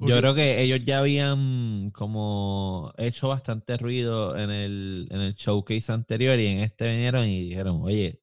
Yo 0.00 0.16
creo 0.18 0.34
que 0.34 0.62
ellos 0.62 0.84
ya 0.84 1.00
habían 1.00 1.90
como 1.90 2.92
hecho 2.98 3.28
bastante 3.28 3.76
ruido 3.76 4.36
en 4.36 4.50
el, 4.50 5.08
en 5.10 5.20
el 5.20 5.34
showcase 5.34 5.90
anterior 5.92 6.38
y 6.38 6.46
en 6.46 6.58
este 6.60 6.88
vinieron 6.88 7.26
y 7.26 7.48
dijeron, 7.48 7.80
oye, 7.82 8.20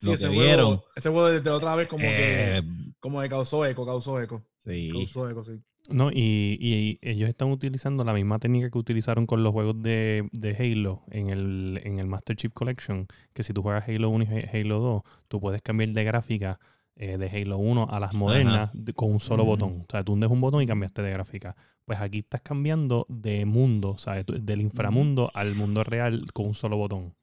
Sí, 0.00 0.06
lo 0.06 0.12
ese 0.12 0.28
que 0.28 0.34
juego, 0.34 0.42
vieron. 0.42 0.80
ese 0.94 1.08
juego 1.08 1.28
desde 1.28 1.50
otra 1.50 1.74
vez 1.74 1.88
como 1.88 2.02
eh, 2.04 2.62
que 2.62 2.62
como 3.00 3.20
que 3.20 3.28
causó 3.28 3.64
eco, 3.66 3.84
causó 3.84 4.20
eco. 4.20 4.44
sí. 4.64 4.90
Causó 4.92 5.28
eco, 5.28 5.42
sí. 5.44 5.60
No, 5.88 6.10
y, 6.12 6.58
y 6.60 6.98
ellos 7.00 7.28
están 7.30 7.50
utilizando 7.50 8.04
la 8.04 8.12
misma 8.12 8.38
técnica 8.38 8.70
que 8.70 8.76
utilizaron 8.78 9.26
con 9.26 9.42
los 9.42 9.52
juegos 9.52 9.80
de, 9.82 10.28
de 10.32 10.54
Halo 10.54 11.02
en 11.10 11.30
el, 11.30 11.80
en 11.82 11.98
el 11.98 12.06
Master 12.06 12.36
Chief 12.36 12.52
Collection, 12.52 13.06
que 13.32 13.42
si 13.42 13.54
tú 13.54 13.62
juegas 13.62 13.88
Halo 13.88 14.10
1 14.10 14.24
y 14.24 14.26
Ha- 14.26 14.50
Halo 14.52 14.80
2, 14.80 15.02
tú 15.28 15.40
puedes 15.40 15.62
cambiar 15.62 15.90
de 15.90 16.04
gráfica 16.04 16.60
eh, 16.96 17.16
de 17.16 17.28
Halo 17.30 17.56
1 17.58 17.86
a 17.88 18.00
las 18.00 18.12
modernas 18.12 18.70
de- 18.74 18.92
con 18.92 19.10
un 19.12 19.20
solo 19.20 19.44
botón. 19.46 19.70
O 19.88 19.90
sea, 19.90 20.04
tú 20.04 20.12
hundes 20.12 20.30
un 20.30 20.40
botón 20.42 20.62
y 20.62 20.66
cambiaste 20.66 21.00
de 21.00 21.10
gráfica. 21.10 21.56
Pues 21.86 22.00
aquí 22.00 22.18
estás 22.18 22.42
cambiando 22.42 23.06
de 23.08 23.46
mundo, 23.46 23.96
¿sabes? 23.96 24.26
Del 24.26 24.60
inframundo 24.60 25.30
al 25.32 25.54
mundo 25.54 25.84
real 25.84 26.26
con 26.34 26.46
un 26.48 26.54
solo 26.54 26.76
botón. 26.76 27.14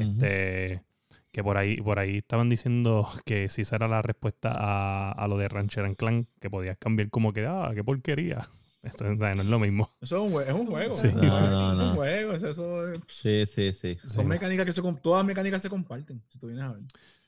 Este, 0.00 0.82
que 1.36 1.44
por 1.44 1.58
ahí, 1.58 1.76
por 1.82 1.98
ahí 1.98 2.16
estaban 2.16 2.48
diciendo 2.48 3.06
que 3.26 3.50
si 3.50 3.60
esa 3.60 3.76
era 3.76 3.88
la 3.88 4.00
respuesta 4.00 4.52
a, 4.54 5.12
a 5.12 5.28
lo 5.28 5.36
de 5.36 5.48
Rancher 5.50 5.84
and 5.84 5.94
Clan, 5.94 6.26
que 6.40 6.48
podías 6.48 6.78
cambiar 6.78 7.10
como 7.10 7.34
que, 7.34 7.44
ah, 7.46 7.72
qué 7.74 7.84
porquería. 7.84 8.48
Esto 8.82 9.04
no 9.04 9.26
es 9.28 9.44
lo 9.44 9.58
mismo. 9.58 9.94
Eso 10.00 10.16
es 10.16 10.32
un, 10.32 10.32
jue- 10.38 10.46
es 10.48 10.54
un 10.54 10.66
juego. 10.66 10.94
Sí. 10.96 11.08
Es 11.12 11.14
No, 11.14 11.74
no, 11.74 11.90
un 11.90 11.96
juego. 11.96 12.32
es 12.32 12.42
eso 12.42 12.90
es- 12.90 13.00
Sí, 13.06 13.44
sí, 13.44 13.72
sí. 13.74 13.98
Sí. 14.00 14.08
son 14.08 14.26
mecánicas 14.28 14.64
que 14.64 14.72
se 14.72 14.80
todas 14.80 15.18
las 15.18 15.26
mecánicas 15.26 15.60
se 15.60 15.68
comparten, 15.68 16.22
si 16.28 16.38
tú 16.38 16.46
vienes 16.46 16.64
a 16.64 16.72
ver. 16.72 16.84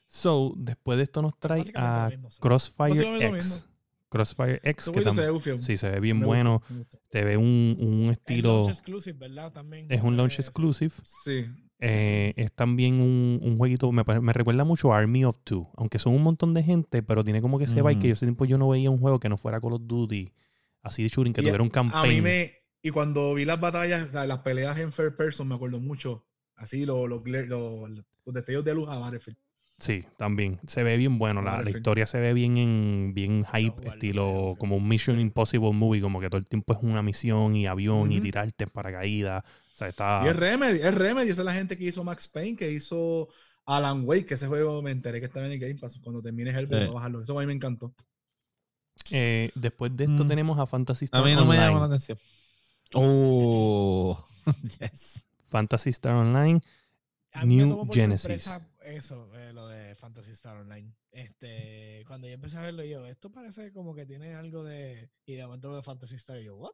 So, 0.07 0.55
después 0.57 0.97
de 0.97 1.05
esto 1.05 1.21
nos 1.21 1.39
trae 1.39 1.65
a 1.75 2.05
lo 2.05 2.11
mismo, 2.11 2.31
sí. 2.31 2.39
Crossfire 2.41 3.27
X. 3.27 3.67
Crossfire 4.09 4.61
X, 4.63 4.85
Ese 4.85 4.91
que 4.91 4.93
jueguito 4.95 5.13
se 5.13 5.21
tam- 5.21 5.25
ve 5.27 5.31
ufio. 5.33 5.61
sí, 5.61 5.77
se 5.77 5.91
ve 5.91 6.01
bien 6.01 6.21
Me 6.21 6.25
bueno. 6.25 6.63
Te 7.11 7.25
ve 7.25 7.37
un, 7.37 7.77
un 7.79 8.05
Es 8.07 8.13
estilo. 8.13 8.61
launch 8.61 8.69
exclusive, 8.71 9.19
¿verdad? 9.19 9.53
También. 9.53 9.87
Es 9.91 10.01
un 10.03 10.17
launch 10.17 10.39
exclusive. 10.39 10.95
Sí. 11.25 11.45
Eh, 11.81 12.33
es 12.37 12.53
también 12.53 12.95
un, 13.01 13.39
un 13.43 13.57
jueguito, 13.57 13.93
me, 13.93 14.03
me 14.21 14.33
recuerda 14.33 14.65
mucho 14.65 14.93
a 14.93 14.99
Army 14.99 15.25
of 15.25 15.39
Two, 15.45 15.71
aunque 15.77 15.99
son 16.01 16.15
un 16.15 16.23
montón 16.23 16.53
de 16.53 16.63
gente, 16.65 17.03
pero 17.05 17.23
tiene 17.23 17.41
como 17.41 17.57
que 17.59 17.65
ese 17.65 17.77
vibe 17.77 17.93
Ujú. 17.93 18.01
que 18.01 18.09
yo 18.09 18.15
ese 18.15 18.27
tiempo 18.27 18.45
yo 18.47 18.59
no 18.59 18.69
veía 18.69 18.91
un 18.91 18.99
juego 18.99 19.21
que 19.21 19.29
no 19.29 19.37
fuera 19.37 19.61
Call 19.61 19.75
of 19.75 19.83
Duty, 19.85 20.33
así 20.83 21.05
de 21.05 21.09
shooting, 21.09 21.33
que 21.33 21.41
Y 21.41 21.45
tuviera 21.45 21.63
un 21.63 21.69
A 21.69 21.73
campaign. 21.73 22.15
mí 22.17 22.21
me. 22.23 22.53
Y 22.83 22.91
cuando 22.91 23.35
vi 23.35 23.45
las 23.45 23.61
batallas, 23.61 24.13
las 24.13 24.39
peleas 24.39 24.79
en 24.79 24.93
first 24.93 25.17
person, 25.17 25.47
me 25.49 25.55
acuerdo 25.55 25.79
mucho. 25.81 26.25
Así, 26.57 26.85
los, 26.85 27.09
los, 27.09 27.23
gla- 27.23 27.47
los, 27.47 27.91
los 27.91 28.35
destellos 28.35 28.65
de 28.65 28.75
luz 28.75 28.89
a 28.89 28.99
Battlefield. 28.99 29.37
Sí, 29.79 30.05
también. 30.17 30.59
Se 30.67 30.83
ve 30.83 30.97
bien 30.97 31.19
bueno. 31.19 31.41
La, 31.43 31.63
la 31.63 31.71
historia 31.71 32.05
se 32.07 32.19
ve 32.19 32.33
bien 32.35 32.57
en 32.59 33.13
bien 33.15 33.45
hype, 33.53 33.89
estilo 33.89 34.57
como 34.59 34.77
un 34.77 34.89
Mission 34.89 35.21
Impossible 35.21 35.73
movie, 35.73 36.01
como 36.01 36.21
que 36.21 36.29
todo 36.29 36.41
el 36.41 36.47
tiempo 36.49 36.73
es 36.73 36.81
una 36.83 37.01
misión 37.03 37.55
y 37.55 37.67
avión 37.69 38.11
y 38.11 38.21
tirarte 38.21 38.65
en 38.65 38.71
paracaídas. 38.71 39.45
O 39.79 39.81
sea, 39.81 39.89
está. 39.89 40.23
Y 40.25 40.29
es 40.29 40.35
Remedy, 40.35 40.81
es 40.81 40.93
Remedy, 40.93 41.31
esa 41.31 41.43
es 41.43 41.47
la 41.47 41.55
gente 41.55 41.79
que 41.79 41.85
hizo 41.85 42.03
Max 42.03 42.27
Payne, 42.27 42.57
que 42.57 42.69
hizo 42.69 43.29
Alan 43.65 44.03
Wake, 44.05 44.27
que 44.27 44.35
ese 44.35 44.49
juego 44.49 44.83
me 44.83 44.91
enteré 44.91 45.21
que 45.21 45.27
estaba 45.27 45.47
en 45.47 45.53
el 45.53 45.61
Game 45.61 45.77
Pass. 45.77 45.99
Cuando 46.03 46.21
termines 46.21 46.57
el 46.57 46.67
Sí. 46.67 46.75
voy 46.75 46.83
a 46.85 46.91
bajarlo. 46.91 47.23
Eso 47.23 47.39
a 47.39 47.43
mí 47.43 47.47
me 47.47 47.53
encantó. 47.53 47.95
Eh, 49.13 49.53
después 49.55 49.97
de 49.97 50.05
esto 50.05 50.25
Mm. 50.25 50.29
tenemos 50.29 50.59
a 50.59 50.67
Fantasy 50.67 51.05
A 51.05 51.07
Star 51.07 51.25
mí 51.25 51.31
no 51.35 51.45
me 51.45 51.51
Online. 51.57 51.65
llama 51.67 51.79
la 51.81 51.87
atención. 51.87 52.19
Oh, 52.95 54.27
yes. 54.81 55.25
Fantasy 55.49 55.91
Star 55.91 56.15
Online. 56.15 56.61
A 57.33 57.45
mí 57.45 57.57
me 57.57 57.63
New 57.67 57.69
tomó 57.77 57.87
por 57.87 57.95
Genesis. 57.95 58.51
eso, 58.81 59.31
eh, 59.37 59.53
lo 59.53 59.69
de 59.69 59.95
Fantasy 59.95 60.33
Star 60.33 60.57
Online. 60.57 60.93
Este, 61.13 62.03
cuando 62.09 62.27
yo 62.27 62.35
empecé 62.35 62.57
a 62.59 62.63
verlo, 62.63 62.83
yo, 62.85 63.07
esto 63.07 63.31
parece 63.31 63.73
como 63.73 63.95
que 63.95 64.07
tiene 64.07 64.35
algo 64.35 64.65
de. 64.65 65.11
Y 65.25 65.35
de 65.37 65.47
momento 65.47 65.71
veo 65.71 65.83
Fantasy 65.83 66.17
Star 66.17 66.41
y 66.41 66.45
yo, 66.47 66.57
¿what? 66.57 66.73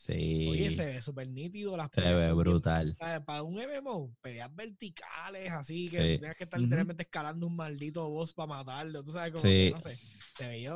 Sí. 0.00 0.48
Oye, 0.50 0.70
se 0.70 0.86
ve 0.86 1.02
súper 1.02 1.28
nítido. 1.28 1.76
Las 1.76 1.90
se 1.90 2.00
ve 2.00 2.16
bien- 2.16 2.36
brutal. 2.38 2.96
Para 3.26 3.42
un 3.42 3.58
MMO, 3.58 4.16
peleas 4.22 4.48
verticales, 4.54 5.50
así 5.52 5.90
que 5.90 6.14
Sí. 6.14 6.18
tú 6.18 6.36
que 6.38 6.44
estar 6.44 6.58
literalmente 6.58 7.02
escalando 7.02 7.46
un 7.46 7.54
maldito 7.54 8.08
boss 8.08 8.32
para 8.32 8.46
matarlo. 8.46 9.02
Tú 9.02 9.12
sabes 9.12 9.32
cómo, 9.32 9.42
Sí. 9.42 9.70
no 9.74 9.80
sé. 9.82 9.98
Se 10.38 10.48
veía 10.48 10.74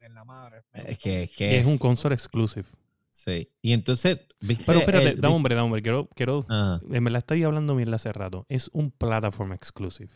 en 0.00 0.14
la 0.14 0.24
madre. 0.24 0.62
me 0.72 0.88
Es 0.92 0.98
que, 1.00 1.24
es 1.24 1.32
Y 1.32 1.34
que 1.34 1.58
es 1.58 1.66
un 1.66 1.78
console 1.78 2.14
exclusive. 2.14 2.66
sí. 3.10 3.50
Y 3.60 3.72
entonces, 3.72 4.20
¿viste? 4.40 4.62
Pero 4.64 4.78
espérate, 4.78 5.08
el- 5.10 5.20
dame 5.20 5.34
hombre, 5.34 5.56
dame 5.56 5.64
hombre. 5.66 5.82
Quiero, 5.82 6.08
quiero 6.14 6.46
en 6.48 7.02
verdad 7.04 7.18
estoy 7.18 7.42
hablando 7.42 7.74
mierda 7.74 7.96
hace 7.96 8.12
rato. 8.12 8.46
Es 8.48 8.70
un 8.72 8.92
platform 8.92 9.52
exclusive. 9.52 10.12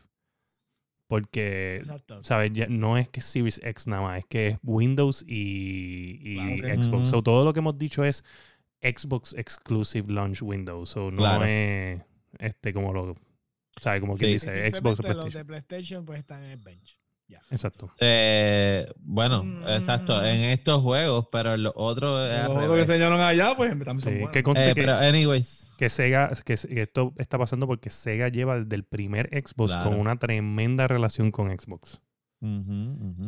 Porque, 1.14 1.76
Exacto. 1.76 2.24
¿sabes? 2.24 2.50
Ya 2.54 2.66
no 2.66 2.98
es 2.98 3.08
que 3.08 3.20
es 3.20 3.26
Series 3.26 3.60
X 3.62 3.86
nada 3.86 4.02
más, 4.02 4.18
es 4.18 4.24
que 4.26 4.48
es 4.48 4.58
Windows 4.64 5.24
y, 5.28 6.18
y 6.20 6.58
Claro, 6.58 6.74
ok. 6.78 6.82
Xbox. 6.84 7.08
So, 7.08 7.22
todo 7.22 7.44
lo 7.44 7.52
que 7.52 7.60
hemos 7.60 7.78
dicho 7.78 8.02
es 8.04 8.24
Xbox 8.82 9.32
Exclusive 9.34 10.12
Launch 10.12 10.42
Windows. 10.42 10.90
So, 10.90 11.10
no 11.12 11.18
Claro. 11.18 11.44
es 11.44 12.02
este 12.40 12.72
como 12.72 12.92
lo. 12.92 13.14
¿Sabes? 13.80 14.00
Como 14.00 14.16
Sí. 14.16 14.26
Dice 14.26 14.70
Xbox 14.72 15.00
o 15.00 15.14
los 15.14 15.32
de 15.34 15.44
PlayStation 15.44 16.04
pues 16.04 16.18
están 16.18 16.42
en 16.42 16.50
el 16.50 16.58
bench. 16.58 16.98
Exacto. 17.50 17.90
eh, 18.00 18.86
bueno, 18.98 19.44
Mm. 19.44 19.68
exacto, 19.68 20.24
en 20.24 20.42
estos 20.44 20.82
juegos, 20.82 21.28
pero 21.30 21.56
los 21.56 21.72
otros 21.76 22.28
Los 22.28 22.50
otros 22.56 22.74
que 22.74 22.80
enseñaron 22.80 23.20
allá, 23.20 23.54
pues 23.56 23.70
también 23.70 24.00
son 24.00 24.12
Sí, 24.12 24.18
buenos. 24.20 24.30
que 24.32 24.38
Eh, 24.38 24.42
que, 24.42 24.74
pero 24.74 24.96
anyways, 24.96 25.72
que 25.78 25.88
Sega, 25.88 26.32
que, 26.44 26.54
que 26.56 26.82
esto 26.82 27.12
está 27.18 27.38
pasando 27.38 27.66
porque 27.66 27.90
Sega 27.90 28.28
lleva 28.28 28.60
desde 28.60 28.76
el 28.76 28.84
primer 28.84 29.28
Xbox 29.32 29.72
Claro. 29.72 29.90
con 29.90 30.00
una 30.00 30.16
tremenda 30.18 30.86
relación 30.88 31.30
con 31.30 31.48
Xbox. 31.56 32.00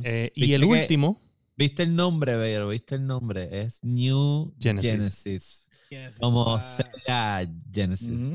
Eh, 0.05 0.33
y 0.35 0.53
el 0.53 0.61
que- 0.61 0.67
último, 0.67 1.23
¿Viste 1.59 1.85
el 1.85 1.97
nombre, 1.97 2.35
pero 2.37 2.69
¿Viste 2.69 2.97
el 2.97 3.07
nombre? 3.07 3.63
Es 3.63 3.83
New 3.83 4.55
Genesis. 4.61 4.91
Genesis. 4.91 5.71
Genesis. 5.89 6.19
Como 6.19 6.57
Ah, 6.57 6.63
Sega 6.63 7.47
Genesis. 7.73 8.31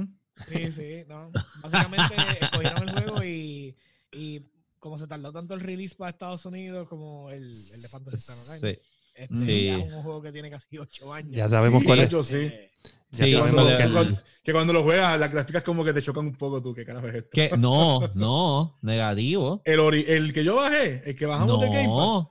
Sí, 0.48 0.72
sí, 0.72 1.04
no. 1.08 1.30
Básicamente 1.62 2.16
cogieron 2.52 2.90
el 2.90 2.96
juego 3.04 3.24
y, 3.24 3.76
y 4.12 4.42
como 4.82 4.98
se 4.98 5.08
tardó 5.08 5.32
tanto 5.32 5.54
el 5.54 5.62
release 5.62 5.96
para 5.96 6.10
Estados 6.10 6.46
Unidos 6.46 6.90
como 6.90 7.30
el, 7.30 7.44
el 7.44 7.82
de 7.82 7.88
Fantasy 7.88 8.18
Star 8.18 8.38
Online. 8.58 8.74
Sí. 8.76 8.82
Este 9.14 9.38
Sí. 9.38 9.66
ya 9.68 9.78
es 9.78 9.94
un 9.94 10.04
juego 10.04 10.22
que 10.22 10.32
tiene 10.32 10.50
casi 10.50 10.78
8 10.78 11.14
años. 11.14 11.32
ya 11.36 11.48
sabemos 11.48 11.80
Sí, 11.80 11.86
cuál 11.86 12.00
es. 12.00 12.06
hecho, 12.06 12.24
sí. 12.24 12.36
Eh, 12.36 12.68
Ya 13.14 13.26
Sí, 13.26 13.32
sabemos 13.34 13.74
que 13.76 13.84
el- 13.84 13.92
cuando- 13.92 14.22
que 14.42 14.52
cuando 14.54 14.72
lo 14.74 14.84
juegas, 14.84 15.20
las 15.20 15.30
gráficas 15.30 15.64
como 15.64 15.84
que 15.84 15.92
te 15.94 16.02
chocan 16.02 16.28
un 16.28 16.36
poco 16.36 16.62
tú. 16.64 16.74
¿Qué 16.74 16.86
carajo 16.86 17.10
es 17.10 17.16
esto? 17.16 17.30
Que 17.34 17.50
no, 17.58 18.08
no, 18.16 18.80
negativo. 18.82 19.62
El, 19.66 19.80
ori- 19.82 20.06
el 20.08 20.32
que 20.32 20.46
yo 20.46 20.56
bajé, 20.56 21.02
el 21.10 21.14
que 21.18 21.26
bajamos 21.26 21.60
de 21.60 21.68
Game 21.68 21.90
Pass. 21.90 22.28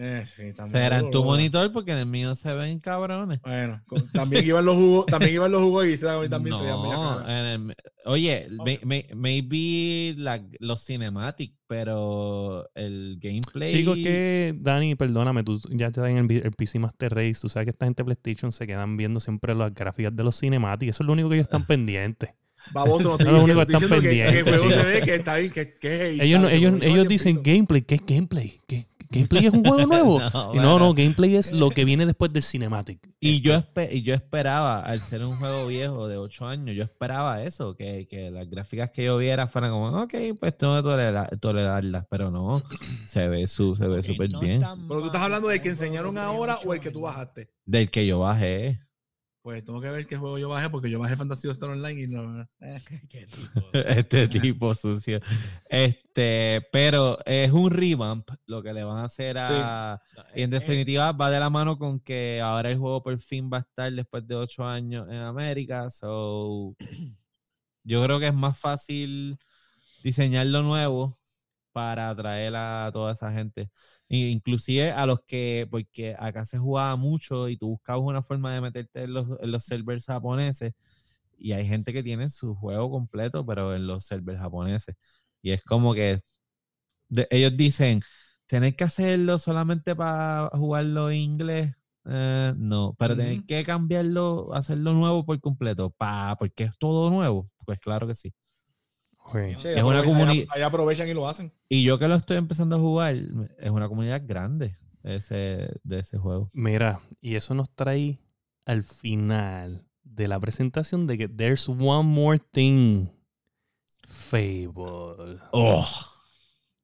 No, 0.00 0.06
Eh, 0.06 0.24
sí, 0.24 0.42
también 0.54 0.68
será 0.68 0.98
en 1.00 1.10
tu 1.10 1.22
monitor 1.22 1.70
porque 1.72 1.92
en 1.92 1.98
el 1.98 2.06
mío 2.06 2.34
se 2.34 2.54
ven 2.54 2.80
cabrones. 2.80 3.38
Bueno, 3.42 3.82
con- 3.86 4.10
también 4.12 4.46
iban 4.46 4.64
los 4.64 4.76
jugos, 4.76 5.04
también 5.06 5.34
iban 5.34 5.52
los 5.52 5.60
jugos 5.62 5.86
y 5.86 5.98
se 5.98 6.06
también 6.06 6.56
se 6.56 6.64
No, 6.64 7.20
en 7.28 7.46
el- 7.46 7.74
oye, 8.06 8.48
Ok. 8.58 8.64
may- 8.64 8.80
may- 8.84 9.06
maybe 9.14 10.14
la- 10.16 10.42
los 10.58 10.84
cinematic, 10.86 11.52
pero 11.66 12.66
el 12.74 13.18
gameplay. 13.20 13.72
Chicos, 13.74 13.98
que 14.02 14.54
Dani, 14.58 14.94
perdóname, 14.94 15.44
tú 15.44 15.60
ya 15.70 15.88
estás 15.88 16.08
en 16.08 16.16
el, 16.18 16.30
el 16.30 16.52
PC 16.52 16.78
Master 16.78 17.14
Race. 17.14 17.38
Tú 17.40 17.48
sabes 17.50 17.66
que 17.66 17.70
esta 17.72 17.84
gente 17.86 18.02
de 18.02 18.04
PlayStation 18.06 18.52
se 18.52 18.66
quedan 18.66 18.96
viendo 18.96 19.20
siempre 19.20 19.54
las 19.54 19.74
gráficas 19.74 20.16
de 20.16 20.24
los 20.24 20.38
cinemáticos. 20.38 20.96
Eso 20.96 21.02
es 21.02 21.06
lo 21.06 21.12
único 21.12 21.28
que 21.28 21.34
ellos 21.36 21.46
están 21.46 21.66
pendientes. 21.66 22.30
Baboso, 22.72 23.16
no 23.18 23.30
los 23.32 23.40
diciendo, 23.46 23.62
están 23.62 23.80
diciendo 23.80 24.00
que, 24.02 24.08
que 24.10 24.22
el 24.24 24.42
juego 24.44 24.44
pendientes, 24.64 24.74
se 24.74 24.84
ve 24.84 25.00
que 25.02 25.14
está 25.14 25.32
ahí, 25.34 25.50
que, 25.50 25.74
que 25.74 26.08
es 26.14 26.20
Ellos, 26.20 26.40
no- 26.40 26.48
ellos, 26.50 27.08
dicen 27.08 27.42
gameplay. 27.42 27.82
¿Qué 27.82 27.94
es 27.94 28.02
gameplay? 28.06 28.60
¿Qué, 28.66 28.86
¿Gameplay 29.12 29.46
es 29.46 29.52
un 29.52 29.64
juego 29.64 29.86
nuevo? 29.88 30.20
No, 30.20 30.54
y 30.54 30.58
no, 30.58 30.94
gameplay 30.94 31.34
es 31.34 31.50
lo 31.52 31.70
que 31.70 31.84
viene 31.84 32.06
después 32.06 32.32
del 32.32 32.42
cinematic. 32.44 33.08
Y 33.18 33.40
yo, 33.40 33.54
espe- 33.54 33.88
y 33.92 34.02
yo 34.02 34.14
esperaba, 34.14 34.80
al 34.82 35.00
ser 35.00 35.24
un 35.24 35.36
juego 35.36 35.66
viejo 35.66 36.06
de 36.06 36.16
8 36.16 36.46
años, 36.46 36.76
yo 36.76 36.84
esperaba 36.84 37.42
eso, 37.42 37.74
que, 37.74 38.06
que 38.08 38.30
las 38.30 38.48
gráficas 38.48 38.90
que 38.90 39.04
yo 39.04 39.16
viera 39.18 39.48
fueran 39.48 39.72
como, 39.72 39.88
ok, 40.02 40.14
pues 40.38 40.56
tengo 40.56 40.76
que 40.76 40.82
tolera- 40.82 41.28
tolerarlas, 41.40 42.06
pero 42.08 42.30
no, 42.30 42.62
se 43.04 43.28
ve 43.28 43.46
su, 43.48 43.74
se 43.74 43.88
ve 43.88 44.00
súper 44.02 44.30
no 44.30 44.38
bien. 44.40 44.60
Pero 44.88 45.00
tú 45.00 45.06
estás 45.06 45.22
hablando 45.22 45.48
del 45.48 45.60
que 45.60 45.70
enseñaron 45.70 46.16
ahora 46.16 46.58
o 46.64 46.72
el 46.72 46.78
que 46.80 46.90
tú 46.92 47.00
bajaste. 47.00 47.50
Del 47.66 47.90
que 47.90 48.06
yo 48.06 48.20
bajé. 48.20 48.80
Pues 49.50 49.64
tengo 49.64 49.80
que 49.80 49.90
ver 49.90 50.06
qué 50.06 50.16
juego 50.16 50.38
yo 50.38 50.48
bajé, 50.48 50.70
porque 50.70 50.88
yo 50.88 51.00
bajé 51.00 51.16
Fantasy 51.16 51.48
Star 51.48 51.70
Online 51.70 52.02
y 52.02 52.06
no. 52.06 52.40
eh. 52.60 52.80
Qué 53.10 53.26
tipo. 53.26 53.60
este 53.72 54.28
tipo 54.28 54.72
sucio. 54.76 55.18
Este, 55.68 56.64
pero 56.70 57.18
es 57.26 57.50
un 57.50 57.68
revamp 57.68 58.30
lo 58.46 58.62
que 58.62 58.72
le 58.72 58.84
van 58.84 58.98
a 58.98 59.04
hacer 59.06 59.38
a. 59.38 60.00
Y 60.36 60.42
en 60.42 60.52
Eh, 60.52 60.60
definitiva 60.60 61.10
va 61.10 61.30
de 61.30 61.40
la 61.40 61.50
mano 61.50 61.76
con 61.78 61.98
que 61.98 62.40
ahora 62.40 62.70
el 62.70 62.78
juego 62.78 63.02
por 63.02 63.18
fin 63.18 63.50
va 63.52 63.56
a 63.56 63.60
estar 63.62 63.92
después 63.92 64.24
de 64.24 64.36
ocho 64.36 64.64
años 64.64 65.08
en 65.08 65.16
América. 65.16 65.90
So, 65.90 66.76
yo 67.82 68.04
creo 68.04 68.20
que 68.20 68.28
es 68.28 68.34
más 68.34 68.56
fácil 68.56 69.36
diseñar 70.04 70.46
lo 70.46 70.62
nuevo 70.62 71.12
para 71.72 72.10
atraer 72.10 72.54
a 72.54 72.88
toda 72.92 73.14
esa 73.14 73.32
gente. 73.32 73.68
Inclusive 74.10 74.90
a 74.92 75.06
los 75.06 75.20
que, 75.26 75.68
porque 75.70 76.16
acá 76.18 76.44
se 76.44 76.58
jugaba 76.58 76.96
mucho 76.96 77.48
y 77.48 77.56
tú 77.56 77.68
buscabas 77.68 78.02
una 78.04 78.22
forma 78.22 78.52
de 78.54 78.60
meterte 78.60 79.04
en 79.04 79.14
los, 79.14 79.28
en 79.40 79.52
los 79.52 79.64
servers 79.64 80.06
japoneses 80.06 80.72
y 81.38 81.52
hay 81.52 81.66
gente 81.66 81.92
que 81.92 82.02
tiene 82.02 82.28
su 82.30 82.54
juego 82.56 82.90
completo, 82.90 83.46
pero 83.46 83.74
en 83.76 83.86
los 83.86 84.06
servers 84.06 84.40
japoneses. 84.40 84.96
Y 85.42 85.52
es 85.52 85.62
como 85.64 85.94
que 85.94 86.20
de- 87.08 87.26
ellos 87.30 87.56
dicen, 87.56 88.02
tener 88.46 88.76
que 88.76 88.84
hacerlo 88.84 89.38
solamente 89.38 89.94
para 89.96 90.50
jugarlo 90.54 91.10
en 91.10 91.16
inglés. 91.18 91.74
eh, 92.06 92.54
no, 92.56 92.94
pero 92.98 93.14
tener 93.16 93.42
que 93.46 93.62
cambiarlo, 93.64 94.54
hacerlo 94.54 94.92
nuevo 94.94 95.24
por 95.26 95.38
completo, 95.40 95.90
pa, 95.90 96.34
porque 96.38 96.64
es 96.64 96.78
todo 96.78 97.10
nuevo. 97.10 97.46
Pues 97.66 97.78
claro 97.80 98.06
que 98.06 98.14
sí. 98.14 98.32
Ok. 99.24 99.36
Sí, 99.58 99.68
Es 99.68 99.82
una 99.82 100.00
aprovechan- 100.00 100.04
comuni- 100.28 100.46
Allá 100.50 100.66
aprovechan 100.66 101.08
y 101.08 101.14
lo 101.14 101.28
hacen. 101.28 101.52
Y 101.68 101.84
yo 101.84 101.98
que 101.98 102.08
lo 102.08 102.14
estoy 102.16 102.36
empezando 102.36 102.76
a 102.76 102.78
jugar, 102.80 103.14
es 103.58 103.70
una 103.70 103.88
comunidad 103.88 104.22
grande 104.24 104.76
ese, 105.02 105.68
de 105.84 105.98
ese 105.98 106.18
juego. 106.18 106.50
Mira, 106.52 107.00
y 107.20 107.36
eso 107.36 107.54
nos 107.54 107.70
trae 107.74 108.18
al 108.66 108.84
final 108.84 109.86
de 110.02 110.28
la 110.28 110.40
presentación 110.40 111.06
de 111.06 111.16
que 111.18 111.28
there's 111.28 111.68
one 111.68 112.08
more 112.08 112.38
thing. 112.52 113.06
Fable. 114.08 115.38
¡Oh! 115.52 115.86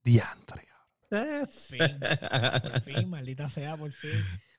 Diantre. 0.04 0.62
Por 1.08 1.48
fin, 1.48 1.78
por 2.62 2.80
fin, 2.82 3.08
maldita 3.08 3.48
sea, 3.48 3.76
por 3.76 3.92
fin. 3.92 4.10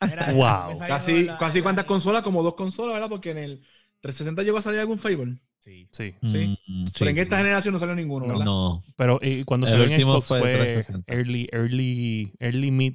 Mira, 0.01 0.31
Wow. 0.33 0.79
Casi, 0.87 1.23
la- 1.25 1.37
casi 1.37 1.61
cuántas 1.61 1.83
consolas, 1.85 2.23
como 2.23 2.41
dos 2.41 2.53
consolas, 2.55 2.93
¿verdad? 2.93 3.09
Porque 3.09 3.31
en 3.31 3.37
el 3.37 3.61
360 4.01 4.43
llegó 4.43 4.57
a 4.57 4.61
salir 4.61 4.79
algún 4.79 4.97
Fable. 4.97 5.41
Sí. 5.67 5.87
Sí. 5.91 6.13
Sí. 6.25 6.57
Mm, 6.65 6.83
Pero 6.97 7.11
en 7.11 7.17
esta 7.17 7.35
sí. 7.35 7.41
generación 7.43 7.73
no 7.73 7.79
salió 7.79 7.93
ninguno, 7.93 8.25
¿verdad? 8.25 8.45
No. 8.45 8.81
Pero 8.95 9.19
eh, 9.21 9.43
cuando 9.45 9.67
El 9.67 9.71
salió 9.71 9.85
en 9.85 9.91
último 9.91 10.13
Xbox 10.13 10.25
fue 10.27 10.39
fue, 10.39 10.51
el 10.53 10.57
360. 10.59 11.13
early, 11.13 11.49
early, 11.51 12.33
early 12.39 12.71
mid 12.71 12.93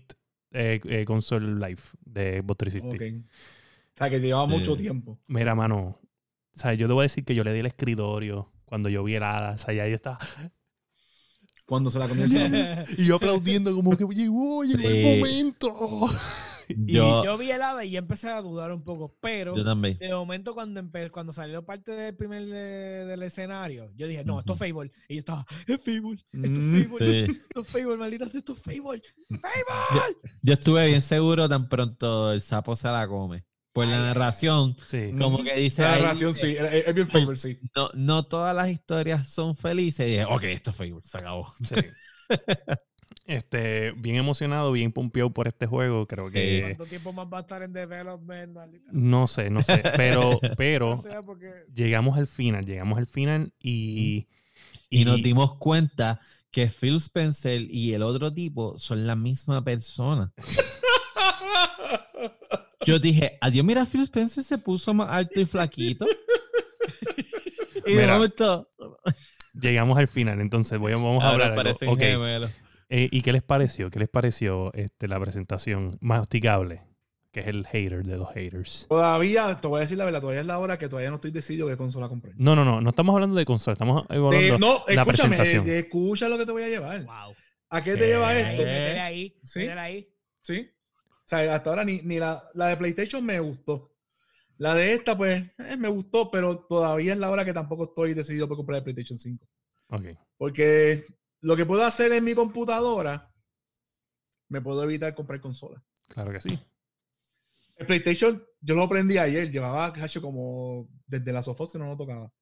eh, 0.52 0.80
eh, 0.84 1.04
console 1.04 1.54
life 1.68 1.94
de 2.06 2.40
Xbox 2.40 2.56
360. 2.58 2.96
Ok. 2.96 3.24
O 3.24 3.98
sea, 3.98 4.08
que 4.08 4.20
llevaba 4.20 4.46
Sí. 4.46 4.52
mucho 4.52 4.74
tiempo. 4.76 5.18
Mira, 5.26 5.54
mano. 5.54 5.96
O 6.54 6.58
sea, 6.58 6.72
yo 6.72 6.86
te 6.86 6.94
voy 6.94 7.02
a 7.02 7.04
decir 7.04 7.24
que 7.24 7.34
yo 7.34 7.44
le 7.44 7.52
di 7.52 7.60
el 7.60 7.66
escritorio 7.66 8.50
cuando 8.64 8.88
yo 8.88 9.04
vi 9.04 9.16
el 9.16 9.22
hada. 9.22 9.52
O 9.52 9.58
sea, 9.58 9.74
ya 9.74 9.86
yo 9.86 9.94
estaba. 9.94 10.18
Cuando 11.66 11.90
se 11.90 11.98
la 11.98 12.08
comió 12.08 12.24
el. 12.24 12.30
Y 12.98 13.04
yo 13.04 13.16
aplaudiendo, 13.16 13.74
como 13.74 13.96
que 13.96 14.04
llegó, 14.14 14.64
llegó 14.64 14.88
el 14.88 15.18
momento. 15.18 16.08
Y- 16.78 16.92
Yo, 16.92 17.24
Yo 17.24 17.38
vi 17.38 17.50
el 17.50 17.62
hada 17.62 17.84
y 17.84 17.96
empecé 17.96 18.28
a 18.28 18.40
dudar 18.42 18.72
un 18.72 18.82
poco, 18.84 19.16
pero 19.20 19.56
yo 19.56 19.64
también. 19.64 19.98
de 19.98 20.10
momento 20.12 20.54
cuando 20.54 20.80
empe- 20.82 21.10
cuando 21.10 21.32
salió 21.32 21.64
parte 21.64 21.92
del 21.92 22.14
primer 22.16 22.42
eh, 22.44 23.04
del 23.06 23.22
escenario, 23.22 23.90
yo 23.94 24.06
dije, 24.06 24.24
no, 24.24 24.38
esto 24.40 24.54
es. 24.54 24.58
Fable. 24.58 24.92
Y 25.08 25.14
yo 25.14 25.18
estaba, 25.20 25.46
es 25.66 25.78
Fable, 25.78 26.14
esto 26.14 26.26
Mm, 26.32 26.74
es 26.76 26.88
Fable, 26.88 27.26
Sí. 27.26 27.32
esto 27.48 27.60
es 27.60 27.68
Fable, 27.68 27.96
maldita 27.96 28.28
sea, 28.28 28.38
esto 28.40 28.52
es 28.54 28.60
Fable. 28.60 29.02
¡Fable! 29.40 30.16
Yo 30.42 30.52
estuve 30.54 30.86
bien 30.86 31.02
seguro 31.02 31.48
tan 31.48 31.68
pronto 31.68 32.32
el 32.32 32.40
sapo 32.40 32.76
se 32.76 32.88
la 32.88 33.06
come. 33.08 33.44
por 33.74 33.86
la 33.86 33.98
narración. 34.02 34.76
Sí. 34.86 35.12
Como 35.18 35.42
que 35.42 35.54
dice 35.54 35.80
La 35.80 35.94
ahí, 35.94 36.02
narración, 36.02 36.34
sí, 36.34 36.48
es, 36.58 36.86
es 36.88 36.94
bien 36.94 37.08
favor, 37.08 37.38
sí. 37.38 37.58
no, 37.74 37.88
no 37.94 38.22
todas 38.26 38.54
las 38.54 38.68
historias 38.68 39.30
son 39.30 39.56
felices. 39.56 40.06
Y 40.06 40.10
dije, 40.10 40.24
ok, 40.26 40.42
esto 40.44 40.70
es 40.72 40.76
Fable, 40.76 41.00
se 41.04 41.16
acabó. 41.16 41.46
Sí. 41.62 41.74
Este, 43.24 43.92
bien 43.92 44.16
emocionado, 44.16 44.72
bien 44.72 44.92
pompeado 44.92 45.30
por 45.30 45.46
este 45.48 45.66
juego. 45.66 46.06
Creo 46.06 46.26
Sí. 46.26 46.32
que. 46.32 46.62
¿Cuánto 46.76 46.86
tiempo 46.86 47.12
más 47.12 47.26
va 47.32 47.38
a 47.38 47.40
estar 47.42 47.62
en 47.62 47.72
development? 47.72 48.52
maldita? 48.52 48.90
No 48.92 49.26
sé, 49.28 49.48
no 49.50 49.62
sé. 49.62 49.82
Pero, 49.96 50.40
pero 50.56 50.96
No 50.96 51.02
sé, 51.02 51.10
porque 51.24 51.50
llegamos 51.74 52.18
al 52.18 52.26
final, 52.26 52.64
llegamos 52.64 52.98
al 52.98 53.06
final 53.06 53.52
y. 53.60 54.26
Y 54.90 55.04
nos 55.06 55.22
dimos 55.22 55.54
cuenta 55.56 56.20
que 56.50 56.66
Phil 56.68 56.96
Spencer 56.96 57.62
y 57.62 57.94
el 57.94 58.02
otro 58.02 58.32
tipo 58.34 58.76
son 58.78 59.06
la 59.06 59.16
misma 59.16 59.64
persona. 59.64 60.32
Yo 62.84 62.98
dije, 62.98 63.38
adiós, 63.40 63.64
mira, 63.64 63.86
Phil 63.86 64.02
Spencer 64.02 64.44
se 64.44 64.58
puso 64.58 64.92
más 64.92 65.08
alto 65.10 65.40
y 65.40 65.46
flaquito. 65.46 66.04
y 67.86 67.94
de 67.94 68.06
momento, 68.06 68.68
Llegamos 69.54 69.98
al 69.98 70.08
final, 70.08 70.40
entonces 70.40 70.78
voy 70.78 70.92
a, 70.92 70.96
vamos 70.96 71.22
a 71.22 71.30
ahora 71.30 71.46
hablar. 71.46 71.66
algo. 71.66 71.78
parecen 71.78 71.88
Ok, 71.90 71.98
gemelos. 72.00 72.50
Eh, 72.92 73.08
¿Y 73.10 73.22
qué 73.22 73.32
les 73.32 73.42
pareció? 73.42 73.90
¿Qué 73.90 73.98
les 73.98 74.08
pareció 74.08 74.72
este, 74.74 75.08
la 75.08 75.18
presentación 75.18 75.98
masticable? 76.00 76.82
Que 77.32 77.40
es 77.40 77.46
el 77.46 77.66
hater 77.66 78.04
de 78.04 78.16
los 78.18 78.28
haters. 78.34 78.86
Todavía, 78.90 79.56
te 79.58 79.66
voy 79.66 79.78
a 79.78 79.80
decir 79.80 79.96
la 79.96 80.04
verdad, 80.04 80.20
todavía 80.20 80.42
es 80.42 80.46
la 80.46 80.58
hora 80.58 80.76
que 80.76 80.88
todavía 80.88 81.08
no 81.08 81.16
estoy 81.16 81.30
decidido 81.30 81.66
qué 81.66 81.76
consola 81.78 82.08
comprar. 82.08 82.34
No, 82.36 82.54
no, 82.54 82.62
no, 82.64 82.80
no 82.82 82.90
estamos 82.90 83.14
hablando 83.14 83.36
de 83.36 83.44
consola, 83.46 83.72
estamos 83.72 84.02
Eh, 84.10 84.16
evaluando 84.16 84.58
no, 84.58 84.84
la 84.86 85.02
escúchame, 85.02 85.36
presentación. 85.36 85.66
eh, 85.68 85.78
escucha 85.78 86.28
lo 86.28 86.36
que 86.36 86.44
te 86.46 86.52
voy 86.52 86.62
a 86.64 86.68
llevar. 86.68 87.04
wow. 87.04 87.34
¿A 87.70 87.82
qué 87.82 87.96
te 87.96 88.06
lleva 88.06 88.36
Eh, 88.36 88.40
esto? 88.40 88.62
Métele 88.62 89.00
ahí, 89.00 89.40
Sí. 89.42 89.58
métele 89.60 89.80
ahí. 89.80 90.08
Sí. 90.42 90.70
O 91.08 91.24
sea, 91.24 91.54
hasta 91.54 91.70
ahora 91.70 91.84
ni, 91.86 92.02
ni 92.02 92.18
la, 92.18 92.42
la 92.52 92.68
de 92.68 92.76
PlayStation 92.76 93.24
me 93.24 93.40
gustó. 93.40 93.94
La 94.58 94.74
de 94.74 94.92
esta, 94.92 95.16
pues, 95.16 95.42
eh, 95.58 95.76
me 95.78 95.88
gustó, 95.88 96.30
pero 96.30 96.58
todavía 96.68 97.14
es 97.14 97.18
la 97.18 97.30
hora 97.30 97.46
que 97.46 97.54
tampoco 97.54 97.84
estoy 97.84 98.12
decidido 98.12 98.46
por 98.46 98.58
comprar 98.58 98.76
el 98.78 98.84
PlayStation 98.84 99.18
5. 99.18 99.46
Ok. 99.88 100.04
Porque 100.36 101.04
lo 101.42 101.56
que 101.56 101.66
puedo 101.66 101.84
hacer 101.84 102.12
en 102.12 102.24
mi 102.24 102.34
computadora, 102.34 103.32
me 104.48 104.60
puedo 104.60 104.82
evitar 104.84 105.14
comprar 105.14 105.40
consola. 105.40 105.82
Claro 106.08 106.32
que 106.32 106.40
sí. 106.40 106.58
El 107.76 107.86
PlayStation, 107.86 108.44
yo 108.60 108.74
lo 108.76 108.82
aprendí 108.84 109.18
ayer, 109.18 109.50
llevaba 109.50 109.92
cacho 109.92 110.20
como 110.22 110.88
desde 111.06 111.32
la 111.32 111.42
Sofos 111.42 111.72
que 111.72 111.78
no 111.78 111.86
lo 111.88 111.96
tocaba. 111.96 112.24
O 112.26 112.32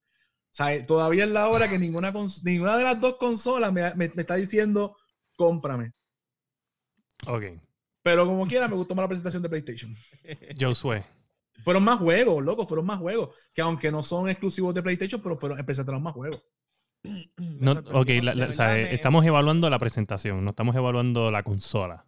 sea, 0.52 0.74
eh, 0.74 0.82
todavía 0.82 1.24
es 1.24 1.30
la 1.30 1.48
hora 1.48 1.68
que 1.68 1.78
ninguna, 1.78 2.12
ninguna 2.44 2.76
de 2.76 2.84
las 2.84 3.00
dos 3.00 3.16
consolas 3.16 3.72
me, 3.72 3.82
me- 3.94 4.12
me 4.14 4.22
está 4.22 4.34
diciendo, 4.34 4.96
cómprame. 5.36 5.92
Ok. 7.26 7.44
Pero 8.02 8.26
como 8.26 8.46
quiera, 8.46 8.66
me 8.66 8.74
gustó 8.74 8.94
más 8.94 9.04
la 9.04 9.08
presentación 9.08 9.42
de 9.42 9.48
PlayStation. 9.48 9.94
Josué. 10.60 11.04
Fueron 11.62 11.84
más 11.84 11.98
juegos, 11.98 12.42
loco, 12.42 12.66
fueron 12.66 12.86
más 12.86 12.98
juegos. 12.98 13.36
Que 13.52 13.60
aunque 13.62 13.92
no 13.92 14.02
son 14.02 14.28
exclusivos 14.28 14.74
de 14.74 14.82
PlayStation, 14.82 15.20
pero 15.22 15.38
fueron, 15.38 15.64
presentaron 15.64 16.02
más 16.02 16.14
juegos. 16.14 16.42
No, 17.36 17.72
ok, 17.72 18.08
la- 18.22 18.48
o 18.48 18.52
sea, 18.52 18.68
me- 18.74 18.94
estamos 18.94 19.24
evaluando 19.24 19.70
la 19.70 19.78
presentación, 19.78 20.44
no 20.44 20.50
estamos 20.50 20.76
evaluando 20.76 21.30
la 21.30 21.42
consola. 21.42 22.04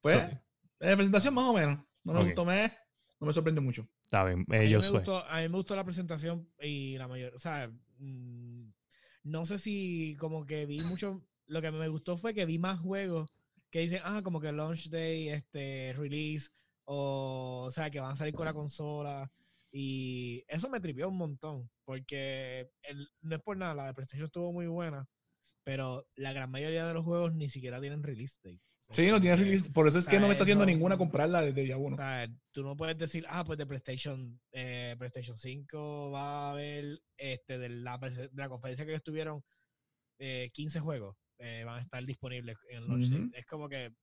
Pues, 0.00 0.16
Ok. 0.18 0.32
eh, 0.80 0.96
presentación 0.96 1.34
más 1.34 1.44
o 1.44 1.54
menos. 1.54 1.78
No 2.04 2.12
me 2.12 2.18
Ok. 2.20 2.24
gustó, 2.26 2.44
me, 2.44 2.72
no 3.20 3.26
me 3.26 3.32
sorprendió 3.32 3.62
mucho. 3.62 3.86
Está 4.04 4.24
bien, 4.24 4.44
A 4.50 4.56
eh, 4.56 4.60
mí, 4.64 4.68
me 4.68 4.74
Josué. 4.76 4.90
gustó, 4.98 5.24
a 5.26 5.36
mí 5.40 5.48
me 5.48 5.56
gustó 5.56 5.76
la 5.76 5.84
presentación 5.84 6.48
y 6.60 6.98
la 6.98 7.08
mayor, 7.08 7.32
o 7.34 7.38
sea, 7.38 7.70
mm, 7.98 8.72
no 9.24 9.44
sé 9.44 9.58
si 9.58 10.16
como 10.18 10.44
que 10.44 10.66
vi 10.66 10.80
mucho, 10.82 11.22
lo 11.46 11.62
que 11.62 11.70
me 11.70 11.88
gustó 11.88 12.16
fue 12.18 12.34
que 12.34 12.44
vi 12.44 12.58
más 12.58 12.80
juegos 12.80 13.28
que 13.70 13.80
dicen, 13.80 14.00
ah, 14.04 14.20
como 14.22 14.40
que 14.40 14.52
launch 14.52 14.90
day, 14.90 15.28
este, 15.28 15.94
release, 15.96 16.50
o, 16.84 17.64
o 17.68 17.70
sea, 17.70 17.88
que 17.90 18.00
van 18.00 18.12
a 18.12 18.16
salir 18.16 18.34
con 18.34 18.44
la 18.44 18.52
consola. 18.52 19.30
Y 19.70 20.44
eso 20.46 20.68
me 20.68 20.80
tripió 20.80 21.08
un 21.08 21.16
montón, 21.16 21.70
porque 21.84 22.70
el- 22.82 23.08
no 23.20 23.36
es 23.36 23.42
por 23.42 23.56
nada, 23.56 23.74
la 23.74 23.86
de 23.86 23.94
PlayStation 23.94 24.26
estuvo 24.26 24.52
muy 24.52 24.66
buena, 24.66 25.06
pero 25.64 26.06
la 26.16 26.32
gran 26.32 26.50
mayoría 26.50 26.86
de 26.86 26.94
los 26.94 27.04
juegos 27.04 27.34
ni 27.34 27.48
siquiera 27.48 27.80
tienen 27.80 28.02
release 28.02 28.38
date. 28.42 28.60
Sí, 28.90 29.08
no 29.10 29.20
tiene 29.20 29.36
release. 29.36 29.70
Por 29.70 29.88
eso 29.88 29.98
es 29.98 30.06
que 30.06 30.20
no 30.20 30.26
me 30.26 30.32
está 30.32 30.42
haciendo 30.42 30.66
ninguna 30.66 30.98
comprarla 30.98 31.40
desde 31.40 31.62
día 31.62 31.78
uno. 31.78 31.96
tú 32.50 32.62
no 32.62 32.76
puedes 32.76 32.98
decir, 32.98 33.24
ah, 33.28 33.42
pues 33.44 33.58
de 33.58 33.64
PlayStation, 33.64 34.38
eh, 34.50 34.96
PlayStation 34.98 35.36
5 35.36 36.10
va 36.10 36.48
a 36.48 36.50
haber, 36.52 37.00
este, 37.16 37.56
de 37.58 37.68
la, 37.70 37.96
de 37.96 38.28
la 38.34 38.48
conferencia 38.50 38.84
que 38.84 38.90
ellos 38.90 39.02
tuvieron, 39.02 39.42
eh, 40.18 40.50
15 40.52 40.80
juegos 40.80 41.16
eh, 41.38 41.62
van 41.64 41.78
a 41.78 41.82
estar 41.82 42.04
disponibles 42.04 42.56
en 42.68 42.78
el 42.82 42.86
launch. 42.88 43.10
Es 43.34 43.46
como 43.46 43.68
que 43.68 43.94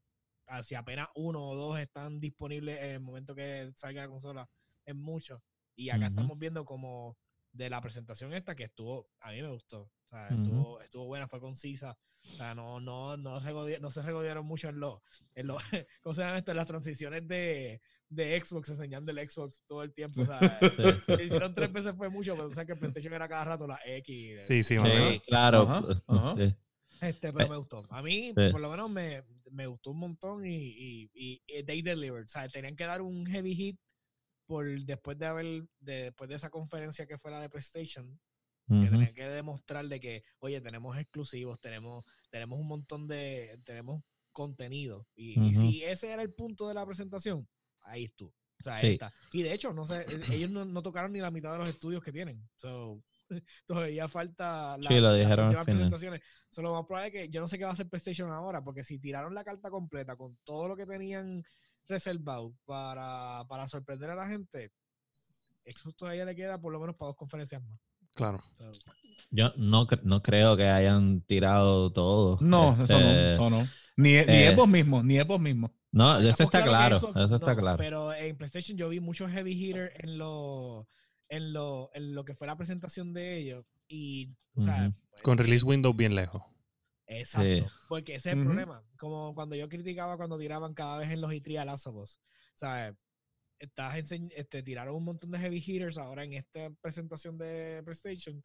ah, 0.48 0.64
si 0.64 0.74
apenas 0.76 1.08
uno 1.14 1.48
o 1.48 1.56
dos 1.56 1.80
están 1.80 2.20
disponibles 2.20 2.80
en 2.82 2.92
el 2.92 3.00
momento 3.00 3.36
que 3.36 3.72
salga 3.76 4.02
la 4.02 4.08
consola, 4.10 4.50
es 4.86 4.96
mucho. 4.96 5.44
Y 5.76 5.92
acá 5.92 6.08
estamos 6.08 6.38
viendo 6.40 6.66
como 6.66 7.16
de 7.52 7.70
la 7.70 7.82
presentación 7.82 8.34
esta 8.34 8.56
que 8.56 8.64
estuvo, 8.66 9.10
a 9.22 9.32
mí 9.32 9.42
me 9.42 9.50
gustó. 9.52 9.82
O 9.82 10.08
sea, 10.08 10.28
estuvo, 10.30 10.82
estuvo 10.82 11.06
buena, 11.06 11.28
fue 11.28 11.40
concisa. 11.40 11.98
O 12.22 12.32
sea, 12.36 12.54
no, 12.54 12.80
no, 12.80 13.16
no, 13.16 13.40
no 13.40 13.92
se 13.92 14.02
regodearon 14.02 14.46
mucho 14.46 14.70
en 14.70 14.80
los, 14.80 15.00
en 15.36 15.48
los 15.48 15.62
¿cómo 16.02 16.14
se 16.14 16.22
llama 16.22 16.38
esto? 16.40 16.52
En 16.52 16.58
las 16.58 16.68
transiciones 16.68 17.28
de, 17.28 17.82
de 18.10 18.44
Xbox, 18.44 18.70
enseñando 18.70 19.12
el 19.12 19.30
Xbox 19.30 19.62
todo 19.68 19.84
el 19.84 19.94
tiempo. 19.94 20.22
O 20.22 20.26
sea, 20.26 20.40
Sí, 20.60 20.68
sí, 20.76 21.12
lo 21.12 21.18
sí. 21.18 21.24
hicieron 21.26 21.54
tres 21.54 21.72
veces 21.72 21.94
fue 21.96 22.10
mucho, 22.10 22.36
pero 22.36 22.48
o 22.48 22.54
sea 22.54 22.66
que 22.66 22.76
PlayStation 22.76 23.14
era 23.14 23.28
cada 23.30 23.46
rato 23.46 23.68
la 23.68 23.80
X. 23.86 24.44
Sí, 24.48 24.64
sí, 24.64 24.78
claro. 25.28 25.62
Ajá, 25.64 25.82
pues, 25.82 26.04
ajá. 26.08 26.36
sí. 26.36 26.56
Este, 27.02 27.32
pero 27.32 27.46
Eh, 27.46 27.50
me 27.50 27.58
gustó. 27.58 27.86
A 27.90 28.02
mí, 28.02 28.34
sí. 28.36 28.50
por 28.52 28.60
lo 28.60 28.70
menos, 28.70 28.90
me, 28.90 29.24
me 29.52 29.68
gustó 29.68 29.92
un 29.92 30.00
montón 30.00 30.46
y, 30.46 30.56
y, 30.56 31.10
y, 31.14 31.42
y 31.48 31.64
they 31.64 31.82
delivered. 31.82 32.26
O 32.26 32.28
sea, 32.28 32.50
tenían 32.50 32.76
que 32.76 32.84
dar 32.86 33.02
un 33.02 33.26
heavy 33.26 33.56
hit 33.56 33.80
por 34.50 34.66
después 34.84 35.16
de 35.20 35.28
haber, 35.28 35.46
de, 35.80 36.06
después 36.06 36.28
de 36.28 36.36
esa 36.36 36.50
conferencia 36.50 37.06
que 37.06 37.20
fue 37.20 37.30
la 37.30 37.40
de 37.40 37.50
PlayStation, 37.50 38.20
que 38.68 38.74
Ujú. 38.74 38.90
tenían 38.90 39.14
que 39.14 39.30
demostrar 39.30 39.86
de 39.88 40.00
que, 40.00 40.24
oye, 40.40 40.60
tenemos 40.60 40.98
exclusivos, 40.98 41.60
tenemos, 41.62 42.04
tenemos 42.32 42.60
un 42.60 42.68
montón 42.68 43.08
de, 43.08 43.62
tenemos 43.64 44.02
contenido. 44.32 45.08
Y, 45.14 45.40
y 45.40 45.52
Ujú. 45.52 45.62
si 45.62 45.84
ese 45.84 46.10
era 46.12 46.24
el 46.24 46.34
punto 46.34 46.68
de 46.68 46.74
la 46.74 46.84
presentación, 46.84 47.48
ahí 47.82 48.06
estuvo. 48.06 48.32
O 48.32 48.64
sea, 48.64 48.74
ahí 48.74 48.82
Sí. 48.82 48.94
está. 48.94 49.14
Y 49.34 49.44
de 49.44 49.54
hecho, 49.54 49.72
no 49.72 49.86
sé, 49.86 50.04
ellos 50.32 50.50
no, 50.50 50.66
no 50.66 50.82
tocaron 50.82 51.12
ni 51.12 51.20
la 51.20 51.30
mitad 51.30 51.52
de 51.52 51.60
los 51.60 51.70
estudios 51.70 52.04
que 52.04 52.12
tienen. 52.12 52.50
So, 52.56 53.04
todavía 53.68 54.08
falta 54.08 54.80
la, 54.80 54.90
Sí, 54.90 54.96
lo 54.96 55.12
las 55.12 55.20
dijeron 55.20 55.50
final. 55.50 55.64
presentaciones. 55.66 56.22
So, 56.50 56.64
lo 56.64 56.74
más 56.74 56.88
probable 56.88 57.08
es 57.10 57.14
que 57.14 57.30
yo 57.30 57.40
no 57.40 57.48
sé 57.48 57.60
qué 57.60 57.66
va 57.66 57.70
a 57.70 57.74
hacer 57.74 57.88
PlayStation 57.88 58.32
ahora, 58.32 58.64
porque 58.64 58.84
si 58.84 58.98
tiraron 58.98 59.36
la 59.36 59.44
carta 59.44 59.70
completa 59.70 60.16
con 60.16 60.40
todo 60.44 60.68
lo 60.68 60.76
que 60.76 60.88
tenían 60.88 61.44
reservado 61.90 62.54
para, 62.66 63.44
para 63.50 63.68
sorprender 63.68 64.10
a 64.12 64.16
la 64.16 64.28
gente, 64.28 64.72
Xbox 65.66 65.98
todavía 65.98 66.24
le 66.26 66.36
queda 66.36 66.62
por 66.62 66.72
lo 66.72 66.80
menos 66.80 66.96
para 66.96 67.08
dos 67.08 67.18
conferencias 67.18 67.62
más. 67.64 67.80
Claro. 68.14 68.42
So, 68.56 68.72
Yo 69.32 69.54
no, 69.58 69.88
no 70.04 70.22
creo 70.22 70.56
que 70.56 70.68
hayan 70.68 71.22
tirado 71.22 71.92
todo. 71.92 72.38
No, 72.42 72.74
eso 72.74 73.00
no, 73.00 73.00
Este, 73.00 73.32
eso 73.34 73.50
no. 73.50 73.60
Ni, 73.98 74.12
ni 74.12 74.18
eh, 74.18 74.54
Xbox 74.54 74.70
mismo, 74.70 75.04
ni 75.04 75.20
Xbox 75.20 75.42
mismo. 75.42 75.74
No, 75.92 76.18
eso 76.20 76.30
estamos 76.30 76.54
está 76.54 76.66
claro. 76.66 77.00
Xbox 77.00 77.16
Eso 77.16 77.36
está 77.36 77.54
no, 77.56 77.60
claro. 77.60 77.78
Pero 77.78 78.14
en 78.14 78.38
PlayStation 78.38 78.78
yo 78.78 78.90
vi 78.90 79.00
muchos 79.00 79.32
heavy 79.32 79.54
hitters 79.54 79.92
en 80.00 80.18
lo, 80.18 80.88
en 81.28 81.54
lo, 81.54 81.90
en 81.94 82.14
lo 82.14 82.24
que 82.24 82.36
fue 82.36 82.48
la 82.48 82.58
presentación 82.58 83.14
de 83.14 83.38
ellos. 83.38 83.66
Y, 83.88 84.36
o 84.56 84.62
sea, 84.62 84.88
Ujú. 84.90 85.22
Con 85.24 85.38
release 85.38 85.66
window 85.66 85.94
bien 85.94 86.16
lejos. 86.16 86.44
Exacto. 87.12 87.48
Porque 87.88 88.14
ese 88.16 88.30
es 88.30 88.36
el 88.36 88.40
problema. 88.46 88.84
Como 88.98 89.34
cuando 89.34 89.56
yo 89.56 89.68
criticaba 89.68 90.16
cuando 90.18 90.38
tiraban 90.38 90.74
cada 90.74 90.98
vez 91.00 91.10
en 91.10 91.22
los 91.22 91.32
E3 91.32 91.58
a 91.60 91.66
Last 91.66 91.88
of 91.88 91.96
Us. 91.96 92.20
O 92.54 92.58
sea, 92.58 92.94
estás 93.58 93.96
enseñ- 93.96 94.32
este, 94.36 94.62
tiraron 94.64 94.96
un 94.96 95.04
montón 95.06 95.32
de 95.32 95.40
heavy 95.40 95.58
hitters 95.66 95.98
ahora 95.98 96.24
en 96.24 96.34
esta 96.34 96.70
presentación 96.82 97.38
de 97.38 97.82
PlayStation, 97.84 98.44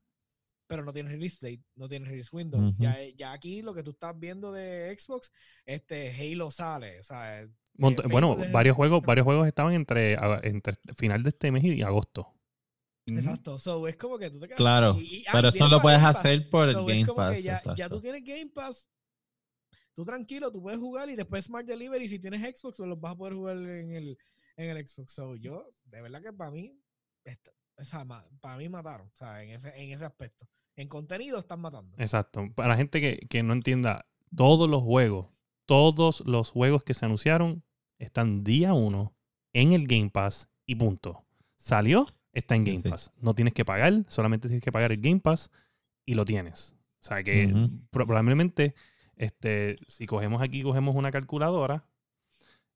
pero 0.67 0.83
no 0.85 0.93
tiene 0.93 1.11
release 1.11 1.37
date, 1.41 1.63
no 1.77 1.87
tiene 1.89 2.07
release 2.09 2.31
window. 2.35 2.61
Ya, 2.79 2.97
ya 3.17 3.33
aquí 3.33 3.61
lo 3.63 3.75
que 3.75 3.83
tú 3.83 3.91
estás 3.91 4.19
viendo 4.19 4.51
de 4.51 4.97
Xbox, 4.99 5.31
este 5.67 6.11
Halo 6.11 6.51
sale. 6.51 7.01
O 7.01 7.03
sea, 7.03 7.47
Mont- 7.77 7.97
Facebook 7.97 8.13
bueno, 8.13 8.35
varios 8.53 8.77
juegos, 8.77 9.03
varios 9.03 9.25
juegos 9.25 9.47
estaban 9.47 9.75
entre, 9.75 10.17
entre 10.43 10.75
final 10.97 11.23
de 11.23 11.29
este 11.31 11.51
mes 11.53 11.65
y 11.65 11.83
agosto. 11.83 12.33
Exacto. 13.07 13.59
So, 13.59 13.87
es 13.87 13.97
como 13.97 14.19
que 14.19 14.31
tú 14.31 14.41
te 14.41 14.47
quedas. 14.47 14.57
Claro, 14.57 14.99
y- 14.99 15.19
y- 15.19 15.25
Pero 15.31 15.49
eso 15.49 15.69
lo 15.69 15.81
puedes 15.81 16.01
hacer 16.03 16.49
por 16.49 16.69
el 16.69 16.75
So, 16.75 16.81
es 16.81 16.87
Game 16.87 17.07
como 17.07 17.29
que 17.31 17.35
Pass. 17.35 17.43
ya, 17.43 17.75
ya 17.75 17.89
tú 17.89 18.01
tienes 18.01 18.25
Game 18.25 18.47
Pass. 18.47 18.89
Tú 19.93 20.05
tranquilo, 20.05 20.51
tú 20.51 20.61
puedes 20.63 20.81
jugar 20.81 21.09
y 21.11 21.17
después 21.17 21.45
Smart 21.45 21.67
Delivery. 21.67 22.09
Si 22.09 22.19
tienes 22.19 22.41
Xbox, 22.41 22.77
pues 22.79 22.89
los 22.89 22.99
vas 23.01 23.13
a 23.13 23.17
poder 23.17 23.35
jugar 23.35 23.57
en 23.59 23.93
el, 23.93 24.19
en 24.57 24.71
el 24.77 24.87
Xbox. 24.89 25.13
So, 25.13 25.37
yo, 25.37 25.71
de 25.85 26.03
verdad 26.03 26.21
que 26.23 26.33
para 26.33 26.51
mí, 26.51 26.77
esta- 27.25 27.53
esa 27.77 28.05
para 28.41 28.57
mí 28.57 28.69
mataron. 28.69 29.07
O 29.09 29.15
sea, 29.15 29.43
en 29.43 29.51
ese, 29.51 29.69
en 29.81 29.91
ese 29.93 30.05
aspecto. 30.05 30.49
En 30.77 30.89
contenido 30.89 31.39
están 31.39 31.61
matando. 31.61 31.97
Exacto. 31.99 32.43
Para 32.55 32.71
la 32.71 32.77
gente 32.77 33.01
que, 33.01 33.19
que 33.29 33.43
no 33.45 33.53
entienda, 33.53 34.07
todos 34.35 34.69
los 34.69 34.83
juegos, 34.83 35.29
todos 35.67 36.23
los 36.27 36.51
juegos 36.51 36.83
que 36.83 36.95
se 36.95 37.05
anunciaron 37.05 37.63
están 37.99 38.43
día 38.43 38.73
uno 38.75 39.15
en 39.53 39.73
el 39.73 39.87
Game 39.87 40.11
Pass 40.11 40.49
y 40.67 40.75
punto. 40.75 41.25
Salió, 41.57 42.07
está 42.35 42.55
en 42.55 42.65
Game 42.65 42.79
sí. 42.79 42.89
Pass. 42.89 43.11
No 43.21 43.35
tienes 43.35 43.55
que 43.55 43.65
pagar, 43.65 44.05
solamente 44.09 44.49
tienes 44.49 44.63
que 44.63 44.73
pagar 44.73 44.93
el 44.93 45.01
Game 45.01 45.21
Pass 45.21 45.51
y 46.05 46.15
lo 46.15 46.25
tienes. 46.25 46.75
O 47.01 47.07
sea 47.07 47.23
que 47.23 47.53
probablemente, 47.91 48.75
este, 49.17 49.77
si 49.89 50.07
cogemos 50.07 50.43
aquí, 50.43 50.63
cogemos 50.63 50.97
una 50.97 51.11
calculadora, 51.11 51.85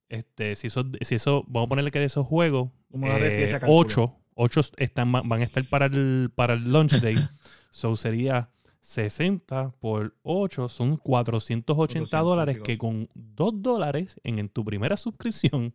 este, 0.08 0.56
si 0.56 0.68
eso, 0.68 0.84
si 1.00 1.14
eso, 1.14 1.44
vamos 1.48 1.66
a 1.66 1.68
ponerle 1.70 1.90
que 1.90 1.98
de 1.98 2.06
esos 2.06 2.26
juegos, 2.26 2.70
eh, 2.92 2.98
tiene 2.98 3.42
ese 3.42 3.60
cálculo. 3.60 3.78
8, 3.78 4.16
8 4.34 4.60
están, 4.76 5.12
van 5.12 5.32
a 5.32 5.44
estar 5.44 5.64
para 5.64 5.86
el, 5.86 6.30
para 6.34 6.54
el 6.54 6.70
launch 6.70 7.00
day. 7.00 7.16
so 7.70 7.96
sería 7.96 8.50
60 8.80 9.72
por 9.80 10.16
8 10.22 10.68
son 10.68 10.96
480 10.96 11.74
400 11.74 12.10
dólares 12.24 12.60
que 12.60 12.78
con 12.78 13.08
2 13.14 13.62
dólares 13.62 14.18
en, 14.24 14.38
en 14.38 14.48
tu 14.48 14.64
primera 14.64 14.96
suscripción 14.96 15.74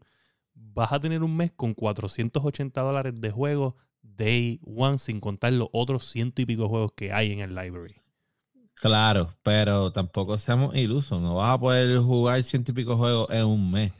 vas 0.55 0.91
a 0.91 0.99
tener 0.99 1.23
un 1.23 1.35
mes 1.35 1.51
con 1.55 1.73
480 1.73 2.81
dólares 2.81 3.15
de 3.19 3.31
juego 3.31 3.75
day 4.01 4.59
one 4.65 4.97
sin 4.97 5.19
contar 5.19 5.53
los 5.53 5.69
otros 5.71 6.05
ciento 6.05 6.41
y 6.41 6.45
pico 6.45 6.67
juegos 6.69 6.91
que 6.95 7.11
hay 7.13 7.31
en 7.31 7.39
el 7.39 7.55
library. 7.55 7.95
Claro, 8.75 9.33
pero 9.43 9.91
tampoco 9.91 10.37
seamos 10.37 10.75
ilusos. 10.75 11.21
No 11.21 11.35
vas 11.35 11.53
a 11.55 11.59
poder 11.59 11.97
jugar 11.99 12.43
ciento 12.43 12.71
y 12.71 12.75
pico 12.75 12.97
juegos 12.97 13.29
en 13.31 13.45
un 13.45 13.71
mes. 13.71 13.91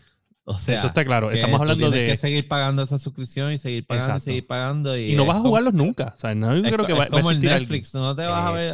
O 0.46 0.60
sea, 0.60 0.80
Eso 0.80 0.88
está 0.88 1.06
claro. 1.06 1.32
Estamos 1.32 1.58
hablando 1.62 1.90
tienes 1.90 2.02
de... 2.02 2.06
que 2.08 2.18
seguir 2.18 2.48
pagando 2.50 2.82
esa 2.84 3.00
suscripción 3.00 3.54
y 3.54 3.60
seguir 3.60 3.86
pagando 3.88 4.06
Exacto. 4.08 4.24
seguir 4.26 4.46
pagando. 4.46 4.98
Y, 4.98 5.14
Y 5.14 5.16
no 5.16 5.26
vas 5.26 5.36
a 5.36 5.38
como- 5.38 5.50
jugarlos 5.52 5.74
nunca. 5.74 6.14
O 6.18 6.20
sea, 6.20 6.36
no 6.36 6.54
yo 6.58 6.64
creo 6.64 6.86
que 6.86 6.92
es 6.92 7.00
va, 7.00 7.04
va 7.04 7.06
a 7.06 7.10
como 7.10 7.32
el 7.32 7.38
alguien- 7.38 7.60
Netflix, 7.60 7.94
no 7.94 8.14
te 8.14 8.26
vas 8.26 8.46
a 8.46 8.52
ver, 8.52 8.74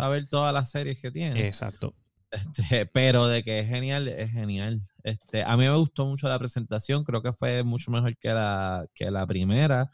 a 0.00 0.08
ver 0.08 0.26
todas 0.28 0.54
las 0.54 0.70
series 0.70 0.98
que 0.98 1.10
tiene. 1.10 1.46
Exacto. 1.46 1.94
Este, 2.30 2.86
pero 2.86 3.26
de 3.26 3.42
que 3.42 3.60
es 3.60 3.68
genial, 3.68 4.08
es 4.08 4.30
genial. 4.30 4.82
Este, 5.02 5.42
a 5.42 5.56
mí 5.56 5.64
me 5.64 5.76
gustó 5.76 6.06
mucho 6.06 6.28
la 6.28 6.38
presentación, 6.38 7.02
creo 7.04 7.22
que 7.22 7.32
fue 7.32 7.62
mucho 7.64 7.90
mejor 7.90 8.16
que 8.18 8.28
la, 8.30 8.86
que 8.94 9.10
la 9.10 9.26
primera 9.26 9.90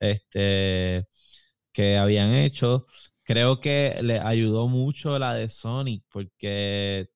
este, 0.00 1.06
que 1.72 1.98
habían 1.98 2.34
hecho. 2.34 2.86
Creo 3.24 3.60
que 3.60 3.98
le 4.02 4.20
ayudó 4.20 4.68
mucho 4.68 5.18
la 5.18 5.34
de 5.34 5.48
Sonic 5.48 6.04
porque 6.10 7.08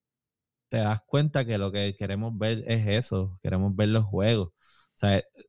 te 0.68 0.78
das 0.78 1.02
cuenta 1.06 1.44
que 1.44 1.58
lo 1.58 1.72
que 1.72 1.96
queremos 1.98 2.36
ver 2.38 2.64
es 2.66 2.86
eso, 2.88 3.38
queremos 3.42 3.74
ver 3.76 3.88
los 3.90 4.04
juegos. 4.04 4.50
O 5.02 5.06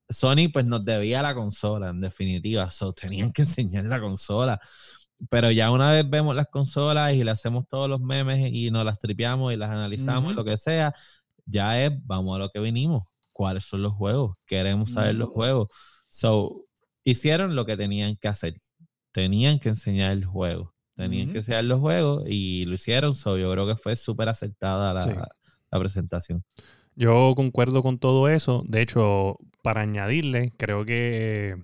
Sony 0.10 0.50
pues 0.52 0.66
nos 0.66 0.84
debía 0.86 1.22
la 1.22 1.36
consola, 1.36 1.90
en 1.90 2.02
definitiva, 2.02 2.72
so 2.72 2.94
tenían 2.94 3.32
que 3.34 3.44
enseñar 3.44 3.86
la 3.86 4.00
consola. 4.02 4.60
Pero 5.30 5.52
ya 5.52 5.72
una 5.72 5.92
vez 5.92 6.10
vemos 6.10 6.36
las 6.36 6.48
consolas 6.48 7.14
y 7.14 7.24
le 7.24 7.32
hacemos 7.32 7.68
todos 7.68 7.90
los 7.90 8.02
memes 8.02 8.52
y 8.52 8.72
nos 8.72 8.84
las 8.86 9.00
tripeamos 9.00 9.54
y 9.54 9.58
las 9.58 9.70
analizamos 9.70 10.34
y 10.34 10.36
lo 10.36 10.44
que 10.44 10.58
sea, 10.58 10.94
ya 11.46 11.84
es, 11.84 11.92
vamos 12.06 12.36
a 12.36 12.40
lo 12.40 12.50
que 12.50 12.60
vinimos. 12.60 13.06
¿Cuáles 13.32 13.64
son 13.64 13.82
los 13.82 13.94
juegos? 13.94 14.36
Queremos 14.46 14.92
saber 14.92 15.16
los 15.16 15.30
juegos. 15.30 15.70
So, 16.10 16.66
hicieron 17.04 17.56
lo 17.56 17.66
que 17.66 17.76
tenían 17.78 18.16
que 18.18 18.28
hacer. 18.28 18.62
Tenían 19.12 19.60
que 19.60 19.70
enseñar 19.70 20.12
el 20.12 20.26
juego. 20.26 20.74
Tenían 20.96 21.32
que 21.32 21.40
enseñar 21.40 21.64
los 21.64 21.80
juegos 21.80 22.24
y 22.28 22.66
lo 22.66 22.76
hicieron. 22.76 23.16
So, 23.16 23.38
yo 23.38 23.52
creo 23.52 23.66
que 23.66 23.76
fue 23.76 23.96
súper 23.96 24.30
acertada 24.30 24.94
la, 24.94 25.02
Sí. 25.02 25.10
la 25.72 25.80
presentación. 25.80 26.44
Yo 26.96 27.34
concuerdo 27.36 27.82
con 27.82 27.98
todo 27.98 28.30
eso. 28.30 28.64
De 28.68 28.82
hecho, 28.84 29.40
para 29.64 29.82
añadirle, 29.82 30.54
creo 30.58 30.86
que, 30.86 31.56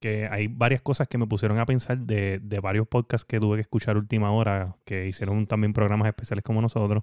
que 0.00 0.28
hay 0.30 0.46
varias 0.48 0.82
cosas 0.82 1.08
que 1.08 1.18
me 1.18 1.26
pusieron 1.26 1.58
a 1.58 1.66
pensar 1.66 1.98
de, 1.98 2.38
de 2.38 2.60
varios 2.60 2.86
podcasts 2.86 3.24
que 3.24 3.40
tuve 3.40 3.56
que 3.56 3.62
escuchar 3.62 3.96
última 3.96 4.30
hora, 4.32 4.76
que 4.84 5.06
hicieron 5.08 5.46
también 5.46 5.72
programas 5.72 6.08
especiales 6.08 6.44
como 6.44 6.60
nosotros. 6.60 7.02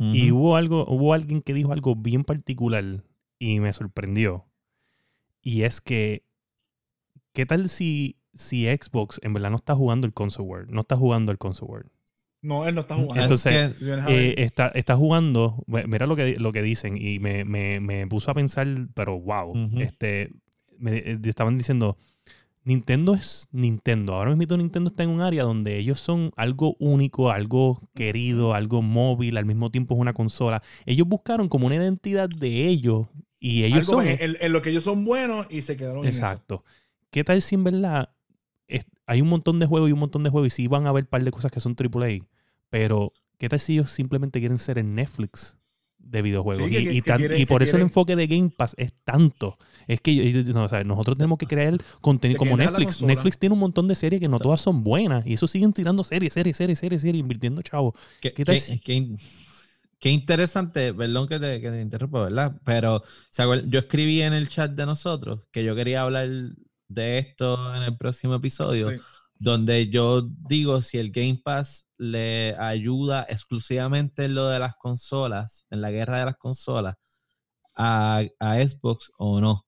Y 0.00 0.30
hubo 0.30 0.54
algo, 0.56 0.84
hubo 0.88 1.12
alguien 1.12 1.42
que 1.42 1.52
dijo 1.54 1.72
algo 1.72 1.96
bien 1.96 2.22
particular 2.22 3.02
y 3.40 3.58
me 3.60 3.72
sorprendió. 3.72 4.44
Y 5.42 5.62
es 5.62 5.80
que, 5.80 6.22
¿qué 7.32 7.46
tal 7.46 7.68
si, 7.68 8.16
si 8.34 8.66
Xbox 8.66 9.18
en 9.22 9.32
verdad 9.32 9.50
no 9.50 9.56
está 9.56 9.74
jugando 9.74 10.06
el 10.06 10.12
console 10.12 10.48
world? 10.48 10.70
No 10.70 10.82
está 10.82 10.96
jugando 10.96 11.32
el 11.32 11.38
console 11.38 11.70
world. 11.72 11.90
No, 12.42 12.66
él 12.68 12.74
no 12.76 12.82
está 12.82 12.94
jugando. 12.94 13.22
Entonces, 13.22 13.52
Es 13.52 13.80
que- 13.80 13.84
Eh, 14.12 14.34
está, 14.44 14.68
está 14.68 14.94
jugando, 14.96 15.64
mira 15.66 16.06
lo 16.06 16.14
que, 16.14 16.36
lo 16.38 16.52
que 16.52 16.62
dicen 16.62 16.96
y 16.96 17.18
me, 17.18 17.44
me- 17.44 17.80
me 17.80 18.06
puso 18.06 18.30
a 18.30 18.34
pensar, 18.34 18.68
pero 18.94 19.18
wow, 19.18 19.52
este, 19.82 20.30
me, 20.78 20.98
eh, 20.98 21.18
estaban 21.24 21.58
diciendo, 21.58 21.98
Nintendo 22.68 23.14
es 23.14 23.48
Nintendo, 23.50 24.12
ahora 24.12 24.36
mismo 24.36 24.58
Nintendo 24.58 24.88
está 24.88 25.02
en 25.02 25.08
un 25.08 25.22
área 25.22 25.42
donde 25.42 25.78
ellos 25.78 25.98
son 25.98 26.32
algo 26.36 26.76
único, 26.78 27.30
algo 27.30 27.80
querido, 27.94 28.52
algo 28.52 28.82
móvil, 28.82 29.38
al 29.38 29.46
mismo 29.46 29.70
tiempo 29.70 29.94
es 29.94 30.00
una 30.00 30.12
consola. 30.12 30.62
Ellos 30.84 31.08
buscaron 31.08 31.48
como 31.48 31.66
una 31.66 31.76
identidad 31.76 32.28
de 32.28 32.68
ellos 32.68 33.06
y 33.40 33.64
ellos 33.64 33.88
algo 33.88 34.02
son... 34.02 34.06
en, 34.06 34.20
en- 34.20 34.36
en 34.38 34.52
lo 34.52 34.60
que 34.60 34.68
ellos 34.68 34.84
son 34.84 35.06
buenos 35.06 35.46
y 35.48 35.62
se 35.62 35.78
quedaron 35.78 36.02
en 36.04 36.10
eso. 36.10 36.18
Exacto. 36.18 36.62
¿Qué 37.10 37.24
tal 37.24 37.40
si 37.40 37.54
en 37.54 37.64
verdad 37.64 38.10
es- 38.66 38.84
hay 39.06 39.22
un 39.22 39.28
montón 39.28 39.58
de 39.60 39.66
juegos 39.66 39.88
y 39.88 39.92
un 39.94 40.00
montón 40.00 40.22
de 40.22 40.28
juegos 40.30 40.48
y 40.48 40.50
sí 40.50 40.66
van 40.68 40.84
a 40.86 40.90
haber 40.90 41.04
un 41.04 41.08
par 41.10 41.24
de 41.24 41.30
cosas 41.30 41.50
que 41.50 41.60
son 41.60 41.74
AAA? 41.74 42.26
Pero 42.68 43.14
¿qué 43.38 43.48
tal 43.48 43.60
si 43.60 43.72
ellos 43.74 43.90
simplemente 43.90 44.40
quieren 44.40 44.58
ser 44.58 44.78
el 44.78 44.94
Netflix 44.94 45.56
de 46.10 46.22
videojuegos? 46.22 46.64
Sí, 46.68 46.76
y, 46.76 46.84
que- 46.84 46.92
y 46.92 47.02
que 47.02 47.10
tan- 47.10 47.18
quieren- 47.18 47.40
y 47.40 47.46
por 47.46 47.62
eso 47.62 47.76
el 47.76 47.82
enfoque 47.82 48.16
de 48.16 48.26
Game 48.26 48.50
Pass 48.56 48.74
es 48.78 48.92
tanto. 49.04 49.58
Es 49.86 50.00
que 50.00 50.10
ellos- 50.10 50.26
ellos- 50.26 50.54
no, 50.54 50.64
o 50.64 50.68
sea, 50.68 50.84
nosotros 50.84 51.16
tenemos 51.16 51.38
que 51.38 51.46
crear 51.46 51.76
contenido 52.00 52.36
Te 52.36 52.38
como 52.38 52.56
Netflix. 52.58 53.02
Netflix 53.02 53.38
tiene 53.38 53.54
un 53.54 53.60
montón 53.60 53.88
de 53.88 53.94
series 53.94 54.20
que 54.20 54.28
no 54.28 54.38
todas 54.38 54.60
son 54.60 54.84
buenas 54.84 55.26
y 55.26 55.32
eso 55.34 55.46
siguen 55.46 55.72
tirando 55.72 56.04
series, 56.04 56.34
series, 56.34 56.56
series, 56.56 56.78
series, 56.78 57.00
series, 57.00 57.20
invirtiendo 57.20 57.62
chavos. 57.62 57.94
Qué, 58.20 58.32
¿Qué 58.32 58.44
tal 58.44 58.54
qué- 58.56 58.60
si- 58.60 58.78
qué- 58.80 59.16
qué 59.98 60.10
interesante, 60.10 60.92
perdón 60.94 61.26
que 61.26 61.38
te, 61.40 61.60
que 61.60 61.70
te 61.70 61.80
interrumpa, 61.80 62.24
¿verdad? 62.24 62.60
Pero 62.64 63.02
yo 63.66 63.78
escribí 63.78 64.20
en 64.22 64.34
el 64.34 64.48
chat 64.48 64.70
de 64.72 64.86
nosotros 64.86 65.40
que 65.50 65.64
yo 65.64 65.74
quería 65.74 66.02
hablar 66.02 66.28
de 66.88 67.18
esto 67.18 67.74
en 67.74 67.82
el 67.82 67.96
próximo 67.96 68.34
episodio, 68.34 68.90
Sí. 68.90 68.96
donde 69.38 69.88
yo 69.88 70.28
digo 70.48 70.82
si 70.82 70.98
el 70.98 71.10
Game 71.10 71.40
Pass 71.42 71.87
le 71.98 72.56
ayuda 72.58 73.26
exclusivamente 73.28 74.24
en 74.24 74.34
lo 74.34 74.48
de 74.48 74.58
las 74.58 74.76
consolas, 74.76 75.66
en 75.70 75.80
la 75.80 75.90
guerra 75.90 76.18
de 76.20 76.24
las 76.26 76.36
consolas, 76.36 76.94
a, 77.74 78.22
a 78.40 78.54
Xbox 78.56 79.10
o 79.18 79.40
no. 79.40 79.64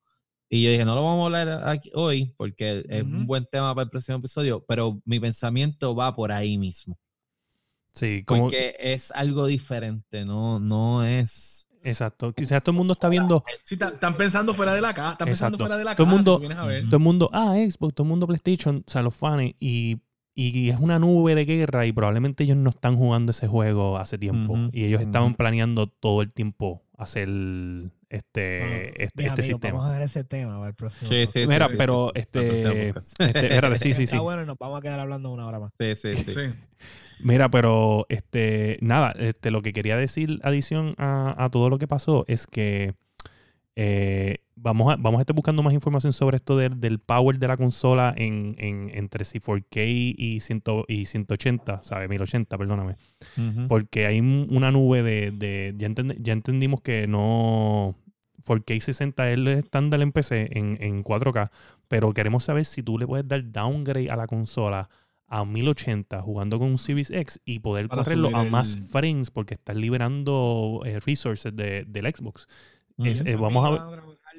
Y 0.49 0.65
yo 0.65 0.71
dije, 0.71 0.85
no 0.85 0.95
lo 0.97 1.05
vamos 1.05 1.23
a 1.23 1.27
hablar 1.27 1.69
aquí 1.69 1.91
hoy 1.95 2.35
porque 2.37 2.85
es 2.89 3.03
un 3.05 3.27
buen 3.27 3.47
tema 3.47 3.73
para 3.75 3.85
el 3.85 3.91
próximo 3.91 4.19
episodio, 4.19 4.65
pero 4.67 5.01
mi 5.05 5.21
pensamiento 5.21 5.95
va 5.95 6.15
por 6.15 6.33
ahí 6.33 6.59
mismo. 6.59 6.99
Sí, 7.95 8.25
como, 8.25 8.43
Porque 8.45 8.75
es 8.79 9.11
algo 9.13 9.47
diferente, 9.47 10.25
no, 10.25 10.59
no 10.61 11.05
es. 11.05 11.69
exacto. 11.83 12.33
Quizás 12.33 12.63
todo 12.63 12.73
el 12.73 12.79
mundo 12.79 12.93
está 12.93 13.09
viendo 13.09 13.45
Sí, 13.65 13.77
están 13.81 14.17
pensando 14.17 14.55
fuera 14.55 14.75
de 14.75 14.81
la 14.81 14.93
casa. 14.95 15.13
Están 15.13 15.27
pensando 15.29 15.57
Exacto. 15.57 15.65
fuera 15.65 15.77
de 15.77 15.85
la 15.85 15.95
Todo 15.97 16.05
el 16.05 16.09
casa. 16.11 16.17
mundo- 16.17 16.33
si 16.33 16.37
tú 16.37 16.41
vienes 16.49 16.59
a 16.59 16.67
ver. 16.67 16.81
Ujú. 16.83 16.91
todo 16.91 16.97
el 16.97 17.03
mundo, 17.03 17.31
ah, 17.33 17.55
Xbox, 17.57 17.95
todo 17.95 18.05
el 18.05 18.09
mundo 18.09 18.27
PlayStation, 18.27 18.85
o 18.87 18.91
sea, 18.91 19.03
los 19.03 19.15
fans, 19.15 19.53
y, 19.61 19.97
y 20.35 20.71
es 20.71 20.79
una 20.79 20.99
nube 20.99 21.35
de 21.35 21.45
guerra 21.45 21.87
y 21.87 21.93
probablemente 21.93 22.45
ellos 22.45 22.57
no 22.57 22.71
están 22.71 22.97
jugando 22.97 23.31
ese 23.31 23.47
juego 23.49 23.99
hace 23.99 24.19
tiempo. 24.19 24.57
Y 24.73 24.85
ellos 24.85 25.03
estaban 25.03 25.35
planeando 25.35 25.87
todo 25.89 26.23
el 26.23 26.33
tiempo 26.33 26.83
hacer 26.97 27.29
este, 28.11 29.03
este, 29.03 29.27
este 29.27 29.43
sistema. 29.43 29.79
vamos 29.79 29.91
a 29.91 29.93
dar 29.93 30.03
ese 30.03 30.25
tema 30.25 30.57
para 30.57 30.69
el 30.69 30.75
próximo. 30.75 31.11
Sí, 31.11 31.27
podcast. 31.27 31.33
sí, 31.33 31.47
Mira, 31.47 31.69
sí, 31.69 31.75
pero 31.77 32.13
sí. 32.15 32.21
este, 32.21 32.89
este, 32.89 33.25
espérate, 33.27 33.77
sí, 33.77 33.89
sí, 33.89 33.95
sí. 33.95 34.03
Está 34.05 34.21
bueno 34.21 34.43
y 34.43 34.47
nos 34.47 34.59
vamos 34.59 34.79
a 34.79 34.83
quedar 34.83 35.01
hablando 35.01 35.31
una 35.31 35.47
hora 35.47 35.59
más. 35.59 35.73
Sí, 35.79 35.95
sí, 35.97 36.15
sí. 36.15 36.33
Sí. 36.33 36.41
Mira, 37.23 37.51
pero 37.51 38.07
este, 38.09 38.79
nada, 38.81 39.13
este, 39.19 39.51
lo 39.51 39.63
que 39.63 39.73
quería 39.73 39.97
decir 39.97 40.41
adición 40.43 40.95
a, 40.97 41.35
a 41.43 41.51
todo 41.51 41.69
lo 41.69 41.79
que 41.79 41.87
pasó 41.87 42.25
es 42.29 42.47
que 42.47 42.95
eh, 43.77 44.39
vamos, 44.63 44.93
a, 44.93 44.97
vamos 44.97 45.19
a 45.19 45.23
estar 45.23 45.35
buscando 45.35 45.63
más 45.63 45.73
información 45.75 46.13
sobre 46.13 46.37
esto 46.37 46.57
del, 46.57 46.81
del 46.81 46.99
power 46.99 47.39
de 47.39 47.49
la 47.49 47.57
consola 47.57 48.15
en, 48.17 48.55
en, 48.59 48.91
entre 48.95 49.25
si 49.25 49.39
4K 49.41 50.15
y, 50.17 50.41
100 50.41 50.63
y 50.89 51.05
180, 51.07 51.83
¿sabes? 51.83 52.09
1080, 52.09 52.59
perdóname. 52.59 52.97
Ujú. 53.37 53.69
Porque 53.69 54.07
hay 54.07 54.21
un- 54.21 54.47
una 54.51 54.71
nube 54.71 55.03
de... 55.03 55.31
de- 55.31 55.75
ya, 55.77 55.89
entend- 55.89 56.17
ya 56.21 56.33
entendimos 56.33 56.81
que 56.83 57.07
no... 57.07 57.95
4K 58.47 58.81
60 58.81 59.29
es 59.31 59.35
el 59.35 59.49
estándar 59.49 60.01
en 60.01 60.13
PC 60.13 60.49
en, 60.59 60.79
en 60.81 61.05
4K, 61.05 61.51
pero 61.89 62.13
queremos 62.15 62.45
saber 62.45 62.65
si 62.65 62.83
tú 62.83 62.99
le 62.99 63.07
puedes 63.07 63.29
dar 63.29 63.43
downgrade 63.53 64.11
a 64.11 64.17
la 64.17 64.27
consola 64.27 64.89
a 65.29 65.45
1080 65.45 66.23
jugando 66.23 66.59
con 66.59 66.69
un 66.69 66.79
Series 66.79 67.11
X 67.11 67.39
y 67.45 67.59
poder 67.61 67.89
Para 67.89 68.03
correrlo 68.03 68.29
a 68.35 68.43
más 68.45 68.77
frames 68.91 69.31
porque 69.31 69.55
estás 69.55 69.77
liberando 69.77 70.81
eh, 70.87 70.99
resources 71.01 71.55
de, 71.55 71.85
del 71.87 72.07
Xbox. 72.13 72.47
Es- 72.99 73.21
eh, 73.25 73.37
vamos 73.37 73.65
a 73.65 73.71
ver... 73.71 73.81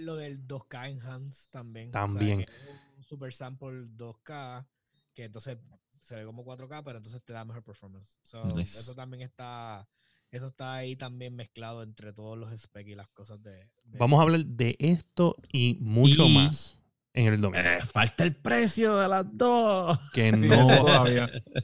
lo 0.02 0.16
del 0.16 0.48
2K 0.48 0.90
Enhanced 0.92 1.50
también. 1.52 1.92
También. 1.92 2.42
O 2.42 2.46
sea, 2.46 2.46
que 2.46 2.72
es 2.72 2.98
un 2.98 3.04
super 3.04 3.34
sample 3.34 3.86
2K 3.98 4.66
que 5.14 5.26
entonces 5.26 5.58
se 6.00 6.16
ve 6.16 6.26
como 6.26 6.44
4K, 6.44 6.84
pero 6.84 6.98
entonces 6.98 7.22
te 7.24 7.34
da 7.34 7.46
mejor 7.46 7.64
performance. 7.64 8.18
So, 8.22 8.44
Nice. 8.56 8.80
Eso 8.80 8.96
también 8.96 9.22
está 9.24 9.88
eso 10.32 10.48
está 10.48 10.76
ahí 10.76 10.96
también 10.96 11.36
mezclado 11.36 11.84
entre 11.84 12.14
todos 12.14 12.38
los 12.38 12.58
specs 12.58 12.90
y 12.90 12.96
las 12.96 13.12
cosas 13.12 13.44
de, 13.44 13.52
de- 13.84 13.98
Vamos 14.00 14.20
a 14.20 14.24
hablar 14.24 14.46
de 14.46 14.78
esto 14.80 15.36
y 15.52 15.78
mucho 15.82 16.26
Y- 16.26 16.36
más 16.36 16.80
en 17.14 17.26
el 17.28 17.42
domingo. 17.42 17.62
Eh, 17.68 17.82
falta 17.82 18.24
el 18.24 18.34
precio 18.38 18.96
de 18.96 19.10
las 19.10 19.26
dos. 19.38 20.00
Que 20.14 20.32
no, 20.32 20.64
eso 20.64 20.86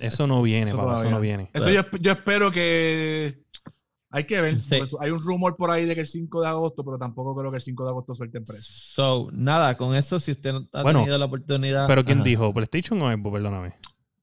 eso 0.02 0.28
no 0.28 0.42
viene, 0.42 0.66
Eso 0.68 0.76
papá, 0.76 0.96
eso 0.96 1.10
no 1.10 1.22
viene. 1.22 1.50
Eso 1.54 1.72
yo, 1.72 1.84
yo 2.02 2.12
espero 2.12 2.52
que. 2.52 3.46
Hay 4.10 4.24
que 4.24 4.40
ver. 4.40 4.58
Sí. 4.58 4.78
Pues 4.78 4.96
hay 5.00 5.12
un 5.12 5.22
rumor 5.22 5.56
por 5.58 5.70
ahí 5.70 5.86
de 5.86 5.94
que 5.94 6.02
el 6.02 6.08
5 6.08 6.42
de 6.42 6.48
agosto, 6.48 6.84
pero 6.84 6.98
tampoco 6.98 7.36
creo 7.36 7.52
que 7.52 7.58
el 7.58 7.62
5 7.62 7.84
de 7.84 7.90
agosto 7.90 8.14
suelte 8.16 8.38
en 8.38 8.46
precio. 8.46 8.64
So, 8.68 9.28
nada, 9.34 9.76
con 9.76 9.96
eso, 9.96 10.18
si 10.20 10.32
usted 10.32 10.54
no 10.54 10.68
ha 10.72 10.84
Bueno, 10.84 11.00
tenido 11.00 11.18
la 11.18 11.26
oportunidad. 11.26 11.88
Pero 11.88 12.06
¿quién 12.06 12.20
Ajá. 12.20 12.26
dijo? 12.26 12.54
¿PlayStation 12.54 13.02
o 13.02 13.12
Xbox? 13.12 13.34
Perdóname. 13.34 13.74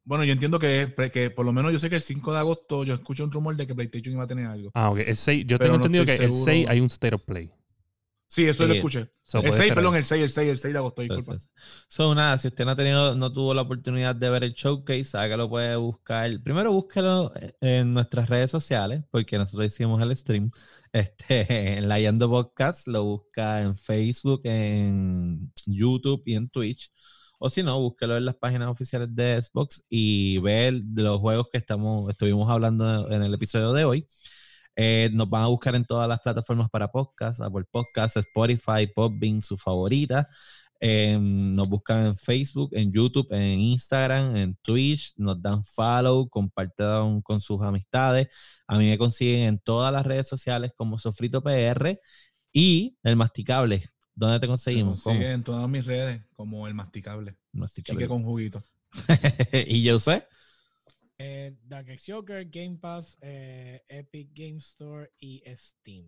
Bueno, 0.06 0.24
yo 0.24 0.32
entiendo 0.32 0.58
que, 0.58 0.94
que 1.12 1.30
por 1.30 1.46
lo 1.46 1.52
menos 1.52 1.72
yo 1.72 1.78
sé 1.78 1.88
que 1.88 1.96
el 1.96 2.02
5 2.02 2.32
de 2.32 2.38
agosto 2.38 2.84
yo 2.84 2.94
escucho 2.94 3.24
un 3.24 3.32
rumor 3.32 3.56
de 3.56 3.66
que 3.66 3.74
PlayStation 3.74 4.14
iba 4.14 4.24
a 4.24 4.26
tener 4.26 4.46
algo. 4.46 4.70
Ah, 4.74 4.90
ok. 4.90 4.98
El 4.98 5.16
6, 5.16 5.46
yo 5.46 5.58
Pero 5.58 5.72
tengo 5.72 5.78
no 5.78 5.84
entendido 5.86 6.04
que 6.04 6.12
el 6.12 6.30
seguro. 6.30 6.44
6 6.44 6.68
hay 6.68 6.80
un 6.80 6.86
State 6.86 7.14
of 7.14 7.22
Play. 7.24 7.50
Sí, 8.34 8.44
eso 8.46 8.64
Sí. 8.64 8.68
lo 8.68 8.74
escuché. 8.74 9.08
So, 9.26 9.38
el 9.38 9.44
puede 9.44 9.56
6, 9.56 9.68
ser 9.68 9.74
perdón, 9.76 9.94
ahí. 9.94 9.98
el 9.98 10.04
6, 10.04 10.22
el 10.24 10.30
6, 10.30 10.50
el 10.50 10.58
6 10.58 10.72
de 10.74 10.78
agosto, 10.78 11.02
disculpa. 11.02 11.32
Entonces, 11.32 11.50
so, 11.88 12.14
nada, 12.14 12.36
si 12.38 12.48
usted 12.48 12.64
no 12.64 12.72
ha 12.72 12.76
tenido, 12.76 13.14
no 13.14 13.32
tuvo 13.32 13.54
la 13.54 13.62
oportunidad 13.62 14.14
de 14.16 14.28
ver 14.28 14.44
el 14.44 14.54
showcase, 14.54 15.04
sabe 15.04 15.30
que 15.30 15.36
lo 15.36 15.48
puede 15.48 15.76
buscar. 15.76 16.30
Primero 16.42 16.72
búsquelo 16.72 17.32
en 17.60 17.94
nuestras 17.94 18.28
redes 18.28 18.50
sociales, 18.50 19.04
porque 19.10 19.38
nosotros 19.38 19.66
hicimos 19.72 20.02
el 20.02 20.16
stream. 20.16 20.50
Este, 20.92 21.78
en 21.78 21.88
la 21.88 21.98
Yando 22.00 22.28
Podcast 22.30 22.86
lo 22.88 23.02
busca 23.04 23.62
en 23.62 23.76
Facebook, 23.76 24.42
en 24.44 25.52
YouTube 25.66 26.22
y 26.26 26.34
en 26.34 26.48
Twitch. 26.48 26.90
O 27.38 27.50
si 27.50 27.62
no, 27.62 27.78
búsquelo 27.80 28.16
en 28.16 28.24
las 28.24 28.36
páginas 28.36 28.68
oficiales 28.68 29.08
de 29.14 29.40
Xbox 29.42 29.82
y 29.88 30.38
ver 30.38 30.74
los 30.94 31.20
juegos 31.20 31.48
que 31.52 31.58
estamos, 31.58 32.08
estuvimos 32.10 32.48
hablando 32.50 33.10
en 33.10 33.22
el 33.22 33.34
episodio 33.34 33.72
de 33.72 33.84
hoy. 33.84 34.06
Eh, 34.76 35.10
nos 35.12 35.28
van 35.28 35.44
a 35.44 35.46
buscar 35.46 35.74
en 35.74 35.84
todas 35.84 36.08
las 36.08 36.20
plataformas 36.20 36.68
para 36.70 36.90
podcast, 36.90 37.40
Apple 37.40 37.64
Podcast, 37.70 38.16
Spotify, 38.16 38.86
Podbean, 38.92 39.40
su 39.40 39.56
favorita. 39.56 40.28
Eh, 40.80 41.18
nos 41.18 41.68
buscan 41.68 42.06
en 42.06 42.16
Facebook, 42.16 42.70
en 42.72 42.92
YouTube, 42.92 43.28
en 43.30 43.60
Instagram, 43.60 44.36
en 44.36 44.56
Twitch, 44.56 45.14
nos 45.16 45.40
dan 45.40 45.64
follow, 45.64 46.28
compartan 46.28 47.22
con 47.22 47.40
sus 47.40 47.62
amistades. 47.62 48.28
A 48.66 48.76
mí 48.78 48.88
me 48.88 48.98
consiguen 48.98 49.42
en 49.42 49.58
todas 49.58 49.92
las 49.92 50.04
redes 50.04 50.28
sociales 50.28 50.72
como 50.76 50.98
Sofrito 50.98 51.42
PR 51.42 51.98
y 52.52 52.98
el 53.02 53.16
Masticable. 53.16 53.82
¿Dónde 54.14 54.38
te 54.38 54.46
conseguimos? 54.46 55.02
¿Cómo? 55.02 55.14
consigue 55.14 55.32
en 55.32 55.42
todas 55.42 55.68
mis 55.68 55.84
redes 55.84 56.22
como 56.34 56.68
el 56.68 56.74
masticable. 56.74 57.36
Masticable. 57.52 58.02
Chique 58.02 58.08
con 58.08 58.22
juguito. 58.22 58.62
y 59.66 59.82
yo 59.82 59.98
sé. 59.98 60.26
Eh, 61.18 61.52
Dark 61.64 61.88
X 61.90 62.04
Joker, 62.08 62.44
Game 62.50 62.76
Pass, 62.80 63.16
eh, 63.20 63.82
Epic 63.88 64.28
Game 64.34 64.58
Store 64.58 65.10
y 65.20 65.42
Steam. 65.56 66.06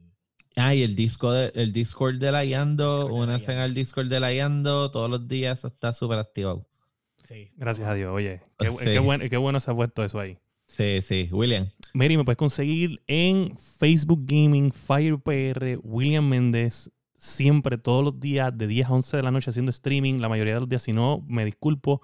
Ah, 0.56 0.74
y 0.74 0.82
el, 0.82 0.96
disco 0.96 1.32
de- 1.32 1.52
el 1.54 1.72
Discord 1.72 2.16
de 2.18 2.32
la 2.32 2.44
Yando, 2.44 3.06
únanse 3.14 3.52
al 3.54 3.74
Discord 3.74 4.08
de 4.08 4.20
la 4.20 4.32
Yando 4.32 4.90
todos 4.90 5.08
los 5.10 5.28
días, 5.28 5.64
está 5.64 5.92
súper 5.92 6.18
activado. 6.18 6.66
Sí. 7.24 7.50
Gracias 7.56 7.86
a 7.88 7.94
Dios, 7.94 8.12
oye. 8.12 8.40
Qué, 8.58 8.70
Sí. 8.70 8.76
qué 8.84 8.98
bueno, 8.98 9.24
qué 9.28 9.36
bueno 9.36 9.60
se 9.60 9.70
ha 9.70 9.74
puesto 9.74 10.02
eso 10.04 10.18
ahí. 10.18 10.38
Sí, 10.64 11.00
sí, 11.02 11.28
William. 11.30 11.68
Mary, 11.92 12.16
me 12.16 12.24
puedes 12.24 12.38
conseguir 12.38 13.00
en 13.06 13.56
Facebook 13.78 14.24
Gaming, 14.26 14.72
FirePR, 14.72 15.78
William 15.82 16.26
Méndez, 16.28 16.90
siempre, 17.16 17.78
todos 17.78 18.04
los 18.04 18.18
días, 18.18 18.56
de 18.56 18.66
10 18.66 18.88
a 18.88 18.92
11 18.94 19.16
de 19.18 19.22
la 19.22 19.30
noche 19.30 19.50
haciendo 19.50 19.70
streaming. 19.70 20.18
La 20.20 20.28
mayoría 20.28 20.54
de 20.54 20.60
los 20.60 20.68
días, 20.68 20.82
si 20.82 20.92
no, 20.92 21.24
me 21.28 21.44
disculpo. 21.44 22.00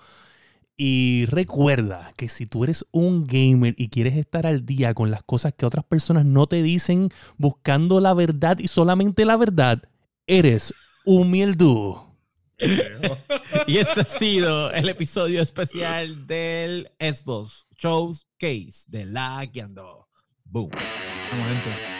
Y 0.84 1.26
recuerda 1.26 2.12
que 2.16 2.28
si 2.28 2.44
tú 2.44 2.64
eres 2.64 2.84
un 2.90 3.24
gamer 3.28 3.76
y 3.78 3.88
quieres 3.88 4.16
estar 4.16 4.48
al 4.48 4.66
día 4.66 4.94
con 4.94 5.12
las 5.12 5.22
cosas 5.22 5.54
que 5.56 5.64
otras 5.64 5.84
personas 5.84 6.24
no 6.24 6.48
te 6.48 6.60
dicen, 6.60 7.10
buscando 7.36 8.00
la 8.00 8.14
verdad 8.14 8.58
y 8.58 8.66
solamente 8.66 9.24
la 9.24 9.36
verdad, 9.36 9.80
eres 10.26 10.74
un. 11.04 11.32
Y 13.68 13.78
este 13.78 14.00
ha 14.00 14.04
sido 14.04 14.72
el 14.72 14.88
episodio 14.88 15.40
especial 15.40 16.26
del 16.26 16.90
Xbox 16.98 17.64
Showcase 17.78 18.86
de 18.88 19.06
La 19.06 19.44
Guiando. 19.44 20.08
Boom. 20.44 20.70
Vamos, 21.30 21.46
gente. 21.46 21.91